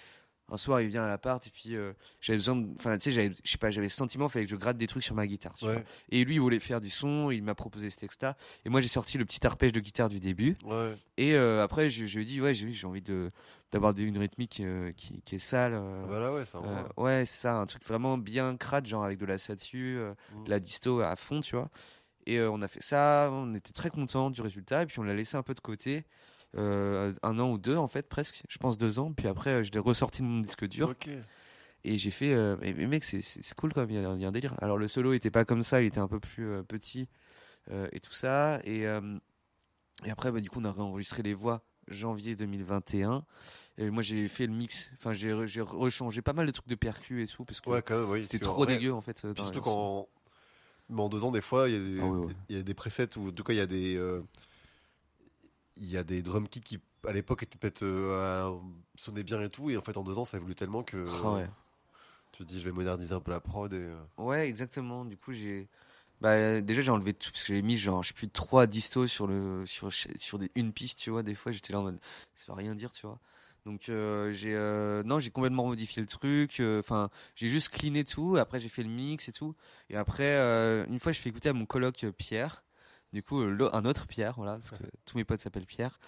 un 0.51 0.57
soir, 0.57 0.81
il 0.81 0.89
vient 0.89 1.05
à 1.05 1.09
l'appart 1.09 1.47
et 1.47 1.51
puis 1.51 1.77
euh, 1.77 1.93
j'avais 2.21 2.39
besoin, 2.39 2.57
de- 2.57 2.69
enfin, 2.79 2.97
tu 2.97 3.05
sais, 3.05 3.13
j'avais, 3.13 3.33
je 3.45 3.51
sais 3.51 3.59
pas, 3.59 3.71
j'avais 3.71 3.89
sentiment, 3.89 4.29
fallait 4.29 4.45
que 4.47 4.51
je 4.51 4.57
gratte 4.57 4.79
des 4.79 4.87
trucs 4.87 5.03
sur 5.05 5.15
ma 5.15 5.27
guitare. 5.27 5.55
tu 5.57 5.65
vois. 5.67 5.75
Ouais. 5.75 5.85
Et 6.11 6.25
lui, 6.25 6.35
il 6.37 6.41
voulait 6.41 6.61
faire 6.61 6.81
du 6.81 6.91
son, 6.91 7.31
il 7.31 7.43
m'a 7.43 7.55
proposé 7.55 7.91
ce 7.91 7.97
texte-là. 7.97 8.37
Et 8.65 8.69
moi, 8.71 8.81
j'ai 8.81 8.89
sorti 8.89 9.19
le 9.19 9.25
petit 9.25 9.47
arpège 9.47 9.73
de 9.73 9.81
guitare 9.81 10.09
du 10.09 10.21
début. 10.21 10.57
Ouais. 10.65 10.95
Et 11.17 11.35
euh, 11.35 11.63
après, 11.63 11.91
je, 11.91 12.07
je 12.07 12.17
lui 12.17 12.23
ai 12.23 12.27
dit, 12.27 12.41
ouais, 12.41 12.55
j'ai, 12.55 12.87
envie 12.87 13.03
de 13.03 13.31
d'avoir 13.71 13.95
une 13.99 14.17
rythmique 14.17 14.61
euh, 14.61 14.93
qui, 14.93 15.21
qui 15.21 15.35
est 15.35 15.39
sale. 15.39 15.75
euh, 15.75 16.03
Ah 16.07 16.09
bah 16.09 16.33
ouais, 16.33 16.47
ça 16.47 16.59
ouais, 16.97 17.25
c'est 17.27 17.37
ça, 17.43 17.57
un 17.59 17.67
truc 17.67 17.85
vraiment 17.85 18.17
bien 18.17 18.57
crade, 18.57 18.87
genre 18.87 19.05
avec 19.05 19.19
de 19.19 19.27
la 19.27 19.37
dessus, 19.37 19.99
Mm. 20.35 20.45
de 20.45 20.51
la 20.51 20.59
disto 20.59 21.01
à 21.01 21.15
fond, 21.17 21.41
tu 21.43 21.55
vois. 21.55 21.69
Et 22.27 22.41
on 22.41 22.63
a 22.63 22.69
fait 22.69 22.83
ça, 22.83 23.29
on 23.31 23.53
était 23.55 23.73
très 23.75 23.91
contents 23.91 24.31
du 24.31 24.41
résultat, 24.41 24.83
et 24.83 24.87
puis 24.87 24.99
on 25.01 25.03
l'a 25.03 25.13
laissé 25.15 25.37
un 25.37 25.43
peu 25.43 25.53
de 25.53 25.61
côté, 25.61 26.05
euh, 26.57 27.13
un 27.23 27.39
an 27.39 27.51
ou 27.53 27.59
deux 27.59 27.77
en 27.77 27.89
fait, 27.89 28.09
presque, 28.09 28.43
je 28.49 28.59
pense 28.59 28.79
deux 28.79 28.99
ans. 28.99 29.13
Puis 29.13 29.29
après, 29.29 29.51
euh, 29.51 29.65
je 29.65 29.71
l'ai 29.73 29.79
ressorti 29.79 30.23
de 30.23 30.27
mon 30.27 30.41
disque 30.41 30.67
dur, 30.67 30.95
et 31.85 31.97
j'ai 31.97 32.11
fait, 32.11 32.33
euh, 32.35 32.57
mais, 32.61 32.73
mais 32.75 32.87
mec, 32.87 33.05
c'est- 33.05 33.55
cool 33.55 33.73
quand 33.73 33.81
même, 33.83 33.91
il 33.91 34.01
y, 34.01 34.05
a, 34.05 34.15
il 34.15 34.21
y 34.21 34.25
a 34.25 34.29
un 34.29 34.33
délire. 34.33 34.55
Alors 34.63 34.79
le 34.79 34.89
solo 34.89 35.13
était 35.13 35.31
pas 35.31 35.45
comme 35.45 35.63
ça, 35.63 35.81
il 35.83 35.87
était 35.87 36.01
un 36.01 36.09
peu 36.09 36.21
plus 36.21 36.47
euh, 36.49 36.63
petit, 36.63 37.09
et 37.93 38.01
tout 38.01 38.13
ça. 38.13 38.61
Et, 38.65 38.85
et 40.05 40.11
après, 40.11 40.31
bah, 40.33 40.41
du 40.41 40.49
coup, 40.49 40.61
on 40.61 40.65
a 40.65 40.73
réenregistré 40.73 41.23
les 41.23 41.35
voix 41.35 41.63
janvier 41.89 42.35
2021. 42.37 43.25
Et 43.79 43.91
moi, 43.91 44.03
j'ai 44.03 44.27
fait 44.29 44.47
le 44.47 44.53
mix, 44.53 44.91
enfin, 44.97 45.13
j'ai 45.13 45.31
re- 45.33 45.47
j'ai 45.47 45.61
rechangé 45.61 46.21
pas 46.23 46.33
mal 46.33 46.47
de 46.47 46.51
trucs 46.51 46.67
de 46.69 46.75
percus 46.75 47.25
et 47.25 47.33
tout, 47.33 47.45
parce 47.45 47.61
que 47.61 47.71
Ouais, 47.71 47.83
oui. 48.09 48.25
c'était 48.25 48.39
trop 48.39 48.63
ouais, 48.63 48.67
dégueu 48.77 48.93
en 48.93 49.01
fait. 49.01 49.19
surtout 49.37 49.61
quand. 49.61 50.09
Mais 50.91 51.03
en 51.03 51.09
deux 51.09 51.23
ans, 51.25 51.31
des 51.31 51.41
fois, 51.43 51.69
il 51.69 51.75
y 51.75 51.77
a 51.77 51.81
des, 51.91 52.01
Ah 52.01 52.07
ouais, 52.07 52.27
ouais. 52.27 52.33
il 52.49 52.57
y 52.57 52.59
a 52.59 52.63
des 52.63 52.75
presets 52.75 53.17
ou 53.19 53.29
en 53.29 53.31
tout 53.33 53.45
cas, 53.45 53.53
il 53.53 53.57
y 53.57 53.61
a 53.61 53.67
des. 53.67 53.97
euh, 53.97 54.23
Il 55.81 55.91
y 55.91 55.97
a 55.97 56.05
des 56.05 56.23
drum 56.23 56.49
kits 56.49 56.61
qui, 56.61 56.81
à 57.07 57.13
l'époque, 57.13 57.43
étaient 57.45 57.59
peut-être. 57.59 57.83
euh, 57.85 58.51
sonnaient 58.97 59.23
bien 59.23 59.41
et 59.43 59.49
tout. 59.49 59.71
Et 59.71 59.77
en 59.77 59.81
fait, 59.83 59.97
en 59.97 60.03
deux 60.03 60.19
ans, 60.19 60.25
ça 60.25 60.37
évolue 60.37 60.55
tellement 60.55 60.83
que. 60.83 61.05
Ah 61.23 61.33
ouais. 61.35 61.49
Tu 62.33 62.45
te 62.45 62.49
dis, 62.49 62.61
je 62.61 62.65
vais 62.65 62.73
moderniser 62.73 63.15
un 63.15 63.21
peu 63.21 63.31
la 63.31 63.41
prod. 63.41 63.73
Et, 63.73 63.77
euh, 63.77 63.97
Ouais, 64.19 64.49
exactement. 64.49 65.05
Du 65.05 65.17
coup, 65.17 65.33
j'ai. 65.33 65.69
Bah, 66.21 66.61
déjà, 66.61 66.81
j'ai 66.83 66.91
enlevé 66.91 67.15
tout 67.15 67.31
parce 67.31 67.45
que 67.45 67.55
j'ai 67.55 67.63
mis 67.63 67.77
genre, 67.77 68.03
je 68.03 68.09
sais 68.09 68.15
plus, 68.15 68.29
trois 68.29 68.67
distos 68.67 69.07
sur, 69.07 69.29
le, 69.29 69.65
sur, 69.67 69.91
sur 69.93 70.39
des, 70.39 70.51
une 70.57 70.73
piste, 70.73 70.99
tu 70.99 71.11
vois. 71.11 71.23
Des 71.23 71.37
fois, 71.37 71.53
j'étais 71.53 71.73
là 71.73 71.79
en 71.81 71.85
mode, 71.85 72.01
ça 72.35 72.53
veut 72.53 72.57
rien 72.59 72.75
dire, 72.75 72.91
tu 72.91 73.07
vois. 73.07 73.21
Donc, 73.65 73.89
euh, 73.89 74.33
j'ai. 74.33 74.55
euh, 74.55 75.03
non, 75.05 75.21
j'ai 75.21 75.31
complètement 75.31 75.67
modifié 75.67 76.03
le 76.03 76.09
truc. 76.09 76.59
euh, 76.59 76.81
Enfin, 76.81 77.09
j'ai 77.37 77.49
juste 77.49 77.69
cleané 77.69 78.05
tout. 78.05 78.37
Après, 78.37 78.59
j'ai 78.61 78.69
fait 78.69 78.83
le 78.83 78.89
mix 78.89 79.29
et 79.29 79.33
tout. 79.33 79.55
Et 79.91 79.97
après, 79.97 80.25
euh, 80.39 80.87
une 80.89 80.99
fois, 80.99 81.13
je 81.13 81.21
fais 81.21 81.29
écouter 81.29 81.51
à 81.51 81.53
mon 81.53 81.67
coloc 81.67 82.03
euh, 82.03 82.11
Pierre. 82.13 82.65
Du 83.13 83.23
coup, 83.23 83.41
euh, 83.43 83.71
un 83.73 83.85
autre 83.85 84.07
Pierre, 84.07 84.35
voilà, 84.37 84.55
parce 84.59 84.71
que 84.71 84.77
tous 85.07 85.17
mes 85.17 85.25
potes 85.25 85.41
s'appellent 85.41 85.67
Pierre. 85.67 85.99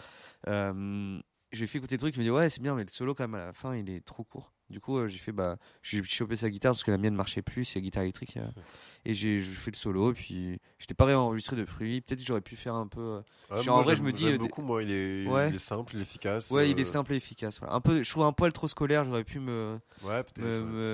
Euh, 0.49 1.19
je 1.53 1.59
lui 1.59 1.65
ai 1.65 1.67
fait 1.67 1.79
écouter 1.79 1.97
le 1.97 2.01
truc, 2.01 2.15
il 2.17 2.21
me 2.21 2.25
dit 2.25 2.31
ouais 2.31 2.49
c'est 2.49 2.61
bien 2.63 2.77
mais 2.77 2.85
le 2.85 2.91
solo 2.91 3.13
quand 3.13 3.25
même 3.25 3.35
à 3.35 3.47
la 3.47 3.53
fin 3.53 3.75
il 3.75 3.91
est 3.91 4.05
trop 4.05 4.23
court. 4.23 4.53
Du 4.69 4.79
coup 4.81 4.97
euh, 4.99 5.09
j'ai 5.09 5.19
fait 5.19 5.33
bah 5.33 5.57
j'ai 5.83 6.01
chopé 6.05 6.37
sa 6.37 6.49
guitare 6.49 6.75
parce 6.75 6.85
que 6.85 6.93
la 6.93 6.99
mienne 6.99 7.17
marchait 7.17 7.43
plus, 7.43 7.65
c'est 7.65 7.81
la 7.81 7.83
guitare 7.83 8.05
électrique 8.05 8.37
euh, 8.37 8.47
et 9.05 9.15
j'ai 9.15 9.41
fait 9.41 9.73
le 9.73 9.77
solo 9.77 10.13
puis 10.13 10.61
j'étais 10.79 10.95
pas 10.95 11.07
réenregistré 11.07 11.57
depuis. 11.57 12.03
Peut-être 12.03 12.21
que 12.21 12.25
j'aurais 12.25 12.41
pu 12.41 12.55
faire 12.55 12.77
un 12.77 12.87
peu. 12.87 13.01
euh, 13.01 13.21
ouais, 13.51 13.63
Genre, 13.65 13.75
moi, 13.75 13.81
en 13.81 13.83
vrai 13.83 13.97
je 13.97 14.03
me 14.03 14.13
dis 14.13 14.33
beaucoup, 14.39 14.63
moi, 14.63 14.85
il 14.85 14.93
est, 14.93 15.27
Ouais. 15.27 15.49
il 15.51 15.57
est 15.57 15.59
simple, 15.59 15.95
il 15.97 15.99
est 15.99 16.03
efficace. 16.03 16.51
Ouais 16.53 16.71
il 16.71 16.79
est 16.79 16.85
simple 16.85 17.15
et 17.15 17.17
efficace. 17.17 17.59
Voilà. 17.59 17.75
Un 17.75 17.81
peu 17.81 18.05
je 18.05 18.09
trouve 18.09 18.23
un 18.23 18.33
poil 18.33 18.53
trop 18.53 18.69
scolaire 18.69 19.05
j'aurais 19.05 19.25
pu 19.25 19.41
me 19.41 19.81
Ouais, 20.05 20.23
peut-être. 20.23 20.39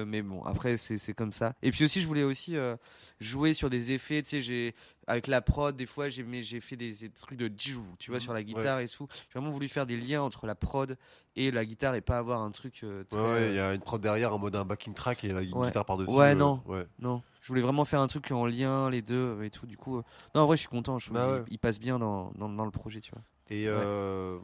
ouais. 0.01 0.05
mais 0.07 0.23
bon, 0.23 0.43
après, 0.45 0.79
c'est 0.79 0.97
c'est 0.97 1.13
comme 1.13 1.33
ça. 1.33 1.53
Et 1.63 1.71
puis 1.71 1.85
aussi, 1.85 2.01
je 2.01 2.07
voulais 2.07 2.23
aussi 2.25 2.57
jouer 3.21 3.53
sur 3.53 3.69
des 3.69 3.93
effets. 3.93 4.23
Tu 4.23 4.29
sais, 4.31 4.41
j'ai 4.43 4.75
avec 5.09 5.27
la 5.29 5.41
prod, 5.41 5.77
des 5.77 5.87
fois, 5.87 6.09
j'ai 6.09 6.25
fait 6.61 6.77
des, 6.77 6.93
des 6.93 7.11
trucs 7.11 7.39
de 7.39 7.51
djou, 7.57 7.85
tu 7.99 8.11
vois, 8.11 8.17
Mhm. 8.19 8.21
sur 8.23 8.33
la 8.35 8.43
guitare 8.43 8.81
et 8.81 8.89
tout. 8.89 9.07
J'ai 9.15 9.39
vraiment 9.39 9.53
voulu 9.53 9.69
faire 9.69 9.87
des 9.87 9.97
liens 9.97 10.23
entre 10.23 10.47
la 10.47 10.55
prod 10.55 10.97
et 11.37 11.51
la 11.51 11.65
guitare 11.65 11.95
et 11.95 12.01
pas 12.01 12.19
avoir 12.19 12.41
un 12.41 12.51
truc 12.51 12.81
euh, 12.83 13.05
très. 13.05 13.19
Ouais, 13.21 13.25
ouais, 13.29 13.49
il 13.51 13.55
y 13.55 13.61
a 13.61 13.73
une 13.75 13.81
prod 13.83 14.01
derrière 14.01 14.35
en 14.35 14.39
mode 14.39 14.57
un 14.57 14.65
backing 14.65 14.95
track 14.95 15.23
et 15.25 15.29
la 15.29 15.41
Ouais. 15.43 15.67
guitare 15.69 15.85
par-dessus. 15.85 16.13
Ouais, 16.13 16.33
euh, 16.33 16.35
non. 16.35 16.61
Ouais. 16.67 16.87
Non, 16.99 17.23
je 17.41 17.49
voulais 17.49 17.61
vraiment 17.63 17.85
faire 17.85 18.01
un 18.01 18.09
truc 18.09 18.31
en 18.33 18.47
lien, 18.47 18.91
les 18.91 19.03
deux 19.03 19.15
euh, 19.39 19.43
et 19.45 19.51
tout. 19.51 19.67
Du 19.67 19.77
coup, 19.77 19.99
euh, 19.99 20.03
non, 20.35 20.41
en 20.43 20.47
vrai, 20.47 20.57
je 20.57 20.61
suis 20.63 20.69
content. 20.69 20.99
Je 20.99 21.13
Bah 21.13 21.31
ouais. 21.35 21.45
il, 21.51 21.59
passe 21.59 21.79
bien 21.79 21.99
dans, 22.01 22.33
dans, 22.35 22.49
dans 22.49 22.65
le 22.65 22.71
projet, 22.73 23.01
tu 23.01 23.13
vois. 23.13 23.23
Et 23.49 23.69
euh, 23.69 24.39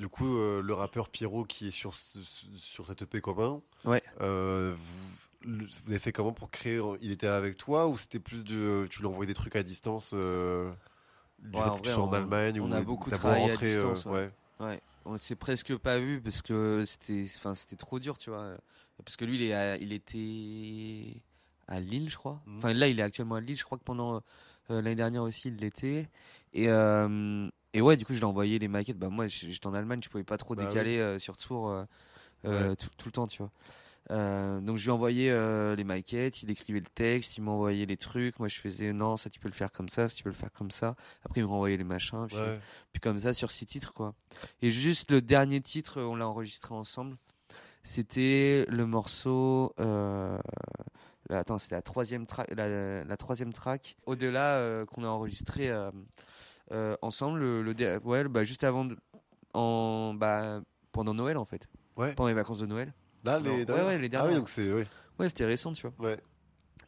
du 0.00 0.08
coup, 0.08 0.36
euh, 0.36 0.60
le 0.62 0.74
rappeur 0.74 1.08
Pierrot 1.08 1.44
qui 1.44 1.68
est 1.68 1.70
sur, 1.70 1.94
ce- 1.94 2.18
sur 2.56 2.86
cette 2.86 3.02
EP 3.02 3.20
commun, 3.20 3.62
Ouais. 3.84 4.02
euh, 4.20 4.74
vous, 4.76 5.16
vous 5.46 5.88
avez 5.88 5.98
fait 5.98 6.12
comment 6.12 6.32
pour 6.32 6.50
créer 6.50 6.80
Il 7.00 7.12
était 7.12 7.26
avec 7.26 7.56
toi 7.56 7.86
ou 7.88 7.96
c'était 7.96 8.18
plus 8.18 8.44
de. 8.44 8.86
Tu 8.90 9.00
lui 9.00 9.06
envoyais 9.06 9.26
des 9.28 9.34
trucs 9.34 9.56
à 9.56 9.62
distance 9.62 10.10
euh, 10.14 10.72
du 11.38 11.52
Ouais, 11.52 11.64
fait 11.64 11.70
en 11.70 11.76
que 11.76 11.80
tu 11.82 11.84
vrai, 11.84 11.92
sois 11.92 12.02
en 12.04 12.08
on- 12.08 12.12
Allemagne 12.12 12.60
on 12.60 12.72
ou 12.72 12.72
a 12.72 12.80
beaucoup 12.82 13.10
travaillé 13.10 13.44
à 13.46 13.52
rentrer, 13.52 13.74
euh, 13.74 13.94
distance, 13.94 14.04
ouais. 14.06 14.30
Ouais, 14.60 14.80
on 15.04 15.16
s'est 15.18 15.36
presque 15.36 15.76
pas 15.76 15.98
vu 15.98 16.20
parce 16.20 16.42
que 16.42 16.84
c'était, 16.86 17.24
enfin, 17.36 17.54
c'était 17.54 17.76
trop 17.76 17.98
dur, 17.98 18.18
tu 18.18 18.30
vois. 18.30 18.56
Parce 19.04 19.16
que 19.16 19.24
lui, 19.24 19.36
il, 19.36 19.42
est 19.42 19.52
à- 19.52 19.76
il 19.76 19.92
était 19.92 21.22
à 21.68 21.80
Lille, 21.80 22.08
je 22.10 22.16
crois. 22.16 22.40
Mhm. 22.46 22.56
Enfin, 22.58 22.72
là, 22.74 22.88
il 22.88 22.98
est 22.98 23.02
actuellement 23.02 23.34
à 23.36 23.40
Lille. 23.40 23.56
Je 23.56 23.64
crois 23.64 23.78
que 23.78 23.84
pendant 23.84 24.16
euh, 24.16 24.20
l'année 24.82 24.94
dernière 24.94 25.22
aussi, 25.22 25.48
il 25.48 25.56
l'était. 25.56 26.08
Et, 26.54 26.68
euh, 26.68 27.48
et 27.74 27.80
ouais, 27.82 27.96
du 27.96 28.04
coup, 28.06 28.14
je 28.14 28.18
l'ai 28.20 28.24
envoyé 28.24 28.58
les 28.58 28.68
maquettes. 28.68 28.98
Bah, 28.98 29.10
moi, 29.10 29.26
j'étais 29.28 29.66
en 29.66 29.74
Allemagne, 29.74 30.00
je 30.02 30.08
pouvais 30.08 30.24
pas 30.24 30.38
trop 30.38 30.54
Bah 30.54 30.62
oui. 30.62 30.68
décaler 30.68 30.98
euh, 30.98 31.18
sur 31.18 31.36
Tour 31.36 31.68
euh, 31.68 31.84
euh, 32.46 32.74
tout, 32.76 32.88
tout 32.96 33.08
le 33.08 33.12
temps, 33.12 33.26
tu 33.26 33.38
vois. 33.38 33.50
Euh, 34.12 34.60
donc 34.60 34.76
je 34.76 34.84
lui 34.84 34.90
ai 34.90 34.92
envoyé 34.92 35.30
euh, 35.32 35.74
les 35.74 35.82
maquettes, 35.82 36.42
il 36.44 36.50
écrivait 36.50 36.78
le 36.78 36.86
texte, 36.86 37.38
il 37.38 37.40
m'envoyait 37.42 37.86
les 37.86 37.96
trucs, 37.96 38.38
moi 38.38 38.46
je 38.46 38.56
faisais 38.60 38.92
non 38.92 39.16
ça 39.16 39.30
tu 39.30 39.40
peux 39.40 39.48
le 39.48 39.54
faire 39.54 39.72
comme 39.72 39.88
ça, 39.88 40.08
ça 40.08 40.14
tu 40.14 40.22
peux 40.22 40.28
le 40.28 40.34
faire 40.36 40.52
comme 40.52 40.70
ça. 40.70 40.94
Après 41.24 41.40
il 41.40 41.44
me 41.44 41.48
renvoyait 41.48 41.76
les 41.76 41.82
machins, 41.84 42.26
puis, 42.28 42.36
Ouais. 42.36 42.60
puis 42.92 43.00
comme 43.00 43.18
ça 43.18 43.34
sur 43.34 43.50
six 43.50 43.66
titres 43.66 43.92
quoi. 43.92 44.14
Et 44.62 44.70
juste 44.70 45.10
le 45.10 45.20
dernier 45.20 45.60
titre, 45.60 46.00
on 46.02 46.14
l'a 46.14 46.28
enregistré 46.28 46.72
ensemble. 46.74 47.16
C'était 47.82 48.64
le 48.68 48.86
morceau. 48.86 49.72
Euh... 49.80 50.38
attends, 51.30 51.58
c'était 51.58 51.74
la 51.76 51.82
troisième 51.82 52.26
track. 52.26 52.52
La, 52.54 53.04
la 53.04 53.16
troisième 53.16 53.52
track. 53.52 53.96
Au-delà 54.06 54.56
euh, 54.58 54.84
qu'on 54.86 55.04
a 55.04 55.08
enregistré 55.08 55.70
ensemble. 57.02 57.38
Le, 57.40 57.62
le 57.62 57.98
ouais, 58.04 58.24
bah, 58.28 58.44
juste 58.44 58.64
avant, 58.64 58.84
de- 58.84 58.96
en 59.54 60.14
bah 60.14 60.60
pendant 60.92 61.14
Noël 61.14 61.36
en 61.38 61.44
fait. 61.44 61.68
Ouais. 61.96 62.12
Pendant 62.14 62.28
les 62.28 62.34
vacances 62.34 62.58
de 62.58 62.66
Noël. 62.66 62.92
Là, 63.26 63.38
Non, 63.40 63.56
les 63.56 63.64
ouais, 63.64 63.82
ouais, 63.82 63.98
les 63.98 64.10
Ah 64.14 64.26
oui, 64.26 64.34
donc 64.34 64.48
c'est. 64.48 64.72
Ouais. 64.72 64.86
Ouais, 65.18 65.28
c'était 65.28 65.44
récent, 65.44 65.72
tu 65.72 65.86
vois. 65.86 66.08
ouais. 66.08 66.18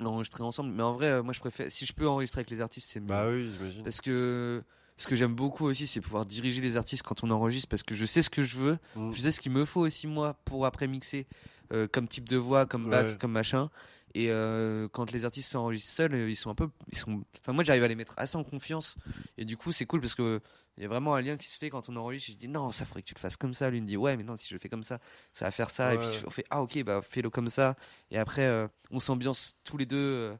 L'enregistrer 0.01 0.45
ensemble. 0.45 0.71
Mais 0.73 0.83
en 0.85 0.93
vrai, 0.93 1.07
euh, 1.11 1.23
moi 1.25 1.33
je 1.33 1.41
préfère. 1.41 1.71
Si 1.73 1.85
je 1.85 1.93
peux 1.93 2.07
enregistrer 2.09 2.41
avec 2.41 2.51
les 2.51 2.61
artistes, 2.61 2.89
c'est 2.91 3.01
mieux. 3.01 3.07
Bah 3.07 3.27
oui, 3.29 3.51
j'imagine. 3.59 3.83
Parce 3.83 4.01
que 4.01 4.63
ce 4.97 5.07
que 5.09 5.17
j'aime 5.17 5.35
beaucoup 5.35 5.65
aussi, 5.65 5.87
c'est 5.89 6.01
pouvoir 6.01 6.25
diriger 6.25 6.61
les 6.61 6.77
artistes 6.77 7.03
quand 7.03 7.25
on 7.25 7.31
enregistre 7.31 7.69
parce 7.69 7.83
que 7.83 7.95
je 7.97 8.05
sais 8.05 8.23
ce 8.23 8.31
que 8.31 8.43
je 8.45 8.57
veux, 8.57 8.79
Mm. 8.95 9.13
je 9.13 9.21
sais 9.21 9.31
ce 9.33 9.41
qu'il 9.41 9.51
me 9.53 9.65
faut 9.65 9.81
aussi 9.81 10.07
moi 10.07 10.35
pour 10.45 10.67
après 10.67 10.87
mixer 10.87 11.27
euh, 11.73 11.89
comme 11.91 12.07
type 12.07 12.29
de 12.29 12.37
voix, 12.37 12.65
comme 12.67 12.89
back, 12.89 13.07
Ouais. 13.07 13.17
comme 13.21 13.33
machin. 13.33 13.71
Et 14.19 14.33
euh, 14.33 14.89
quand 14.89 15.13
les 15.13 15.25
artistes 15.25 15.53
s'enregistrent 15.53 15.93
seuls, 15.93 16.13
euh, 16.13 16.29
ils 16.29 16.35
sont 16.35 16.51
un 16.51 16.55
peu, 16.57 16.69
ils 16.91 16.99
sont. 16.99 17.23
Enfin 17.39 17.53
moi 17.53 17.63
j'arrive 17.63 17.85
à 17.85 17.89
les 17.89 17.95
mettre 17.95 18.15
assez 18.17 18.37
en 18.37 18.43
confiance 18.43 18.97
et 19.37 19.45
du 19.45 19.57
coup 19.57 19.71
c'est 19.71 19.87
cool 19.87 20.01
parce 20.01 20.17
que 20.17 20.41
il 20.77 20.83
y 20.83 20.87
a 20.87 20.89
vraiment 20.89 21.15
un 21.15 21.21
lien 21.21 21.37
qui 21.37 21.47
se 21.47 21.57
fait 21.57 21.71
quand 21.71 21.89
on 21.89 21.95
enregistre. 21.95 22.33
Je 22.33 22.37
dis 22.37 22.49
non, 22.49 22.73
ça 22.73 22.85
faudrait 22.85 23.03
que 23.03 23.07
tu 23.07 23.15
le 23.15 23.21
fasses 23.21 23.37
comme 23.37 23.55
ça. 23.55 23.71
Lui 23.71 23.81
me 23.81 23.87
dit 23.87 23.97
ouais, 23.97 24.17
mais 24.17 24.25
non, 24.25 24.37
si 24.37 24.49
je 24.49 24.55
le 24.57 24.59
fais 24.59 24.69
comme 24.69 24.83
ça, 24.83 24.99
ça 25.33 25.45
va 25.45 25.53
faire 25.53 25.71
ça. 25.71 25.95
Et 25.95 25.99
puis 25.99 26.09
on 26.27 26.31
fait 26.31 26.45
ah 26.51 26.63
ok, 26.63 26.83
bah 26.83 27.01
fais-le 27.01 27.31
comme 27.31 27.49
ça. 27.49 27.77
Et 28.11 28.19
après 28.19 28.45
euh, 28.45 28.67
on 28.91 28.99
s'ambiance 28.99 29.57
tous 29.63 29.77
les 29.77 29.87
deux 29.87 30.33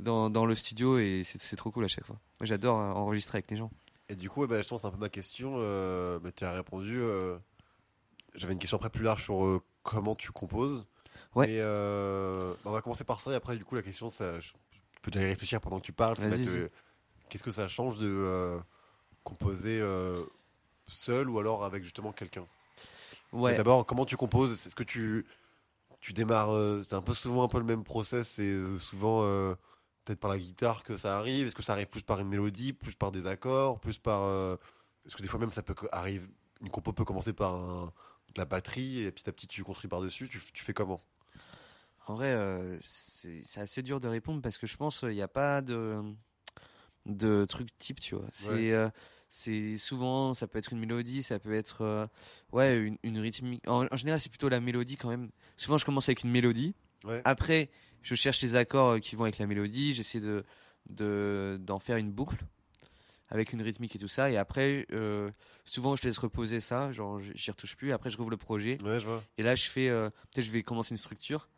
dans, 0.00 0.30
dans 0.30 0.46
le 0.46 0.54
studio 0.54 1.00
et 1.00 1.22
c'est 1.24 1.56
trop 1.56 1.72
cool 1.72 1.86
à 1.86 1.88
chaque 1.88 2.06
fois. 2.06 2.20
Moi 2.38 2.46
j'adore 2.46 2.76
enregistrer 2.76 3.38
avec 3.38 3.50
les 3.50 3.56
gens. 3.56 3.72
Et 4.10 4.14
du 4.14 4.30
coup, 4.30 4.46
bah, 4.46 4.62
je 4.62 4.68
pense 4.68 4.82
c'est 4.82 4.86
un 4.86 4.92
peu 4.92 4.98
ma 4.98 5.08
question. 5.08 5.54
Euh, 5.56 6.20
bah, 6.20 6.30
tu 6.30 6.44
as 6.44 6.52
répondu. 6.52 7.02
J'avais 8.36 8.52
une 8.52 8.60
question 8.60 8.76
après 8.76 8.90
plus 8.90 9.02
large 9.02 9.24
sur 9.24 9.60
comment 9.82 10.14
tu 10.14 10.30
composes. 10.30 10.86
Ouais. 11.34 11.50
Et 11.50 11.60
euh, 11.60 12.52
bah, 12.64 12.70
on 12.70 12.72
va 12.72 12.82
commencer 12.82 13.04
par 13.04 13.20
ça. 13.20 13.32
Et 13.32 13.34
après, 13.34 13.56
du 13.56 13.64
coup, 13.64 13.74
la 13.74 13.82
question, 13.82 14.08
ça, 14.08 14.38
je, 14.40 14.52
peux 15.02 15.10
déjà 15.10 15.26
y 15.26 15.28
réfléchir 15.30 15.60
pendant 15.60 15.80
que 15.80 15.84
tu 15.84 15.92
parles. 15.92 16.16
c'est 16.16 16.70
Qu'est-ce 17.28 17.42
que 17.42 17.50
ça 17.50 17.68
change 17.68 17.98
de 17.98 18.06
euh, 18.06 18.58
composer 19.24 19.80
euh, 19.80 20.22
seul 20.86 21.28
ou 21.30 21.38
alors 21.38 21.64
avec 21.64 21.82
justement 21.82 22.12
quelqu'un? 22.12 22.46
Ouais. 23.32 23.56
D'abord, 23.56 23.86
comment 23.86 24.04
tu 24.04 24.16
composes? 24.16 24.52
Est-ce 24.52 24.74
que 24.74 24.84
tu, 24.84 25.26
tu 26.00 26.12
démarres 26.12 26.52
euh, 26.52 26.82
C'est 26.84 26.94
un 26.94 27.02
peu 27.02 27.14
souvent 27.14 27.44
un 27.44 27.48
peu 27.48 27.58
le 27.58 27.64
même 27.64 27.82
process. 27.82 28.28
C'est 28.28 28.42
euh, 28.42 28.78
souvent 28.78 29.22
euh, 29.24 29.54
peut-être 30.04 30.20
par 30.20 30.30
la 30.30 30.38
guitare 30.38 30.84
que 30.84 30.96
ça 30.96 31.16
arrive? 31.16 31.46
Est-ce 31.46 31.54
que 31.54 31.62
ça 31.62 31.72
arrive 31.72 31.88
plus 31.88 32.02
par 32.02 32.20
une 32.20 32.28
mélodie, 32.28 32.72
plus 32.72 32.94
par 32.94 33.10
des 33.10 33.26
accords, 33.26 33.80
plus 33.80 33.98
par 33.98 34.28
Est-ce 35.06 35.16
que 35.16 35.22
des 35.22 35.28
fois 35.28 35.40
même 35.40 35.50
ça 35.50 35.62
peut 35.62 35.74
co- 35.74 35.88
arrive 35.90 36.28
Une 36.60 36.70
compo 36.70 36.92
peut 36.92 37.04
commencer 37.04 37.32
par 37.32 37.54
un- 37.54 37.92
de 38.34 38.40
la 38.40 38.44
batterie 38.44 39.00
et 39.02 39.10
petit 39.12 39.28
à 39.28 39.32
petit 39.32 39.46
tu 39.46 39.64
construis 39.64 39.88
par 39.88 40.00
dessus. 40.00 40.28
Tu 40.28 40.64
fais 40.64 40.74
comment? 40.74 41.00
En 42.06 42.14
vrai, 42.14 42.32
euh, 42.34 42.78
c'est 42.82 43.60
assez 43.60 43.82
dur 43.82 44.00
de 44.00 44.08
répondre 44.08 44.42
parce 44.42 44.58
que 44.58 44.66
je 44.66 44.76
pense 44.76 45.00
qu'il 45.00 45.08
n'y 45.10 45.22
a 45.22 45.28
pas 45.28 45.62
de, 45.62 46.02
de 47.06 47.44
truc 47.46 47.68
type, 47.78 48.00
tu 48.00 48.14
vois. 48.14 48.26
C'est 48.32 48.48
Ouais. 48.52 48.72
euh, 48.72 48.90
c'est 49.28 49.76
souvent, 49.78 50.32
ça 50.34 50.46
peut 50.46 50.58
être 50.58 50.72
une 50.72 50.78
mélodie, 50.78 51.22
ça 51.22 51.38
peut 51.38 51.54
être 51.54 51.80
euh, 51.82 52.06
ouais, 52.52 52.76
une, 52.76 52.98
une 53.02 53.18
rythmique. 53.18 53.66
En, 53.68 53.86
en 53.90 53.96
général, 53.96 54.20
c'est 54.20 54.28
plutôt 54.28 54.48
la 54.48 54.60
mélodie 54.60 54.96
quand 54.96 55.08
même. 55.08 55.30
Souvent, 55.56 55.76
je 55.78 55.84
commence 55.84 56.08
avec 56.08 56.22
une 56.24 56.30
mélodie. 56.30 56.74
Ouais. 57.04 57.20
Après, 57.24 57.70
je 58.02 58.14
cherche 58.14 58.40
les 58.42 58.54
accords 58.54 58.90
euh, 58.90 58.98
qui 59.00 59.16
vont 59.16 59.24
avec 59.24 59.38
la 59.38 59.46
mélodie. 59.46 59.92
J'essaie 59.94 60.20
de 60.20 60.44
de- 60.90 61.56
d'en 61.62 61.78
faire 61.78 61.96
une 61.96 62.12
boucle 62.12 62.44
avec 63.30 63.54
une 63.54 63.62
rythmique 63.62 63.96
et 63.96 63.98
tout 63.98 64.06
ça. 64.08 64.30
Et 64.30 64.36
après, 64.36 64.86
euh, 64.92 65.30
souvent, 65.64 65.96
je 65.96 66.02
laisse 66.02 66.18
reposer 66.18 66.60
ça. 66.60 66.92
Genre, 66.92 67.18
j'y 67.34 67.50
retouche 67.50 67.74
plus. 67.74 67.92
Après, 67.92 68.10
je 68.10 68.18
rouvre 68.18 68.28
le 68.30 68.36
projet. 68.36 68.78
Ouais, 68.82 69.00
je 69.00 69.06
vois. 69.06 69.22
Et 69.38 69.42
là, 69.42 69.54
je 69.54 69.68
fais. 69.68 69.88
euh, 69.88 70.10
Peut-être 70.32 70.44
je 70.44 70.50
vais 70.50 70.62
commencer 70.62 70.92
une 70.92 70.98
structure. 70.98 71.48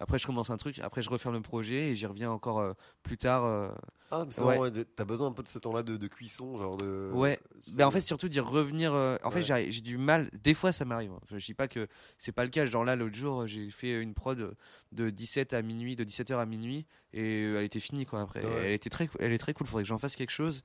Après, 0.00 0.18
je 0.18 0.26
commence 0.26 0.50
un 0.50 0.56
truc. 0.56 0.78
Après, 0.80 1.02
je 1.02 1.10
referme 1.10 1.34
le 1.34 1.40
projet 1.42 1.90
et 1.90 1.96
j'y 1.96 2.06
reviens 2.06 2.30
encore 2.30 2.60
euh, 2.60 2.72
plus 3.02 3.16
tard. 3.16 3.44
euh. 3.44 3.70
Ah, 4.10 4.24
mais 4.24 4.32
c'est 4.32 4.40
Ouais. 4.40 4.56
vraiment, 4.56 4.62
ouais, 4.74 4.84
t'as 4.96 5.04
besoin 5.04 5.26
un 5.28 5.32
peu 5.32 5.42
de 5.42 5.48
ce 5.48 5.58
temps-là 5.58 5.82
de, 5.82 5.96
de 5.98 6.06
cuisson, 6.06 6.56
genre 6.56 6.76
de. 6.78 7.10
Ouais. 7.12 7.38
c'est- 7.60 7.76
Ben, 7.76 7.86
en 7.86 7.90
fait, 7.90 8.00
surtout 8.00 8.28
d'y 8.28 8.40
revenir. 8.40 8.94
euh, 8.94 9.16
En 9.22 9.30
fait, 9.30 9.40
Ouais. 9.40 9.62
j'ai 9.64 9.70
j'ai 9.70 9.80
du 9.82 9.98
mal. 9.98 10.30
Des 10.32 10.54
fois, 10.54 10.72
ça 10.72 10.84
m'arrive. 10.84 11.10
hein. 11.12 11.18
Enfin, 11.24 11.36
je 11.38 11.44
dis 11.44 11.52
pas 11.54 11.68
que 11.68 11.88
c'est 12.16 12.32
pas 12.32 12.44
le 12.44 12.50
cas. 12.50 12.64
Genre 12.64 12.84
là, 12.84 12.96
l'autre 12.96 13.16
jour, 13.16 13.46
j'ai 13.46 13.68
fait 13.70 14.00
une 14.00 14.14
prod 14.14 14.54
de 14.92 15.10
17 15.10 15.52
à 15.52 15.60
minuit, 15.62 15.94
de 15.96 16.04
17h 16.04 16.38
à 16.38 16.46
minuit, 16.46 16.86
et 17.12 17.42
elle 17.44 17.64
était 17.64 17.80
finie 17.80 18.06
quoi. 18.06 18.20
Après, 18.22 18.42
elle 18.44 18.72
était 18.72 18.90
très, 18.90 19.10
elle 19.18 19.32
est 19.32 19.38
très 19.38 19.52
cool. 19.52 19.66
Faudrait 19.66 19.82
que 19.82 19.88
j'en 19.88 19.98
fasse 19.98 20.16
quelque 20.16 20.30
chose. 20.32 20.62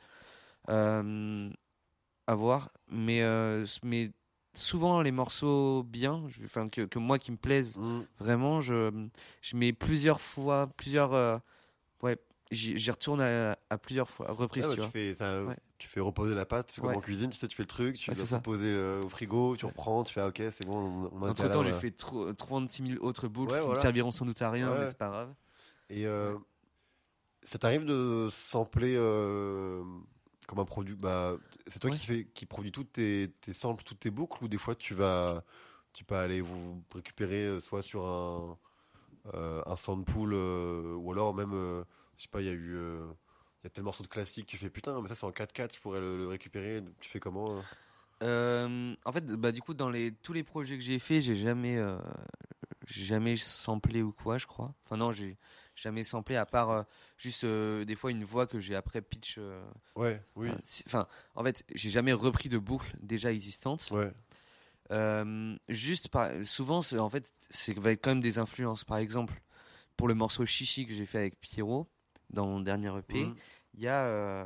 À 0.68 2.36
voir. 2.36 2.70
Mais, 2.90 3.22
mais 3.84 4.12
souvent 4.54 5.01
les 5.01 5.12
morceaux 5.12 5.84
bien, 5.84 6.24
je- 6.30 6.43
enfin 6.45 6.70
que, 6.70 6.82
que 6.82 6.99
moi 6.99 7.18
qui 7.20 7.32
me 7.32 7.38
plaisent 7.38 7.78
Mm. 7.78 8.01
vraiment, 8.20 8.62
je, 8.62 9.08
je 9.41 9.56
mets 9.58 9.74
plusieurs 9.74 10.22
fois, 10.22 10.68
plusieurs, 10.78 11.14
euh, 11.14 11.38
ouais, 12.01 12.18
j'y 12.51 12.91
retourne 12.91 13.22
à, 13.22 13.58
à 13.70 13.78
plusieurs 13.78 14.10
fois, 14.10 14.30
à 14.30 14.32
reprises, 14.34 14.68
Ah, 14.70 14.76
tu 14.76 14.82
fais, 14.89 15.16
ça- 15.16 15.43
Ouais. 15.43 15.58
tu 15.80 15.88
fais 15.88 15.99
reposer 15.99 16.36
la 16.36 16.45
pâte, 16.45 16.76
comme 16.80 16.89
Ouais. 16.89 16.95
en 16.95 17.01
cuisine, 17.01 17.30
tu 17.30 17.38
sais, 17.38 17.47
tu 17.47 17.56
fais 17.56 17.64
le 17.64 17.68
truc, 17.68 17.95
tu 17.97 18.12
Ouais, 18.12 18.16
vas 18.16 18.22
c'est 18.22 18.30
ça. 18.30 18.39
poser 18.39 18.68
euh, 18.74 19.01
au 19.04 19.10
frigo, 19.10 19.56
tu 19.58 19.66
reprends, 19.66 20.04
tu 20.04 20.14
fais 20.14 20.22
ah, 20.22 20.28
ok, 20.28 20.38
c'est 20.38 20.66
bon, 20.66 20.78
on, 20.78 21.10
on 21.12 21.28
Entre 21.30 21.47
temps, 21.49 21.64
j'ai 21.64 21.72
voilà. 21.72 21.80
fait 21.80 21.91
tro- 21.91 22.32
36 22.34 22.84
000 22.88 23.04
autres 23.04 23.28
boucles 23.28 23.51
Ouais, 23.54 23.60
qui 23.60 23.66
voilà. 23.66 23.80
me 23.80 23.82
serviront 23.82 24.12
sans 24.12 24.26
doute 24.26 24.41
à 24.41 24.49
rien, 24.51 24.76
mais 24.76 24.86
c'est 24.88 24.97
pas 24.97 25.10
grave. 25.10 25.34
Et 25.89 26.06
euh, 26.06 26.38
ça 27.43 27.58
t'arrive 27.60 27.86
de 27.86 28.30
sampler 28.32 28.95
euh, 28.97 29.84
comme 30.48 30.60
un 30.60 30.66
produit 30.66 30.96
bah, 30.96 31.38
C'est 31.68 31.80
toi 31.80 31.89
Ouais. 31.89 31.98
qui, 31.98 32.06
fais, 32.06 32.26
qui 32.34 32.46
produis 32.46 32.72
toutes 32.72 32.94
tes, 32.94 33.34
tes 33.41 33.54
samples, 33.54 33.84
toutes 33.84 34.00
tes 34.00 34.12
boucles 34.12 34.44
ou 34.44 34.48
des 34.48 34.58
fois 34.58 34.76
tu 34.76 34.94
vas, 34.94 35.44
tu 35.94 36.04
peux 36.06 36.16
aller 36.16 36.41
vous 36.41 36.84
récupérer 36.94 37.46
euh, 37.46 37.60
soit 37.60 37.82
sur 37.84 38.06
un, 38.06 38.58
euh, 39.36 39.62
un 39.66 39.76
soundpool 39.76 40.34
euh, 40.34 40.96
ou 40.96 41.12
alors 41.12 41.34
même, 41.36 41.54
euh, 41.54 41.84
je 42.18 42.24
sais 42.24 42.30
pas, 42.30 42.41
il 42.41 42.48
y 42.48 42.50
a 42.50 42.54
eu. 42.54 42.76
euh, 42.76 43.06
il 43.64 43.68
y 43.68 43.68
a 43.68 43.70
tel 43.72 43.84
morceau 43.86 44.04
de 44.04 44.10
classique, 44.10 44.48
tu 44.48 44.58
fais 44.58 44.70
putain, 44.70 45.02
mais 45.02 45.08
ça 45.08 45.16
c'est 45.16 45.26
en 45.26 45.32
4-4, 45.32 45.76
je 45.76 45.82
pourrais 45.82 46.00
le, 46.02 46.18
le 46.18 46.28
récupérer. 46.28 46.84
Tu 47.02 47.10
fais 47.10 47.20
comment 47.22 47.66
Euh, 48.22 48.96
en 49.06 49.12
fait, 49.12 49.26
bah, 49.26 49.52
du 49.52 49.62
coup, 49.62 49.74
dans 49.74 49.89
les, 49.89 50.14
tous 50.14 50.34
les 50.34 50.44
projets 50.44 50.78
que 50.78 50.84
j'ai 50.84 51.00
fait, 51.00 51.20
j'ai 51.22 51.36
jamais, 51.36 51.78
jamais 52.88 53.36
samplé 53.38 54.02
ou 54.02 54.12
quoi, 54.12 54.38
je 54.38 54.48
crois. 54.48 54.74
Enfin, 54.86 54.98
non, 54.98 55.12
j'ai 55.12 55.38
jamais 55.76 56.04
samplé 56.04 56.36
à 56.36 56.46
part 56.46 56.70
euh, 56.70 56.84
juste 57.18 57.44
euh, 57.46 57.84
des 57.86 57.96
fois 57.96 58.12
une 58.12 58.24
voix 58.24 58.48
que 58.48 58.60
j'ai 58.60 58.76
après 58.76 59.02
pitch. 59.02 59.36
euh, 59.38 59.64
Ouais, 59.96 60.22
oui. 60.36 60.50
Enfin, 60.88 61.08
en 61.36 61.44
fait, 61.44 61.64
j'ai 61.74 61.90
jamais 61.90 62.14
repris 62.14 62.50
de 62.50 62.58
boucle 62.58 62.96
déjà 63.02 63.32
existante. 63.32 63.90
Ouais. 63.92 64.12
Juste 65.70 66.10
par, 66.10 66.30
souvent, 66.46 66.82
en 66.98 67.10
fait, 67.10 67.32
c'est 67.50 67.78
va 67.78 67.92
être 67.92 68.04
quand 68.04 68.12
même 68.12 68.22
des 68.22 68.38
influences. 68.38 68.84
Par 68.84 68.98
exemple, 68.98 69.34
pour 69.98 70.08
le 70.08 70.14
morceau 70.14 70.46
Chichi 70.46 70.86
que 70.86 70.94
j'ai 70.94 71.06
fait 71.06 71.20
avec 71.20 71.40
Pierrot 71.40 71.88
dans 72.30 72.48
mon 72.48 72.60
dernier 72.60 72.96
EP, 72.98 73.26
Mhm. 73.26 73.36
il 73.76 73.82
y 73.82 73.88
a 73.88 74.46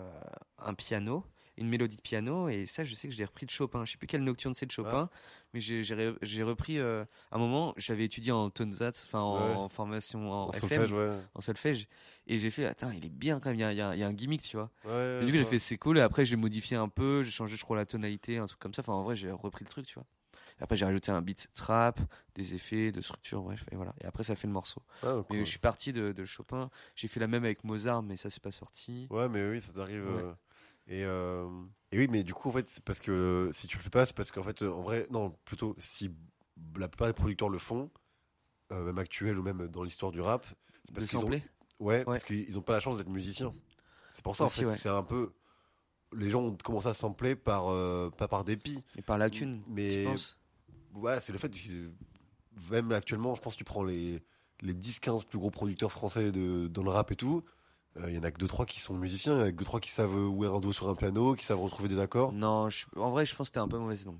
un 0.60 0.74
piano, 0.74 1.26
une 1.58 1.68
mélodie 1.70 1.96
de 1.98 2.02
piano, 2.02 2.50
et 2.50 2.66
ça, 2.66 2.86
je 2.86 2.94
sais 2.96 3.08
que 3.08 3.14
je 3.14 3.18
l'ai 3.20 3.26
repris 3.26 3.46
de 3.46 3.52
Chopin. 3.52 3.84
Je 3.86 3.92
sais 3.92 3.98
plus 3.98 4.08
quelle 4.08 4.24
nocturne 4.24 4.54
c'est 4.54 4.66
de 4.66 4.72
Chopin, 4.72 5.10
mais 5.54 5.60
j'ai- 5.62 5.84
j'ai 5.84 5.96
re- 5.96 6.18
j'ai 6.22 6.44
repris. 6.44 6.78
euh, 6.80 7.04
à 7.32 7.36
un 7.36 7.40
moment, 7.40 7.74
j'avais 7.78 8.04
étudié 8.06 8.32
en 8.32 8.50
Tonzat, 8.50 8.90
enfin 8.90 9.20
en, 9.22 9.70
formation 9.70 10.32
en, 10.32 10.48
En 10.48 10.52
FM, 10.52 10.70
solfège, 10.70 10.92
ouais. 10.94 11.20
en 11.36 11.42
solfège, 11.42 11.88
et 12.28 12.40
j'ai 12.40 12.50
fait, 12.52 12.66
attends, 12.66 12.92
il 12.92 13.06
est 13.06 13.10
bien 13.10 13.40
quand 13.40 13.50
même. 13.50 13.58
Il 13.58 13.62
y 13.62 13.64
a, 13.64 13.72
il 13.74 13.78
y 13.78 13.82
a- 13.82 13.96
il 13.96 14.00
y 14.00 14.04
a 14.04 14.08
un 14.08 14.14
gimmick, 14.14 14.42
tu 14.42 14.58
vois. 14.58 14.70
Ouais, 14.86 15.20
Et 15.22 15.26
du 15.26 15.32
coup, 15.32 15.38
je 15.40 15.44
j'ai 15.44 15.50
fait 15.50 15.60
c'est 15.60 15.78
cool. 15.78 15.98
Et 15.98 16.02
après, 16.02 16.26
j'ai 16.26 16.36
modifié 16.36 16.78
un 16.78 16.90
peu, 16.90 17.24
j'ai 17.24 17.32
changé, 17.32 17.56
je 17.58 17.64
crois, 17.64 17.76
la 17.78 17.86
tonalité, 17.86 18.38
un 18.38 18.46
truc 18.48 18.60
comme 18.60 18.74
ça. 18.74 18.82
Enfin, 18.82 18.94
en 18.94 19.04
vrai, 19.04 19.16
j'ai 19.16 19.32
repris 19.32 19.64
le 19.66 19.70
truc, 19.70 19.86
tu 19.88 19.96
vois. 19.96 20.06
Et 20.60 20.64
après, 20.64 20.76
j'ai 20.76 20.86
rajouté 20.86 21.12
un 21.12 21.22
beat 21.22 21.50
trap, 21.54 22.00
des 22.34 22.56
effets, 22.56 22.92
de 22.92 23.00
structure, 23.02 23.42
bref. 23.44 23.64
Et 23.72 23.76
voilà. 23.76 23.94
Et 24.02 24.06
après, 24.06 24.24
ça 24.24 24.36
fait 24.36 24.48
le 24.48 24.54
morceau. 24.54 24.82
Ah, 25.04 25.18
Mais 25.30 25.40
je 25.46 25.50
suis 25.50 25.60
parti 25.60 25.94
de, 25.94 26.12
de 26.12 26.26
Chopin. 26.26 26.70
J'ai 26.96 27.08
fait 27.08 27.20
la 27.20 27.28
même 27.28 27.44
avec 27.44 27.64
Mozart, 27.64 28.02
mais 28.02 28.18
ça, 28.18 28.30
c'est 28.32 28.42
pas 28.42 28.52
sorti. 28.52 29.08
Ouais, 29.12 29.30
mais 29.30 29.48
oui, 29.50 29.62
ça 29.62 29.72
t'arrive. 29.74 30.04
Ouais. 30.04 30.22
euh, 30.24 30.34
et, 30.88 31.04
euh, 31.04 31.48
et 31.92 31.98
oui, 31.98 32.08
mais 32.10 32.24
du 32.24 32.34
coup, 32.34 32.50
en 32.50 32.54
fait, 32.54 32.70
c'est 32.70 32.84
parce 32.84 33.00
que 33.00 33.50
si 33.54 33.68
tu 33.68 33.78
le 33.78 33.84
fais 33.84 33.90
pas, 33.90 34.06
c'est 34.06 34.16
parce 34.16 34.32
qu'en 34.32 34.44
fait, 34.44 34.62
en 34.64 34.82
vrai, 34.82 35.08
non, 35.10 35.32
plutôt, 35.46 35.76
si 35.80 36.12
la 36.78 36.88
plupart 36.88 37.08
des 37.08 37.14
producteurs 37.14 37.50
le 37.50 37.58
font, 37.58 37.92
euh, 38.72 38.84
même 38.86 38.98
actuels 38.98 39.38
ou 39.38 39.44
même 39.44 39.68
dans 39.68 39.84
l'histoire 39.84 40.12
du 40.12 40.22
rap, 40.22 40.46
c'est 40.86 40.94
parce 40.94 41.06
qu'ils 41.06 41.18
ont, 41.18 41.22
sampler 41.22 41.44
ouais, 41.80 42.04
parce 42.04 42.24
qu'ils 42.24 42.54
n'ont 42.54 42.62
pas 42.62 42.74
la 42.74 42.80
chance 42.80 42.98
d'être 42.98 43.10
musiciens. 43.10 43.54
C'est 44.12 44.24
pour 44.24 44.36
ça, 44.36 44.46
Aussi, 44.46 44.60
en 44.60 44.70
fait, 44.70 44.74
ouais. 44.74 44.78
c'est 44.78 44.90
un 44.90 45.04
peu. 45.04 45.34
Les 46.14 46.30
gens 46.30 46.42
ont 46.42 46.56
commencé 46.56 46.88
à 46.88 46.94
sampler 46.94 47.36
par, 47.36 47.70
euh, 47.70 48.10
pas 48.10 48.28
par 48.28 48.44
dépit. 48.44 48.82
Et 48.96 49.02
par 49.02 49.18
lacune, 49.18 49.62
Mais 49.68 50.06
ouais, 50.94 51.20
c'est 51.20 51.34
le 51.34 51.38
fait 51.38 51.50
que 51.50 51.92
même 52.72 52.92
actuellement, 52.94 53.36
je 53.36 53.42
pense 53.42 53.54
que 53.54 53.60
tu 53.60 53.66
prends 53.66 53.84
les, 53.84 54.22
les 54.62 54.74
10-15 54.74 55.26
plus 55.26 55.38
gros 55.38 55.52
producteurs 55.52 55.92
français 55.92 56.32
de, 56.32 56.68
dans 56.68 56.84
le 56.84 56.90
rap 56.90 57.12
et 57.12 57.16
tout. 57.16 57.44
Euh, 58.00 58.10
Il 58.10 58.16
y 58.16 58.20
en 58.20 58.24
a 58.24 58.32
que 58.32 58.38
2-3 58.44 58.66
qui 58.66 58.80
sont 58.80 58.94
musiciens, 58.94 59.34
il 59.36 59.40
y 59.40 59.42
en 59.44 59.46
a 59.48 59.52
que 59.52 59.58
2-3 59.64 59.80
qui 59.80 59.92
savent 59.92 60.14
ouvrir 60.16 60.54
un 60.56 60.60
dos 60.60 60.72
sur 60.74 60.90
un 60.90 60.96
piano, 60.96 61.34
qui 61.36 61.46
savent 61.46 61.60
retrouver 61.60 61.90
des 61.90 62.00
accords. 62.00 62.32
Non, 62.34 62.70
je- 62.70 62.86
en 62.96 63.10
vrai, 63.12 63.26
je 63.26 63.36
pense 63.36 63.50
que 63.50 63.54
t'es 63.56 63.60
un 63.60 63.68
peu 63.68 63.78
mauvaise 63.78 64.06
langue. 64.06 64.20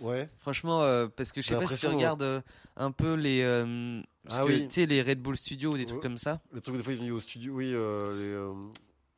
Ouais. 0.00 0.28
Franchement, 0.40 0.82
euh, 0.82 1.06
parce 1.08 1.30
que 1.30 1.40
je 1.42 1.48
sais 1.48 1.56
pas 1.56 1.66
si 1.66 1.76
tu 1.76 1.86
regardes 1.86 2.22
euh, 2.22 2.40
un 2.76 2.90
peu 2.90 3.14
les. 3.14 3.42
euh, 3.42 4.00
parce 4.24 4.38
Ah 4.38 4.42
que, 4.42 4.48
oui. 4.48 4.68
Tu 4.68 4.74
sais, 4.74 4.86
les 4.86 5.00
Red 5.02 5.20
Bull 5.20 5.36
Studio 5.36 5.70
ou 5.70 5.76
des 5.76 5.84
trucs 5.86 6.00
comme 6.02 6.18
ça. 6.18 6.40
Le 6.50 6.60
truc, 6.60 6.76
des 6.76 6.82
fois, 6.82 6.92
ils 6.92 6.98
viennent 7.00 7.12
au 7.12 7.20
studio, 7.20 7.54
oui, 7.54 7.72
euh, 7.72 8.16
les, 8.16 8.24
euh, 8.30 8.52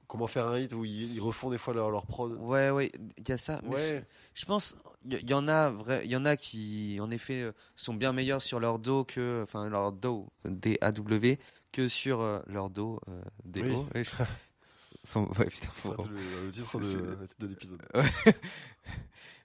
comment 0.07 0.26
faire 0.26 0.47
un 0.47 0.59
hit 0.59 0.74
où 0.74 0.85
ils, 0.85 1.14
ils 1.14 1.20
refont 1.20 1.49
des 1.49 1.57
fois 1.57 1.72
leur, 1.72 1.91
leur 1.91 2.05
prod. 2.07 2.37
Ouais, 2.39 2.68
ouais, 2.70 2.93
il 3.16 3.26
y 3.26 3.32
a 3.32 3.39
ça. 3.39 3.61
Mais 3.64 3.70
Ouais. 3.70 4.05
je- 4.35 4.45
pense, 4.45 4.76
il 5.07 5.18
y, 5.20 5.30
y 5.30 5.35
en 5.35 5.49
a, 5.49 5.70
vrai, 5.70 6.03
il 6.05 6.11
y 6.11 6.16
en 6.16 6.26
a 6.26 6.37
qui, 6.37 6.99
en 7.01 7.11
effet, 7.11 7.41
euh, 7.41 7.53
sont 7.76 7.95
bien 7.95 8.12
meilleurs 8.12 8.43
sur 8.43 8.61
leur 8.61 8.78
dos 8.78 9.05
que, 9.05 9.41
enfin, 9.43 9.68
leur 9.70 9.91
dos, 9.93 10.28
D-A-W, 10.45 11.39
que 11.75 11.89
sur 11.89 12.20
euh, 12.20 12.39
leur 12.47 12.70
dos, 12.70 13.01
euh. 13.09 13.22
Oui. 13.57 13.62
Ouais, 13.95 14.05
je- 14.05 14.11
sont- 15.05 15.27
ouais, 15.39 15.47
putain, 15.47 15.68
faut- 15.75 15.95
Enfin, 15.99 16.11
le, 16.11 16.45
le 16.47 16.51
titre 16.53 16.66
c'est- 16.66 16.79
de, 16.79 16.85
c'est- 16.85 16.97
le 17.20 17.27
titre 17.27 17.41
de 17.43 17.47
l'épisode. 17.49 17.83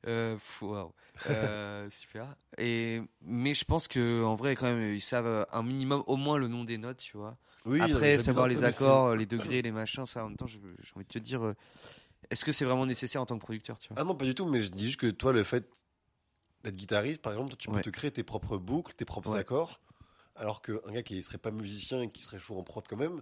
Euh, 0.08 0.38
waouh. 0.62 0.94
Euh, 1.28 1.90
super. 1.92 2.34
Et 2.58 3.02
mais 3.22 3.54
je 3.54 3.66
pense 3.66 3.90
que 3.90 4.24
en 4.24 4.36
vrai, 4.36 4.56
quand 4.56 4.66
même, 4.68 4.94
ils 4.94 5.02
savent 5.02 5.46
un 5.52 5.62
minimum, 5.64 6.04
au 6.08 6.16
moins 6.16 6.38
le 6.38 6.48
nom 6.48 6.64
des 6.64 6.78
notes, 6.78 7.00
tu 7.00 7.18
vois. 7.18 7.38
Oui, 7.66 7.82
Après, 7.82 8.18
savoir 8.18 8.48
les 8.48 8.64
accords, 8.64 9.14
les 9.18 9.26
degrés, 9.26 9.62
les 9.62 9.72
machins, 9.74 10.06
ça. 10.06 10.24
En 10.24 10.30
même 10.30 10.38
temps, 10.38 10.48
je- 10.48 10.58
j'ai 10.82 10.92
envie 10.96 11.06
de 11.06 11.12
te 11.12 11.20
dire, 11.20 11.54
Est-ce 12.30 12.46
que 12.46 12.52
c'est 12.52 12.64
vraiment 12.64 12.86
nécessaire 12.86 13.22
en 13.22 13.26
tant 13.26 13.36
que 13.36 13.42
producteur, 13.42 13.78
tu 13.80 13.90
vois? 13.90 13.98
Ah 14.00 14.04
non, 14.06 14.14
pas 14.16 14.24
du 14.26 14.36
tout, 14.36 14.46
mais 14.46 14.62
je 14.62 14.70
dis 14.70 14.86
juste 14.86 15.00
que 15.00 15.08
toi, 15.08 15.34
le 15.34 15.44
fait 15.44 15.68
d'être 16.64 16.76
guitariste, 16.76 17.22
par 17.22 17.34
exemple, 17.34 17.56
tu 17.58 17.68
peux 17.70 17.76
Ouais. 17.76 17.82
te 17.82 17.90
créer 17.90 18.12
tes 18.12 18.24
propres 18.24 18.58
boucles, 18.58 18.94
tes 18.94 19.04
propres 19.06 19.34
Ouais. 19.34 19.40
accords, 19.40 19.82
alors 20.40 20.62
qu'un 20.62 20.80
gars 20.92 21.04
qui 21.04 21.22
serait 21.24 21.38
pas 21.38 21.52
musicien 21.52 22.02
et 22.02 22.12
qui 22.12 22.22
serait 22.24 22.40
chaud 22.40 22.58
en 22.60 22.64
prod 22.64 22.86
quand 22.88 22.98
même, 22.98 23.22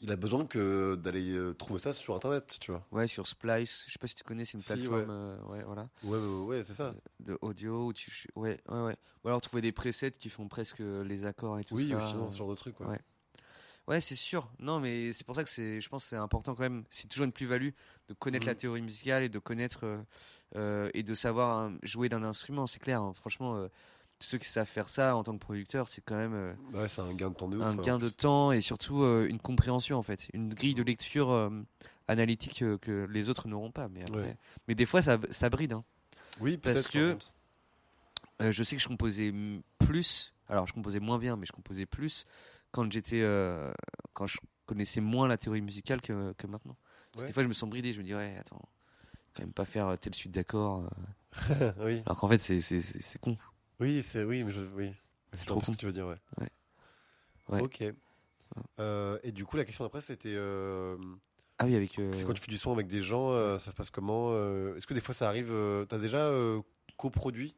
il 0.00 0.12
a 0.12 0.16
besoin 0.16 0.46
que 0.46 0.94
d'aller 0.96 1.32
euh, 1.36 1.54
trouver 1.54 1.80
ça 1.80 1.92
sur 1.92 2.14
internet, 2.16 2.58
tu 2.60 2.70
vois. 2.72 2.86
Ouais, 2.90 3.06
sur 3.06 3.26
Splice, 3.26 3.84
je 3.86 3.92
sais 3.92 3.98
pas 3.98 4.06
si 4.06 4.14
tu 4.14 4.24
connais, 4.24 4.46
c'est 4.46 4.54
une 4.56 4.62
Si, 4.62 4.64
plateforme, 4.64 5.10
ouais. 5.10 5.10
euh, 5.10 5.38
ouais, 5.44 5.62
voilà, 5.64 5.90
Ouais, 6.02 6.18
ouais, 6.18 6.46
ouais, 6.58 6.64
c'est 6.64 6.74
ça. 6.74 6.96
de 7.20 7.38
audio 7.42 7.86
où 7.88 7.92
tu, 7.92 8.10
ouais, 8.36 8.58
ouais, 8.68 8.82
ouais. 8.84 8.96
Ou 9.24 9.28
alors 9.28 9.42
trouver 9.42 9.60
des 9.62 9.72
presets 9.72 10.12
qui 10.12 10.30
font 10.30 10.48
presque 10.48 10.78
les 10.80 11.26
accords 11.26 11.58
et 11.58 11.64
tout 11.64 11.76
Oui, 11.76 11.84
ça. 11.88 11.96
ou 11.96 12.00
sinon, 12.00 12.28
euh, 12.28 12.30
ce 12.30 12.36
genre 12.38 12.50
de 12.50 12.54
truc, 12.54 12.78
ouais. 12.80 12.88
ouais. 12.88 13.00
Ouais, 13.88 14.00
c'est 14.00 14.16
sûr. 14.16 14.50
Non, 14.60 14.80
mais 14.80 15.12
c'est 15.14 15.24
pour 15.26 15.34
ça 15.36 15.44
que 15.44 15.50
c'est, 15.50 15.80
je 15.80 15.88
pense, 15.88 16.04
que 16.04 16.10
c'est 16.10 16.16
important 16.16 16.54
quand 16.54 16.62
même. 16.62 16.84
C'est 16.90 17.08
toujours 17.08 17.24
une 17.26 17.32
plus-value 17.32 17.70
de 18.08 18.14
connaître 18.14 18.46
Mhm. 18.46 18.48
la 18.48 18.54
théorie 18.56 18.82
musicale 18.82 19.24
et 19.24 19.28
de 19.30 19.38
connaître 19.40 19.84
euh, 19.84 20.02
euh, 20.56 20.90
et 20.94 21.02
de 21.04 21.14
savoir 21.14 21.70
jouer 21.84 22.08
d'un 22.08 22.24
instrument. 22.24 22.66
C'est 22.66 22.80
clair. 22.80 23.02
hein. 23.02 23.14
Franchement, 23.14 23.56
euh, 23.56 23.68
tous 24.18 24.26
ceux 24.26 24.38
qui 24.38 24.48
savent 24.48 24.66
faire 24.66 24.88
ça 24.88 25.14
en 25.16 25.22
tant 25.22 25.32
que 25.32 25.38
producteur, 25.38 25.88
c'est 25.88 26.00
quand 26.04 26.16
même 26.16 26.34
euh, 26.34 26.52
Ouais, 26.72 26.88
c'est 26.88 27.00
un 27.00 27.12
gain 27.14 27.30
de 27.30 27.34
temps 27.34 27.48
de 27.48 27.56
ouf. 27.56 27.62
un 27.62 27.76
ouais, 27.76 27.84
gain 27.84 27.98
de 27.98 28.08
temps 28.08 28.50
et 28.52 28.60
surtout 28.60 29.02
euh, 29.02 29.26
une 29.28 29.38
compréhension 29.38 29.96
en 29.98 30.02
fait, 30.02 30.28
une 30.32 30.52
grille 30.52 30.74
de 30.74 30.82
lecture 30.82 31.30
euh, 31.30 31.50
analytique 32.08 32.64
que 32.80 33.06
les 33.10 33.28
autres 33.28 33.46
n'auront 33.48 33.70
pas. 33.70 33.88
Mais 33.88 34.02
après, 34.02 34.20
Ouais. 34.20 34.36
mais 34.66 34.74
des 34.74 34.86
fois 34.86 35.02
ça, 35.02 35.18
ça 35.30 35.50
bride. 35.50 35.72
hein. 35.72 35.84
Oui, 36.40 36.56
parce 36.56 36.86
que- 36.88 37.16
je 38.40 38.62
sais 38.62 38.76
que 38.76 38.82
je 38.82 38.88
composais 38.88 39.32
plus. 39.78 40.32
Alors, 40.48 40.66
je 40.66 40.72
composais 40.72 41.00
moins 41.00 41.18
bien, 41.18 41.36
mais 41.36 41.44
je 41.46 41.52
composais 41.52 41.86
plus 41.86 42.24
quand 42.70 42.90
j'étais, 42.92 43.22
quand 44.14 44.26
je 44.26 44.38
connaissais 44.66 45.00
moins 45.00 45.26
la 45.28 45.36
théorie 45.36 45.60
musicale 45.62 46.00
que, 46.00 46.32
que 46.38 46.46
maintenant. 46.46 46.76
Parce 47.12 47.16
que 47.16 47.20
Ouais. 47.22 47.26
Des 47.28 47.32
fois, 47.32 47.42
je 47.42 47.48
me 47.48 47.52
sens 47.54 47.68
bridé. 47.68 47.92
Je 47.92 47.98
me 47.98 48.04
dis, 48.04 48.14
ouais, 48.14 48.36
attends, 48.38 48.62
quand 49.34 49.42
même 49.42 49.52
pas 49.52 49.64
faire 49.64 49.98
telle 49.98 50.14
suite 50.14 50.32
d'accords. 50.32 50.88
oui, 51.80 52.02
alors 52.06 52.18
qu'en 52.18 52.28
fait, 52.28 52.38
c'est 52.38 53.18
con. 53.20 53.36
Oui, 53.80 54.02
c'est 54.02 54.24
oui, 54.24 54.44
mais 54.44 54.52
je, 54.52 54.60
oui. 54.74 54.92
C'est 55.32 55.46
trop 55.46 55.60
con. 55.60 55.66
ce 55.66 55.70
que 55.72 55.76
tu 55.76 55.86
veux 55.86 55.92
dire, 55.92 56.06
ouais. 56.06 56.16
Ouais. 56.38 56.50
Ouais. 57.48 57.62
Ok. 57.62 57.84
Euh, 58.80 59.18
et 59.22 59.32
du 59.32 59.44
coup, 59.44 59.56
la 59.56 59.64
question 59.64 59.84
après, 59.84 60.00
c'était. 60.00 60.34
euh, 60.34 60.96
Ah 61.58 61.66
oui, 61.66 61.76
avec. 61.76 61.98
euh, 61.98 62.12
C'est 62.12 62.24
quand 62.24 62.32
tu 62.34 62.40
fais 62.42 62.50
du 62.50 62.58
son 62.58 62.72
avec 62.72 62.88
des 62.88 63.02
gens, 63.02 63.32
ça 63.58 63.70
se 63.70 63.76
passe 63.76 63.90
comment 63.90 64.32
Est-ce 64.74 64.86
que 64.86 64.94
des 64.94 65.00
fois 65.00 65.14
ça 65.14 65.28
arrive 65.28 65.52
T'as 65.88 65.98
déjà 65.98 66.30
coproduit? 66.96 67.54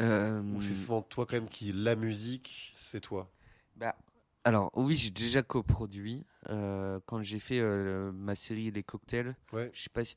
Ou 0.00 0.62
c'est 0.62 0.74
souvent 0.74 1.02
toi 1.02 1.26
quand 1.26 1.34
même 1.36 1.48
qui 1.48 1.72
la 1.72 1.96
musique, 1.96 2.70
c'est 2.74 3.00
toi? 3.00 3.30
Bah, 3.76 3.96
alors, 4.48 4.70
oui, 4.74 4.96
j'ai 4.96 5.10
déjà 5.10 5.42
coproduit. 5.42 6.24
euh, 6.50 6.98
quand 7.06 7.22
j'ai 7.22 7.38
fait 7.38 7.60
euh, 7.60 8.10
ma 8.12 8.34
série 8.34 8.70
Les 8.70 8.82
Cocktails, 8.82 9.36
Ouais. 9.52 9.70
je 9.74 9.82
sais 9.82 9.90
pas 9.90 10.04
si, 10.04 10.14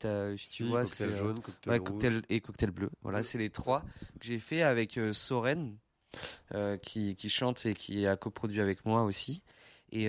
tu 0.48 0.64
vois, 0.64 0.84
cocktail 0.84 1.08
euh, 1.10 1.18
jaune, 1.18 1.40
cocktail 1.42 1.70
Ouais, 1.72 1.78
rouge. 1.78 1.88
cocktail 1.88 2.22
et 2.30 2.40
cocktail 2.40 2.70
bleu. 2.70 2.90
Voilà, 3.02 3.22
c'est 3.22 3.38
les 3.38 3.50
trois 3.50 3.80
que 4.18 4.24
j'ai 4.26 4.38
fait 4.38 4.62
avec 4.62 4.98
Soren, 5.12 5.76
qui, 6.82 7.14
qui 7.14 7.28
chante 7.30 7.64
et 7.66 7.74
qui 7.74 8.06
a 8.06 8.16
coproduit 8.16 8.60
avec 8.60 8.84
moi 8.84 9.02
aussi. 9.04 9.42
Et 9.90 10.08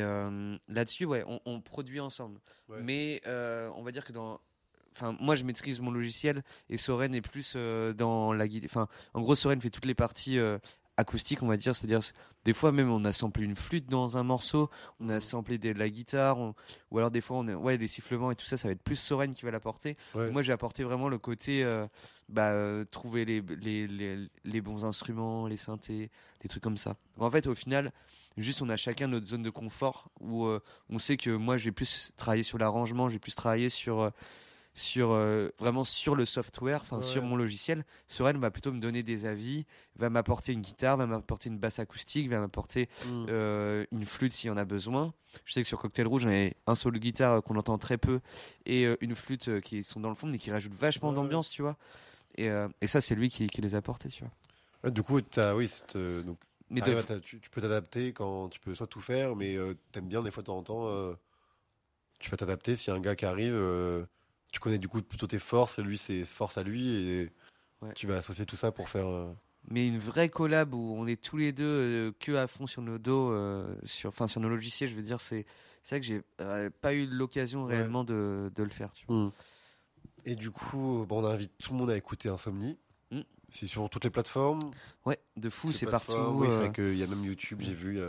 là-dessus, 0.67 1.05
ouais, 1.05 1.23
on, 1.27 1.39
on 1.45 1.61
produit 1.61 1.99
ensemble. 1.99 2.39
Mais 2.69 3.21
on 3.27 3.83
va 3.83 3.91
dire 3.91 4.05
que 4.05 4.13
dans. 4.13 4.39
Enfin, 4.95 5.17
moi, 5.19 5.35
je 5.35 5.43
maîtrise 5.43 5.79
mon 5.79 5.89
logiciel 5.89 6.43
et 6.69 6.77
Soren 6.77 7.15
est 7.15 7.21
plus 7.21 7.53
euh, 7.55 7.93
dans 7.93 8.31
la 8.31 8.47
guide. 8.47 8.65
Enfin, 8.65 8.87
en 9.15 9.21
gros, 9.21 9.33
Soren 9.33 9.59
fait 9.59 9.71
toutes 9.71 9.85
les 9.85 9.95
parties 9.95 10.37
euh, 10.37 10.59
acoustiques, 10.97 11.41
on 11.43 11.47
va 11.47 11.57
dire. 11.57 11.75
C'est-à-dire, 11.75 12.01
des 12.45 12.53
fois 12.53 12.71
même, 12.71 12.91
on 12.91 13.03
a 13.05 13.13
samplé 13.13 13.43
une 13.43 13.55
flûte 13.55 13.87
dans 13.89 14.17
un 14.17 14.23
morceau, 14.23 14.69
on 14.99 15.09
a 15.09 15.19
samplé 15.21 15.57
de 15.57 15.71
la 15.71 15.89
guitare, 15.89 16.37
on- 16.39 16.53
ou 16.91 16.97
alors 16.97 17.09
des 17.11 17.21
fois, 17.21 17.37
on 17.37 17.47
a, 17.47 17.55
ouais, 17.55 17.77
des 17.77 17.87
sifflements 17.87 18.31
et 18.31 18.35
tout 18.35 18.45
ça, 18.45 18.57
ça 18.57 18.67
va 18.67 18.71
être 18.73 18.81
plus 18.81 18.95
Soren 18.95 19.33
qui 19.33 19.45
va 19.45 19.51
l'apporter. 19.51 19.97
Ouais. 20.15 20.29
Moi, 20.31 20.41
j'ai 20.43 20.51
apporté 20.53 20.83
vraiment 20.83 21.09
le 21.09 21.17
côté 21.17 21.63
euh, 21.63 21.87
bah, 22.29 22.51
euh, 22.51 22.85
trouver 22.91 23.25
les, 23.25 23.41
les, 23.41 23.87
les, 23.87 24.27
les 24.43 24.61
bons 24.61 24.85
instruments, 24.85 25.47
les 25.47 25.57
synthés, 25.57 26.11
des 26.41 26.49
trucs 26.49 26.63
comme 26.63 26.77
ça. 26.77 26.95
Donc, 27.17 27.25
en 27.27 27.31
fait, 27.31 27.47
au 27.47 27.55
final, 27.55 27.91
juste 28.37 28.61
on 28.61 28.69
a 28.69 28.77
chacun 28.77 29.07
notre 29.07 29.25
zone 29.25 29.43
de 29.43 29.49
confort 29.49 30.09
où 30.19 30.45
euh, 30.45 30.59
on 30.89 30.99
sait 30.99 31.17
que 31.17 31.29
moi, 31.31 31.57
je 31.57 31.65
vais 31.65 31.71
plus 31.71 32.11
travailler 32.17 32.43
sur 32.43 32.57
l'arrangement, 32.57 33.07
je 33.07 33.13
vais 33.13 33.19
plus 33.19 33.35
travailler 33.35 33.69
sur. 33.69 34.11
Sur 34.75 35.11
euh, 35.11 35.49
vraiment 35.59 35.83
sur 35.83 36.15
le 36.15 36.25
software, 36.25 36.81
enfin 36.81 36.97
Ouais, 36.97 37.03
sur 37.03 37.21
mon 37.23 37.35
logiciel, 37.35 37.85
Soren 38.07 38.37
va 38.39 38.49
plutôt 38.51 38.71
me 38.71 38.79
donner 38.79 39.03
des 39.03 39.25
avis, 39.25 39.65
va 39.97 40.09
m'apporter 40.09 40.51
une 40.53 40.61
guitare, 40.61 40.97
va 40.97 41.05
m'apporter 41.05 41.49
une 41.49 41.59
basse 41.59 41.79
acoustique, 41.79 42.29
va 42.29 42.39
m'apporter 42.39 42.89
Mm. 43.05 43.25
euh, 43.29 43.85
une 43.91 44.05
flûte 44.05 44.33
s'il 44.33 44.47
y 44.47 44.51
en 44.51 44.57
a 44.57 44.65
besoin. 44.65 45.13
Je 45.45 45.53
sais 45.53 45.61
que 45.61 45.67
sur 45.67 45.79
Cocktail 45.79 46.07
Rouge, 46.07 46.25
on 46.25 46.29
avait 46.29 46.55
un 46.67 46.75
solo 46.75 46.97
guitare 46.99 47.43
qu'on 47.43 47.55
entend 47.55 47.77
très 47.77 47.97
peu 47.97 48.19
et 48.65 48.85
euh, 48.85 48.95
une 49.01 49.15
flûte 49.15 49.47
euh, 49.47 49.59
qui 49.61 49.83
sont 49.83 49.99
dans 49.99 50.09
le 50.09 50.15
fond 50.15 50.27
mais 50.27 50.37
qui 50.39 50.51
rajoute 50.51 50.73
vachement 50.73 51.09
Ouais, 51.09 51.15
d'ambiance, 51.15 51.49
tu 51.49 51.61
vois. 51.61 51.77
Et, 52.35 52.49
euh, 52.49 52.67
et 52.81 52.87
ça, 52.87 52.99
c'est 53.01 53.15
lui 53.15 53.29
qui, 53.29 53.47
qui 53.47 53.61
les 53.61 53.75
a 53.75 53.77
apportés, 53.77 54.09
tu 54.09 54.23
vois. 54.23 54.31
Ouais, 54.83 54.91
du 54.91 55.03
coup, 55.03 55.21
t'as, 55.21 55.53
oui, 55.55 55.67
c'est, 55.67 55.95
euh, 55.95 56.23
donc, 56.23 56.39
Mais 56.69 56.81
de- 56.81 57.19
tu, 57.19 57.39
tu 57.39 57.49
peux 57.51 57.61
t'adapter 57.61 58.11
quand 58.13 58.49
tu 58.49 58.59
peux 58.59 58.73
soit 58.75 58.87
tout 58.87 59.01
faire, 59.01 59.35
mais 59.35 59.55
euh, 59.55 59.75
t'aimes 59.91 60.07
bien 60.07 60.23
des 60.23 60.31
fois 60.31 60.41
de 60.41 60.47
temps 60.47 60.57
en 60.57 60.63
temps. 60.63 60.87
euh, 60.87 61.13
tu 62.19 62.29
vas 62.31 62.37
t'adapter 62.37 62.75
si 62.75 62.89
y 62.89 62.93
a 62.93 62.95
un 62.95 62.99
gars 62.99 63.15
qui 63.15 63.25
arrive. 63.25 63.53
Tu 64.53 64.59
connais 64.59 64.77
du 64.77 64.87
coup 64.87 65.01
plutôt 65.01 65.27
tes 65.27 65.39
forces, 65.39 65.79
lui 65.79 65.97
ses 65.97 66.23
forces 66.23 66.57
à 66.57 66.63
lui, 66.63 66.89
et 66.95 67.31
Ouais. 67.81 67.91
tu 67.95 68.07
vas 68.07 68.17
associer 68.17 68.45
tout 68.45 68.55
ça 68.55 68.71
pour 68.71 68.87
faire. 68.87 69.07
euh, 69.07 69.33
Mais 69.67 69.85
une 69.87 69.97
vraie 69.99 70.29
collab 70.29 70.73
où 70.73 70.93
on 70.95 71.05
est 71.05 71.21
tous 71.21 71.35
les 71.35 71.51
deux 71.51 71.65
euh, 71.65 72.11
que 72.19 72.31
à 72.33 72.47
fond 72.47 72.65
sur 72.67 72.81
nos 72.81 72.97
dos, 72.97 73.31
euh, 73.31 73.75
sur, 73.83 74.07
enfin 74.09 74.29
sur 74.29 74.39
nos 74.39 74.47
logiciels, 74.47 74.89
je 74.89 74.95
veux 74.95 75.01
dire, 75.01 75.19
c'est 75.19 75.45
c'est 75.81 75.95
vrai 75.95 75.99
que 75.99 76.05
j'ai 76.05 76.21
euh, 76.39 76.69
pas 76.81 76.93
eu 76.93 77.05
l'occasion 77.07 77.63
Ouais. 77.65 77.75
réellement 77.75 78.05
de, 78.05 78.49
de 78.55 78.63
le 78.63 78.69
faire, 78.69 78.93
tu 78.93 79.05
vois. 79.07 79.17
Mm. 79.17 79.31
Et 80.25 80.35
du 80.35 80.51
coup, 80.51 81.05
bon, 81.09 81.21
on 81.21 81.25
invite 81.25 81.51
tout 81.57 81.73
le 81.73 81.79
monde 81.79 81.89
à 81.89 81.97
écouter 81.97 82.29
Insomnie. 82.29 82.77
Mm. 83.11 83.21
C'est 83.49 83.67
sur 83.67 83.89
toutes 83.89 84.05
les 84.05 84.09
plateformes. 84.09 84.71
Ouais, 85.05 85.17
de 85.35 85.49
fou, 85.49 85.73
c'est 85.73 85.87
partout. 85.87 86.13
Oui, 86.13 86.47
c'est 86.49 86.57
vrai 86.59 86.71
qu'il 86.71 86.95
y 86.95 87.03
a 87.03 87.07
même 87.07 87.25
YouTube, 87.25 87.59
j'ai 87.61 87.73
vu. 87.73 87.99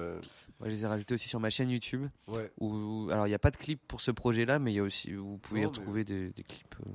Moi, 0.60 0.68
je 0.68 0.74
les 0.74 0.84
ai 0.84 0.86
rajoutés 0.86 1.14
aussi 1.14 1.28
sur 1.28 1.40
ma 1.40 1.50
chaîne 1.50 1.68
YouTube. 1.70 2.06
Ouais. 2.28 2.50
Où, 2.60 3.08
alors, 3.10 3.26
il 3.26 3.30
n'y 3.30 3.34
a 3.34 3.38
pas 3.38 3.50
de 3.50 3.56
clip 3.56 3.80
pour 3.88 4.00
ce 4.00 4.10
projet-là, 4.10 4.58
mais 4.58 4.72
il 4.72 4.76
y 4.76 4.78
a 4.78 4.82
aussi, 4.82 5.12
vous 5.12 5.38
pouvez 5.38 5.60
y 5.60 5.62
mais- 5.62 5.66
retrouver 5.68 6.04
des, 6.04 6.30
des 6.30 6.42
clips 6.44 6.74
euh, 6.86 6.90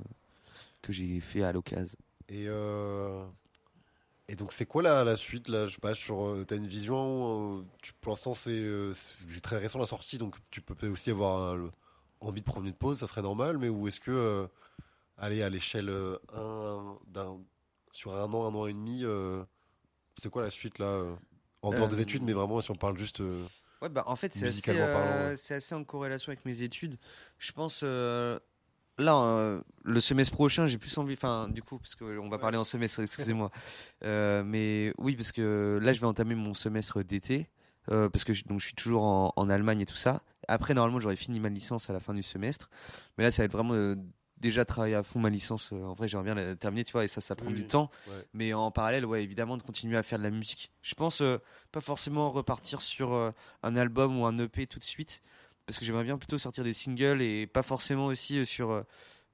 que 0.82 0.92
j'ai 0.92 1.20
fait 1.20 1.42
à 1.42 1.52
l'occasion. 1.52 1.98
Et, 2.28 2.46
euh, 2.48 3.24
et 4.28 4.36
donc, 4.36 4.52
c'est 4.52 4.66
quoi 4.66 4.82
la, 4.82 5.04
la 5.04 5.16
suite 5.16 5.48
là? 5.48 5.66
Je 5.66 5.74
sais 5.74 5.80
pas, 5.80 5.94
sur, 5.94 6.24
euh, 6.24 6.44
t'as 6.46 6.56
une 6.56 6.66
vision 6.66 7.64
tu- 7.82 7.92
Pour 8.00 8.12
l'instant, 8.12 8.34
c'est 8.34 8.64
très 9.42 9.58
récent 9.58 9.78
la 9.78 9.86
sortie, 9.86 10.18
donc 10.18 10.36
tu 10.50 10.60
peux 10.60 10.88
aussi 10.88 11.10
avoir 11.10 11.56
envie 12.20 12.40
de 12.40 12.46
prendre 12.46 12.66
une 12.66 12.74
pause, 12.74 12.98
ça 12.98 13.06
serait 13.06 13.22
normal, 13.22 13.58
mais 13.58 13.68
ou 13.68 13.88
est-ce 13.88 14.00
que, 14.00 14.10
euh, 14.10 14.46
aller 15.18 15.42
à 15.42 15.50
l'échelle 15.50 15.92
d'un, 17.08 17.38
sur 17.92 18.14
un 18.14 18.32
an, 18.32 18.46
un 18.46 18.54
an 18.54 18.66
et 18.66 18.72
demi, 18.72 19.04
c'est 20.16 20.30
quoi 20.30 20.42
la 20.42 20.50
suite 20.50 20.78
là 20.78 21.04
En 21.62 21.70
dehors 21.72 21.88
des 21.88 21.98
Euh, 21.98 22.02
études, 22.02 22.22
mais 22.22 22.32
vraiment, 22.32 22.60
si 22.60 22.70
on 22.70 22.74
parle 22.74 22.96
juste. 22.98 23.20
euh, 23.20 23.44
Ouais, 23.82 23.88
bah 23.88 24.04
en 24.06 24.16
fait, 24.16 24.34
c'est 24.34 24.46
assez, 24.46 24.70
euh, 24.70 25.30
ouais. 25.30 25.36
c'est 25.36 25.54
assez 25.54 25.74
en 25.74 25.84
corrélation 25.84 26.30
avec 26.30 26.44
mes 26.44 26.62
études. 26.62 26.98
Je 27.38 27.52
pense, 27.52 27.82
là, 27.82 28.38
euh, 28.98 29.60
le 29.84 30.00
semestre 30.00 30.34
prochain, 30.34 30.66
j'ai 30.66 30.76
plus 30.78 30.96
envie, 30.98 31.14
enfin, 31.14 31.48
du 31.48 31.62
coup, 31.62 31.78
parce 31.78 31.94
qu'on 31.94 32.28
va 32.28 32.38
parler 32.38 32.58
en 32.58 32.64
semestre, 32.64 33.00
excusez-moi. 33.00 33.50
Euh, 34.02 34.42
mais 34.44 34.92
oui, 34.98 35.14
parce 35.16 35.32
que 35.32 35.78
là, 35.82 35.92
je 35.92 36.00
vais 36.00 36.06
entamer 36.06 36.34
mon 36.34 36.54
semestre 36.54 37.02
d'été, 37.02 37.50
euh, 37.90 38.08
parce 38.08 38.24
que 38.24 38.32
je, 38.32 38.44
donc, 38.44 38.60
je 38.60 38.66
suis 38.66 38.74
toujours 38.74 39.02
en, 39.04 39.32
en 39.36 39.50
Allemagne 39.50 39.80
et 39.82 39.86
tout 39.86 39.96
ça. 39.96 40.22
Après, 40.48 40.72
normalement, 40.74 41.00
j'aurais 41.00 41.16
fini 41.16 41.38
ma 41.40 41.48
licence 41.50 41.90
à 41.90 41.92
la 41.92 42.00
fin 42.00 42.14
du 42.14 42.22
semestre. 42.22 42.70
Mais 43.18 43.24
là, 43.24 43.30
ça 43.30 43.42
va 43.42 43.46
être 43.46 43.52
vraiment 43.52 43.74
déjà 44.40 44.64
travailler 44.64 44.94
à 44.94 45.02
fond 45.02 45.18
ma 45.20 45.30
licence. 45.30 45.70
Euh, 45.72 45.82
en 45.84 45.94
vrai, 45.94 46.08
j'aimerais 46.08 46.24
bien 46.24 46.34
la 46.34 46.56
terminer, 46.56 46.84
tu 46.84 46.92
vois, 46.92 47.04
et 47.04 47.08
ça, 47.08 47.20
ça 47.20 47.36
prend 47.36 47.48
Oui, 47.48 47.54
du 47.54 47.64
temps. 47.66 47.90
ouais. 48.08 48.24
Mais 48.32 48.52
en 48.54 48.70
parallèle, 48.70 49.04
ouais, 49.06 49.22
évidemment, 49.22 49.56
de 49.56 49.62
continuer 49.62 49.96
à 49.96 50.02
faire 50.02 50.18
de 50.18 50.24
la 50.24 50.30
musique. 50.30 50.70
Je 50.82 50.94
pense 50.94 51.20
euh, 51.20 51.38
pas 51.72 51.80
forcément 51.80 52.30
repartir 52.30 52.80
sur 52.80 53.12
euh, 53.12 53.30
un 53.62 53.76
album 53.76 54.18
ou 54.18 54.24
un 54.26 54.36
EP 54.38 54.66
tout 54.66 54.78
de 54.78 54.84
suite, 54.84 55.22
parce 55.66 55.78
que 55.78 55.84
j'aimerais 55.84 56.04
bien 56.04 56.18
plutôt 56.18 56.38
sortir 56.38 56.64
des 56.64 56.74
singles 56.74 57.22
et 57.22 57.46
pas 57.46 57.62
forcément 57.62 58.06
aussi 58.06 58.38
euh, 58.38 58.44
sur 58.44 58.84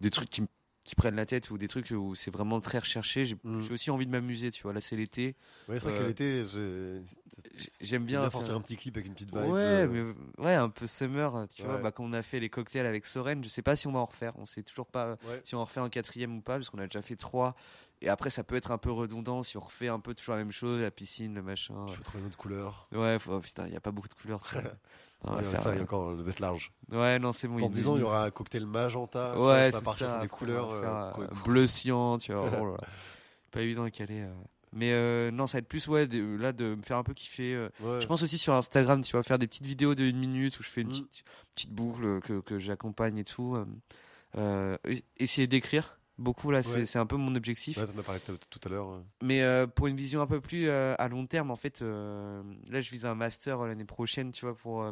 des 0.01 0.11
trucs 0.11 0.29
qui, 0.31 0.41
m- 0.43 0.49
qui 0.87 0.95
prennent 0.95 1.17
la 1.17 1.27
tête 1.27 1.51
ou 1.51 1.59
des 1.59 1.69
trucs 1.69 1.91
où 1.91 2.15
c'est 2.15 2.31
vraiment 2.31 2.61
très 2.61 2.79
recherché. 2.79 3.25
J'ai 3.27 3.37
Mm. 3.45 3.61
j'ai 3.63 3.75
aussi 3.75 3.91
envie 3.91 4.07
de 4.07 4.11
m'amuser, 4.13 4.51
tu 4.53 4.63
vois. 4.63 4.73
Là, 4.73 4.81
c'est 4.81 4.97
l'été. 4.97 5.35
Ouais, 5.69 5.81
c'est 5.81 5.89
vrai 5.89 5.99
que 5.99 6.03
Euh, 6.05 6.07
l'été, 6.09 6.45
J'aime 7.81 8.05
bien, 8.05 8.21
bien. 8.23 8.31
sortir 8.31 8.49
faire- 8.49 8.57
un 8.57 8.61
petit 8.61 8.77
clip 8.77 8.97
avec 8.97 9.07
une 9.07 9.15
petite 9.15 9.31
vibe. 9.35 9.53
Ouais, 9.53 9.61
euh, 9.63 10.15
mais 10.39 10.45
ouais, 10.45 10.55
un 10.55 10.69
peu 10.69 10.87
summer, 10.87 11.47
tu 11.55 11.63
vois. 11.65 11.79
Bah, 11.79 11.91
quand 11.93 12.05
on 12.05 12.13
a 12.13 12.23
fait 12.23 12.41
les 12.41 12.49
cocktails 12.49 12.87
avec 12.87 13.07
Soren, 13.07 13.43
je 13.45 13.49
sais 13.49 13.63
pas 13.63 13.77
si 13.77 13.87
on 13.87 13.93
va 13.93 13.99
en 14.01 14.05
refaire. 14.07 14.33
On 14.39 14.47
sait 14.47 14.63
toujours 14.63 14.87
pas 14.87 15.17
Ouais. 15.29 15.41
si 15.45 15.55
on 15.55 15.59
en 15.59 15.65
refait 15.65 15.81
un 15.81 15.89
quatrième 15.89 16.37
ou 16.37 16.41
pas, 16.41 16.55
parce 16.55 16.71
qu'on 16.71 16.79
a 16.79 16.87
déjà 16.87 17.03
fait 17.03 17.17
trois. 17.17 17.55
Et 18.03 18.09
après, 18.09 18.31
ça 18.31 18.45
peut 18.45 18.57
être 18.57 18.71
un 18.73 18.79
peu 18.79 18.91
redondant 18.91 19.43
si 19.43 19.57
on 19.57 19.61
refait 19.61 19.89
un 19.89 20.01
peu 20.01 20.15
toujours 20.15 20.35
la 20.35 20.43
même 20.45 20.53
chose, 20.53 20.81
la 20.81 20.91
piscine, 20.91 21.35
le 21.35 21.43
machin. 21.43 21.75
Il 21.89 21.95
faut 21.95 22.03
trouver 22.03 22.21
une 22.21 22.27
autre 22.27 22.37
couleur. 22.39 22.89
Ouais, 22.93 23.19
faut- 23.19 23.33
oh, 23.35 23.41
putain, 23.41 23.67
il 23.67 23.73
y 23.73 23.77
a 23.77 23.81
pas 23.81 23.93
beaucoup 23.93 24.09
de 24.09 24.15
couleurs. 24.15 24.43
Ouais, 25.35 25.43
faire, 25.43 25.61
enfin, 25.61 25.73
il 25.73 25.77
y 25.77 25.81
a 25.81 25.83
encore 25.83 26.13
le 26.13 26.23
d'être 26.23 26.41
large. 26.41 26.73
Ouais, 26.93 27.19
non, 27.19 27.33
c'est 27.33 27.49
bon. 27.49 27.57
Dans 27.59 27.67
il- 27.67 27.73
10 27.73 27.89
ans, 27.89 27.97
il 27.97 28.01
y 28.01 28.05
aura 28.05 28.25
un 28.25 28.31
cocktail 28.31 28.67
magenta. 28.67 29.39
Ouais, 29.41 29.73
ça 29.73 29.81
partir 29.81 30.09
ça. 30.09 30.21
des 30.21 30.29
couleurs. 30.29 30.71
euh, 30.73 31.11
quoi- 31.13 31.27
bleu 31.45 31.67
cyan, 31.67 32.19
tu 32.19 32.33
vois. 32.33 32.43
oh 32.63 32.77
pas 33.51 33.63
évident 33.63 33.85
à 33.85 33.91
caler. 33.91 34.21
euh. 34.23 34.33
Mais 34.73 34.93
euh, 34.93 35.31
non, 35.31 35.47
ça 35.47 35.55
va 35.57 35.61
être 35.61 35.69
plus, 35.69 35.89
ouais, 35.89 36.07
de- 36.07 36.37
là, 36.37 36.53
de 36.53 36.75
me 36.75 36.83
faire 36.83 36.99
un 36.99 37.03
peu 37.03 37.15
kiffer. 37.15 37.55
euh, 37.55 37.69
Ouais. 37.81 38.01
Je 38.01 38.07
pense 38.07 38.23
aussi 38.23 38.37
sur 38.37 38.53
Instagram, 38.55 39.01
tu 39.03 39.13
vois, 39.13 39.23
faire 39.23 39.39
des 39.39 39.47
petites 39.47 39.65
vidéos 39.65 39.95
de 39.95 40.05
une 40.05 40.19
minute 40.19 40.59
où 40.61 40.63
je 40.63 40.69
fais 40.69 40.83
une 40.83 40.89
Mm. 40.89 40.91
petite, 40.91 41.25
petite 41.55 41.73
boucle 41.73 42.21
que, 42.21 42.41
que 42.41 42.59
j'accompagne 42.59 43.17
et 43.17 43.25
tout. 43.25 43.57
essayer 45.19 45.47
d'écrire 45.47 45.99
beaucoup 46.19 46.51
là, 46.51 46.63
c'est 46.63 46.79
Ouais. 46.79 46.85
c'est 46.87 46.99
un 46.99 47.07
peu 47.07 47.17
mon 47.17 47.35
objectif. 47.35 47.77
Ouais, 47.77 47.87
t'en 47.87 47.99
as 47.99 48.03
parlé 48.03 48.21
tout 48.51 48.61
à 48.65 48.69
l'heure. 48.69 48.89
euh. 48.91 49.01
Mais 49.23 49.43
euh, 49.43 49.67
pour 49.67 49.87
une 49.87 49.97
vision 49.97 50.21
un 50.23 50.27
peu 50.27 50.41
plus 50.41 50.69
euh, 50.69 50.95
à 50.99 51.09
long 51.09 51.27
terme, 51.27 51.51
en 51.51 51.57
fait, 51.57 51.83
euh, 51.83 52.43
là, 52.71 52.81
je 52.81 52.91
vise 52.91 53.05
un 53.07 53.15
master 53.15 53.67
l'année 53.67 53.85
prochaine, 53.85 54.33
tu 54.33 54.47
vois, 54.47 54.55
pour, 54.57 54.83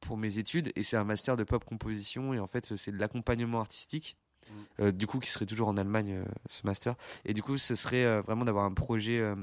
pour 0.00 0.16
mes 0.16 0.38
études. 0.38 0.72
Et 0.76 0.82
c'est 0.82 0.96
un 0.96 1.04
master 1.04 1.36
de 1.36 1.44
pop 1.44 1.64
composition. 1.64 2.34
Et 2.34 2.40
en 2.40 2.46
fait, 2.46 2.76
c'est 2.76 2.92
de 2.92 2.96
l'accompagnement 2.98 3.60
artistique. 3.60 4.16
Mm. 4.48 4.52
Euh, 4.80 4.92
du 4.92 5.06
coup, 5.06 5.18
qui 5.20 5.30
serait 5.30 5.46
toujours 5.46 5.68
en 5.68 5.76
Allemagne, 5.76 6.12
euh, 6.12 6.24
ce 6.48 6.62
master. 6.64 6.94
Et 7.24 7.34
du 7.34 7.42
coup, 7.42 7.58
ce 7.58 7.74
serait 7.76 8.04
euh, 8.04 8.22
vraiment 8.22 8.44
d'avoir 8.44 8.64
un 8.64 8.72
projet, 8.72 9.18
euh, 9.20 9.36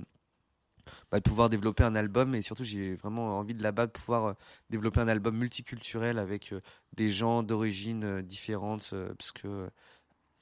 bah, 1.11 1.19
de 1.19 1.23
pouvoir 1.29 1.49
développer 1.49 1.83
un 1.83 1.95
album. 1.95 2.33
Et 2.35 2.41
surtout, 2.41 2.63
j'ai 2.63 2.95
vraiment 2.95 3.37
envie 3.37 3.53
de 3.53 3.61
là-bas 3.63 3.85
de 3.87 3.91
pouvoir 3.91 4.25
euh, 4.25 4.33
développer 4.69 4.99
un 4.99 5.07
album 5.07 5.37
multiculturel 5.37 6.17
avec 6.17 6.51
euh, 6.51 6.61
des 6.95 7.11
gens 7.11 7.43
d'origines 7.43 8.03
euh, 8.03 8.21
différentes. 8.21 8.89
euh, 8.93 9.13
parce 9.15 9.31
que 9.31 9.47
euh, 9.47 9.69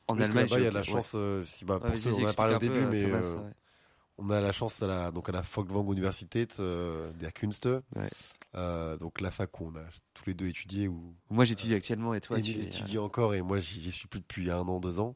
en 0.07 0.19
Allemagne, 0.19 0.47
il 0.51 0.61
y 0.63 0.67
a 0.67 0.71
la 0.71 0.83
chance. 0.83 1.13
euh, 1.15 1.41
si, 1.43 1.65
bah, 1.65 1.75
Ouais, 1.75 1.79
pour 1.81 1.89
vas-y, 1.89 1.99
ceux, 1.99 2.13
on 2.13 2.23
en 2.23 2.27
a 2.27 2.33
parlé 2.33 2.55
au 2.55 2.59
peu, 2.59 2.67
début, 2.67 2.79
euh, 2.79 2.89
mais 2.89 3.01
Thomas, 3.03 3.21
euh, 3.23 3.35
ouais. 3.37 3.51
On 4.17 4.29
a 4.29 4.39
la 4.41 4.51
chance 4.51 4.81
à 4.81 4.87
la, 4.87 5.11
donc 5.11 5.29
à 5.29 5.31
la 5.31 5.43
Folkwang 5.43 5.91
Universität 5.91 6.59
euh, 6.59 7.11
der 7.13 7.33
Künste. 7.33 7.67
Ouais. 7.95 8.09
Euh, 8.55 8.97
donc 8.97 9.19
la 9.19 9.31
fac 9.31 9.59
où 9.59 9.71
on 9.73 9.75
a 9.75 9.83
tous 10.13 10.25
les 10.27 10.33
deux 10.33 10.47
étudié. 10.47 10.87
Où 10.87 11.15
Moi, 11.29 11.45
j'étudie 11.45 11.73
actuellement 11.73 12.13
et 12.13 12.21
toi, 12.21 12.39
tu 12.39 12.51
es, 12.51 12.65
étudie 12.65 12.97
encore 12.97 13.35
et 13.35 13.41
moi 13.41 13.59
j'y 13.59 13.91
suis 13.91 14.07
plus 14.07 14.21
depuis 14.21 14.49
un 14.49 14.59
an, 14.59 14.79
deux 14.79 14.99
ans. 14.99 15.15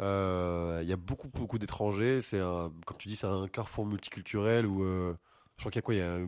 Euh, 0.00 0.80
Il 0.82 0.88
y 0.88 0.92
a 0.92 0.96
beaucoup, 0.96 1.28
beaucoup 1.28 1.58
d'étrangers. 1.58 2.22
C'est 2.22 2.40
comme 2.40 2.96
tu 2.98 3.08
dis, 3.08 3.16
c'est 3.16 3.26
un 3.26 3.48
carrefour 3.48 3.86
multiculturel 3.86 4.66
où 4.66 4.82
euh, 4.82 5.14
je 5.56 5.62
crois 5.62 5.70
qu'il 5.70 5.78
y 5.78 5.80
a 5.80 5.82
quoi? 5.82 5.94
Il 5.94 5.98
y 5.98 6.02
a 6.02 6.18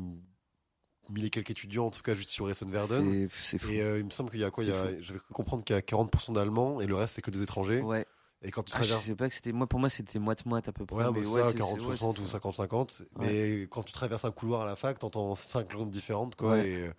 mille 1.08 1.24
et 1.24 1.30
quelques 1.30 1.50
étudiants 1.50 1.86
en 1.86 1.90
tout 1.90 2.02
cas 2.02 2.14
juste 2.14 2.30
sur 2.30 2.48
Essen-Verden. 2.50 3.28
Et 3.70 3.82
euh, 3.82 3.98
il 3.98 4.04
me 4.04 4.10
semble 4.10 4.30
qu'il 4.30 4.40
y 4.40 4.44
a 4.44 4.50
quoi? 4.50 4.64
Il 4.64 4.70
y 4.70 4.72
C'est 4.72 4.78
a, 4.78 4.84
fou. 4.84 4.96
Je 5.00 5.12
vais 5.14 5.18
comprendre 5.32 5.64
qu'il 5.64 5.74
y 5.74 5.78
a 5.78 5.82
40% 5.82 6.34
d'Allemands 6.34 6.80
et 6.80 6.86
le 6.86 6.94
reste 6.94 7.14
c'est 7.14 7.22
que 7.22 7.30
des 7.30 7.42
étrangers. 7.42 7.80
Ouais. 7.80 8.06
Et 8.44 8.50
quand 8.50 8.62
tu 8.62 8.72
Ah, 8.74 8.78
je 8.82 8.84
traverses 8.84 9.04
sais 9.04 9.14
pas 9.14 9.28
que 9.28 9.34
c'était 9.34 9.52
moi 9.52 9.66
pour 9.66 9.78
moi 9.78 9.88
c'était 9.88 10.18
moite 10.18 10.44
moite 10.46 10.66
à 10.68 10.72
peu 10.72 10.84
près. 10.84 10.96
Ouais, 11.04 11.12
mais 11.12 11.20
mais 11.20 11.26
ouais, 11.26 11.42
ça, 11.44 11.52
c'est- 11.52 11.58
40 11.58 11.78
c'est- 11.78 11.86
ouais, 11.86 11.96
60 11.96 12.16
c'est 12.16 12.22
ou 12.22 12.26
ça. 12.26 12.32
50 12.32 12.54
50 12.56 13.02
mais 13.18 13.62
quand 13.70 13.82
tu 13.84 13.92
traverses 13.92 14.24
un 14.24 14.32
couloir 14.32 14.62
à 14.62 14.64
la 14.66 14.74
fac 14.76 14.98
t'entends 14.98 15.34
cinq 15.36 15.72
langues 15.74 15.90
différentes 15.90 16.34
quoi 16.36 16.58
et, 16.58 16.90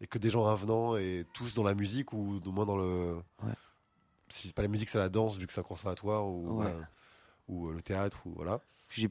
et 0.00 0.06
que 0.06 0.18
des 0.18 0.30
gens 0.30 0.46
avenants 0.46 0.96
et 0.96 1.24
tous 1.34 1.54
dans 1.54 1.62
la 1.62 1.74
musique 1.74 2.12
ou 2.12 2.40
au 2.44 2.50
moins 2.50 2.66
dans 2.66 2.76
le 2.76 3.16
si 4.30 4.48
c'est 4.48 4.54
pas 4.54 4.62
la 4.62 4.68
musique 4.68 4.88
c'est 4.88 4.98
la 4.98 5.08
danse 5.08 5.36
vu 5.36 5.46
que 5.46 5.52
c'est 5.52 5.60
un 5.60 5.64
conservatoire 5.64 6.26
ou 6.26 6.60
euh, 6.62 6.80
ou 7.48 7.68
euh, 7.68 7.74
le 7.74 7.82
théâtre 7.82 8.18
ou 8.26 8.32
voilà. 8.34 8.60
J'ai 8.90 9.02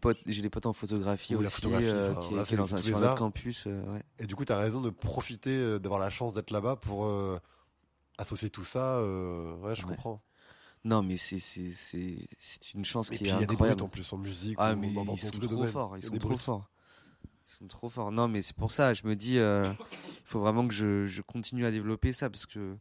des 0.42 0.50
potes 0.50 0.66
en 0.66 0.74
photographie 0.74 1.36
Ou 1.36 1.42
la 1.42 1.48
aussi 1.48 1.56
photographie, 1.58 1.86
euh, 1.88 2.16
qui, 2.16 2.30
voilà, 2.30 2.44
qui 2.46 2.54
est 2.56 2.58
dans 2.58 2.74
un, 2.76 2.82
sur 2.82 2.98
un 2.98 3.04
autre 3.06 3.16
campus. 3.16 3.66
euh, 3.68 4.00
et 4.20 4.26
du 4.26 4.36
coup 4.36 4.44
tu 4.44 4.52
as 4.52 4.58
raison 4.58 4.82
de 4.82 4.90
profiter 4.90 5.56
euh, 5.56 5.80
d'avoir 5.80 6.00
la 6.00 6.10
chance 6.10 6.34
d'être 6.34 6.52
là-bas 6.52 6.76
pour 6.76 7.08
associer 8.18 8.50
tout 8.50 8.64
ça 8.64 9.02
ouais 9.02 9.76
je 9.76 9.86
comprends 9.86 10.22
Non 10.86 11.04
mais 11.04 11.18
c'est 11.18 11.40
c'est 11.40 11.72
c'est 11.74 12.18
c'est 12.40 12.74
une 12.74 12.86
chance 12.86 13.10
et 13.12 13.18
qui 13.18 13.24
puis 13.24 13.32
est 13.32 13.34
il 13.36 13.40
y 13.40 13.44
a 13.44 13.46
des 13.46 13.54
incroyable. 13.54 13.80
brutes 13.82 13.88
en 13.88 13.90
plus 13.94 14.14
en 14.14 14.18
musique 14.18 14.56
Ah 14.60 14.76
mais 14.76 14.94
dans, 14.94 15.04
dans 15.06 15.14
ils 15.14 15.18
sont 15.20 15.32
trop 15.32 15.66
forts, 15.66 15.98
Il 15.98 16.04
ils 16.04 16.08
sont 16.08 16.18
trop 16.18 16.38
forts. 16.38 16.70
Ils 17.50 17.54
sont 17.54 17.68
trop 17.68 17.90
forts. 17.90 18.12
Non 18.12 18.28
mais 18.28 18.42
c'est 18.42 18.56
pour 18.56 18.72
ça, 18.72 18.94
je 18.94 19.06
me 19.06 19.16
dis, 19.16 19.38
euh, 19.38 19.72
il 19.80 20.26
faut 20.26 20.40
vraiment 20.40 20.68
que 20.68 20.74
je, 20.74 21.06
je 21.06 21.22
continue 21.22 21.66
à 21.66 21.72
développer 21.72 22.14
ça 22.14 22.30
parce 22.30 22.46
que 22.46 22.78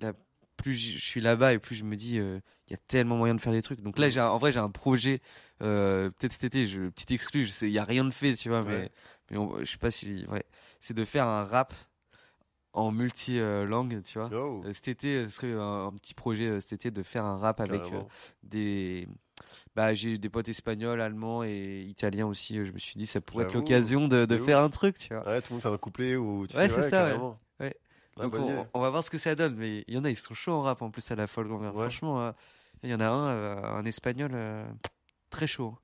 là, 0.00 0.12
plus 0.56 0.74
je 0.74 0.98
suis 0.98 1.20
là-bas 1.20 1.54
et 1.54 1.58
plus 1.58 1.74
je 1.74 1.84
me 1.84 1.96
dis, 1.96 2.18
euh, 2.18 2.40
il 2.68 2.72
y 2.72 2.74
a 2.74 2.78
tellement 2.88 3.16
moyen 3.16 3.34
de 3.34 3.40
faire 3.40 3.52
des 3.52 3.62
trucs. 3.62 3.80
Donc 3.80 3.98
là, 3.98 4.10
j'ai 4.10 4.20
un- 4.20 4.28
en 4.28 4.38
vrai, 4.38 4.52
j'ai 4.52 4.58
un 4.58 4.70
projet. 4.70 5.20
euh, 5.62 6.10
Peut-être 6.10 6.32
cet 6.32 6.44
été, 6.44 6.66
je 6.66 6.88
petit 6.90 7.14
exclu, 7.14 7.46
il 7.62 7.68
y 7.70 7.78
a 7.78 7.84
rien 7.84 8.04
de 8.04 8.10
fait, 8.10 8.34
tu 8.34 8.48
vois, 8.50 8.62
mais 8.62 8.90
mais 9.30 9.36
on- 9.38 9.58
je 9.60 9.70
sais 9.70 9.78
pas 9.78 9.90
si, 9.90 10.24
ouais, 10.28 10.44
c'est 10.80 10.94
de 10.94 11.04
faire 11.04 11.26
un 11.26 11.44
rap 11.44 11.72
en 12.72 12.92
multi 12.92 13.38
euh, 13.38 13.64
langue, 13.66 14.00
tu 14.02 14.18
vois. 14.18 14.30
Oh, 14.32 14.62
Euh, 14.64 14.72
cet 14.72 14.88
été, 14.88 15.16
euh, 15.16 15.24
ce 15.26 15.30
serait 15.32 15.52
un, 15.52 15.86
un 15.86 15.92
petit 15.92 16.14
projet 16.14 16.46
euh, 16.48 16.60
cet 16.60 16.72
été 16.74 16.90
de 16.90 17.02
faire 17.02 17.24
un 17.24 17.36
rap 17.36 17.60
avec 17.60 17.82
des 18.42 19.08
bah 19.74 19.94
j'ai 19.94 20.18
des 20.18 20.28
potes 20.28 20.48
espagnols, 20.48 21.00
allemands 21.00 21.42
et 21.42 21.80
italiens 21.88 22.26
aussi. 22.26 22.56
Je 22.64 22.72
me 22.72 22.78
suis 22.78 22.98
dit 22.98 23.06
ça 23.06 23.20
pourrait 23.20 23.44
être 23.44 23.54
l'occasion 23.54 24.06
de, 24.06 24.26
faire 24.38 24.58
ouf. 24.58 24.64
un 24.64 24.70
truc, 24.70 24.98
tu 24.98 25.14
vois. 25.14 25.26
ouais 25.26 25.40
tout 25.40 25.48
le 25.50 25.54
monde 25.54 25.62
fait 25.62 25.68
un 25.68 25.78
couplet 25.78 26.16
ou 26.16 26.46
tu 26.46 26.56
Ouais, 26.56 26.68
c'est 26.68 26.74
ça, 26.74 26.84
ouais. 26.84 26.90
carrément. 26.90 27.38
Ouais. 27.58 27.74
Ah, 28.18 28.22
Donc 28.22 28.34
on, 28.34 28.66
on 28.74 28.80
va 28.80 28.90
voir 28.90 29.02
ce 29.02 29.10
que 29.10 29.18
ça 29.18 29.34
donne. 29.34 29.54
Mais 29.56 29.84
il 29.88 29.94
y 29.94 29.98
en 29.98 30.04
a, 30.04 30.10
ils 30.10 30.16
sont 30.16 30.34
chauds 30.34 30.52
en 30.52 30.62
rap 30.62 30.82
en 30.82 30.90
plus 30.90 31.10
à 31.10 31.16
la 31.16 31.26
folle. 31.26 31.48
Franchement, 31.72 32.20
euh, 32.20 32.32
il 32.82 32.90
y 32.90 32.94
en 32.94 33.00
a 33.00 33.08
un, 33.08 33.76
un 33.78 33.84
espagnol 33.86 34.32
très 35.30 35.46
chaud, 35.46 35.76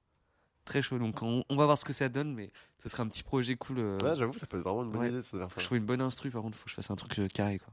très 0.67 0.83
chaud. 0.83 0.99
Donc 0.99 1.23
on, 1.23 1.43
on 1.49 1.57
va 1.57 1.65
voir 1.65 1.79
ce 1.79 1.85
que 1.87 1.95
ça 1.95 2.09
donne, 2.11 2.35
mais 2.35 2.51
ce 2.79 2.89
sera 2.91 3.03
un 3.03 3.09
petit 3.09 3.23
projet 3.23 3.57
cool. 3.57 3.79
euh, 3.79 3.99
Ouais, 4.03 4.15
j'avoue, 4.17 4.37
ça 4.39 4.47
peut 4.47 4.59
être 4.59 4.65
vraiment 4.65 4.83
une 4.85 4.91
bonne 4.91 5.01
ouais. 5.01 5.09
idée 5.11 5.23
je 5.23 5.65
trouve 5.65 5.79
une 5.79 5.87
bonne 5.87 6.03
instru. 6.03 6.31
Par 6.31 6.43
contre, 6.43 6.59
faut 6.59 6.65
que 6.65 6.71
je 6.71 6.75
fasse 6.75 6.91
un 6.91 6.97
truc 6.97 7.19
euh, 7.19 7.29
carré, 7.29 7.59
quoi. 7.59 7.73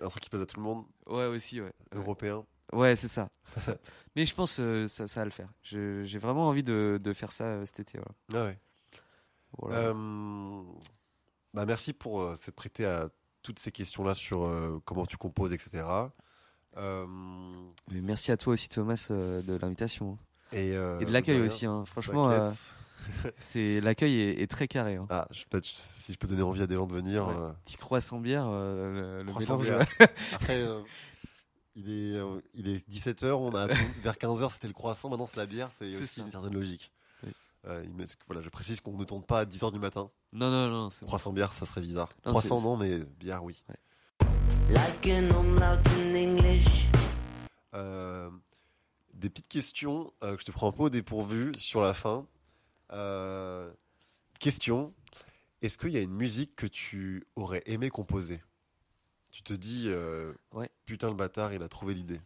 Un 0.00 0.08
truc 0.08 0.22
qui 0.22 0.28
plaise 0.30 0.42
à 0.42 0.46
tout 0.46 0.56
le 0.58 0.62
monde, 0.62 0.84
Ouais, 1.06 1.26
aussi, 1.26 1.60
ouais. 1.60 1.72
Européen. 1.92 2.44
Ouais, 2.72 2.96
c'est 2.96 3.08
ça. 3.08 3.30
Mais 4.16 4.26
je 4.26 4.34
pense 4.34 4.58
euh, 4.60 4.86
ça, 4.88 5.06
ça 5.08 5.20
va 5.20 5.24
le 5.24 5.30
faire. 5.30 5.48
J'ai 5.62 6.18
vraiment 6.18 6.48
envie 6.48 6.62
de, 6.62 7.00
de 7.02 7.12
faire 7.14 7.32
ça 7.32 7.64
cet 7.66 7.80
été. 7.80 7.98
Voilà. 8.28 8.44
Ah 8.44 8.48
ouais. 8.50 8.58
Voilà. 9.58 9.94
Bah 11.54 11.64
merci 11.64 11.94
pour 11.94 12.36
s'être 12.36 12.54
prêté 12.54 12.84
à 12.84 13.08
toutes 13.42 13.58
ces 13.58 13.72
questions-là 13.72 14.12
sur 14.14 14.80
comment 14.84 15.06
tu 15.06 15.16
composes, 15.16 15.52
etc. 15.54 15.82
Euh, 16.76 17.06
Mais 17.90 18.00
merci 18.02 18.30
à 18.30 18.36
toi 18.36 18.52
aussi, 18.52 18.68
Thomas, 18.68 19.06
euh, 19.10 19.42
de 19.42 19.56
l'invitation. 19.58 20.18
Et, 20.52 20.74
euh, 20.76 20.98
Et 21.00 21.04
de 21.04 21.12
l'accueil 21.12 21.40
aussi. 21.40 21.66
hein. 21.66 21.84
Franchement, 21.86 22.30
euh, 22.30 22.50
c'est 23.36 23.80
l'accueil 23.80 24.20
est, 24.20 24.42
est 24.42 24.46
très 24.46 24.68
carré. 24.68 24.96
Hein. 24.96 25.06
Ah, 25.10 25.26
je- 25.30 25.44
peut-être 25.44 25.64
si 25.66 26.12
je 26.12 26.16
peux 26.18 26.26
donner 26.28 26.42
envie 26.42 26.62
à 26.62 26.66
des 26.66 26.74
gens 26.74 26.86
de 26.86 26.94
venir. 26.94 27.26
Ouais. 27.26 27.34
euh, 27.38 27.50
Petit 27.64 27.76
croissant 27.76 28.18
bière, 28.20 28.46
euh, 28.48 29.18
le, 29.18 29.22
le 29.24 29.30
croissant 29.30 29.58
mélange. 29.58 29.86
bière. 29.98 30.08
Après, 30.32 30.56
euh, 30.62 30.80
il 31.76 31.90
est, 31.90 32.16
euh, 32.16 32.40
il 32.54 32.68
est 32.68 32.88
17h, 32.90 33.30
on 33.32 33.54
a 33.54 33.66
vers 33.66 34.14
15h 34.16 34.50
c'était 34.52 34.66
le 34.68 34.74
croissant, 34.74 35.08
maintenant 35.10 35.26
c'est 35.26 35.36
la 35.36 35.46
bière, 35.46 35.68
c'est 35.72 35.90
C'est 35.90 35.96
aussi 36.02 36.14
ça. 36.16 36.22
une 36.22 36.30
certaine 36.30 36.52
logique. 36.54 36.90
Oui. 37.24 37.30
Euh, 37.66 37.84
voilà, 38.26 38.42
je 38.42 38.48
précise 38.48 38.80
qu'on 38.80 38.96
ne 38.96 39.04
tourne 39.04 39.22
pas 39.22 39.40
à 39.40 39.44
10h 39.44 39.72
du 39.72 39.78
matin. 39.78 40.10
Non, 40.32 40.50
non, 40.50 40.68
non. 40.68 40.90
c'est 40.90 41.00
bon. 41.02 41.06
Croissant 41.06 41.32
bière, 41.32 41.52
ça 41.52 41.66
serait 41.66 41.80
bizarre. 41.82 42.08
Non, 42.26 42.32
croissant 42.32 42.58
c'est- 42.58 42.64
non, 42.64 42.76
mais 42.76 42.98
bière 43.20 43.44
oui. 43.44 43.62
Like 44.70 45.06
an 45.06 45.30
umlaut 45.38 45.80
in 46.00 46.14
English. 46.14 46.86
Euh, 47.74 48.28
des 49.18 49.28
petites 49.30 49.48
questions 49.48 50.12
euh, 50.22 50.34
que 50.34 50.40
je 50.40 50.46
te 50.46 50.52
prends 50.52 50.68
un 50.68 50.72
peu 50.72 50.84
au 50.84 50.90
dépourvu 50.90 51.52
sur 51.56 51.80
la 51.82 51.92
fin. 51.94 52.26
Euh, 52.92 53.70
question 54.40 54.94
est-ce 55.60 55.76
qu'il 55.76 55.90
y 55.90 55.96
a 55.96 56.00
une 56.00 56.14
musique 56.14 56.54
que 56.54 56.66
tu 56.66 57.26
aurais 57.34 57.62
aimé 57.66 57.90
composer? 57.90 58.40
Tu 59.32 59.42
te 59.42 59.52
dis, 59.52 59.86
euh, 59.88 60.32
Ouais. 60.52 60.70
putain 60.86 61.08
le 61.08 61.16
bâtard, 61.16 61.52
il 61.52 61.62
a 61.64 61.68
trouvé 61.68 61.94
l'idée. 61.94 62.20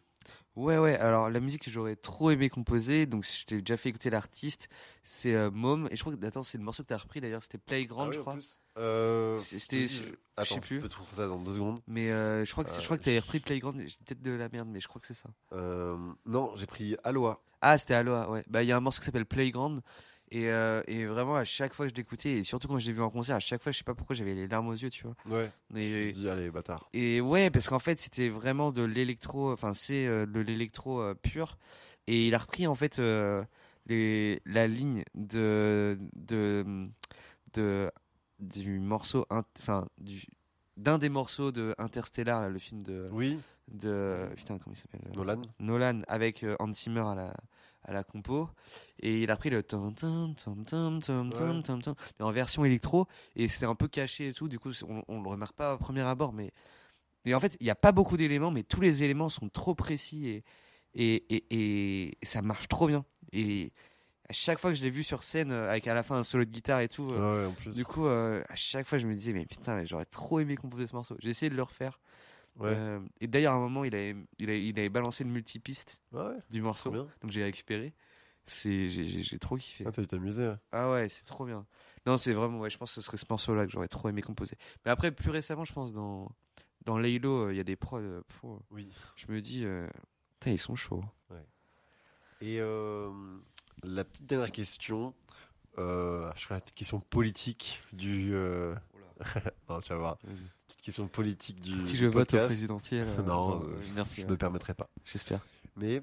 Ouais, 0.55 0.77
ouais. 0.77 0.97
Alors, 0.97 1.31
la 1.31 1.41
musique 1.41 1.63
que 1.63 1.71
j'aurais 1.71 1.97
trop 1.97 2.31
aimé 2.31 2.51
composer, 2.51 3.07
donc 3.07 3.25
je 3.25 3.45
t'ai 3.47 3.61
déjà 3.63 3.77
fait 3.79 3.89
écouter 3.89 4.11
l'artiste, 4.11 4.69
c'est 5.03 5.35
euh, 5.35 5.51
Mom. 5.51 5.89
Et 5.91 5.97
je 5.97 6.03
crois 6.03 6.15
que, 6.15 6.25
attends, 6.27 6.43
c'est 6.43 6.59
le 6.59 6.65
morceau 6.65 6.83
que 6.83 6.89
t'as 6.89 6.99
repris 6.99 7.21
d'ailleurs, 7.23 7.43
c'était 7.43 7.57
Playground, 7.59 8.05
Ah 8.05 8.09
oui, 8.11 8.15
je 8.17 8.21
crois. 8.21 8.37
Euh, 8.79 9.39
C'était. 9.39 9.89
je 9.89 10.03
je- 10.39 10.45
sais 10.45 10.61
plus. 10.61 10.77
je 10.77 10.83
peux 10.83 10.89
trouver 10.89 11.09
ça 11.17 11.27
dans 11.27 11.39
deux 11.39 11.55
secondes. 11.55 11.81
Mais 11.87 12.11
euh, 12.13 12.45
je 12.45 12.53
crois 12.53 12.65
que, 12.65 12.71
Euh, 12.71 12.81
je 12.81 12.85
crois 12.85 12.99
que 12.99 13.05
t'avais 13.05 13.19
repris 13.19 13.41
Playground. 13.41 13.81
J'ai 13.81 13.97
peut-être 14.05 14.23
de 14.23 14.31
la 14.33 14.49
merde, 14.51 14.69
mais 14.71 14.81
je 14.81 14.89
crois 14.89 15.01
que 15.01 15.07
c'est 15.07 15.15
ça. 15.15 15.31
Euh, 15.53 15.97
non, 16.27 16.55
j'ai 16.57 16.67
pris 16.67 16.97
Aloha. 17.03 17.41
Ah, 17.63 17.79
c'était 17.79 17.95
Aloha, 17.95 18.29
ouais. 18.31 18.45
Bah, 18.49 18.63
il 18.63 18.67
y 18.67 18.73
a 18.73 18.77
un 18.77 18.81
morceau 18.81 19.01
qui 19.01 19.07
s'appelle 19.07 19.25
Playground. 19.27 19.81
Et, 20.35 20.51
euh, 20.51 20.83
et 20.87 21.05
vraiment, 21.05 21.37
à 21.37 21.45
chaque 21.45 21.75
fois 21.75 21.85
que 21.85 21.91
je 21.91 21.95
l'écoutais, 21.97 22.39
et 22.39 22.43
surtout 22.45 22.67
quand 22.67 22.79
je 22.79 22.87
l'ai 22.87 22.95
vu 22.95 23.03
en 23.03 23.11
concert, 23.11 23.37
à 23.37 23.41
chaque 23.41 23.63
fois, 23.63 23.71
je 23.71 23.77
sais 23.77 23.85
pas 23.85 23.95
pourquoi, 23.95 24.17
j'avais 24.17 24.35
les 24.35 24.49
larmes 24.49 24.69
aux 24.69 24.73
yeux, 24.73 24.89
tu 24.89 25.05
vois. 25.05 25.15
Ouais. 25.29 25.51
Je 25.71 25.77
me 25.77 25.81
Et, 25.83 26.01
suis 26.05 26.13
dit, 26.15 26.29
allez, 26.31 26.51
bâtard. 26.51 26.89
et 26.95 27.21
ouais, 27.21 27.51
parce 27.51 27.69
qu'en 27.69 27.79
fait, 27.79 28.01
c'était 28.01 28.31
vraiment 28.31 28.73
de 28.73 28.83
l'électro, 28.83 29.53
enfin, 29.53 29.75
c'est 29.75 30.07
euh, 30.07 30.25
de 30.25 30.41
l'électro 30.41 31.03
euh, 31.03 31.13
pur. 31.15 31.59
Et 32.07 32.29
il 32.29 32.35
a 32.35 32.39
repris, 32.39 32.67
en 32.67 32.75
fait, 32.75 32.99
les, 33.87 34.41
la 34.47 34.67
ligne 34.69 35.05
de, 35.15 35.99
de, 36.17 36.89
de, 37.53 37.91
du 38.41 38.79
morceau, 38.81 39.27
enfin, 39.59 39.87
du, 39.99 40.25
d'un 40.79 40.97
des 40.99 41.09
morceaux 41.11 41.53
de 41.53 41.75
Interstellar, 41.79 42.41
là, 42.41 42.49
le 42.49 42.59
film 42.59 42.83
de, 42.83 43.09
Oui, 43.13 43.39
de, 43.71 44.29
putain, 44.35 44.59
comment 44.59 44.75
il 44.75 44.79
s'appelle 44.79 45.13
Nolan. 45.15 45.43
Nolan 45.61 46.01
avec 46.09 46.45
Hans 46.59 46.73
Zimmer 46.73 47.01
à 47.07 47.15
la, 47.15 47.35
à 47.85 47.93
la 47.93 48.05
compo. 48.05 48.49
Et 49.01 49.23
il 49.23 49.31
a 49.31 49.37
pris 49.37 49.51
le 49.51 49.63
tom 49.63 49.95
tom 49.95 50.35
tom 50.35 50.65
tom 50.65 51.01
Ouais. 51.31 51.63
tom 51.63 51.83
tom 51.83 51.95
mais 52.19 52.25
en 52.25 52.33
version 52.33 52.65
électro. 52.65 53.07
Et 53.37 53.49
c'est 53.49 53.67
un 53.67 53.75
peu 53.75 53.89
caché 53.89 54.29
et 54.29 54.33
tout. 54.33 54.49
Du 54.49 54.59
coup 54.59 54.71
on, 54.89 55.03
on 55.09 55.23
le 55.23 55.29
remarque 55.29 55.55
pas 55.57 55.75
au 55.75 55.79
premier 55.79 56.03
abord 56.03 56.33
mais 56.33 56.51
mais 57.25 57.35
en 57.35 57.41
fait 57.41 57.57
il 57.61 57.65
n'y 57.65 57.71
a 57.71 57.75
pas 57.77 57.93
beaucoup 57.93 58.17
d'éléments 58.17 58.51
mais 58.51 58.63
tous 58.63 58.81
les 58.81 59.03
éléments 59.05 59.29
sont 59.29 59.49
trop 59.49 59.75
précis 59.75 60.29
et 60.29 60.45
et, 60.95 61.25
et, 61.35 62.19
et 62.21 62.27
ça 62.27 62.43
marche 62.43 62.69
trop 62.69 62.87
bien. 62.87 63.05
Et 63.33 63.73
à 64.29 64.33
chaque 64.35 64.59
fois 64.59 64.71
que 64.71 64.77
je 64.77 64.83
l'ai 64.83 64.91
vu 64.91 65.03
sur 65.03 65.23
scène 65.23 65.51
euh, 65.51 65.69
avec 65.71 65.87
à 65.87 65.95
la 65.95 66.03
fin 66.03 66.17
un 66.17 66.25
solo 66.25 66.45
de 66.45 66.51
guitare 66.51 66.81
et 66.81 66.89
tout 66.89 67.11
euh, 67.11 67.47
Ouais, 67.47 67.51
en 67.51 67.53
plus. 67.55 67.75
du 67.75 67.85
coup 67.85 68.07
euh, 68.07 68.43
à 68.49 68.55
chaque 68.55 68.87
fois 68.87 68.99
je 68.99 69.07
me 69.07 69.15
disais 69.15 69.33
mais 69.33 69.47
putain 69.47 69.85
j'aurais 69.87 70.05
trop 70.05 70.39
aimé 70.41 70.57
composer 70.57 70.87
ce 70.87 70.95
morceau. 70.95 71.17
J'ai 71.21 71.31
essayé 71.31 71.49
de 71.51 71.57
le 71.57 71.63
refaire 71.63 71.99
ouais. 72.57 72.75
euh, 72.75 73.01
et 73.21 73.27
d'ailleurs, 73.27 73.55
à 73.55 73.57
un 73.57 73.61
moment, 73.61 73.85
il 73.85 73.95
avait, 73.95 74.17
il 74.39 74.49
avait, 74.49 74.67
il 74.67 74.79
avait 74.79 74.89
balancé 74.89 75.25
le 75.25 75.31
multipiste 75.31 76.01
ouais, 76.13 76.37
du 76.51 76.63
morceau. 76.63 76.91
Donc 76.91 77.31
j'ai 77.31 77.43
récupéré. 77.45 77.95
C'est, 78.47 78.89
j'ai, 78.89 79.39
trop 79.39 79.57
kiffé. 79.57 79.85
Ah, 79.87 79.93
t'as 79.93 80.03
dû 80.03 80.09
t'amuser. 80.09 80.49
ouais. 80.49 80.57
Ah 80.73 80.91
ouais, 80.91 81.09
c'est 81.09 81.25
trop 81.25 81.47
bien. 81.47 81.65
Non, 82.07 82.17
c'est 82.17 82.33
vraiment, 82.33 82.59
ouais, 82.59 82.71
je 82.71 82.79
pense 82.79 82.91
que 82.91 83.01
ce 83.01 83.07
serait 83.07 83.17
ce 83.17 83.27
morceau-là 83.31 83.67
que 83.67 83.73
j'aurais 83.73 83.89
trop 83.89 84.09
aimé 84.09 84.23
composer. 84.23 84.57
Mais 84.85 84.91
après, 84.91 85.13
plus 85.13 85.31
récemment, 85.31 85.65
je 85.65 85.73
pense, 85.73 85.93
dans, 85.93 86.29
dans 86.85 86.99
Laylo, 86.99 87.47
euh, 87.47 87.53
il 87.53 87.57
y 87.57 87.61
a 87.61 87.65
des 87.65 87.77
prods. 87.77 87.99
euh, 87.99 88.23
oh, 88.43 88.61
Oui. 88.71 88.91
Je 89.15 89.27
me 89.31 89.41
dis, 89.41 89.65
putain, 90.41 90.51
ils 90.51 90.59
sont 90.59 90.77
chauds. 90.77 91.05
Et 92.41 92.59
euh, 92.61 93.09
la 93.85 94.05
petite 94.05 94.27
dernière 94.27 94.51
question, 94.51 95.15
je 95.77 96.33
fais 96.37 96.55
la 96.55 96.61
petite 96.61 96.75
question 96.75 96.99
politique 96.99 97.81
du. 97.93 98.33
non, 99.69 99.79
tu 99.79 99.89
vas 99.91 99.97
voir. 99.97 100.19
Petite 100.73 100.83
question 100.87 101.07
politique 101.07 101.61
du. 101.61 101.87
Qui 101.87 101.97
je 101.99 102.07
vote 102.07 102.33
au 102.33 102.39
présidentiel, 102.39 103.07
euh, 103.07 103.17
non, 103.23 103.27
genre, 103.27 103.63
euh, 103.63 103.67
euh, 103.67 103.83
je- 103.83 103.95
merci, 103.95 104.21
Je 104.21 104.25
ouais. 104.25 104.33
me 104.33 104.37
permettrai 104.39 104.73
pas. 104.73 104.89
J'espère. 105.05 105.47
Mais 105.77 106.03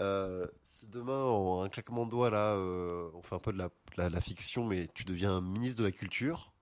euh, 0.00 0.46
si 0.78 0.86
demain, 0.86 1.22
en 1.22 1.62
un 1.62 1.68
claquement 1.68 2.06
de 2.06 2.10
doigts, 2.10 2.30
là, 2.30 2.54
euh, 2.54 3.10
on 3.14 3.20
fait 3.22 3.34
un 3.34 3.38
peu 3.38 3.52
de 3.52 3.58
la, 3.58 3.68
la- 3.98 4.08
la 4.08 4.20
fiction, 4.22 4.64
mais 4.66 4.88
tu 4.94 5.04
deviens 5.04 5.42
ministre 5.42 5.80
de 5.80 5.84
la 5.84 5.92
culture, 5.92 6.52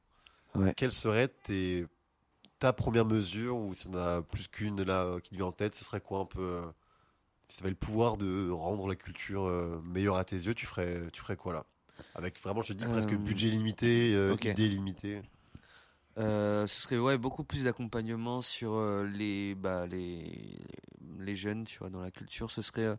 Ouais. 0.57 0.75
quelle 0.75 0.91
serait 0.91 1.29
tes, 1.29 1.87
ta 2.59 2.73
première 2.73 3.05
mesure, 3.05 3.57
ou 3.57 3.75
s'il 3.75 3.93
y 3.93 3.95
en 3.95 3.99
a 3.99 4.23
plus 4.23 4.49
qu'une 4.49 4.83
là 4.83 5.05
euh, 5.05 5.21
qui 5.21 5.31
te 5.31 5.37
vient 5.37 5.47
en 5.47 5.53
tête, 5.53 5.77
ce 5.77 5.85
serait 5.85 6.01
quoi 6.01 6.19
un 6.19 6.25
peu 6.27 6.41
euh, 6.43 6.63
Si 7.49 7.59
tu 7.59 7.63
avais 7.63 7.71
le 7.71 7.77
pouvoir 7.77 8.17
de 8.17 8.51
rendre 8.51 8.89
la 8.89 8.97
culture 8.97 9.45
euh, 9.45 9.81
meilleure 9.89 10.17
à 10.17 10.25
tes 10.25 10.37
yeux, 10.37 10.55
tu 10.55 10.67
ferais, 10.67 11.03
tu 11.13 11.21
ferais 11.23 11.37
quoi 11.37 11.53
là? 11.53 11.65
Avec 12.17 12.41
vraiment, 12.43 12.63
je 12.63 12.69
te 12.69 12.73
dis, 12.73 12.85
presque 12.87 13.13
Euh, 13.13 13.17
budget 13.17 13.51
limité, 13.51 14.15
euh, 14.15 14.33
ok. 14.35 14.47
idée 14.47 14.69
limitée. 14.69 15.23
Euh, 16.19 16.67
ce 16.67 16.81
serait 16.81 16.99
ouais 16.99 17.19
beaucoup 17.19 17.45
plus 17.45 17.65
d'accompagnement 17.65 18.43
sur 18.43 18.75
euh, 18.75 19.05
les 19.07 19.55
bah 19.55 19.87
les 19.87 20.59
les 21.19 21.37
jeunes 21.37 21.65
tu 21.65 21.79
vois 21.79 21.91
dans 21.91 22.01
la 22.03 22.11
culture. 22.11 22.51
Ce 22.51 22.63
serait 22.63 22.97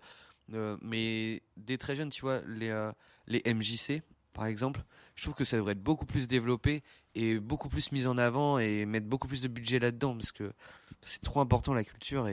euh, 0.54 0.78
mais 0.82 1.44
des 1.58 1.78
très 1.78 1.96
jeunes 1.96 2.10
tu 2.10 2.22
vois 2.22 2.42
les 2.48 2.90
les 3.28 3.42
MJC 3.46 4.02
par 4.34 4.46
exemple 4.46 4.82
je 5.16 5.24
trouve 5.24 5.36
que 5.36 5.44
ça 5.44 5.58
devrait 5.58 5.74
être 5.74 5.84
beaucoup 5.84 6.06
plus 6.06 6.28
développé 6.28 6.84
et 7.16 7.40
beaucoup 7.40 7.70
plus 7.70 7.92
mis 7.92 8.08
en 8.08 8.18
avant 8.18 8.60
et 8.60 8.86
mettre 8.86 9.08
beaucoup 9.08 9.28
plus 9.28 9.42
de 9.42 9.48
budget 9.50 9.80
là-dedans 9.80 10.16
parce 10.16 10.32
que 10.32 10.54
c'est 11.02 11.22
trop 11.22 11.42
important 11.42 11.74
la 11.74 11.84
culture 11.84 12.28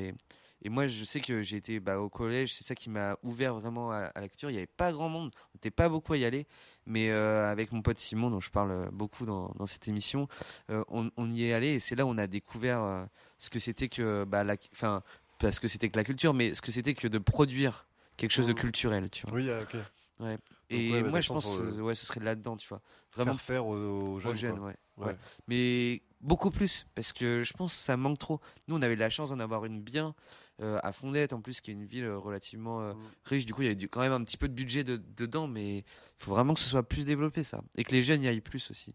et 0.63 0.69
moi 0.69 0.87
je 0.87 1.05
sais 1.05 1.21
que 1.21 1.43
j'ai 1.43 1.57
été 1.57 1.81
bah, 1.81 1.99
au 2.01 2.09
collège 2.09 2.55
c'est 2.55 2.65
ça 2.65 2.75
qui 2.75 2.91
m'a 2.91 3.17
ouvert 3.23 3.55
vraiment 3.55 3.91
à, 3.93 4.07
à 4.15 4.21
la 4.21 4.29
culture 4.29 4.51
il 4.51 4.55
n'y 4.55 4.59
avait 4.59 4.67
pas 4.67 4.93
grand 4.93 5.09
monde 5.09 5.31
on 5.37 5.57
n'était 5.57 5.71
pas 5.71 5.89
beaucoup 5.89 6.13
à 6.15 6.17
y 6.19 6.25
aller 6.25 6.47
mais 6.87 7.11
euh, 7.11 7.51
avec 7.51 7.71
mon 7.73 7.83
pote 7.83 7.99
Simon 7.99 8.31
dont 8.31 8.41
je 8.41 8.51
parle 8.51 8.71
euh, 8.71 8.89
beaucoup 8.91 9.25
dans, 9.27 9.53
dans 9.57 9.67
cette 9.67 9.87
émission 9.89 10.27
euh, 10.71 10.83
on, 10.89 11.11
on 11.17 11.31
y 11.31 11.45
est 11.45 11.53
allé 11.53 11.69
et 11.75 11.81
c'est 11.81 11.95
là 11.95 12.05
où 12.07 12.09
on 12.09 12.19
a 12.19 12.27
découvert 12.27 12.83
euh, 12.83 13.05
ce 13.39 13.51
que 13.51 13.59
c'était 13.59 13.89
que 13.89 14.25
bah 14.25 14.43
la 14.45 14.57
enfin 14.73 15.03
que 15.39 15.69
c'était 15.69 15.89
que 15.89 15.97
la 15.97 16.05
culture 16.05 16.35
mais 16.35 16.55
ce 16.55 16.63
que 16.63 16.73
c'était 16.73 16.95
que 16.95 17.07
de 17.09 17.19
produire 17.19 17.87
quelque 18.17 18.33
chose 18.33 18.49
de 18.49 18.53
Mhm. 18.53 18.59
culturel 18.59 19.11
tu 19.11 19.27
vois 19.27 19.37
Oui, 19.37 19.49
ah, 19.51 19.61
ok. 19.63 19.77
ouais 20.21 20.39
et 20.71 20.91
ouais, 20.93 21.09
moi 21.09 21.21
je 21.21 21.29
pense 21.29 21.47
euh, 21.61 21.81
ouais 21.81 21.95
ce 21.95 22.05
serait 22.05 22.21
là-dedans 22.21 22.57
tu 22.57 22.67
vois 22.69 22.81
vraiment 23.15 23.33
Faire 23.37 23.41
faire 23.41 23.67
aux, 23.67 23.77
aux 24.21 24.35
jeunes. 24.35 24.59
quoi. 24.59 24.67
ouais, 24.69 24.77
Ouais. 24.97 25.07
ouais. 25.07 25.17
mais 25.47 26.03
beaucoup 26.21 26.51
plus 26.51 26.85
parce 26.97 27.13
que 27.13 27.45
je 27.45 27.53
pense 27.53 27.73
que 27.73 27.79
ça 27.81 27.97
manque 27.97 28.19
trop 28.19 28.41
nous 28.67 28.75
on 28.77 28.83
avait 28.83 28.97
la 28.97 29.09
chance 29.11 29.31
d'en 29.31 29.39
avoir 29.39 29.65
une 29.65 29.81
bien 29.81 30.15
euh, 30.61 30.79
à 30.83 30.93
Fondette 30.93 31.33
en 31.33 31.41
plus 31.41 31.61
qui 31.61 31.71
est 31.71 31.75
une 31.75 31.85
ville 31.87 32.05
euh, 32.05 32.19
relativement 32.19 32.81
euh, 32.81 32.95
Mm. 32.95 32.99
riche 33.25 33.47
du 33.47 33.55
coup 33.55 33.63
il 33.63 33.71
y 33.71 33.77
du- 33.77 33.89
quand 33.89 34.01
même 34.01 34.13
un 34.13 34.25
petit 34.25 34.37
peu 34.37 34.49
de 34.49 34.55
budget 34.55 34.83
de- 34.85 34.97
dedans 35.17 35.47
mais 35.47 35.79
il 35.79 35.85
faut 36.19 36.33
vraiment 36.33 36.55
que 36.55 36.61
ce 36.61 36.69
soit 36.69 36.83
plus 36.83 37.05
développé 37.05 37.45
ça 37.45 37.63
et 37.77 37.85
que 37.85 37.93
les 37.93 38.03
jeunes 38.03 38.23
y 38.23 38.29
aillent 38.29 38.41
plus 38.41 38.71
aussi 38.71 38.95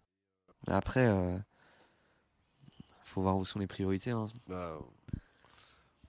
après 0.68 1.08
euh, 1.08 1.38
faut 3.04 3.22
voir 3.22 3.38
où 3.38 3.46
sont 3.46 3.60
les 3.60 3.68
priorités 3.68 4.12
hein. 4.12 4.28
Bah, 4.48 4.78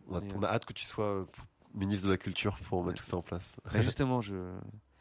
on, 0.08 0.16
a, 0.16 0.20
on 0.34 0.42
a 0.42 0.48
hâte 0.48 0.64
que 0.64 0.72
tu 0.72 0.84
sois 0.84 1.26
ministre 1.74 2.06
de 2.06 2.12
la 2.12 2.18
culture 2.18 2.56
pour 2.68 2.84
mettre 2.84 2.98
tout 2.98 3.04
ça 3.08 3.16
en 3.16 3.22
place. 3.22 3.56
Bah, 3.72 3.80
justement 3.80 4.20
je 4.22 4.52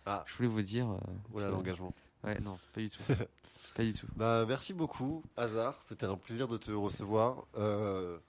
Ah. 0.06 0.24
je 0.28 0.36
voulais 0.36 0.50
vous 0.50 0.62
dire 0.62 0.88
Voilà 1.30 1.48
que- 1.48 1.54
l'engagement. 1.54 1.94
ouais 2.24 2.40
non 2.42 2.58
pas 2.74 2.82
du 2.82 2.90
tout 2.90 3.02
pas 3.76 3.84
du 3.84 3.94
tout 3.94 4.08
Bah, 4.16 4.46
merci 4.48 4.74
beaucoup, 4.74 5.24
Hazard. 5.38 5.80
C'était 5.88 6.06
un 6.06 6.18
plaisir 6.18 6.48
de 6.48 6.58
te 6.58 6.72
recevoir. 6.72 7.46
Euh, 7.58 8.20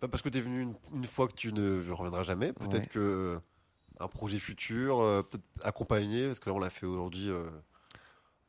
pas 0.00 0.08
parce 0.08 0.22
que 0.22 0.28
tu 0.28 0.38
es 0.38 0.40
venu 0.40 0.60
une, 0.62 0.74
une 0.94 1.04
fois 1.06 1.28
que 1.28 1.34
tu 1.34 1.52
ne 1.52 1.90
reviendras 1.90 2.22
jamais. 2.22 2.52
Peut-être 2.52 2.74
Ouais. 2.82 2.86
que 2.86 2.98
euh, 2.98 3.38
un 4.00 4.08
projet 4.08 4.38
futur, 4.38 5.00
euh, 5.00 5.22
peut-être 5.22 5.44
accompagné, 5.62 6.26
parce 6.26 6.40
que 6.40 6.50
là 6.50 6.56
on 6.56 6.58
l'a 6.60 6.70
fait 6.70 6.86
aujourd'hui 6.86 7.28
euh, 7.30 7.48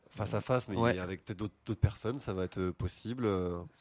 face 0.09 0.33
à 0.33 0.41
face, 0.41 0.67
mais 0.67 0.75
Ouais. 0.77 0.97
avec 0.99 1.23
peut-être 1.25 1.39
d'autres 1.39 1.73
personnes, 1.79 2.19
ça 2.19 2.33
va 2.33 2.43
être 2.43 2.69
possible. 2.71 3.23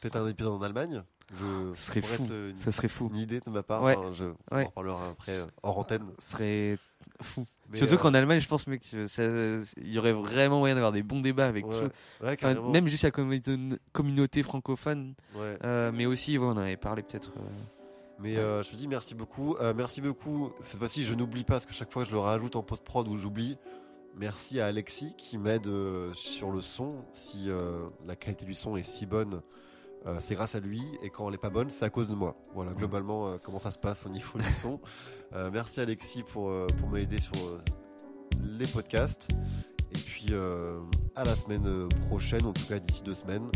Peut-être 0.01 0.15
un 0.15 0.27
épisode 0.27 0.53
en 0.53 0.61
Allemagne. 0.61 1.03
Je, 1.33 1.73
Ce 1.73 1.81
serait 1.87 2.01
fou. 2.01 2.23
être, 2.23 2.57
Ça 2.57 2.71
serait 2.71 2.87
fou. 2.87 3.09
Une 3.13 3.17
idée 3.17 3.39
de 3.39 3.49
ma 3.51 3.61
part. 3.63 3.83
Ouais. 3.83 3.95
Enfin, 3.95 4.13
je, 4.13 4.25
on 4.51 4.55
Ouais. 4.55 4.65
en 4.65 4.71
parlera 4.71 5.09
après 5.09 5.39
euh, 5.39 5.45
hors 5.63 5.77
antenne. 5.77 6.05
Ce 6.19 6.31
serait 6.31 6.77
fou. 7.21 7.45
Mais, 7.71 7.77
Surtout 7.77 7.93
euh, 7.93 7.97
qu'en 7.97 8.13
Allemagne, 8.15 8.39
je 8.39 8.47
pense 8.47 8.65
mec, 8.65 8.81
il 8.91 9.67
y 9.93 9.99
aurait 9.99 10.13
vraiment 10.13 10.57
moyen 10.57 10.73
d'avoir 10.73 10.91
des 10.91 11.03
bons 11.03 11.21
débats 11.21 11.45
avec 11.47 11.67
Ouais. 11.67 11.71
tout. 11.71 12.25
Enfin, 12.25 12.55
même 12.71 12.87
juste 12.87 13.03
la 13.03 13.11
communauté, 13.11 13.57
communauté 13.91 14.41
francophone. 14.41 15.13
Euh, 15.37 15.91
mais 15.93 16.07
aussi, 16.07 16.37
on 16.39 16.45
en 16.49 16.57
avait 16.57 16.77
parlé 16.77 17.03
peut-être. 17.03 17.31
euh, 17.37 17.41
Mais 18.17 18.37
euh, 18.37 18.63
je 18.63 18.71
te 18.71 18.75
dis 18.75 18.87
merci 18.87 19.13
beaucoup. 19.13 19.55
Euh, 19.57 19.73
merci 19.77 20.01
beaucoup. 20.01 20.51
Cette 20.61 20.79
fois-ci, 20.79 21.03
je 21.03 21.13
n'oublie 21.13 21.43
pas, 21.43 21.53
parce 21.55 21.67
que 21.67 21.73
chaque 21.73 21.93
fois, 21.93 22.03
je 22.05 22.11
le 22.11 22.17
rajoute 22.19 22.55
en 22.55 22.63
post-prod 22.63 23.07
ou 23.07 23.17
j'oublie. 23.17 23.57
Merci 24.15 24.59
à 24.59 24.65
Alexis 24.65 25.13
qui 25.15 25.37
m'aide 25.37 25.67
euh, 25.67 26.11
sur 26.15 26.49
le 26.51 26.61
son. 26.61 27.05
Si 27.13 27.49
la 28.07 28.15
qualité 28.15 28.45
du 28.45 28.55
son 28.55 28.77
est 28.77 28.83
si 28.83 29.05
bonne, 29.05 29.41
euh, 30.05 30.17
c'est 30.21 30.35
grâce 30.35 30.55
à 30.55 30.59
lui. 30.59 30.81
Et 31.03 31.09
quand 31.09 31.25
elle 31.25 31.31
n'est 31.31 31.37
pas 31.37 31.49
bonne, 31.49 31.69
c'est 31.69 31.85
à 31.85 31.89
cause 31.89 32.07
de 32.07 32.15
moi. 32.15 32.35
Voilà, 32.53 32.71
globalement, 32.71 33.27
euh, 33.27 33.37
comment 33.41 33.59
ça 33.59 33.71
se 33.71 33.77
passe 33.77 34.05
au 34.05 34.09
niveau 34.09 34.37
du 34.39 34.53
son. 34.53 34.79
Euh, 35.35 35.51
merci 35.53 35.79
Alexis 35.79 36.23
pour, 36.23 36.51
pour 36.79 36.89
m'aider 36.89 37.19
sur 37.19 37.33
les 38.41 38.65
podcasts. 38.65 39.27
Et 39.91 39.99
puis 39.99 40.33
à 41.15 41.23
la 41.23 41.35
semaine 41.35 41.87
prochaine, 42.07 42.47
en 42.47 42.51
tout 42.51 42.65
cas 42.65 42.79
d'ici 42.79 43.03
deux 43.03 43.13
semaines, 43.13 43.47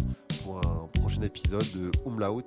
pour 0.44 0.60
un 0.60 0.88
prochain 1.00 1.24
épisode 1.24 1.66
de 1.74 1.90
Umlaut. 2.06 2.44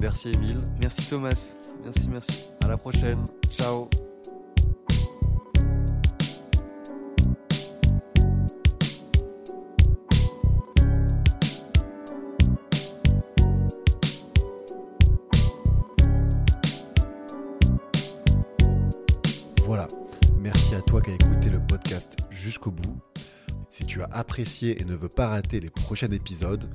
Merci 0.00 0.30
Emile. 0.32 0.62
Merci 0.80 1.08
Thomas. 1.08 1.56
Merci, 1.84 2.08
merci. 2.08 2.46
À 2.60 2.66
la 2.66 2.76
prochaine. 2.76 3.24
Ciao. 3.50 3.88
Jusqu'au 22.30 22.70
bout. 22.70 23.00
Si 23.70 23.84
tu 23.84 24.02
as 24.02 24.08
apprécié 24.10 24.80
et 24.80 24.84
ne 24.84 24.96
veux 24.96 25.08
pas 25.08 25.28
rater 25.28 25.60
les 25.60 25.70
prochains 25.70 26.10
épisodes, 26.10 26.68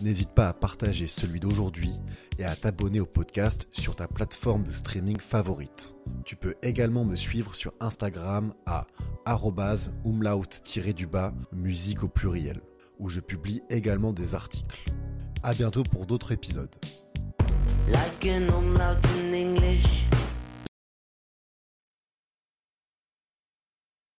n'hésite 0.00 0.30
pas 0.30 0.48
à 0.48 0.52
partager 0.52 1.06
celui 1.06 1.38
d'aujourd'hui 1.38 1.92
et 2.38 2.44
à 2.44 2.56
t'abonner 2.56 2.98
au 3.00 3.06
podcast 3.06 3.68
sur 3.72 3.94
ta 3.94 4.08
plateforme 4.08 4.64
de 4.64 4.72
streaming 4.72 5.18
favorite. 5.20 5.94
Tu 6.24 6.34
peux 6.36 6.56
également 6.62 7.04
me 7.04 7.14
suivre 7.16 7.54
sur 7.54 7.72
Instagram 7.80 8.52
à 8.66 8.86
umlaut-du-bas 10.04 11.32
musique 11.52 12.02
au 12.02 12.08
pluriel, 12.08 12.60
où 12.98 13.08
je 13.08 13.20
publie 13.20 13.62
également 13.70 14.12
des 14.12 14.34
articles. 14.34 14.84
À 15.42 15.54
bientôt 15.54 15.84
pour 15.84 16.06
d'autres 16.06 16.32
épisodes. 16.32 16.74